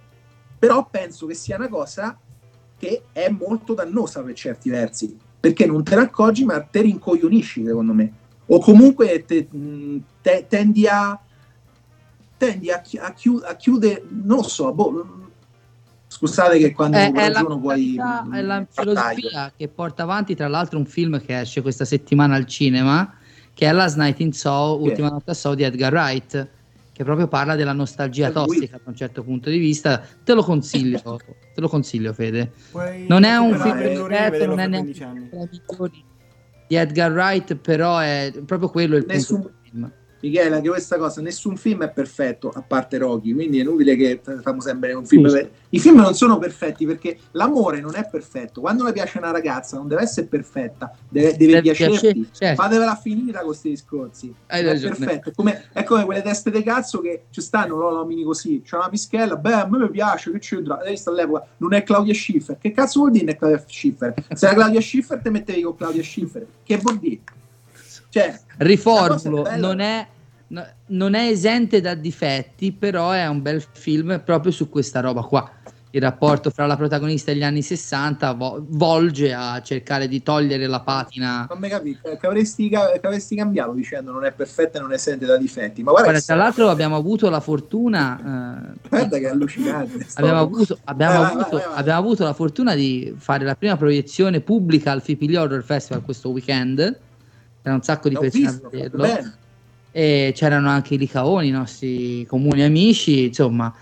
però 0.58 0.88
penso 0.90 1.26
che 1.26 1.34
sia 1.34 1.56
una 1.56 1.70
cosa 1.70 2.18
che 2.78 3.04
è 3.12 3.30
molto 3.30 3.74
dannosa 3.74 4.22
per 4.22 4.34
certi 4.34 4.70
versi, 4.70 5.18
perché 5.40 5.66
non 5.66 5.84
te 5.84 5.96
ne 5.96 6.02
accorgi 6.02 6.44
ma 6.44 6.60
te 6.62 6.82
rincoglionisci 6.82 7.66
secondo 7.66 7.94
me, 7.94 8.12
o 8.48 8.60
comunque 8.60 9.24
te, 9.26 9.48
te, 10.22 10.46
tendi 10.48 10.88
a 10.88 11.20
tendi 12.38 12.70
a, 12.70 12.82
chi- 12.82 12.98
a 12.98 13.14
chiu- 13.14 13.44
a 13.44 13.56
chiudere, 13.56 14.04
non 14.10 14.44
so, 14.44 14.74
boh, 14.74 15.25
scusate 16.18 16.58
che 16.58 16.72
quando 16.74 16.98
È, 16.98 17.12
è 17.12 17.30
la, 17.30 17.40
ragiono 17.40 17.60
poi... 17.60 17.96
è 18.34 18.42
la 18.42 18.60
mm, 18.62 18.64
filosofia 18.70 19.52
che 19.56 19.68
porta 19.68 20.04
avanti, 20.04 20.34
tra 20.36 20.48
l'altro, 20.48 20.78
un 20.80 20.86
film 20.86 21.20
che 21.24 21.40
esce 21.42 21.62
questa 21.62 21.84
settimana 21.86 22.36
al 22.36 22.46
cinema, 22.46 23.14
che 23.54 23.68
è 23.68 23.72
Last 23.72 23.98
Night 23.98 24.20
in 24.22 24.32
Soho, 24.34 24.78
Sì. 24.82 24.88
Ultima 24.90 25.10
notte 25.10 25.32
a 25.32 25.34
Soho 25.34 25.56
di 25.56 25.64
Edgar 25.64 25.92
Wright, 25.92 26.48
che 26.94 27.04
proprio 27.04 27.28
parla 27.28 27.56
della 27.56 27.74
nostalgia 27.74 28.32
tossica 28.32 28.78
da 28.78 28.90
un 28.90 28.96
certo 28.96 29.22
punto 29.24 29.50
di 29.50 29.58
vista. 29.58 30.02
Te 30.24 30.34
lo 30.34 30.44
consiglio, 30.44 31.20
te 31.54 31.62
lo 31.62 31.68
consiglio, 31.68 32.14
Fede. 32.14 32.52
Puoi 32.72 33.06
Non 33.08 33.24
è 33.24 33.36
un 33.36 33.58
film 33.60 34.08
perfetto, 34.08 34.46
non 34.46 34.60
è 34.60 34.68
neanche 34.68 34.94
15 34.98 35.04
anni. 35.04 35.30
tra 35.30 35.40
i 35.42 35.50
migliori 35.52 36.04
di 36.68 36.76
Edgar 36.76 37.12
Wright, 37.12 37.56
però 37.56 37.98
è 38.00 38.32
proprio 38.46 38.70
quello 38.70 38.96
il 38.96 39.04
Nessun- 39.08 39.42
punto 39.42 39.54
del 39.62 39.70
film. 39.70 39.92
Michele, 40.26 40.56
anche 40.56 40.70
questa 40.70 40.98
cosa, 40.98 41.22
nessun 41.22 41.56
film 41.56 41.84
è 41.84 41.90
perfetto 41.92 42.50
a 42.50 42.62
parte 42.62 42.98
Rocky, 42.98 43.34
quindi 43.34 43.60
è 43.60 43.62
inutile 43.62 43.96
che 43.96 44.20
facciamo 44.24 44.62
sempre 44.62 44.94
un 44.94 45.06
film. 45.06 45.24
Giusto. 45.24 45.50
I 45.70 45.80
film 45.80 45.98
non 46.00 46.16
sono 46.16 46.38
perfetti 46.38 46.86
perché 46.86 47.18
l'amore 47.32 47.80
non 47.82 47.96
è 47.96 48.08
perfetto. 48.10 48.62
Quando 48.62 48.84
le 48.84 48.92
piace 48.92 49.18
una 49.18 49.32
ragazza 49.32 49.78
non 49.78 49.88
deve 49.88 50.02
essere 50.04 50.28
perfetta, 50.28 50.96
deve, 51.08 51.36
deve 51.38 51.46
Deve 51.46 51.62
piacerti. 51.62 52.00
piacere, 52.00 52.26
certo. 52.32 52.62
Fatevela 52.62 52.96
finita 52.96 53.38
con 53.40 53.48
questi 53.48 53.70
discorsi. 53.70 54.34
Hai 54.48 54.62
è 54.62 54.66
ragione. 54.66 54.96
perfetto. 54.96 55.30
È 55.30 55.34
come, 55.34 55.70
è 55.72 55.84
come 55.84 56.06
quelle 56.06 56.22
teste 56.22 56.50
di 56.52 56.64
cazzo 56.64 57.02
che 57.02 57.26
ci 57.30 57.42
stanno, 57.42 57.76
lo 57.76 57.92
nomini 57.92 58.24
così. 58.24 58.62
C'è 58.64 58.78
una 58.78 58.90
pischella, 58.90 59.36
beh, 59.36 59.54
a 59.54 59.68
me 59.70 59.78
mi 59.78 59.90
piace, 59.90 60.32
che 60.32 60.40
c'entra? 60.40 60.80
Hai 60.80 60.92
visto 60.92 61.10
all'epoca? 61.10 61.46
Non 61.58 61.74
è 61.74 61.84
Claudia 61.84 62.14
Schiffer. 62.14 62.58
Che 62.58 62.72
cazzo 62.72 63.00
vuol 63.00 63.12
dire 63.12 63.36
Claudia 63.36 63.64
Schiffer? 63.68 64.14
Se 64.34 64.46
era 64.46 64.56
Claudia 64.56 64.82
Schiffer, 64.82 65.20
te 65.20 65.30
mettevi 65.30 65.62
con 65.62 65.76
Claudia 65.76 66.04
Schiffer. 66.04 66.46
Che 66.64 66.78
vuol 66.78 66.98
dire? 66.98 67.22
Cioè, 68.10 68.40
Riformulo, 68.58 69.44
è 69.46 69.58
non 69.58 69.82
è, 69.82 70.08
no- 70.48 70.68
non 70.88 71.14
è 71.14 71.28
esente 71.28 71.82
da 71.82 71.94
difetti, 71.94 72.72
però 72.72 73.12
è 73.12 73.26
un 73.28 73.42
bel 73.42 73.64
film 73.72 74.22
proprio 74.24 74.52
su 74.52 74.70
questa 74.70 75.00
roba 75.00 75.22
qua. 75.24 75.50
Il 75.92 76.02
rapporto 76.02 76.50
fra 76.50 76.66
la 76.66 76.76
protagonista 76.76 77.32
e 77.32 77.38
gli 77.38 77.44
anni 77.44 77.62
60 77.62 78.34
vo- 78.34 78.66
volge 78.68 79.34
a 79.34 79.62
cercare 79.62 80.10
di 80.10 80.22
togliere 80.22 80.68
la 80.68 80.82
patina. 80.82 81.46
non 81.50 81.58
mi 81.58 81.70
capisco. 81.70 82.18
Che 82.20 82.28
avresti, 82.28 82.68
che 82.68 82.76
avresti 83.02 83.34
cambiato 83.38 83.72
dicendo 83.72 84.12
non 84.12 84.26
è 84.26 84.34
perfetta 84.34 84.78
e 84.78 84.82
non 84.82 84.92
è 84.92 84.96
esente 84.96 85.26
da 85.26 85.38
difetti. 85.38 85.84
Ma 85.84 85.92
guarda, 85.92 86.10
Guarda, 86.10 86.26
tra 86.26 86.36
l'altro 86.36 86.68
abbiamo 86.70 86.98
avuto 86.98 87.30
la 87.30 87.40
fortuna, 87.40 88.74
eh, 88.76 88.90
guarda 88.90 89.18
che 89.20 89.30
allucinante. 89.30 90.06
abbiamo, 90.16 90.40
avuto, 90.42 90.78
abbiamo, 90.84 91.14
Vai, 91.14 91.22
vai, 91.22 91.32
avuto, 91.42 91.56
vai, 91.58 91.66
vai. 91.66 91.78
abbiamo 91.78 92.00
avuto 92.00 92.24
la 92.26 92.34
fortuna 92.34 92.76
di 92.76 93.16
fare 93.18 93.46
la 93.46 93.56
prima 93.56 93.78
proiezione 93.78 94.42
pubblica 94.42 94.92
al 94.92 95.02
Fipili 95.02 95.38
Horror 95.38 95.64
Festival 95.64 96.04
questo 96.04 96.28
weekend. 96.30 97.00
C'era 97.64 97.74
un 97.74 97.82
sacco 97.84 98.10
di 98.10 98.18
persone 98.20 98.48
a 98.48 98.60
vederlo. 98.70 99.02
bene. 99.02 99.34
E 99.98 100.34
c'erano 100.36 100.68
anche 100.68 100.96
i 100.96 100.98
Licaoni, 100.98 101.48
i 101.48 101.52
nostri 101.52 102.26
comuni 102.26 102.64
amici, 102.64 103.28
insomma. 103.28 103.74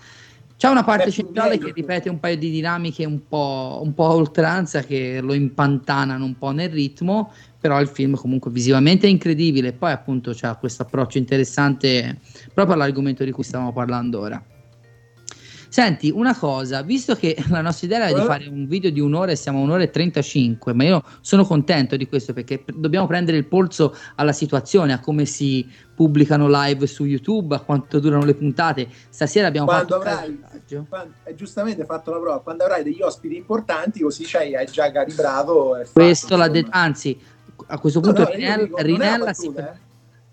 C'è 0.56 0.68
una 0.68 0.84
parte 0.84 1.06
Beh, 1.06 1.10
centrale 1.10 1.58
che 1.58 1.72
ripete 1.72 2.08
un 2.08 2.20
paio 2.20 2.36
di 2.36 2.50
dinamiche 2.50 3.04
un 3.04 3.26
po', 3.26 3.80
un 3.82 3.94
po' 3.94 4.04
a 4.04 4.14
oltranza 4.14 4.82
che 4.82 5.20
lo 5.20 5.34
impantanano 5.34 6.24
un 6.24 6.38
po' 6.38 6.52
nel 6.52 6.70
ritmo, 6.70 7.32
però 7.58 7.80
il 7.80 7.88
film 7.88 8.14
comunque 8.14 8.52
visivamente 8.52 9.08
è 9.08 9.10
incredibile. 9.10 9.72
Poi 9.72 9.90
appunto 9.90 10.30
c'ha 10.32 10.54
questo 10.54 10.84
approccio 10.84 11.18
interessante 11.18 12.20
proprio 12.52 12.76
all'argomento 12.76 13.24
di 13.24 13.32
cui 13.32 13.42
stavamo 13.42 13.72
parlando 13.72 14.20
ora. 14.20 14.46
Senti, 15.74 16.08
una 16.08 16.36
cosa, 16.38 16.82
visto 16.82 17.16
che 17.16 17.34
la 17.50 17.60
nostra 17.60 17.88
idea 17.88 18.04
era 18.06 18.14
di 18.14 18.20
Eh? 18.20 18.24
fare 18.24 18.46
un 18.46 18.68
video 18.68 18.92
di 18.92 19.00
un'ora 19.00 19.32
e 19.32 19.34
siamo 19.34 19.58
a 19.58 19.62
un'ora 19.62 19.82
e 19.82 19.90
35, 19.90 20.72
ma 20.72 20.84
io 20.84 21.02
sono 21.20 21.44
contento 21.44 21.96
di 21.96 22.06
questo 22.06 22.32
perché 22.32 22.58
p- 22.60 22.70
dobbiamo 22.76 23.08
prendere 23.08 23.38
il 23.38 23.46
polso 23.46 23.92
alla 24.14 24.30
situazione, 24.30 24.92
a 24.92 25.00
come 25.00 25.24
si 25.24 25.68
pubblicano 25.92 26.46
live 26.48 26.86
su 26.86 27.04
YouTube, 27.04 27.56
a 27.56 27.58
quanto 27.58 27.98
durano 27.98 28.22
le 28.24 28.34
puntate. 28.34 28.86
Stasera 29.08 29.48
abbiamo 29.48 29.66
Quando 29.66 29.98
fatto 29.98 30.08
avrai, 30.08 30.38
quando- 30.88 31.14
hai 31.24 31.34
giustamente 31.34 31.84
fatto 31.84 32.12
la 32.12 32.18
prova, 32.20 32.38
quando 32.40 32.62
avrai 32.62 32.84
degli 32.84 33.02
ospiti 33.02 33.34
importanti, 33.34 34.00
così 34.00 34.22
c'hai, 34.24 34.54
hai 34.54 34.66
già 34.66 34.92
calibrato. 34.92 35.74
e 35.74 35.86
fatto, 35.86 35.90
Questo 35.92 36.36
l'ha 36.36 36.46
detto, 36.48 36.68
anzi, 36.70 37.18
a 37.66 37.78
questo 37.80 37.98
No, 37.98 38.06
punto 38.12 38.22
no, 38.22 38.28
io 38.28 38.34
Rinella, 38.36 38.62
dico, 38.62 38.80
Rinella 38.80 39.32
si, 39.34 39.46
battuta, 39.48 39.72
eh. 39.74 39.83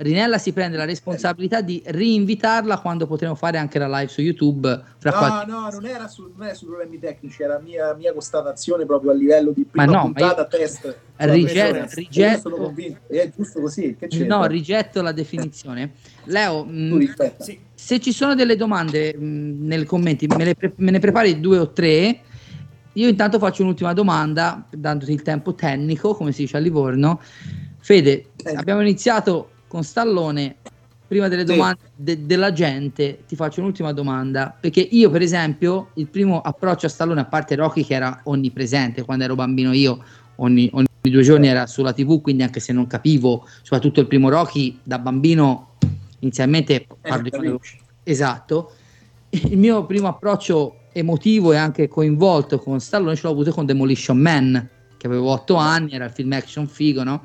Rinella 0.01 0.37
si 0.39 0.51
prende 0.51 0.77
la 0.77 0.85
responsabilità 0.85 1.61
di 1.61 1.81
rinvitarla 1.85 2.79
quando 2.79 3.05
potremo 3.05 3.35
fare 3.35 3.59
anche 3.59 3.77
la 3.77 3.87
live 3.87 4.07
su 4.11 4.21
YouTube 4.21 4.81
fra 4.97 5.11
No, 5.11 5.17
qualche 5.17 5.51
no, 5.51 5.69
non 5.69 5.85
era, 5.85 6.07
su, 6.07 6.31
non 6.35 6.47
era 6.47 6.55
su 6.55 6.65
problemi 6.65 6.97
tecnici, 6.97 7.43
era 7.43 7.59
mia, 7.59 7.93
mia 7.93 8.11
constatazione 8.11 8.85
proprio 8.85 9.11
a 9.11 9.13
livello 9.13 9.51
di 9.51 9.61
Ma 9.71 9.83
prima 9.83 9.85
no, 9.85 9.91
ma 9.91 10.03
puntata 10.13 10.41
io- 10.41 10.47
test. 10.47 10.97
Rigetto- 11.17 11.99
Io 12.09 12.37
sono 12.39 12.55
convinto, 12.55 12.99
è 13.07 13.29
giusto 13.35 13.61
così. 13.61 13.95
Che 13.99 14.07
c'è? 14.07 14.25
No, 14.25 14.45
rigetto 14.47 15.03
la 15.03 15.11
definizione. 15.11 15.91
Leo, 16.23 16.65
mh. 16.65 17.13
Sì, 17.37 17.59
se 17.75 17.99
ci 17.99 18.11
sono 18.11 18.33
delle 18.33 18.55
domande 18.55 19.15
mh, 19.15 19.65
nei 19.67 19.85
commenti, 19.85 20.25
me, 20.25 20.55
pre- 20.55 20.73
me 20.77 20.89
ne 20.91 20.97
prepari 20.99 21.39
due 21.39 21.59
o 21.59 21.71
tre. 21.71 22.21
Io 22.93 23.07
intanto 23.07 23.37
faccio 23.37 23.61
un'ultima 23.61 23.93
domanda, 23.93 24.65
dandoti 24.69 25.11
il 25.13 25.21
tempo 25.21 25.53
tecnico, 25.53 26.15
come 26.15 26.31
si 26.31 26.41
dice 26.41 26.57
a 26.57 26.59
Livorno. 26.59 27.21
Fede, 27.79 28.31
Eh. 28.43 28.55
abbiamo 28.55 28.81
iniziato 28.81 29.49
con 29.71 29.83
Stallone. 29.85 30.57
Prima 31.07 31.29
delle 31.29 31.45
Sì. 31.45 31.53
domande 31.53 31.79
de- 31.95 32.25
della 32.25 32.51
gente, 32.51 33.23
ti 33.25 33.37
faccio 33.37 33.61
un'ultima 33.61 33.93
domanda. 33.93 34.53
Perché 34.57 34.81
io, 34.81 35.09
per 35.09 35.21
esempio, 35.21 35.91
il 35.95 36.07
primo 36.07 36.41
approccio 36.41 36.87
a 36.87 36.89
Stallone, 36.89 37.21
a 37.21 37.25
parte 37.25 37.55
Rocky, 37.55 37.85
che 37.85 37.93
era 37.93 38.19
onnipresente 38.25 39.03
quando 39.03 39.23
ero 39.23 39.35
bambino, 39.35 39.71
io 39.71 40.03
ogni, 40.37 40.69
ogni 40.73 40.87
due 40.99 41.21
giorni 41.21 41.47
era 41.47 41.67
sulla 41.67 41.93
TV, 41.93 42.21
quindi 42.21 42.43
anche 42.43 42.59
se 42.59 42.73
non 42.73 42.85
capivo, 42.87 43.47
soprattutto 43.61 44.01
il 44.01 44.07
primo 44.07 44.27
Rocky, 44.29 44.79
da 44.83 44.99
bambino, 44.99 45.75
inizialmente 46.19 46.73
Eh, 46.75 46.87
parlo 47.01 47.23
di 47.23 47.29
ero 47.31 47.53
capisci. 47.53 47.79
Esatto. 48.03 48.71
Il 49.29 49.57
mio 49.57 49.85
primo 49.85 50.07
approccio 50.07 50.79
emotivo 50.91 51.53
e 51.53 51.57
anche 51.57 51.87
coinvolto 51.87 52.59
con 52.59 52.79
Stallone 52.81 53.15
ce 53.15 53.21
l'ho 53.23 53.31
avuto 53.31 53.51
con 53.51 53.65
Demolition 53.65 54.17
Man, 54.17 54.69
che 54.97 55.07
avevo 55.07 55.29
otto 55.29 55.55
anni, 55.55 55.91
era 55.93 56.05
il 56.05 56.11
film 56.11 56.31
action 56.33 56.67
figo, 56.67 57.03
no? 57.03 57.23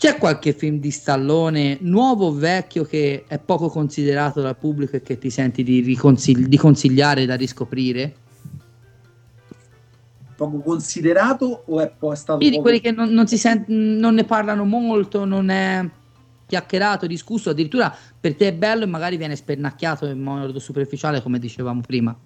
C'è 0.00 0.16
qualche 0.16 0.54
film 0.54 0.78
di 0.78 0.90
Stallone, 0.90 1.76
nuovo 1.82 2.28
o 2.28 2.32
vecchio, 2.32 2.84
che 2.84 3.24
è 3.26 3.38
poco 3.38 3.68
considerato 3.68 4.40
dal 4.40 4.56
pubblico 4.56 4.96
e 4.96 5.02
che 5.02 5.18
ti 5.18 5.28
senti 5.28 5.62
di, 5.62 5.80
riconsigli- 5.80 6.46
di 6.46 6.56
consigliare 6.56 7.26
da 7.26 7.34
riscoprire? 7.34 8.14
Poco 10.34 10.60
considerato 10.60 11.64
o 11.66 11.80
è 11.80 12.16
stato 12.16 12.42
Io 12.42 12.48
di 12.48 12.58
quelli 12.60 12.80
che 12.80 12.92
non, 12.92 13.10
non 13.10 13.26
si 13.26 13.36
sent- 13.36 13.68
non 13.68 14.14
ne 14.14 14.24
parlano 14.24 14.64
molto, 14.64 15.26
non 15.26 15.50
è 15.50 15.86
chiacchierato, 16.46 17.06
discusso, 17.06 17.50
addirittura 17.50 17.94
per 18.18 18.36
te 18.36 18.48
è 18.48 18.54
bello 18.54 18.84
e 18.84 18.86
magari 18.86 19.18
viene 19.18 19.36
spernacchiato 19.36 20.06
in 20.06 20.22
modo 20.22 20.58
superficiale, 20.58 21.20
come 21.20 21.38
dicevamo 21.38 21.82
prima. 21.82 22.16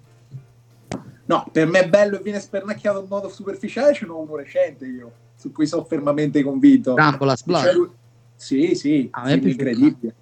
No, 1.25 1.49
per 1.51 1.67
me 1.67 1.79
è 1.81 1.89
bello 1.89 2.19
e 2.19 2.21
viene 2.21 2.39
spernacchiato 2.39 3.01
in 3.01 3.07
modo 3.09 3.27
superficiale, 3.27 3.93
ce 3.93 4.05
n'ho 4.05 4.17
uno 4.17 4.37
recente 4.37 4.85
io, 4.85 5.11
su 5.35 5.51
cui 5.51 5.65
sono 5.67 5.83
fermamente 5.83 6.41
convinto. 6.43 6.95
Rambo 6.95 7.25
Last 7.25 7.45
Blood. 7.45 7.63
Cioè, 7.63 7.73
lui- 7.73 7.89
Sì, 8.37 8.75
sì, 8.75 9.07
A 9.11 9.23
me 9.23 9.33
è 9.33 9.37
film 9.37 9.47
incredibile. 9.49 10.15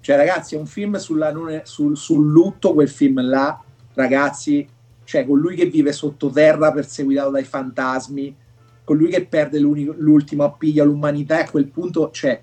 Cioè, 0.00 0.16
ragazzi, 0.16 0.54
è 0.54 0.58
un 0.58 0.66
film 0.66 0.96
sulla- 0.96 1.32
è- 1.50 1.62
sul, 1.64 1.96
sul 1.96 2.30
lutto, 2.30 2.74
quel 2.74 2.88
film 2.88 3.20
là, 3.22 3.60
ragazzi, 3.94 4.66
cioè 5.04 5.26
con 5.26 5.38
lui 5.38 5.56
che 5.56 5.66
vive 5.66 5.92
sottoterra 5.92 6.70
perseguitato 6.72 7.30
dai 7.30 7.44
fantasmi, 7.44 8.36
con 8.84 8.96
lui 8.96 9.08
che 9.08 9.24
perde 9.26 9.58
l'ultimo 9.58 10.44
appiglio 10.44 10.82
all'umanità 10.84 11.38
e 11.38 11.42
a 11.42 11.50
quel 11.50 11.66
punto 11.66 12.10
c'è 12.10 12.40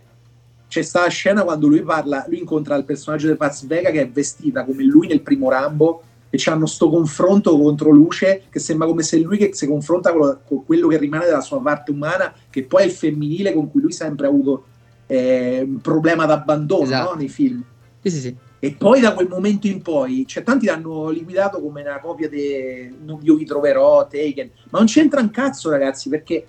c'è 0.67 0.81
sta 0.81 1.01
la 1.01 1.07
scena 1.07 1.43
quando 1.43 1.67
lui 1.67 1.83
parla, 1.83 2.25
lui 2.27 2.39
incontra 2.39 2.75
il 2.75 2.83
personaggio 2.83 3.27
di 3.29 3.35
Paz 3.35 3.65
Vega 3.67 3.91
che 3.91 4.01
è 4.01 4.09
vestita 4.09 4.65
come 4.65 4.83
lui 4.83 5.05
nel 5.07 5.21
primo 5.21 5.47
Rambo 5.49 6.01
e 6.33 6.37
c'hanno 6.39 6.65
sto 6.65 6.89
confronto 6.89 7.55
contro 7.59 7.91
luce 7.91 8.45
che 8.49 8.57
sembra 8.57 8.87
come 8.87 9.03
se 9.03 9.19
lui 9.19 9.37
che 9.37 9.51
si 9.53 9.67
confronta 9.67 10.09
con, 10.11 10.21
lo- 10.21 10.39
con 10.47 10.65
quello 10.65 10.87
che 10.87 10.97
rimane 10.97 11.25
della 11.25 11.41
sua 11.41 11.61
parte 11.61 11.91
umana 11.91 12.33
che 12.49 12.63
poi 12.63 12.81
è 12.81 12.85
il 12.85 12.91
femminile 12.91 13.53
con 13.53 13.69
cui 13.69 13.81
lui 13.81 13.91
sempre 13.91 14.25
ha 14.25 14.29
avuto 14.29 14.63
eh, 15.05 15.61
un 15.63 15.79
problema 15.79 16.25
d'abbandono 16.25 16.83
Esatto. 16.85 17.11
no? 17.11 17.15
nei 17.19 17.29
film 17.29 17.63
Sì, 18.01 18.09
sì, 18.09 18.19
sì. 18.19 18.35
e 18.57 18.71
poi 18.71 18.99
da 18.99 19.13
quel 19.13 19.27
momento 19.27 19.67
in 19.67 19.83
poi, 19.83 20.25
cioè 20.25 20.41
tanti 20.41 20.65
l'hanno 20.65 21.09
liquidato 21.09 21.61
come 21.61 21.81
una 21.81 21.99
copia 21.99 22.27
di 22.27 22.91
Non 23.05 23.19
io 23.21 23.35
vi 23.35 23.45
troverò, 23.45 24.07
Taken, 24.07 24.49
ma 24.71 24.79
non 24.79 24.87
c'entra 24.87 25.21
un 25.21 25.29
cazzo 25.29 25.69
ragazzi, 25.69 26.09
perché 26.09 26.47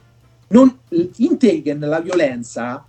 non- 0.48 0.78
in 1.16 1.36
Taken 1.36 1.80
la 1.80 2.00
violenza 2.00 2.86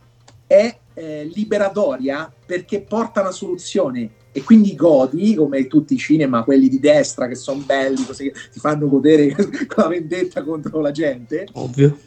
è 0.48 0.78
eh, 0.94 1.30
liberatoria 1.34 2.32
perché 2.46 2.80
porta 2.80 3.20
una 3.20 3.32
soluzione 3.32 4.10
e 4.38 4.44
quindi 4.44 4.76
godi, 4.76 5.34
come 5.34 5.66
tutti 5.68 5.94
i 5.94 5.98
cinema, 5.98 6.44
quelli 6.44 6.68
di 6.68 6.82
destra 6.82 7.26
che 7.30 7.36
sono 7.36 7.62
belli, 7.66 8.04
così 8.06 8.30
ti 8.52 8.60
fanno 8.60 8.90
godere 8.90 9.34
con 9.34 9.48
la 9.84 9.88
vendetta 9.88 10.44
contro 10.44 10.82
la 10.82 10.92
gente, 10.92 11.48
Ovvio. 11.54 11.98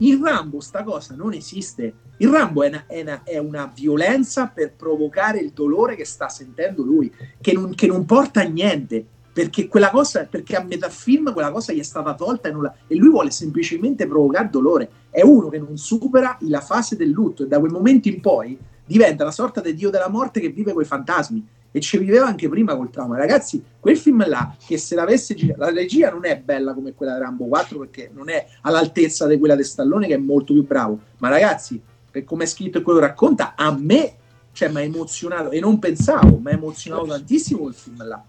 in 0.00 0.22
Rambo 0.22 0.60
sta 0.60 0.82
cosa 0.82 1.14
non 1.14 1.32
esiste. 1.32 1.94
Il 2.18 2.28
Rambo 2.28 2.62
è 2.62 2.68
una, 2.68 2.84
è 2.86 3.00
una- 3.00 3.22
è 3.24 3.38
una 3.38 3.72
violenza 3.74 4.48
per 4.48 4.74
provocare 4.74 5.38
il 5.38 5.52
dolore 5.54 5.96
che 5.96 6.04
sta 6.04 6.28
sentendo 6.28 6.82
lui, 6.82 7.10
che 7.40 7.54
non, 7.54 7.74
che 7.74 7.86
non 7.86 8.04
porta 8.04 8.42
a 8.42 8.44
niente. 8.44 9.06
Perché 9.32 9.66
quella 9.66 9.88
cosa, 9.88 10.26
perché 10.30 10.56
a 10.56 10.62
metà 10.62 10.90
film 10.90 11.32
quella 11.32 11.50
cosa 11.50 11.72
gli 11.72 11.78
è 11.78 11.82
stata 11.84 12.12
tolta 12.14 12.50
e, 12.50 12.52
la- 12.52 12.74
e 12.86 12.96
lui 12.96 13.08
vuole 13.08 13.30
semplicemente 13.30 14.06
provocare 14.06 14.50
dolore. 14.50 14.90
È 15.08 15.22
uno 15.22 15.48
che 15.48 15.58
non 15.58 15.78
supera 15.78 16.36
la 16.40 16.60
fase 16.60 16.96
del 16.96 17.08
lutto 17.08 17.44
e 17.44 17.46
da 17.46 17.58
quel 17.58 17.72
momento 17.72 18.08
in 18.08 18.20
poi 18.20 18.58
diventa 18.84 19.22
una 19.22 19.32
sorta 19.32 19.60
di 19.60 19.74
dio 19.74 19.90
della 19.90 20.08
morte 20.08 20.40
che 20.40 20.48
vive 20.48 20.72
con 20.72 20.82
i 20.82 20.86
fantasmi 20.86 21.46
e 21.74 21.80
ci 21.80 21.96
viveva 21.98 22.26
anche 22.26 22.48
prima 22.48 22.76
col 22.76 22.90
trauma. 22.90 23.16
Ragazzi, 23.16 23.62
quel 23.80 23.96
film 23.96 24.26
là, 24.28 24.54
che 24.64 24.76
se 24.76 24.94
l'avesse 24.94 25.34
girato, 25.34 25.60
la 25.60 25.70
regia 25.70 26.10
non 26.10 26.26
è 26.26 26.38
bella 26.38 26.74
come 26.74 26.92
quella 26.92 27.14
di 27.14 27.20
Rambo 27.20 27.46
4 27.46 27.78
perché 27.78 28.10
non 28.12 28.28
è 28.28 28.46
all'altezza 28.60 29.26
di 29.26 29.38
quella 29.38 29.56
di 29.56 29.64
Stallone 29.64 30.06
che 30.06 30.14
è 30.14 30.18
molto 30.18 30.52
più 30.52 30.66
bravo, 30.66 30.98
ma 31.18 31.28
ragazzi, 31.28 31.80
per 32.10 32.24
come 32.24 32.44
è 32.44 32.46
scritto 32.46 32.78
e 32.78 32.82
quello 32.82 32.98
racconta, 32.98 33.54
a 33.56 33.74
me 33.76 34.16
cioè, 34.52 34.68
mi 34.68 34.76
ha 34.76 34.80
emozionato 34.80 35.50
e 35.50 35.60
non 35.60 35.78
pensavo, 35.78 36.38
mi 36.38 36.50
ha 36.50 36.54
emozionato 36.54 37.06
tantissimo 37.06 37.60
quel 37.62 37.74
film 37.74 38.06
là. 38.06 38.22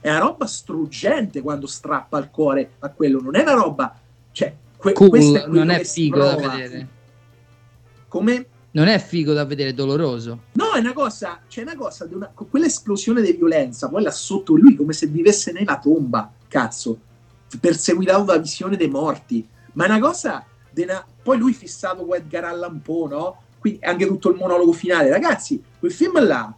È 0.00 0.08
una 0.08 0.18
roba 0.18 0.46
struggente 0.46 1.40
quando 1.42 1.66
strappa 1.66 2.18
il 2.18 2.30
cuore 2.30 2.74
a 2.78 2.90
quello, 2.90 3.20
non 3.20 3.34
è 3.34 3.42
una 3.42 3.54
roba, 3.54 3.98
cioè, 4.30 4.54
que- 4.76 4.92
Cool, 4.92 5.44
non 5.48 5.70
è 5.70 5.82
figo 5.82 6.18
da 6.18 6.36
vedere. 6.36 6.88
Come 8.06 8.46
Non 8.74 8.88
è 8.88 8.98
figo 8.98 9.32
da 9.32 9.44
vedere, 9.44 9.72
doloroso. 9.72 10.46
No, 10.52 10.72
è 10.72 10.80
una 10.80 10.92
cosa, 10.92 11.40
c'è 11.48 11.62
una 11.62 11.76
cosa, 11.76 12.08
una, 12.10 12.28
quell'esplosione 12.34 13.22
di 13.22 13.32
violenza, 13.32 13.88
poi 13.88 14.02
là 14.02 14.10
sotto 14.10 14.56
lui 14.56 14.74
come 14.74 14.92
se 14.92 15.06
vivesse 15.06 15.52
nella 15.52 15.78
tomba, 15.78 16.32
cazzo, 16.48 16.98
perseguitato 17.60 18.24
da 18.24 18.36
visione 18.36 18.76
dei 18.76 18.88
morti, 18.88 19.46
ma 19.74 19.84
è 19.84 19.88
una 19.88 20.00
cosa, 20.00 20.44
una- 20.74 21.06
poi 21.22 21.38
lui 21.38 21.52
fissato 21.52 22.04
con 22.04 22.16
Edgar 22.16 22.46
Allan 22.46 22.82
Poe, 22.82 23.08
no? 23.08 23.42
Quindi 23.60 23.78
anche 23.84 24.08
tutto 24.08 24.30
il 24.30 24.38
monologo 24.38 24.72
finale, 24.72 25.08
ragazzi, 25.08 25.62
quel 25.78 25.92
film 25.92 26.20
là, 26.24 26.52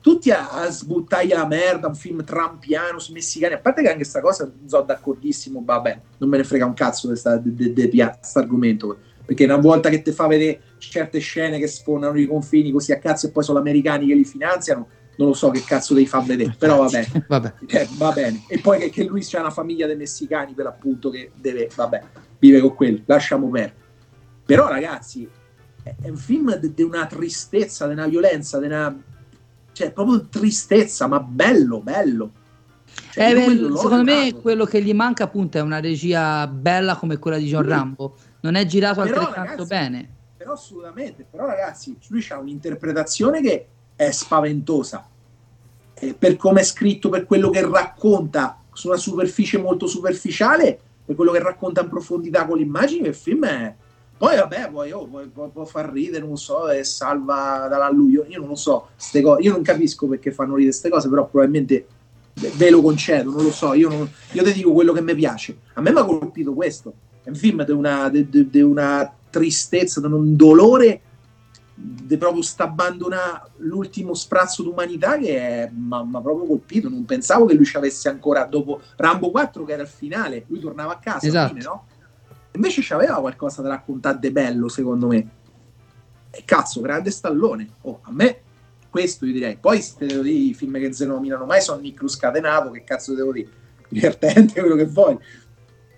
tutti 0.00 0.30
a, 0.30 0.48
a 0.48 0.70
sbuttargli 0.70 1.32
la 1.34 1.46
merda, 1.46 1.88
un 1.88 1.94
film 1.94 2.24
trampiano 2.24 2.98
su 2.98 3.12
messicani, 3.12 3.52
a 3.52 3.58
parte 3.58 3.82
che 3.82 3.90
anche 3.90 4.04
sta 4.04 4.22
cosa 4.22 4.50
sono 4.64 4.84
d'accordissimo, 4.84 5.60
vabbè, 5.62 6.00
non 6.16 6.30
me 6.30 6.38
ne 6.38 6.44
frega 6.44 6.64
un 6.64 6.72
cazzo 6.72 7.12
di 7.12 7.20
questo 7.20 8.38
argomento, 8.38 8.98
perché 9.28 9.44
una 9.44 9.58
volta 9.58 9.90
che 9.90 10.00
ti 10.00 10.10
fa 10.10 10.26
vedere 10.26 10.58
certe 10.78 11.18
scene 11.18 11.58
che 11.58 11.66
sfondano 11.66 12.18
i 12.18 12.26
confini 12.26 12.70
così 12.70 12.92
a 12.92 12.98
cazzo 12.98 13.26
e 13.26 13.30
poi 13.30 13.44
sono 13.44 13.58
gli 13.58 13.60
americani 13.60 14.06
che 14.06 14.14
li 14.14 14.24
finanziano, 14.24 14.88
non 15.18 15.28
lo 15.28 15.34
so 15.34 15.50
che 15.50 15.62
cazzo 15.66 15.92
devi 15.92 16.06
far 16.06 16.24
vedere, 16.24 16.54
però 16.58 16.78
vabbè, 16.78 17.06
Vabbè. 17.28 17.54
eh, 17.66 17.88
va 17.98 18.10
bene. 18.12 18.44
E 18.48 18.58
poi 18.58 18.78
che, 18.78 18.88
che 18.88 19.04
lui 19.04 19.20
c'ha 19.22 19.40
una 19.40 19.50
famiglia 19.50 19.86
dei 19.86 19.96
messicani 19.96 20.54
per 20.54 20.64
appunto 20.66 21.10
che 21.10 21.30
deve, 21.34 21.68
vabbè, 21.74 22.02
vive 22.38 22.60
con 22.60 22.74
quelli, 22.74 23.02
lasciamo 23.04 23.50
perdere. 23.50 23.76
Però 24.46 24.66
ragazzi, 24.66 25.28
è, 25.82 25.94
è 26.04 26.08
un 26.08 26.16
film 26.16 26.56
di 26.56 26.82
una 26.82 27.04
tristezza, 27.04 27.86
di 27.86 27.92
una 27.92 28.06
violenza, 28.06 28.58
di 28.58 28.64
una... 28.64 28.98
cioè 29.74 29.92
proprio 29.92 30.26
tristezza, 30.30 31.06
ma 31.06 31.20
bello, 31.20 31.82
bello. 31.82 32.30
Cioè, 33.12 33.34
Eh, 33.34 33.70
secondo 33.76 34.04
me 34.04 34.32
quello 34.40 34.64
che 34.64 34.80
gli 34.82 34.94
manca 34.94 35.24
appunto 35.24 35.58
è 35.58 35.60
una 35.60 35.80
regia 35.80 36.46
bella 36.46 36.96
come 36.96 37.18
quella 37.18 37.36
di 37.36 37.46
John 37.46 37.64
Sì. 37.64 37.68
Rambo. 37.68 38.16
Non 38.40 38.54
è 38.54 38.64
girato 38.66 39.02
Però, 39.02 39.20
altrettanto 39.20 39.50
ragazzi, 39.50 39.68
bene. 39.68 40.08
Però 40.36 40.52
assolutamente, 40.52 41.26
però 41.28 41.46
ragazzi, 41.46 41.96
lui 42.08 42.24
ha 42.28 42.38
un'interpretazione 42.38 43.40
che 43.40 43.66
è 43.96 44.10
spaventosa. 44.10 45.06
E 45.94 46.14
per 46.14 46.36
come 46.36 46.60
è 46.60 46.64
scritto, 46.64 47.08
per 47.08 47.26
quello 47.26 47.50
che 47.50 47.68
racconta 47.68 48.62
su 48.72 48.86
una 48.86 48.96
superficie 48.96 49.58
molto 49.58 49.88
superficiale, 49.88 50.78
per 51.04 51.16
quello 51.16 51.32
che 51.32 51.40
racconta 51.40 51.80
in 51.80 51.88
profondità 51.88 52.46
con 52.46 52.58
l'immagine, 52.58 53.08
il 53.08 53.14
film 53.14 53.44
è... 53.44 53.74
Poi 54.16 54.36
vabbè, 54.36 54.70
poi 54.70 54.90
oh, 54.92 55.06
può, 55.32 55.48
può- 55.48 55.64
far 55.64 55.90
ridere, 55.90 56.24
non 56.24 56.36
so, 56.36 56.68
e 56.68 56.82
salva 56.82 57.66
dall'alluio. 57.68 58.24
Io 58.28 58.40
non 58.40 58.48
lo 58.48 58.56
so, 58.56 58.88
ste 58.96 59.20
cose. 59.20 59.42
Io 59.42 59.52
non 59.52 59.62
capisco 59.62 60.08
perché 60.08 60.32
fanno 60.32 60.54
ridere 60.54 60.70
queste 60.70 60.88
cose, 60.88 61.08
però 61.08 61.26
probabilmente 61.26 61.86
ve- 62.34 62.52
ve 62.56 62.70
lo 62.70 62.82
concedo, 62.82 63.30
non 63.30 63.44
lo 63.44 63.52
so. 63.52 63.74
Io, 63.74 63.88
non- 63.88 64.10
io 64.32 64.42
ti 64.42 64.52
dico 64.52 64.72
quello 64.72 64.92
che 64.92 65.02
mi 65.02 65.14
piace. 65.14 65.58
A 65.74 65.80
me 65.80 65.92
mi 65.92 65.98
ha 65.98 66.04
colpito 66.04 66.52
questo. 66.52 66.92
È 67.28 67.30
un 67.30 67.36
film 67.36 67.62
di 67.62 68.62
una, 68.62 69.14
tristezza, 69.28 70.00
di 70.00 70.06
un 70.06 70.34
dolore, 70.34 71.02
di 71.74 72.16
proprio 72.16 72.40
sta 72.40 72.64
abbandonare 72.64 73.50
l'ultimo 73.58 74.14
sprazzo 74.14 74.62
d'umanità 74.62 75.18
che 75.18 75.70
mi 75.70 75.94
ha 75.94 76.20
proprio 76.22 76.46
colpito. 76.46 76.88
Non 76.88 77.04
pensavo 77.04 77.44
che 77.44 77.52
lui 77.52 77.66
ci 77.66 77.76
avesse 77.76 78.08
ancora, 78.08 78.44
dopo 78.46 78.80
Rambo 78.96 79.30
4 79.30 79.62
che 79.66 79.72
era 79.74 79.82
il 79.82 79.88
finale, 79.88 80.44
lui 80.46 80.58
tornava 80.58 80.92
a 80.92 80.98
casa, 80.98 81.26
Esatto. 81.26 81.48
fine, 81.52 81.64
no? 81.64 81.86
Invece 82.52 82.80
c'aveva 82.82 83.20
qualcosa 83.20 83.60
da 83.60 83.68
raccontare 83.68 84.18
di 84.18 84.30
bello, 84.30 84.68
secondo 84.68 85.08
me. 85.08 85.28
E 86.30 86.42
cazzo, 86.46 86.80
grande 86.80 87.10
stallone. 87.10 87.68
Oh, 87.82 87.98
a 88.04 88.10
me 88.10 88.40
questo 88.88 89.26
io 89.26 89.34
direi. 89.34 89.58
Poi 89.60 89.84
i 89.98 90.54
film 90.54 90.78
che 90.78 90.94
non 91.00 91.08
nominano 91.16 91.44
mai 91.44 91.60
sono 91.60 91.78
Nick 91.78 92.00
Lu 92.00 92.08
scatenato, 92.08 92.70
che 92.70 92.84
cazzo 92.84 93.12
devo 93.12 93.32
dire? 93.32 93.50
Divertente, 93.86 94.58
quello 94.60 94.76
che 94.76 94.86
vuoi. 94.86 95.18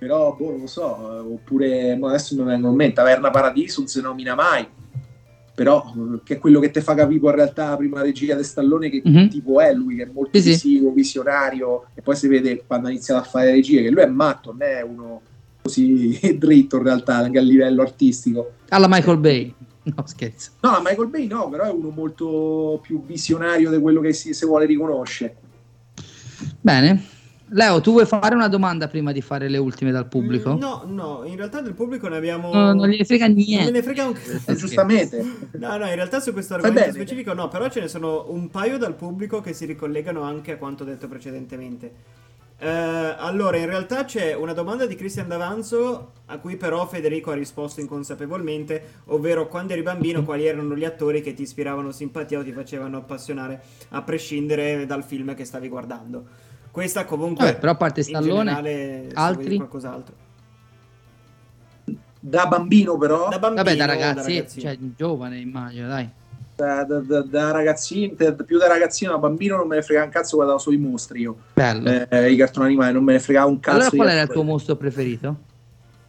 Però, 0.01 0.35
boh, 0.35 0.51
non 0.53 0.61
lo 0.61 0.67
so. 0.67 1.15
eh, 1.15 1.19
Oppure, 1.19 1.95
mo 1.97 2.07
adesso 2.09 2.35
mi 2.35 2.43
vengono 2.45 2.71
in 2.71 2.77
mente, 2.79 2.95
Taverna 2.95 3.29
Paradiso 3.29 3.81
non 3.81 3.89
si 3.89 4.01
nomina 4.01 4.35
mai. 4.35 4.67
Però, 5.55 5.93
eh, 5.95 6.21
che 6.25 6.35
è 6.37 6.39
quello 6.39 6.59
che 6.59 6.71
ti 6.71 6.81
fa 6.81 6.95
capire 6.95 7.21
in 7.23 7.35
realtà 7.35 7.69
la 7.69 7.77
prima 7.77 8.01
regia 8.01 8.35
di 8.35 8.43
Stallone 8.43 8.89
che 8.89 9.03
Mhm. 9.05 9.29
tipo 9.29 9.61
è 9.61 9.75
lui, 9.75 9.97
che 9.97 10.05
è 10.05 10.11
molto 10.11 10.41
Sì, 10.41 10.49
visivo, 10.49 10.91
visionario. 10.91 11.89
E 11.93 12.01
poi 12.01 12.17
si 12.17 12.29
vede 12.29 12.65
quando 12.67 12.87
ha 12.89 12.91
iniziato 12.91 13.21
a 13.21 13.25
fare 13.25 13.47
le 13.47 13.53
regie 13.53 13.83
che 13.83 13.91
lui 13.91 14.01
è 14.03 14.07
matto, 14.07 14.53
non 14.53 14.63
è 14.63 14.81
uno 14.81 15.21
così 15.61 16.19
dritto 16.39 16.77
in 16.79 16.83
realtà, 16.83 17.17
anche 17.17 17.39
a 17.39 17.43
livello 17.43 17.83
artistico. 17.83 18.53
Alla 18.71 18.89
Michael 18.89 19.19
Bay. 19.19 19.55
No, 19.83 20.07
scherzo. 20.07 20.53
No, 20.61 20.71
a 20.77 20.81
Michael 20.83 21.09
Bay 21.09 21.27
no, 21.27 21.51
però 21.51 21.65
è 21.65 21.71
uno 21.71 21.91
molto 21.91 22.79
più 22.83 23.05
visionario 23.05 23.71
di 23.71 23.79
quello 23.81 24.01
che 24.01 24.15
si, 24.15 24.33
si 24.33 24.47
vuole 24.47 24.65
riconoscere. 24.65 25.37
Bene. 26.63 27.05
Leo, 27.53 27.81
tu 27.81 27.93
vuoi 27.93 28.07
fare 28.07 28.35
una 28.35 28.49
domanda 28.49 28.87
prima 28.87 29.11
di 29.13 29.21
fare 29.21 29.49
le 29.49 29.59
ultime 29.59 29.91
dal 29.91 30.07
pubblico? 30.07 30.55
Mm, 30.55 30.59
No, 30.59 30.83
no, 30.87 31.23
in 31.25 31.37
realtà 31.37 31.61
del 31.61 31.75
pubblico 31.75 32.07
ne 32.09 32.17
abbiamo... 32.17 32.53
No, 32.53 32.73
non 32.73 32.89
gliene 32.89 33.05
frega 33.05 33.27
Non 33.27 33.37
niente. 33.37 33.71
ne 33.73 33.83
frega 33.83 34.07
un 34.07 34.13
cazzo. 34.13 34.51
Eh, 34.53 34.55
giustamente. 34.55 35.25
No, 35.53 35.77
no, 35.77 35.87
in 35.87 35.95
realtà 35.95 36.21
su 36.21 36.33
questo 36.33 36.55
argomento 36.55 36.93
specifico 36.93 37.33
no, 37.35 37.49
però 37.49 37.69
ce 37.69 37.81
ne 37.81 37.89
sono 37.89 38.27
un 38.29 38.49
paio 38.51 38.79
dal 38.79 38.95
pubblico 38.95 39.41
che 39.41 39.53
si 39.53 39.65
ricollegano 39.65 40.23
anche 40.23 40.53
a 40.53 40.57
quanto 40.59 40.85
detto 40.85 41.09
precedentemente. 41.09 42.19
Eh, 42.63 42.69
allora, 42.69 43.57
in 43.57 43.65
realtà 43.67 44.05
c'è 44.05 44.35
una 44.35 44.53
domanda 44.53 44.85
di 44.87 44.95
Cristian 44.95 45.27
D'Avanzo 45.27 46.13
a 46.27 46.39
cui 46.39 46.57
però 46.57 46.87
Federico 46.87 47.31
ha 47.31 47.35
risposto 47.35 47.81
inconsapevolmente, 47.81 48.83
ovvero 49.07 49.49
quando 49.49 49.73
eri 49.73 49.83
bambino 49.83 50.23
quali 50.25 50.47
erano 50.47 50.77
gli 50.77 50.85
attori 50.85 51.23
che 51.23 51.33
ti 51.33 51.43
ispiravano 51.43 51.91
simpatia 51.91 52.39
o 52.39 52.45
ti 52.45 52.53
facevano 52.53 52.99
appassionare, 52.99 53.61
a 53.89 54.03
prescindere 54.03 54.85
dal 54.87 55.03
film 55.03 55.35
che 55.35 55.45
stavi 55.47 55.69
guardando. 55.69 56.49
Questa 56.71 57.05
comunque... 57.05 57.45
Vabbè, 57.47 57.59
però 57.59 57.73
a 57.73 57.77
parte 57.77 58.03
Stallone, 58.03 58.55
generale, 58.55 59.11
altri? 59.15 59.57
qualcos'altro. 59.57 60.15
Da 62.23 62.47
bambino 62.47 62.99
però, 62.99 63.29
Da 63.29 63.39
bambino, 63.39 63.63
Vabbè, 63.65 63.77
da 63.77 63.87
da 63.87 63.93
ragazzi, 63.93 64.35
ragazzino. 64.37 64.63
cioè 64.63 64.79
giovane 64.95 65.39
immagino, 65.39 65.89
dai. 65.89 66.09
da, 66.55 66.85
da- 66.85 66.99
da- 67.01 67.23
da 67.23 67.51
ragazzino, 67.51 68.13
da- 68.15 68.35
più 68.35 68.59
da 68.59 68.67
ragazzino, 68.69 69.13
da 69.13 69.19
bambino 69.19 69.57
non 69.57 69.67
me 69.67 69.77
ne 69.77 69.83
frega 69.83 70.05
un 70.05 70.11
cazzo, 70.11 70.37
guardavo 70.37 70.59
solo 70.59 70.77
i 70.77 70.79
mostri 70.79 71.21
io. 71.23 71.37
Bello. 71.55 71.89
Eh, 72.09 72.31
I 72.31 72.37
cartoni 72.37 72.67
animali, 72.67 72.93
non 72.93 73.05
me 73.05 73.15
ne 73.15 73.21
fregava 73.21 73.49
un 73.49 73.59
cazzo. 73.59 73.77
allora 73.79 73.91
qual 73.97 74.09
era 74.11 74.21
il 74.23 74.29
tuo 74.29 74.43
mostro 74.43 74.77
preferito? 74.77 75.37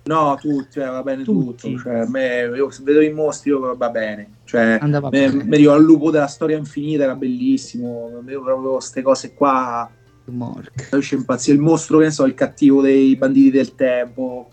No, 0.03 0.35
tutti, 0.41 0.79
eh, 0.79 0.85
va 0.85 1.01
bene 1.03 1.23
Tutti. 1.23 1.71
tutto. 1.71 1.79
Cioè, 1.83 1.99
a 1.99 2.09
me, 2.09 2.41
io 2.55 2.69
se 2.71 2.81
vedo 2.83 2.99
i 3.01 3.13
mostri 3.13 3.51
io, 3.51 3.75
va 3.77 3.89
bene. 3.89 4.31
Cioè, 4.43 4.79
Andava 4.81 5.09
me- 5.09 5.29
bene. 5.29 5.43
mi 5.45 5.55
ricordo 5.57 5.79
il 5.79 5.85
lupo 5.85 6.11
della 6.11 6.27
storia 6.27 6.57
infinita, 6.57 7.03
era 7.03 7.15
bellissimo. 7.15 8.19
Vedo 8.21 8.41
proprio 8.41 8.71
queste 8.73 9.01
cose 9.01 9.33
qua. 9.33 9.89
Mork. 10.31 10.89
C'è 10.97 11.15
impazzire 11.15 11.57
il 11.57 11.61
mostro, 11.63 11.97
che 11.99 12.05
ne 12.05 12.11
so, 12.11 12.25
il 12.25 12.33
cattivo 12.33 12.81
dei 12.81 13.15
banditi 13.15 13.51
del 13.51 13.75
tempo. 13.75 14.49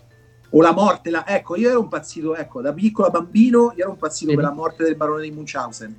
O 0.51 0.61
la 0.61 0.73
morte, 0.73 1.09
la- 1.11 1.27
ecco, 1.27 1.55
io 1.55 1.69
ero 1.69 1.81
impazzito, 1.81 2.35
ecco, 2.35 2.61
da 2.61 2.73
piccolo 2.73 3.09
bambino, 3.09 3.71
io 3.75 3.83
ero 3.83 3.91
impazzito 3.91 4.31
Vedi? 4.31 4.41
per 4.41 4.49
la 4.49 4.55
morte 4.55 4.83
del 4.83 4.95
barone 4.95 5.23
di 5.23 5.31
Munchausen. 5.31 5.95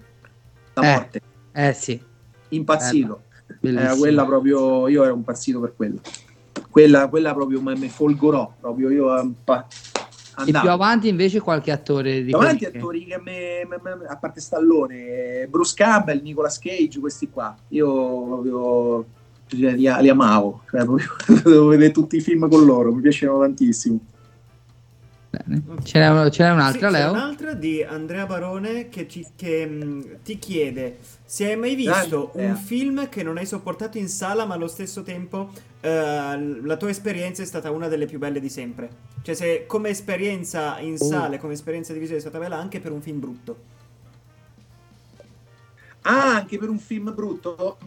La 0.75 0.83
Eh, 0.83 0.93
morte, 0.95 1.21
Eh 1.53 1.73
sì, 1.73 2.01
impazzito. 2.49 3.23
bellissimo. 3.61 3.89
Era 3.91 3.97
quella 3.97 4.25
proprio, 4.25 4.89
io 4.89 5.05
ero 5.05 5.15
impazzito 5.15 5.61
per 5.61 5.75
quello. 5.77 6.01
Quella, 6.69 7.09
quella 7.09 7.33
proprio 7.35 7.61
mi 7.63 7.89
folgorò, 7.89 8.55
proprio 8.61 8.91
io 8.91 9.19
eh, 9.21 9.31
pa- 9.45 9.67
E 9.69 10.45
più 10.45 10.55
andavo. 10.57 10.71
avanti 10.71 11.09
invece 11.09 11.41
qualche 11.41 11.71
attore 11.71 12.23
di 12.25 12.33
quelli 12.33 12.57
che- 12.57 12.69
attori 12.69 13.05
che 13.05 13.19
me, 13.21 13.67
me- 13.69 13.81
me- 13.83 14.07
a 14.07 14.17
parte 14.17 14.41
Stallone, 14.41 15.47
Bruce 15.51 15.75
Campbell, 15.77 16.23
Nicolas 16.23 16.59
Cage, 16.59 16.99
questi 16.99 17.29
qua. 17.29 17.55
Io 17.69 18.25
proprio 18.25 19.05
li, 19.57 19.77
li 19.77 20.09
amavo, 20.09 20.63
cioè, 20.71 20.85
proprio, 20.85 21.09
devo 21.45 21.67
vedere 21.69 21.91
tutti 21.93 22.17
i 22.17 22.21
film 22.21 22.49
con 22.49 22.65
loro, 22.65 22.93
mi 22.93 23.01
piacevano 23.03 23.41
tantissimo. 23.41 23.99
Bene. 25.31 25.63
Ce 25.85 25.99
n'è, 26.01 26.31
ce 26.31 26.43
n'è 26.43 26.51
un'altra, 26.51 26.89
Sì, 26.89 26.95
c'è 26.95 27.01
Leo? 27.01 27.11
un'altra 27.13 27.55
di 27.55 27.85
Andrea 27.85 28.27
Barone 28.27 28.89
che, 28.89 29.07
ci- 29.07 29.25
che, 29.37 29.65
mh, 29.65 30.23
ti 30.25 30.41
chiede 30.41 30.99
se 31.25 31.51
hai 31.51 31.57
mai 31.57 31.77
visto 31.77 31.93
Grande 31.93 32.17
un 32.17 32.31
idea. 32.43 32.55
film 32.57 33.09
che 33.09 33.23
non 33.23 33.37
hai 33.37 33.47
sopportato 33.47 33.97
in 33.97 34.09
sala 34.09 34.45
ma 34.45 34.55
allo 34.55 34.67
stesso 34.67 35.03
tempo 35.05 35.51
eh, 35.83 36.59
la 36.65 36.77
tua 36.77 36.91
esperienza 36.91 37.43
è 37.43 37.47
stata 37.47 37.71
una 37.71 37.87
delle 37.87 38.07
più 38.07 38.19
belle 38.19 38.41
di 38.41 38.49
sempre. 38.49 38.91
Cioè 39.23 39.35
se 39.37 39.65
come 39.69 39.91
esperienza 39.91 40.81
in 40.81 40.95
Oh. 40.99 41.05
sala 41.05 41.39
come 41.39 41.53
esperienza 41.53 41.93
di 41.93 42.01
visione 42.01 42.19
è 42.19 42.23
stata 42.23 42.41
bella 42.41 42.57
anche 42.59 42.81
per 42.81 42.91
un 42.91 43.01
film 43.01 43.21
brutto. 43.21 43.57
Ah, 46.03 46.35
anche 46.37 46.59
per 46.59 46.69
un 46.71 46.79
film 46.79 47.13
brutto? 47.15 47.79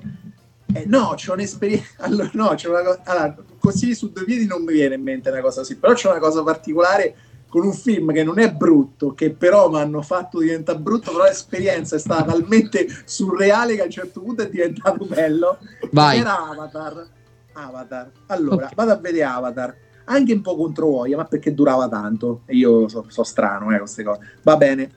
Eh, 0.74 0.86
no, 0.88 1.14
c'è 1.16 1.32
un'esperienza. 1.32 1.86
Allora, 2.04 2.30
no, 2.34 2.54
c'è 2.56 2.70
una 2.70 2.82
cosa. 2.84 3.02
Allora, 3.06 3.36
così 3.60 3.94
su 3.96 4.12
due 4.12 4.24
piedi 4.24 4.46
non 4.46 4.64
mi 4.64 4.74
viene 4.74 4.96
in 4.96 5.02
mente 5.04 5.30
una 5.30 5.42
cosa 5.42 5.62
così, 5.62 5.78
però 5.78 5.94
c'è 5.94 6.10
una 6.10 6.20
cosa 6.20 6.44
particolare 6.44 7.16
con 7.48 7.66
un 7.66 7.74
film 7.74 8.12
che 8.12 8.24
non 8.24 8.40
è 8.40 8.52
brutto, 8.52 9.14
che 9.14 9.30
però 9.32 9.70
mi 9.70 9.80
hanno 9.80 10.02
fatto 10.02 10.40
diventare 10.40 10.80
brutto, 10.80 11.12
però 11.12 11.26
l'esperienza 11.26 11.96
è 11.96 12.00
stata 12.00 12.24
talmente 12.32 12.88
surreale 13.06 13.76
che 13.76 13.82
a 13.82 13.86
un 13.86 13.92
certo 13.92 14.22
punto 14.22 14.42
è 14.42 14.50
diventato 14.50 15.06
bello. 15.06 15.60
Vai. 15.92 16.20
Era 16.20 16.48
Avatar. 16.50 17.08
Avatar. 17.54 18.12
Allora, 18.28 18.66
Ok. 18.66 18.74
vado 18.74 18.92
a 18.92 18.96
vedere 18.96 19.26
Avatar. 19.26 19.76
Anche 20.06 20.34
un 20.34 20.42
po' 20.42 20.56
contro 20.58 20.88
voglia, 20.88 21.18
ma 21.18 21.26
perché 21.26 21.54
durava 21.54 21.88
tanto. 21.88 22.42
E 22.48 22.56
io 22.56 22.88
so, 22.90 23.06
so 23.08 23.24
strano, 23.24 23.72
eh, 23.74 23.78
queste 23.78 24.04
cose. 24.04 24.20
Va 24.42 24.58
bene. 24.58 24.90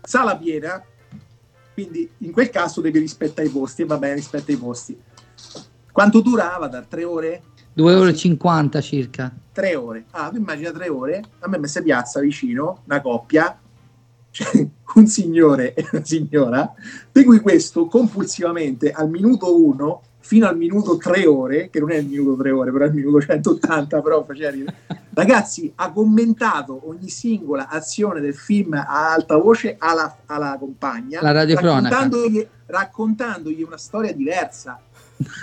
Sala 0.00 0.36
piena, 0.36 0.80
quindi 1.74 2.08
in 2.18 2.30
quel 2.30 2.48
caso 2.50 2.80
devi 2.80 3.00
rispettare 3.00 3.48
i 3.48 3.50
posti. 3.50 3.82
E 3.82 3.86
va 3.86 3.98
bene, 3.98 4.14
rispetta 4.14 4.52
i 4.52 4.56
posti. 4.56 4.96
Quanto 5.94 6.22
dura 6.22 6.56
Avatar? 6.56 6.86
Tre 6.86 7.04
ore? 7.04 7.42
2,50 7.76 7.88
euro 7.88 8.80
circa. 8.82 9.32
Tre 9.52 9.76
ore. 9.76 10.06
Ah, 10.10 10.28
tu 10.28 10.38
immagina 10.38 10.72
tre 10.72 10.88
ore, 10.88 11.22
a 11.38 11.48
me 11.48 11.56
mi 11.56 11.68
si 11.68 11.80
piazza 11.84 12.18
vicino 12.18 12.80
una 12.86 13.00
coppia, 13.00 13.56
cioè 14.32 14.66
un 14.96 15.06
signore 15.06 15.72
e 15.72 15.86
una 15.92 16.04
signora, 16.04 16.74
di 17.12 17.22
cui 17.22 17.38
questo 17.38 17.86
compulsivamente 17.86 18.90
al 18.90 19.08
minuto 19.08 19.56
uno 19.56 20.02
fino 20.18 20.48
al 20.48 20.56
minuto 20.56 20.96
tre 20.96 21.26
ore, 21.26 21.70
che 21.70 21.78
non 21.78 21.92
è 21.92 21.96
il 21.98 22.08
minuto 22.08 22.42
tre 22.42 22.50
ore, 22.50 22.72
però 22.72 22.86
è 22.86 22.88
il 22.88 22.94
minuto 22.94 23.20
180, 23.20 24.02
però 24.02 24.24
faceva 24.24 24.50
ridere. 24.50 24.76
Ragazzi, 25.12 25.70
ha 25.76 25.92
commentato 25.92 26.88
ogni 26.88 27.08
singola 27.08 27.68
azione 27.68 28.20
del 28.20 28.34
film 28.34 28.72
a 28.72 29.12
alta 29.12 29.36
voce 29.36 29.76
alla, 29.78 30.16
alla 30.26 30.56
compagna, 30.58 31.20
La 31.22 31.30
radiocronaca. 31.30 31.88
raccontandogli, 31.88 32.48
raccontandogli 32.66 33.62
una 33.62 33.76
storia 33.76 34.12
diversa. 34.12 34.80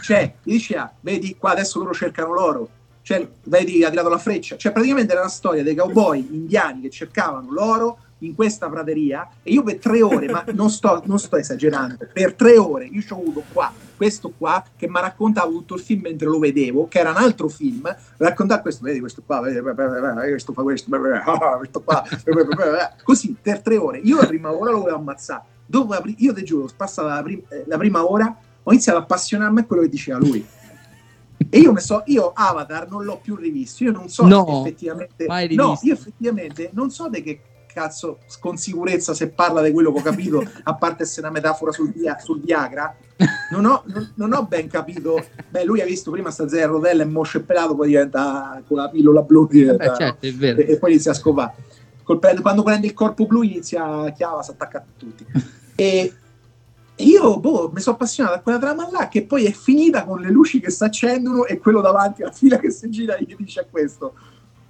Cioè, 0.04 0.34
gli 0.44 0.54
diceva, 0.54 0.92
vedi 1.00 1.36
qua 1.38 1.52
adesso 1.52 1.80
loro 1.80 1.94
cercano 1.94 2.34
l'oro, 2.34 2.70
cioè, 3.02 3.28
vedi 3.44 3.84
ha 3.84 3.90
tirato 3.90 4.10
la 4.10 4.18
freccia. 4.18 4.58
Cioè, 4.58 4.72
praticamente 4.72 5.12
era 5.12 5.22
una 5.22 5.30
storia 5.30 5.64
dei 5.64 5.76
cowboy 5.76 6.28
indiani 6.32 6.82
che 6.82 6.90
cercavano 6.90 7.52
l'oro 7.52 7.98
in 8.22 8.36
questa 8.36 8.70
prateria 8.70 9.28
e 9.42 9.52
io 9.52 9.64
per 9.64 9.80
tre 9.80 10.02
ore, 10.02 10.30
ma 10.30 10.44
non 10.54 10.70
sto, 10.70 11.02
non 11.06 11.18
sto 11.18 11.38
esagerando, 11.38 12.08
per 12.14 12.34
tre 12.34 12.58
ore 12.58 12.86
io 12.86 13.02
ci 13.02 13.14
ho 13.14 13.18
avuto 13.18 13.44
qua, 13.52 13.74
questo 13.98 14.32
qua, 14.38 14.64
che 14.78 14.88
mi 14.88 14.98
ha 14.98 15.02
raccontato 15.02 15.50
tutto 15.50 15.76
il 15.76 15.82
film 15.82 16.02
mentre 16.02 16.28
lo 16.28 16.38
vedevo, 16.38 16.88
che 16.88 17.00
era 17.00 17.10
un 17.10 17.18
altro 17.18 17.48
film, 17.48 17.94
raccontava 18.18 18.62
questo, 18.62 18.84
vedi 18.84 19.00
questo 19.00 19.24
qua, 19.26 19.40
vedi, 19.42 19.60
questo 19.60 20.54
fa 20.54 20.62
questo, 20.62 20.92
questo 20.92 21.82
qua, 21.82 22.04
così 23.04 23.36
per 23.42 23.62
tre 23.62 23.78
ore. 23.78 24.00
Io 24.00 24.18
la 24.18 24.28
prima 24.28 24.52
ora 24.52 24.72
lo 24.72 24.80
volevo 24.80 24.98
ammazzare. 24.98 25.44
Dopo 25.66 25.94
la 25.94 26.04
io 26.18 26.34
ti 26.34 26.44
giuro, 26.44 26.70
passata 26.76 27.16
la, 27.16 27.24
prim- 27.24 27.44
eh, 27.50 27.64
la 27.66 27.78
prima 27.78 28.06
ora, 28.06 28.36
ho 28.64 28.72
iniziato 28.72 29.00
a 29.00 29.02
appassionarmi 29.02 29.60
a 29.62 29.66
quello 29.66 29.82
che 29.84 29.90
diceva 29.90 30.18
lui. 30.18 30.46
E 31.50 31.60
io, 31.60 31.78
so, 31.80 32.04
io 32.06 32.32
Avatar 32.34 32.90
non 32.90 33.04
l'ho 33.04 33.20
più 33.22 33.36
rivisto, 33.36 33.84
io 33.84 33.92
non 33.92 34.08
so 34.10 34.26
No, 34.26 34.62
effettivamente... 34.62 35.26
No, 35.56 35.78
io 35.82 35.94
effettivamente 35.94 36.70
non 36.74 36.92
so 36.92 37.10
di 37.10 37.24
che 37.24 37.42
cazzo 37.74 38.20
con 38.40 38.58
sicurezza 38.58 39.14
se 39.14 39.30
parla 39.30 39.62
di 39.62 39.72
quello 39.72 39.92
che 39.92 40.00
ho 40.00 40.04
capito, 40.04 40.44
a 40.64 40.76
parte 40.76 41.04
essere 41.04 41.28
una 41.28 41.36
metafora 41.36 41.72
sul, 41.72 41.92
via- 41.92 42.20
sul 42.20 42.42
Viagra, 42.42 42.96
non 43.52 43.66
ho, 43.66 43.84
non- 43.86 44.12
non 44.16 44.34
ho 44.34 44.44
ben 44.46 44.68
capito. 44.68 45.24
Beh, 45.50 45.66
lui 45.66 45.82
ha 45.82 45.86
visto 45.86 46.12
prima 46.12 46.32
sta 46.32 46.48
zero 46.48 46.74
rotella 46.74 47.04
e 47.04 47.06
mosce 47.06 47.42
pelato, 47.42 47.76
poi 47.76 47.88
diventa 47.88 48.62
con 48.68 48.78
la 48.78 48.90
pillola 48.90 49.22
blu 49.22 49.48
diventa, 49.48 49.90
Beh, 49.92 49.96
certo, 49.96 50.26
è 50.26 50.34
vero. 50.34 50.60
e, 50.62 50.72
e 50.72 50.78
poi 50.78 50.92
inizia 50.92 51.12
a 51.12 51.16
scopare. 51.16 51.54
Col 52.04 52.20
quando 52.42 52.64
prende 52.64 52.88
il 52.88 52.94
corpo 52.94 53.26
blu 53.26 53.42
inizia 53.42 53.86
a 53.86 54.12
chiava, 54.12 54.44
si 54.44 54.52
attacca 54.52 54.78
a 54.80 54.84
tutti. 54.98 55.26
E 55.74 56.14
io 57.02 57.40
boh, 57.40 57.72
mi 57.74 57.82
sono 57.82 57.96
appassionato 57.96 58.36
a 58.36 58.40
quella 58.40 58.60
trama 58.60 58.90
là 58.92 59.08
che 59.08 59.26
poi 59.26 59.46
è 59.46 59.52
finita 59.52 60.06
con 60.06 60.20
le 60.20 60.30
luci 60.30 60.60
che 60.60 60.72
si 60.72 60.84
accendono 60.84 61.46
e 61.46 61.60
quello 61.60 61.82
davanti 61.82 62.22
alla 62.22 62.32
fila 62.32 62.58
che 62.58 62.72
si 62.72 62.90
gira 62.90 63.18
gli 63.18 63.36
dice 63.36 63.62
a 63.62 63.66
questo 63.70 64.14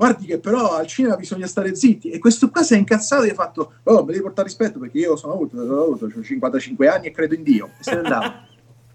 guardi 0.02 0.26
che 0.26 0.40
però 0.40 0.78
al 0.78 0.88
cinema 0.88 1.16
bisogna 1.16 1.45
stare 1.45 1.76
zitti. 1.76 2.10
E 2.10 2.18
questo 2.18 2.49
qua 2.49 2.64
si 2.64 2.74
è 2.74 2.78
incazzato 2.78 3.22
e 3.22 3.30
ha 3.30 3.36
fatto 3.36 3.74
oh 3.84 3.99
mi 3.99 4.12
devi 4.12 4.22
portare 4.22 4.48
rispetto 4.48 4.80
perché 4.80 4.98
io 4.98 5.16
sono 5.16 5.34
avuto, 5.34 5.58
sono 5.58 5.84
avuto 5.84 6.06
ho 6.06 6.24
55 6.24 6.88
anni 6.88 7.08
e 7.08 7.12
credo 7.12 7.36
in 7.36 7.44
Dio. 7.44 7.70
E 7.80 7.84
se 7.84 7.94
ne 7.94 7.98
andava 7.99 8.48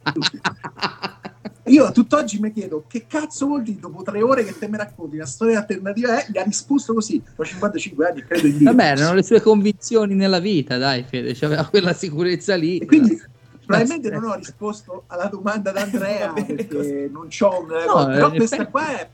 io 1.65 1.85
a 1.85 1.93
tutt'oggi 1.93 2.39
mi 2.41 2.53
chiedo 2.53 2.85
che 2.87 3.07
cazzo 3.07 3.47
vuol 3.47 3.63
dire 3.63 3.79
dopo 3.81 4.03
tre 4.03 4.23
ore 4.23 4.45
che 4.45 4.57
te 4.57 4.69
mi 4.69 4.77
racconti 4.77 5.17
una 5.17 5.27
storia 5.27 5.59
alternativa 5.59 6.21
eh, 6.21 6.27
gli 6.31 6.39
ha 6.39 6.43
risposto 6.43 6.95
così 6.95 7.23
ho 7.35 7.45
55 7.45 8.07
anni 8.07 8.21
e 8.21 8.25
credo 8.25 8.47
in 8.47 8.59
Dio 8.59 8.71
Vabbè, 8.71 8.91
erano 8.91 9.15
le 9.15 9.23
sue 9.23 9.41
convinzioni 9.41 10.15
nella 10.15 10.39
vita, 10.39 10.79
dai, 10.79 11.05
Fede, 11.09 11.35
c'aveva 11.35 11.67
quella 11.67 11.93
sicurezza 11.93 12.55
lì. 12.55 12.79
E 12.79 12.87
quindi 12.87 13.21
probabilmente 13.65 14.11
non 14.11 14.25
ho 14.25 14.35
risposto 14.35 15.05
alla 15.09 15.27
domanda 15.27 15.73
d'Andrea 15.73 16.33
perché 16.47 17.09
non 17.13 17.29
c'ho 17.29 17.61
un 17.61 17.67
No, 17.67 18.07
però 18.07 18.29
in 18.29 18.37
questa 18.37 18.57
effetti- 18.57 18.71
qua 18.71 18.99
è, 18.99 19.09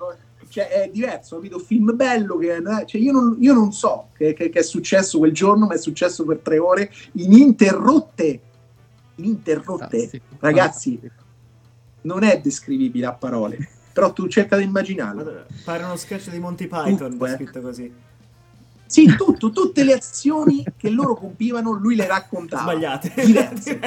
cioè, 0.48 0.68
è 0.68 0.90
diverso, 0.92 1.34
ho 1.34 1.38
capito? 1.38 1.58
Film 1.58 1.94
bello 1.96 2.36
che 2.36 2.62
cioè, 2.86 3.00
io, 3.00 3.12
non, 3.12 3.36
io 3.40 3.54
non 3.54 3.72
so 3.72 4.08
che, 4.14 4.34
che- 4.34 4.50
che 4.50 4.58
è 4.58 4.62
successo 4.62 5.18
quel 5.18 5.32
giorno, 5.32 5.66
ma 5.66 5.74
è 5.74 5.78
successo 5.78 6.24
per 6.24 6.38
tre 6.38 6.58
ore 6.58 6.90
ininterrotte. 7.12 8.40
Ininterrotte. 9.16 9.78
Fantastico, 9.88 10.24
Ragazzi, 10.38 10.90
fantastico. 10.98 11.21
Non 12.02 12.22
è 12.22 12.40
descrivibile 12.40 13.06
a 13.06 13.12
parole, 13.12 13.56
però 13.92 14.12
tu 14.12 14.28
cerca 14.28 14.56
di 14.56 14.64
immaginarlo. 14.64 15.44
Pare 15.64 15.84
uno 15.84 15.96
sketch 15.96 16.30
di 16.30 16.38
Monty 16.38 16.66
Python 16.66 17.10
Tutto, 17.12 17.24
eh. 17.24 17.28
descritto 17.28 17.60
così. 17.60 17.92
Sì, 18.86 19.06
tutto, 19.16 19.50
tutte 19.50 19.84
le 19.84 19.94
azioni 19.94 20.62
che 20.76 20.90
loro 20.90 21.14
compivano, 21.14 21.72
lui 21.72 21.96
le 21.96 22.06
raccontava. 22.06 22.72
Sbagliate. 22.72 23.12
Diverse. 23.24 23.80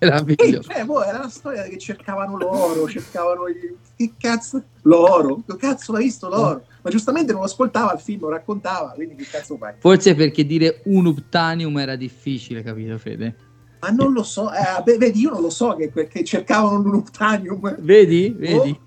Sì, 0.00 0.06
Meraviglioso. 0.06 0.62
cioè, 0.70 0.84
boh, 0.86 1.04
era 1.04 1.18
una 1.18 1.28
storia 1.28 1.64
che 1.64 1.76
cercavano 1.76 2.38
l'oro, 2.38 2.88
cercavano 2.88 3.46
i- 3.48 3.76
che 3.94 4.14
cazzo 4.18 4.62
l'oro, 4.82 5.42
che 5.46 5.56
cazzo 5.58 5.92
l'hai 5.92 6.04
visto 6.04 6.30
l'oro? 6.30 6.64
Ma 6.80 6.88
giustamente 6.88 7.32
non 7.32 7.42
lo 7.42 7.46
ascoltava 7.46 7.92
il 7.92 8.00
film, 8.00 8.20
lo 8.22 8.30
raccontava, 8.30 8.92
quindi 8.94 9.16
che 9.16 9.26
cazzo 9.30 9.58
fai? 9.58 9.74
Forse 9.78 10.14
perché 10.14 10.46
dire 10.46 10.80
un 10.84 11.04
uptanium 11.04 11.76
era 11.76 11.96
difficile, 11.96 12.62
capito, 12.62 12.96
Fede? 12.96 13.34
Ma 13.80 13.88
non 13.88 14.12
lo 14.12 14.22
so, 14.22 14.50
eh, 14.52 14.82
beh, 14.82 14.98
vedi, 14.98 15.20
io 15.20 15.30
non 15.30 15.40
lo 15.40 15.50
so 15.50 15.74
che, 15.74 15.90
che 16.08 16.24
cercavano 16.24 16.78
l'unuptanium. 16.80 17.76
Vedi? 17.80 18.34
Vedi? 18.36 18.78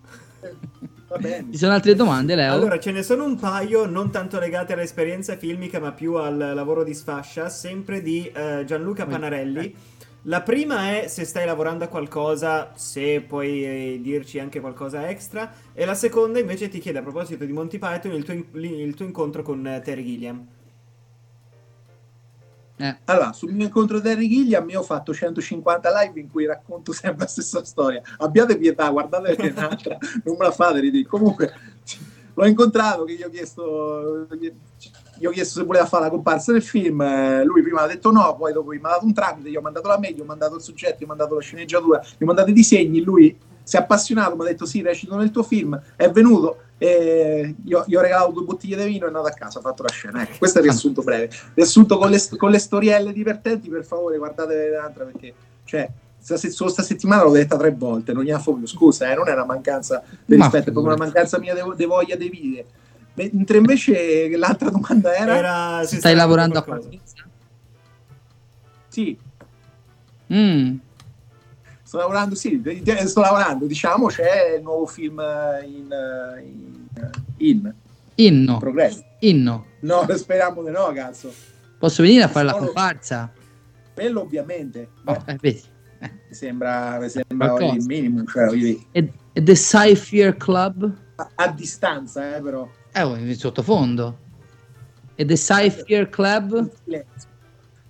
Va 1.08 1.18
bene. 1.18 1.48
Ci 1.52 1.58
sono 1.58 1.74
altre 1.74 1.96
domande, 1.96 2.36
Leo? 2.36 2.54
Allora, 2.54 2.80
ce 2.80 2.92
ne 2.92 3.04
sono 3.04 3.24
un 3.24 3.38
paio, 3.38 3.86
non 3.86 4.12
tanto 4.12 4.40
legate 4.40 4.74
all'esperienza 4.74 5.36
filmica, 5.36 5.80
ma 5.80 5.92
più 5.92 6.16
al 6.16 6.38
lavoro 6.38 6.84
di 6.84 6.94
sfascia, 6.94 7.50
sempre 7.50 8.02
di 8.02 8.32
eh, 8.34 8.64
Gianluca 8.66 9.06
Panarelli. 9.06 9.76
La 10.28 10.42
prima 10.42 10.98
è 10.98 11.08
se 11.08 11.26
stai 11.26 11.46
lavorando 11.46 11.84
a 11.84 11.88
qualcosa, 11.88 12.72
se 12.76 13.22
puoi 13.28 13.66
eh, 13.66 14.00
dirci 14.02 14.40
anche 14.40 14.60
qualcosa 14.60 15.10
extra. 15.10 15.52
E 15.74 15.86
la 15.86 15.96
seconda 15.96 16.40
invece 16.40 16.70
ti 16.70 16.80
chiede 16.80 17.00
a 17.00 17.02
proposito 17.02 17.46
di 17.46 17.52
Monty 17.52 17.78
Python 17.78 18.14
il 18.14 18.24
tuo, 18.24 18.34
in- 18.34 18.46
il 18.54 18.96
tuo 18.96 19.06
incontro 19.06 19.42
con 19.42 19.66
eh, 19.68 19.82
Terry 19.82 20.04
Gilliam. 20.04 20.48
Eh, 22.84 22.98
Allora, 23.06 23.32
sul 23.32 23.54
mio 23.54 23.64
incontro 23.64 24.02
di 24.02 24.10
Harry 24.10 24.28
Gilliam 24.28 24.70
io 24.70 24.82
ho 24.82 24.84
fatto 24.84 25.14
150 25.14 26.02
live 26.02 26.20
in 26.20 26.30
cui 26.30 26.46
racconto 26.46 26.92
sempre 26.92 27.24
la 27.24 27.30
stessa 27.30 27.64
storia. 27.64 28.02
Abbiate 28.18 28.58
pietà, 28.58 28.90
guardate 28.90 29.38
che 29.38 29.48
è 29.48 29.52
un'altra, 29.56 29.98
non 30.26 30.36
me 30.38 30.46
la 30.46 30.52
fate 30.52 30.82
ridere. 30.82 31.06
Comunque, 31.06 31.54
l'ho 32.34 32.46
incontrato 32.46 33.06
che 33.06 33.16
gli 33.16 33.24
ho 33.24 33.30
chiesto 33.30 34.28
gli 35.16 35.26
ho 35.26 35.30
chiesto 35.30 35.60
se 35.60 35.66
voleva 35.66 35.86
fare 35.86 36.06
la 36.06 36.10
comparsa 36.10 36.52
nel 36.52 36.64
film 36.64 37.44
lui 37.44 37.62
prima 37.62 37.82
ha 37.82 37.88
detto 37.88 38.12
no 38.12 38.36
poi 38.36 38.52
dopo 38.52 38.72
mi 38.72 38.78
ha 38.82 38.90
dato 38.90 39.06
un 39.06 39.14
tramite 39.14 39.52
gli 39.52 39.56
ho 39.56 39.62
mandato 39.62 39.88
la 39.88 40.00
mail 40.00 40.16
gli 40.16 40.20
ho 40.22 40.26
mandato 40.26 40.56
il 40.56 40.62
soggetto 40.64 40.98
gli 41.00 41.04
ho 41.04 41.08
mandato 41.08 41.36
la 41.36 41.42
sceneggiatura 41.42 42.02
gli 42.18 42.24
ho 42.24 42.26
mandato 42.26 42.50
i 42.50 42.54
disegni 42.54 43.02
lui 43.02 43.38
si 43.62 43.76
è 43.78 43.80
appassionato 43.80 44.36
mi 44.36 44.42
ha 44.42 44.46
detto 44.46 44.66
sì 44.66 44.82
recito 44.82 45.16
nel 45.16 45.30
tuo 45.30 45.44
film 45.44 45.80
è 45.96 46.10
venuto 46.10 46.58
e 46.84 47.56
gli 47.64 47.74
ho, 47.74 47.86
gli 47.88 47.96
ho 47.96 48.02
regalato 48.02 48.32
due 48.32 48.44
bottiglie 48.44 48.76
di 48.76 48.84
vino 48.84 49.04
e 49.04 49.06
è 49.06 49.08
andato 49.08 49.28
a 49.28 49.32
casa 49.32 49.60
ha 49.60 49.62
fatto 49.62 49.84
la 49.84 49.90
scena 49.90 50.22
ecco. 50.22 50.38
Questo 50.38 50.58
è 50.58 50.62
il 50.62 50.68
riassunto 50.68 51.02
breve. 51.02 51.30
Riassunto 51.54 51.98
con 51.98 52.10
le, 52.10 52.22
con 52.36 52.52
le 52.52 52.60
storielle 52.60 53.14
divertenti 53.14 53.70
per 53.70 53.86
favore 53.86 54.18
guardate 54.18 54.68
l'altra 54.68 55.06
perché 55.06 55.34
cioè 55.64 55.90
sta, 56.20 56.36
se- 56.36 56.50
solo 56.50 56.70
sta 56.70 56.84
settimana 56.84 57.24
l'ho 57.24 57.32
detta 57.32 57.56
tre 57.56 57.72
volte 57.72 58.12
non 58.12 58.24
gli 58.26 58.32
ha 58.32 58.38
più 58.38 58.66
scusa 58.66 59.10
eh, 59.10 59.16
non 59.16 59.30
è 59.30 59.32
una 59.32 59.46
mancanza 59.46 60.04
di 60.26 60.36
Ma 60.36 60.44
rispetto 60.44 60.70
è 60.70 60.74
proprio 60.74 60.94
una 60.94 61.04
mancanza 61.06 61.40
mia 61.40 61.54
di 61.54 61.86
voglia 61.86 62.18
di 62.18 62.30
vivere. 62.30 62.66
Mentre 63.14 63.58
invece 63.58 64.36
l'altra 64.36 64.70
domanda 64.70 65.16
era, 65.16 65.38
Era 65.38 65.80
se 65.82 65.86
stai 65.86 66.00
stai 66.00 66.16
lavorando 66.16 66.58
a 66.58 66.64
qualcosa? 66.64 66.98
sì. 68.90 69.18
Mm, 70.34 70.76
sto 71.94 71.98
lavorando 72.02 72.34
sì 72.34 72.60
sto 73.06 73.22
lavorando 73.22 73.66
diciamo 73.68 74.08
c'è 74.08 74.56
il 74.58 74.64
nuovo 74.64 74.88
film 74.88 75.20
eh, 75.20 75.64
in, 75.64 75.92
eh, 75.92 76.42
in, 76.42 76.86
eh, 76.96 77.10
in 77.46 77.74
inno, 78.16 78.58
progresso 78.58 79.04
inno. 79.20 79.66
no 79.82 80.06
speriamo 80.18 80.64
di 80.64 80.72
no 80.72 80.92
cazzo 80.94 81.32
Posso 81.78 82.02
venire 82.02 82.24
a 82.24 82.28
fare 82.30 82.46
la 82.46 82.54
comparsa? 82.54 83.32
quello 83.94 84.22
ovviamente 84.22 84.90
Oh, 85.06 85.22
eh, 85.26 85.38
vedi. 85.40 85.62
Eh. 86.00 86.12
mi 86.30 86.34
sembra, 86.36 86.98
mi 87.00 87.10
sembra 87.10 87.54
il 87.66 87.84
minimo 87.86 88.24
cioè, 88.26 88.50
E, 88.92 89.14
e 89.34 89.44
The 89.44 89.54
Cypher 89.54 90.36
Club? 90.38 90.92
a, 91.18 91.30
a 91.36 91.48
distanza 91.50 92.38
eh, 92.38 92.42
però 92.42 92.68
Eh, 92.92 93.04
oh, 93.04 93.16
in 93.18 93.36
sottofondo. 93.36 94.18
E 95.16 95.26
The 95.26 95.36
Cypher 95.36 96.10
Club? 96.10 96.72
silenzio 96.84 97.30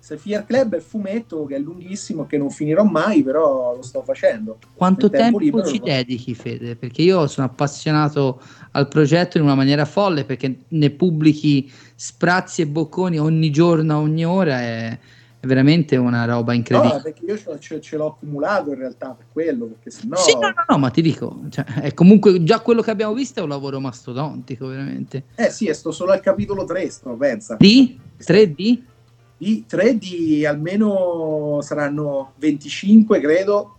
se 0.04 0.18
Fear 0.18 0.44
Club 0.44 0.76
è 0.76 0.80
fumetto 0.80 1.46
che 1.46 1.56
è 1.56 1.58
lunghissimo, 1.58 2.26
che 2.26 2.36
non 2.36 2.50
finirò 2.50 2.84
mai, 2.84 3.22
però 3.22 3.74
lo 3.74 3.80
sto 3.80 4.02
facendo. 4.02 4.58
Quanto 4.74 5.08
Nel 5.08 5.18
tempo 5.18 5.38
tempo 5.38 5.64
ci 5.64 5.78
lo- 5.78 5.84
dedichi, 5.86 6.34
Fede? 6.34 6.76
Perché 6.76 7.00
io 7.00 7.26
sono 7.26 7.46
appassionato 7.46 8.38
al 8.72 8.86
progetto 8.86 9.38
in 9.38 9.44
una 9.44 9.54
maniera 9.54 9.86
folle, 9.86 10.26
perché 10.26 10.64
ne 10.68 10.90
pubblichi 10.90 11.72
sprazzi 11.94 12.60
e 12.60 12.66
bocconi 12.66 13.18
ogni 13.18 13.50
giorno, 13.50 13.96
ogni 13.96 14.26
ora, 14.26 14.60
è, 14.60 14.98
è 15.40 15.46
veramente 15.46 15.96
una 15.96 16.26
roba 16.26 16.52
incredibile. 16.52 16.96
No, 16.96 17.00
perché 17.00 17.24
io 17.24 17.38
ce, 17.38 17.56
ce- 17.58 17.80
ce 17.80 17.96
l'ho 17.96 18.08
accumulato 18.08 18.72
in 18.72 18.76
realtà 18.80 19.14
per 19.16 19.24
quello, 19.32 19.64
perché 19.64 19.90
sennò... 19.90 20.18
Sì, 20.18 20.34
no, 20.34 20.40
no, 20.40 20.64
no, 20.68 20.76
ma 20.76 20.90
ti 20.90 21.00
dico, 21.00 21.44
cioè, 21.48 21.64
è 21.64 21.94
comunque 21.94 22.44
già 22.44 22.60
quello 22.60 22.82
che 22.82 22.90
abbiamo 22.90 23.14
visto 23.14 23.40
è 23.40 23.42
un 23.42 23.48
lavoro 23.48 23.80
mastodontico, 23.80 24.66
veramente. 24.66 25.24
Eh 25.34 25.48
sì, 25.48 25.64
e 25.64 25.72
sto 25.72 25.92
solo 25.92 26.12
al 26.12 26.20
capitolo 26.20 26.66
3, 26.66 26.90
sto, 26.90 27.16
pensa. 27.16 27.56
Di? 27.58 27.98
3D? 28.18 28.92
Di 29.36 29.64
3 29.66 29.98
di 29.98 30.46
almeno 30.46 31.58
saranno 31.62 32.32
25, 32.36 33.20
credo. 33.20 33.76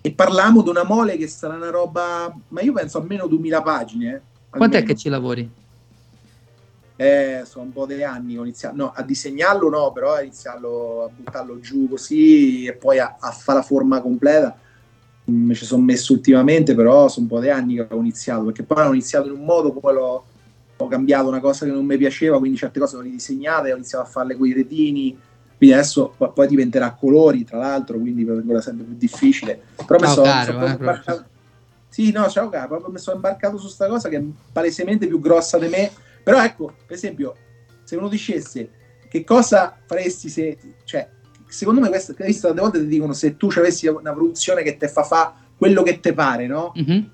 E 0.00 0.12
parliamo 0.12 0.62
di 0.62 0.68
una 0.68 0.84
mole 0.84 1.16
che 1.16 1.26
sarà 1.26 1.54
una 1.54 1.70
roba, 1.70 2.34
ma 2.48 2.60
io 2.60 2.72
penso 2.72 2.98
almeno 2.98 3.26
2000 3.26 3.62
pagine. 3.62 4.14
eh, 4.14 4.56
Quant'è 4.56 4.82
che 4.82 4.94
ci 4.94 5.08
lavori? 5.08 5.50
Eh, 6.96 7.42
sono 7.44 7.64
un 7.64 7.72
po' 7.72 7.86
di 7.86 8.04
anni 8.04 8.38
ho 8.38 8.42
iniziato, 8.42 8.76
no, 8.76 8.92
a 8.94 9.02
disegnarlo 9.02 9.68
no, 9.68 9.90
però 9.92 10.12
a 10.14 10.22
iniziarlo 10.22 11.04
a 11.04 11.08
buttarlo 11.08 11.58
giù 11.58 11.88
così 11.88 12.66
e 12.66 12.74
poi 12.74 13.00
a, 13.00 13.16
a 13.18 13.30
fare 13.32 13.58
la 13.58 13.64
forma 13.64 14.00
completa. 14.00 14.56
Mm, 15.30 15.46
Mi 15.48 15.54
ci 15.54 15.64
sono 15.64 15.82
messo 15.82 16.12
ultimamente, 16.12 16.74
però 16.74 17.08
sono 17.08 17.26
un 17.26 17.32
po' 17.32 17.40
di 17.40 17.48
anni 17.50 17.74
che 17.74 17.86
ho 17.88 17.98
iniziato, 17.98 18.44
perché 18.44 18.62
poi 18.62 18.86
ho 18.86 18.92
iniziato 18.92 19.26
in 19.26 19.34
un 19.34 19.44
modo, 19.44 19.72
poi 19.72 19.92
l'ho, 19.94 20.24
ho 20.76 20.88
cambiato 20.88 21.28
una 21.28 21.40
cosa 21.40 21.64
che 21.64 21.72
non 21.72 21.84
mi 21.84 21.96
piaceva, 21.96 22.38
quindi 22.38 22.56
certe 22.58 22.80
cose 22.80 22.94
le 22.96 23.00
ho 23.00 23.04
ridisegnate, 23.04 23.72
ho 23.72 23.76
iniziato 23.76 24.04
a 24.04 24.08
farle 24.08 24.36
con 24.36 24.46
i 24.46 24.52
retini, 24.52 25.16
quindi 25.56 25.74
adesso 25.74 26.14
poi, 26.16 26.46
diventerà 26.46 26.86
a 26.86 26.94
colori, 26.94 27.44
tra 27.44 27.58
l'altro, 27.58 27.98
quindi 27.98 28.24
per 28.24 28.36
ancora 28.36 28.60
sempre 28.60 28.84
più 28.84 28.94
difficile. 28.96 29.62
Però 29.86 29.98
mi 30.00 30.08
sono, 30.08 30.26
caro, 30.26 30.52
sono 30.52 30.66
eh, 30.66 30.70
imbarcato- 30.70 31.24
Sì, 31.88 32.10
no, 32.10 32.28
ciao 32.28 32.48
caro, 32.48 32.66
proprio 32.68 32.90
mi 32.90 32.98
sono 32.98 33.16
imbarcato 33.16 33.56
su 33.56 33.68
sta 33.68 33.86
cosa 33.86 34.08
che 34.08 34.16
è 34.16 34.22
palesemente 34.52 35.06
più 35.06 35.20
grossa 35.20 35.58
di 35.58 35.68
me. 35.68 35.90
Però 36.24 36.42
ecco, 36.42 36.74
per 36.86 36.96
esempio, 36.96 37.34
se 37.84 37.96
uno 37.96 38.08
dicesse 38.08 38.70
che 39.08 39.22
cosa 39.22 39.76
faresti 39.86 40.28
se, 40.28 40.58
cioè, 40.82 41.08
secondo 41.46 41.80
me 41.80 41.88
questo, 41.88 42.14
hai 42.18 42.26
visto 42.26 42.48
tante 42.48 42.62
volte 42.62 42.80
ti 42.80 42.86
dicono 42.88 43.12
se 43.12 43.36
tu 43.36 43.48
avessi 43.56 43.86
una 43.86 44.12
produzione 44.12 44.62
che 44.64 44.76
te 44.76 44.88
fa 44.88 45.04
fa 45.04 45.34
quello 45.56 45.82
che 45.84 46.00
te 46.00 46.12
pare, 46.12 46.48
no? 46.48 46.72
Mhm. 46.74 47.10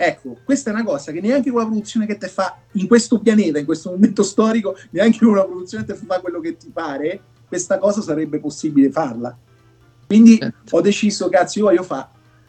Ecco, 0.00 0.36
questa 0.44 0.70
è 0.70 0.72
una 0.72 0.84
cosa 0.84 1.10
che 1.10 1.20
neanche 1.20 1.50
con 1.50 1.58
la 1.58 1.66
produzione 1.66 2.06
che 2.06 2.16
te 2.16 2.28
fa 2.28 2.56
in 2.72 2.86
questo 2.86 3.18
pianeta, 3.18 3.58
in 3.58 3.64
questo 3.64 3.90
momento 3.90 4.22
storico, 4.22 4.76
neanche 4.90 5.18
con 5.18 5.30
una 5.30 5.44
produzione 5.44 5.84
che 5.84 5.92
te 5.92 5.98
fa 5.98 6.20
quello 6.20 6.38
che 6.38 6.56
ti 6.56 6.70
pare, 6.72 7.20
questa 7.48 7.78
cosa 7.78 8.00
sarebbe 8.00 8.38
possibile 8.38 8.92
farla. 8.92 9.36
Quindi 10.06 10.38
Certo. 10.38 10.76
ho 10.76 10.80
deciso, 10.80 11.28
cazzo, 11.28 11.58
io 11.58 11.64
voglio 11.64 11.82
fa. 11.82 12.08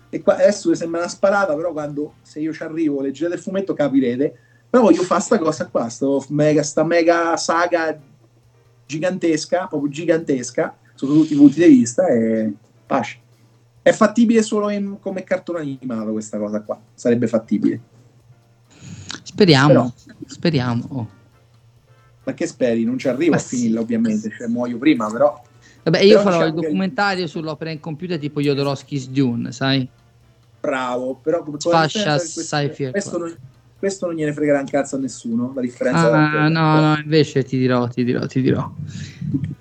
E 0.10 0.22
qua, 0.22 0.36
adesso 0.36 0.70
mi 0.70 0.76
sembra 0.76 1.00
una 1.00 1.10
sparata, 1.10 1.56
però 1.56 1.72
quando 1.72 2.14
se 2.22 2.40
io 2.40 2.54
ci 2.54 2.62
arrivo, 2.62 3.02
leggete 3.02 3.34
il 3.34 3.40
fumetto, 3.40 3.74
capirete. 3.74 4.38
Però 4.70 4.84
voglio 4.84 5.02
fare 5.02 5.22
sta 5.22 5.40
cosa 5.40 5.66
qua, 5.66 5.88
mega, 6.28 6.62
sta 6.62 6.84
mega 6.84 7.36
saga 7.36 8.00
gigantesca, 8.86 9.66
proprio 9.66 9.90
gigantesca, 9.90 10.78
sotto 10.94 11.14
tutti 11.14 11.34
i 11.34 11.36
punti 11.36 11.60
di 11.60 11.68
vista, 11.68 12.08
e 12.08 12.54
pace. 12.86 13.20
È 13.82 13.92
fattibile 13.92 14.42
solo 14.44 14.70
in- 14.70 14.98
come 15.00 15.24
cartone 15.24 15.60
animato 15.60 16.12
questa 16.12 16.38
cosa 16.38 16.62
qua, 16.62 16.80
sarebbe 16.94 17.28
fattibile. 17.28 17.80
Speriamo, 19.24 19.94
speriamo. 20.26 20.86
Oh. 20.90 21.08
Ma 22.24 22.34
che 22.34 22.46
speri? 22.46 22.84
Non 22.84 22.98
ci 22.98 23.08
arrivo 23.08 23.36
a 23.36 23.40
finirla 23.40 23.80
ovviamente, 23.80 24.30
cioè 24.38 24.48
muoio 24.48 24.78
prima, 24.78 25.10
però... 25.12 25.42
Vabbè, 25.84 26.00
io 26.02 26.18
Però 26.18 26.30
farò 26.30 26.46
il 26.46 26.54
che- 26.54 26.62
documentario 26.62 27.26
sull'opera 27.26 27.72
in 27.72 27.80
computer 27.80 28.20
tipo 28.20 28.42
Jodorowsky's 28.42 29.08
Dune, 29.10 29.52
sai? 29.52 29.88
bravo, 30.62 31.16
però 31.24 31.42
come 31.42 31.58
come 31.58 31.88
Sfascia 31.88 32.18
che 32.18 32.26
sci-fi, 32.26 32.90
questo, 32.92 32.92
questo, 32.92 33.18
non, 33.18 33.38
questo 33.80 34.06
non 34.08 34.16
gliene 34.16 34.34
fregherà 34.34 34.60
un 34.60 34.66
cazzo 34.66 34.98
a 34.98 35.00
nessuno, 35.00 35.54
la 35.56 35.62
differenza 35.62 36.12
Ah, 36.12 36.50
no, 36.50 36.82
no, 36.82 36.98
invece 37.02 37.44
ti 37.46 37.58
dirò, 37.58 37.88
ti 37.88 38.04
dirò, 38.04 38.26
ti 38.26 38.42
dirò. 38.42 38.70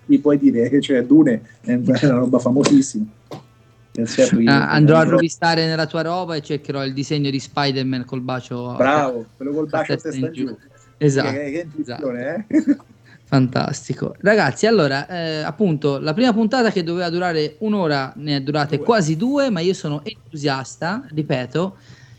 mi 0.06 0.18
puoi 0.18 0.38
dire 0.38 0.68
che 0.68 0.80
cioè, 0.80 1.04
Dune 1.04 1.40
è 1.60 1.74
una 1.74 2.08
roba 2.18 2.40
famosissima. 2.40 3.04
Ah, 4.44 4.70
andrò 4.70 4.98
a 4.98 5.04
rovistare 5.04 5.66
nella 5.66 5.86
tua 5.86 6.02
roba 6.02 6.36
e 6.36 6.42
cercherò 6.42 6.84
il 6.84 6.92
disegno 6.92 7.30
di 7.30 7.40
Spider-Man 7.40 8.04
col 8.04 8.20
bacio. 8.20 8.74
Bravo, 8.76 9.26
quello 9.36 9.52
col 9.52 9.68
bacio 9.68 9.92
a 9.92 9.96
testa 9.96 10.10
testa 10.10 10.26
in 10.26 10.32
giù. 10.32 10.46
giù. 10.46 10.56
Esatto. 10.98 11.32
Che, 11.32 11.50
che 11.50 11.60
intuizione, 11.64 12.46
eh? 12.48 12.76
Fantastico. 13.24 14.14
Ragazzi, 14.20 14.66
allora, 14.66 15.06
eh, 15.06 15.42
appunto, 15.42 15.98
la 15.98 16.14
prima 16.14 16.32
puntata 16.32 16.70
che 16.70 16.82
doveva 16.82 17.10
durare 17.10 17.56
un'ora 17.58 18.12
ne 18.16 18.36
è 18.36 18.40
durate 18.40 18.76
Due. 18.76 18.84
quasi 18.86 19.16
due, 19.16 19.50
ma 19.50 19.60
io 19.60 19.74
sono 19.74 20.00
entusiasta, 20.02 21.04
ripeto. 21.12 21.76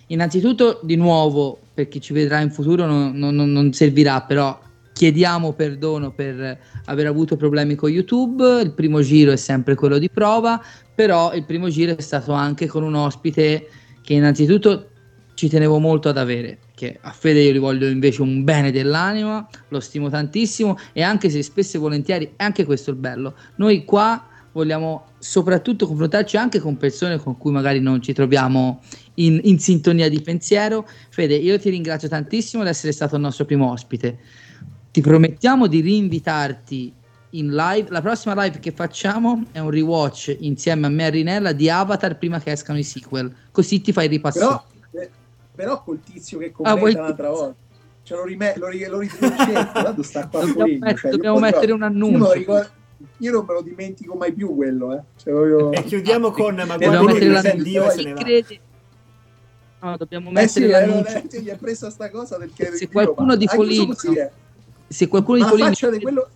Innanzitutto, 0.08 0.80
di 0.84 0.96
nuovo, 0.98 1.60
per 1.74 1.88
chi 1.88 2.00
ci 2.00 2.14
vedrà 2.14 2.42
in 2.42 2.52
futuro 2.52 2.86
non- 2.86 3.18
non- 3.18 3.36
non 3.36 3.74
servirà, 3.74 4.22
però 4.22 4.60
chiediamo 5.00 5.54
perdono 5.54 6.12
per 6.12 6.60
aver 6.84 7.08
avuto 7.08 7.38
problemi 7.38 7.76
con 7.76 7.90
YouTube. 7.90 8.60
Il 8.60 8.74
primo 8.74 9.02
giro 9.02 9.32
è 9.32 9.38
sempre 9.38 9.74
quello 9.74 9.98
di 9.98 10.10
prova, 10.10 10.62
però 10.94 11.34
il 11.34 11.46
primo 11.46 11.70
giro 11.70 11.96
è 11.96 12.02
stato 12.02 12.34
anche 12.34 12.68
con 12.68 12.84
un 12.84 12.96
ospite 12.96 13.70
che 14.02 14.14
innanzitutto 14.14 14.90
ci 15.36 15.48
tenevo 15.48 15.80
molto 15.80 16.10
ad 16.10 16.18
avere, 16.18 16.60
che 16.76 16.98
a 17.00 17.12
Fede 17.12 17.40
io 17.40 17.54
gli 17.54 17.60
voglio 17.60 17.88
invece 17.88 18.22
un 18.22 18.44
bene 18.44 18.74
dell'anima, 18.74 19.48
lo 19.70 19.80
stimo 19.80 20.10
tantissimo 20.10 20.78
e 20.92 21.02
anche 21.02 21.30
se 21.30 21.44
spesso 21.44 21.78
e 21.78 21.80
volentieri, 21.80 22.34
è 22.36 22.44
anche 22.44 22.66
questo 22.66 22.90
il 22.90 22.98
bello, 22.98 23.36
noi 23.56 23.86
qua 23.86 24.28
vogliamo 24.52 25.12
soprattutto 25.18 25.88
confrontarci 25.88 26.36
anche 26.36 26.60
con 26.60 26.76
persone 26.76 27.20
con 27.20 27.38
cui 27.38 27.54
magari 27.54 27.80
non 27.80 28.02
ci 28.02 28.12
troviamo 28.12 28.82
in, 29.14 29.40
in 29.44 29.60
sintonia 29.60 30.10
di 30.10 30.20
pensiero. 30.20 30.86
Fede, 31.10 31.36
io 31.36 31.58
ti 31.58 31.70
ringrazio 31.70 32.10
tantissimo 32.10 32.64
di 32.64 32.70
essere 32.70 32.92
stato 32.92 33.16
il 33.16 33.22
nostro 33.22 33.46
primo 33.46 33.72
ospite. 33.72 34.18
Ti 35.00 35.08
promettiamo 35.08 35.68
di 35.68 35.80
rinvitarti 35.80 36.94
in 37.30 37.56
live. 37.56 37.88
La 37.90 38.02
prossima 38.02 38.34
live 38.44 38.60
che 38.60 38.74
facciamo 38.74 39.46
è 39.54 39.60
un 39.60 39.70
rewatch 39.70 40.36
insieme 40.42 40.88
a 40.88 40.90
me 40.90 41.06
e 41.06 41.10
Rinella 41.10 41.54
di 41.54 41.70
Avatar 41.70 42.18
prima 42.18 42.42
che 42.42 42.52
escano 42.52 42.80
i 42.80 42.84
sequel. 42.84 43.34
Così 43.50 43.80
ti 43.80 43.94
fai 43.94 44.10
ripassare. 44.10 44.60
Però, 44.92 45.02
eh, 45.06 45.10
però 45.56 45.82
col 45.84 46.02
tizio 46.04 46.38
che 46.40 46.52
Ah, 46.64 46.76
vuoi- 46.76 46.92
commenta 46.92 47.02
l'altra 47.04 47.30
volta. 47.30 47.56
Cioè, 48.04 48.18
lo, 48.18 48.26
rime- 48.26 48.54
lo, 48.58 48.68
ri- 48.68 48.88
lo 48.90 50.04
sta 50.04 50.28
qua 50.28 50.42
Dobbiamo, 50.46 50.78
met- 50.80 50.98
cioè, 50.98 51.12
dobbiamo 51.12 51.36
io- 51.36 51.42
mettere 51.42 51.72
un 51.72 51.80
io, 51.80 51.86
annuncio. 51.86 52.32
ricordo- 52.34 52.70
io 53.20 53.32
non 53.32 53.46
me 53.48 53.54
lo 53.54 53.62
dimentico 53.62 54.16
mai 54.16 54.34
più 54.34 54.54
quello, 54.54 54.94
eh. 54.98 55.02
Cioè, 55.16 55.32
proprio- 55.34 55.72
E 55.80 55.84
chiudiamo 55.86 56.32
con 56.32 56.56
Ma 56.56 56.66
Dobbiamo 56.66 57.04
guarda 57.04 57.14
mettere 57.14 57.20
che 57.20 57.48
l'annuncio. 57.48 57.64
Dio 57.64 57.86
e 57.86 57.90
se 57.92 57.98
Chi 58.00 58.04
ne 58.04 58.14
va. 58.14 58.20
crede- 58.20 58.60
No, 59.82 59.96
dobbiamo 59.96 60.30
Eh 60.32 60.48
sì, 60.50 60.60
mettere 60.60 60.84
eh, 60.84 60.88
l'annuncio. 60.88 61.18
eh, 61.38 61.42
gli 61.42 61.50
ha 61.50 61.56
preso 61.56 61.90
sta 61.90 62.10
cosa 62.10 62.36
perché 62.36 62.76
Se 62.76 62.90
qualcuno 62.90 63.38
di 63.38 63.46
anche 63.50 64.32
Se 64.90 65.08
qualcuno 65.08 65.38
di 65.56 65.72
di 65.92 66.00
quello 66.02 66.28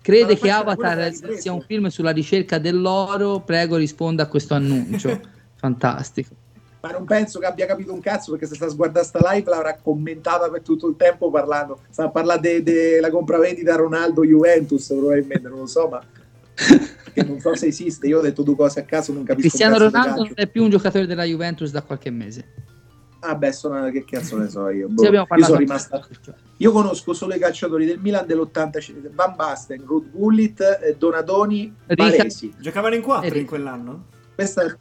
crede 0.00 0.38
che 0.38 0.50
Avatar 0.50 1.12
sia 1.36 1.52
un 1.52 1.60
film 1.60 1.88
sulla 1.88 2.10
ricerca 2.10 2.58
dell'oro, 2.58 3.40
prego 3.40 3.76
risponda 3.76 4.22
a 4.22 4.26
questo 4.26 4.54
annuncio. 4.54 5.20
Fantastico. 5.58 6.34
ma 6.80 6.92
non 6.92 7.04
penso 7.04 7.40
che 7.40 7.46
abbia 7.46 7.66
capito 7.66 7.92
un 7.92 7.98
cazzo 8.00 8.30
perché 8.30 8.46
se 8.46 8.54
sta 8.54 8.66
a 8.66 8.72
guardare 8.72 9.04
sta 9.04 9.18
live 9.32 9.50
l'avrà 9.50 9.76
commentata 9.76 10.48
per 10.48 10.62
tutto 10.62 10.86
il 10.86 10.94
tempo 10.96 11.30
parlando 11.30 11.80
sta 11.90 12.04
a 12.04 12.10
parlare 12.10 12.62
della 12.62 13.10
compravendita 13.10 13.74
Ronaldo 13.74 14.24
Juventus 14.24 14.86
probabilmente 14.86 15.48
non 15.48 15.58
lo 15.58 15.66
so 15.66 15.88
ma 15.88 16.00
non 17.26 17.40
so 17.40 17.56
se 17.56 17.66
esiste 17.66 18.06
io 18.06 18.18
ho 18.18 18.22
detto 18.22 18.42
due 18.42 18.54
cose 18.54 18.78
a 18.78 18.84
caso 18.84 19.12
non 19.12 19.24
capisco 19.24 19.48
Cristiano 19.48 19.78
Ronaldo 19.78 20.22
non 20.22 20.32
è 20.36 20.46
più 20.46 20.62
un 20.62 20.70
giocatore 20.70 21.06
della 21.06 21.24
Juventus 21.24 21.72
da 21.72 21.82
qualche 21.82 22.10
mese. 22.10 22.44
Ah 23.20 23.34
beh 23.34 23.52
sono, 23.52 23.90
che 23.90 24.04
cazzo 24.04 24.36
ne 24.36 24.48
so 24.48 24.68
io, 24.68 24.88
boh. 24.88 25.02
Io 25.02 25.26
sono 25.40 25.58
rimasta 25.58 26.06
io 26.58 26.72
conosco 26.72 27.12
solo 27.12 27.34
i 27.34 27.38
calciatori 27.38 27.86
del 27.86 27.98
Milan 28.00 28.26
dell'85 28.26 29.12
Van 29.12 29.34
Basten, 29.36 29.84
Ruud 29.84 30.10
Gullit 30.10 30.60
eh, 30.60 30.96
Donadoni 30.96 31.74
Baresi 31.94 32.54
Giocavano 32.58 32.94
in 32.94 33.02
quattro 33.02 33.38
in 33.38 33.46
quell'anno? 33.46 34.04
questa 34.34 34.76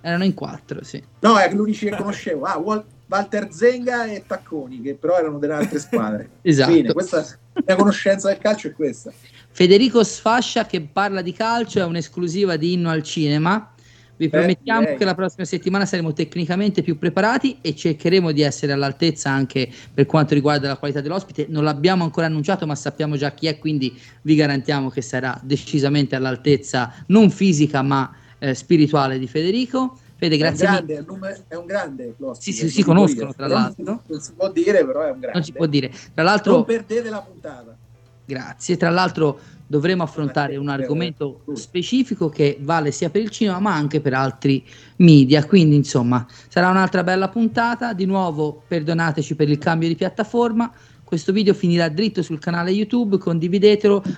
Erano 0.00 0.24
in 0.24 0.34
quattro, 0.34 0.84
sì. 0.84 1.02
no 1.20 1.36
è 1.36 1.52
l'unici 1.52 1.88
che 1.88 1.96
conoscevo 1.96 2.44
ah, 2.44 2.56
Wal- 2.58 2.84
Walter 3.08 3.52
Zenga 3.52 4.06
e 4.06 4.24
Tacconi 4.26 4.80
che 4.80 4.94
però 4.94 5.18
erano 5.18 5.38
delle 5.38 5.54
altre 5.54 5.78
squadre 5.78 6.30
Esatto. 6.42 6.72
Fine, 6.72 6.92
questa 6.92 7.24
la 7.56 7.62
mia 7.66 7.76
conoscenza 7.76 8.28
del 8.28 8.38
calcio 8.38 8.68
è 8.68 8.72
questa. 8.72 9.12
Federico 9.50 10.04
Sfascia 10.04 10.66
che 10.66 10.82
parla 10.82 11.22
di 11.22 11.32
calcio 11.32 11.78
è 11.78 11.84
un'esclusiva 11.84 12.56
di 12.56 12.74
Inno 12.74 12.90
al 12.90 13.02
Cinema. 13.02 13.72
Vi 14.18 14.28
promettiamo 14.30 14.80
direi. 14.80 14.96
che 14.96 15.04
la 15.04 15.14
prossima 15.14 15.44
settimana 15.44 15.84
saremo 15.84 16.12
tecnicamente 16.12 16.82
più 16.82 16.96
preparati 16.96 17.58
e 17.60 17.74
cercheremo 17.76 18.32
di 18.32 18.40
essere 18.42 18.72
all'altezza 18.72 19.30
anche 19.30 19.68
per 19.92 20.06
quanto 20.06 20.32
riguarda 20.32 20.68
la 20.68 20.76
qualità 20.76 21.00
dell'ospite. 21.02 21.46
Non 21.48 21.64
l'abbiamo 21.64 22.02
ancora 22.04 22.26
annunciato, 22.26 22.66
ma 22.66 22.74
sappiamo 22.74 23.16
già 23.16 23.32
chi 23.32 23.46
è, 23.46 23.58
quindi 23.58 23.94
vi 24.22 24.34
garantiamo 24.34 24.88
che 24.88 25.02
sarà 25.02 25.38
decisamente 25.42 26.16
all'altezza 26.16 26.92
non 27.08 27.30
fisica 27.30 27.82
ma 27.82 28.10
eh, 28.38 28.54
spirituale 28.54 29.18
di 29.18 29.26
Federico. 29.26 29.98
Fede, 30.18 30.38
grazie 30.38 30.64
è 30.64 30.68
un 30.70 30.74
grande, 30.76 30.94
è 30.94 30.98
un 31.00 31.04
nome- 31.06 31.44
è 31.46 31.54
un 31.56 31.66
grande 31.66 32.14
l'ospite, 32.16 32.50
Sì, 32.50 32.52
sì, 32.56 32.62
non 32.62 32.70
si 32.72 32.82
conoscono, 32.82 33.20
dire. 33.26 33.34
tra 33.36 33.46
l'altro. 33.48 34.02
Non 34.06 34.20
si 34.20 34.32
può 34.32 34.50
dire, 34.50 34.86
però 34.86 35.00
è 35.02 35.10
un 35.10 35.18
grande. 35.18 35.30
Non 35.34 35.44
si 35.44 35.52
può 35.52 35.66
dire. 35.66 35.92
Tra 36.14 36.22
l'altro, 36.24 36.52
Non 36.52 36.64
perdete 36.64 37.10
la 37.10 37.20
puntata. 37.20 37.76
Grazie. 38.24 38.76
Tra 38.78 38.88
l'altro, 38.90 39.38
dovremo 39.66 40.02
affrontare 40.02 40.56
un 40.56 40.68
argomento 40.68 41.42
specifico 41.54 42.28
che 42.28 42.58
vale 42.60 42.90
sia 42.90 43.10
per 43.10 43.22
il 43.22 43.30
cinema 43.30 43.58
ma 43.58 43.74
anche 43.74 44.00
per 44.00 44.14
altri 44.14 44.64
media. 44.96 45.44
Quindi, 45.44 45.76
insomma, 45.76 46.26
sarà 46.48 46.68
un'altra 46.68 47.02
bella 47.02 47.28
puntata. 47.28 47.92
Di 47.92 48.04
nuovo, 48.04 48.62
perdonateci 48.66 49.34
per 49.34 49.48
il 49.48 49.58
cambio 49.58 49.88
di 49.88 49.96
piattaforma. 49.96 50.72
Questo 51.04 51.32
video 51.32 51.54
finirà 51.54 51.88
dritto 51.88 52.22
sul 52.22 52.38
canale 52.38 52.70
YouTube, 52.70 53.18
condividetelo, 53.18 54.02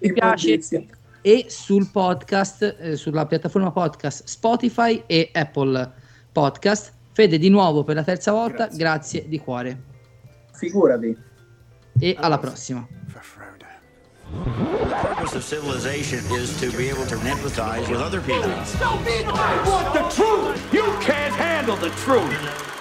mi 0.00 0.12
piace 0.12 0.60
e 1.20 1.46
sul 1.48 1.88
podcast, 1.90 2.76
eh, 2.78 2.96
sulla 2.96 3.26
piattaforma 3.26 3.72
podcast 3.72 4.24
Spotify 4.24 5.02
e 5.06 5.30
Apple 5.32 5.92
Podcast. 6.30 6.92
Fede, 7.12 7.38
di 7.38 7.48
nuovo 7.48 7.82
per 7.82 7.96
la 7.96 8.04
terza 8.04 8.30
volta, 8.30 8.66
grazie, 8.66 8.78
grazie 8.78 9.28
di 9.28 9.38
cuore. 9.38 9.82
Figurati. 10.52 11.16
E 11.98 12.16
alla 12.18 12.38
prossima. 12.38 12.86
The 14.30 14.98
purpose 15.00 15.34
of 15.34 15.44
civilization 15.44 16.18
is 16.32 16.58
to 16.60 16.70
be 16.76 16.90
able 16.90 17.06
to 17.06 17.16
empathize 17.16 17.88
with 17.88 18.00
other 18.00 18.20
people. 18.20 18.42
Don't 18.78 19.02
be 19.04 19.24
I 19.24 19.62
want 19.66 19.94
the 19.94 20.22
truth! 20.22 20.72
You 20.72 20.82
can't 21.00 21.34
handle 21.34 21.76
the 21.76 21.88
truth! 21.90 22.77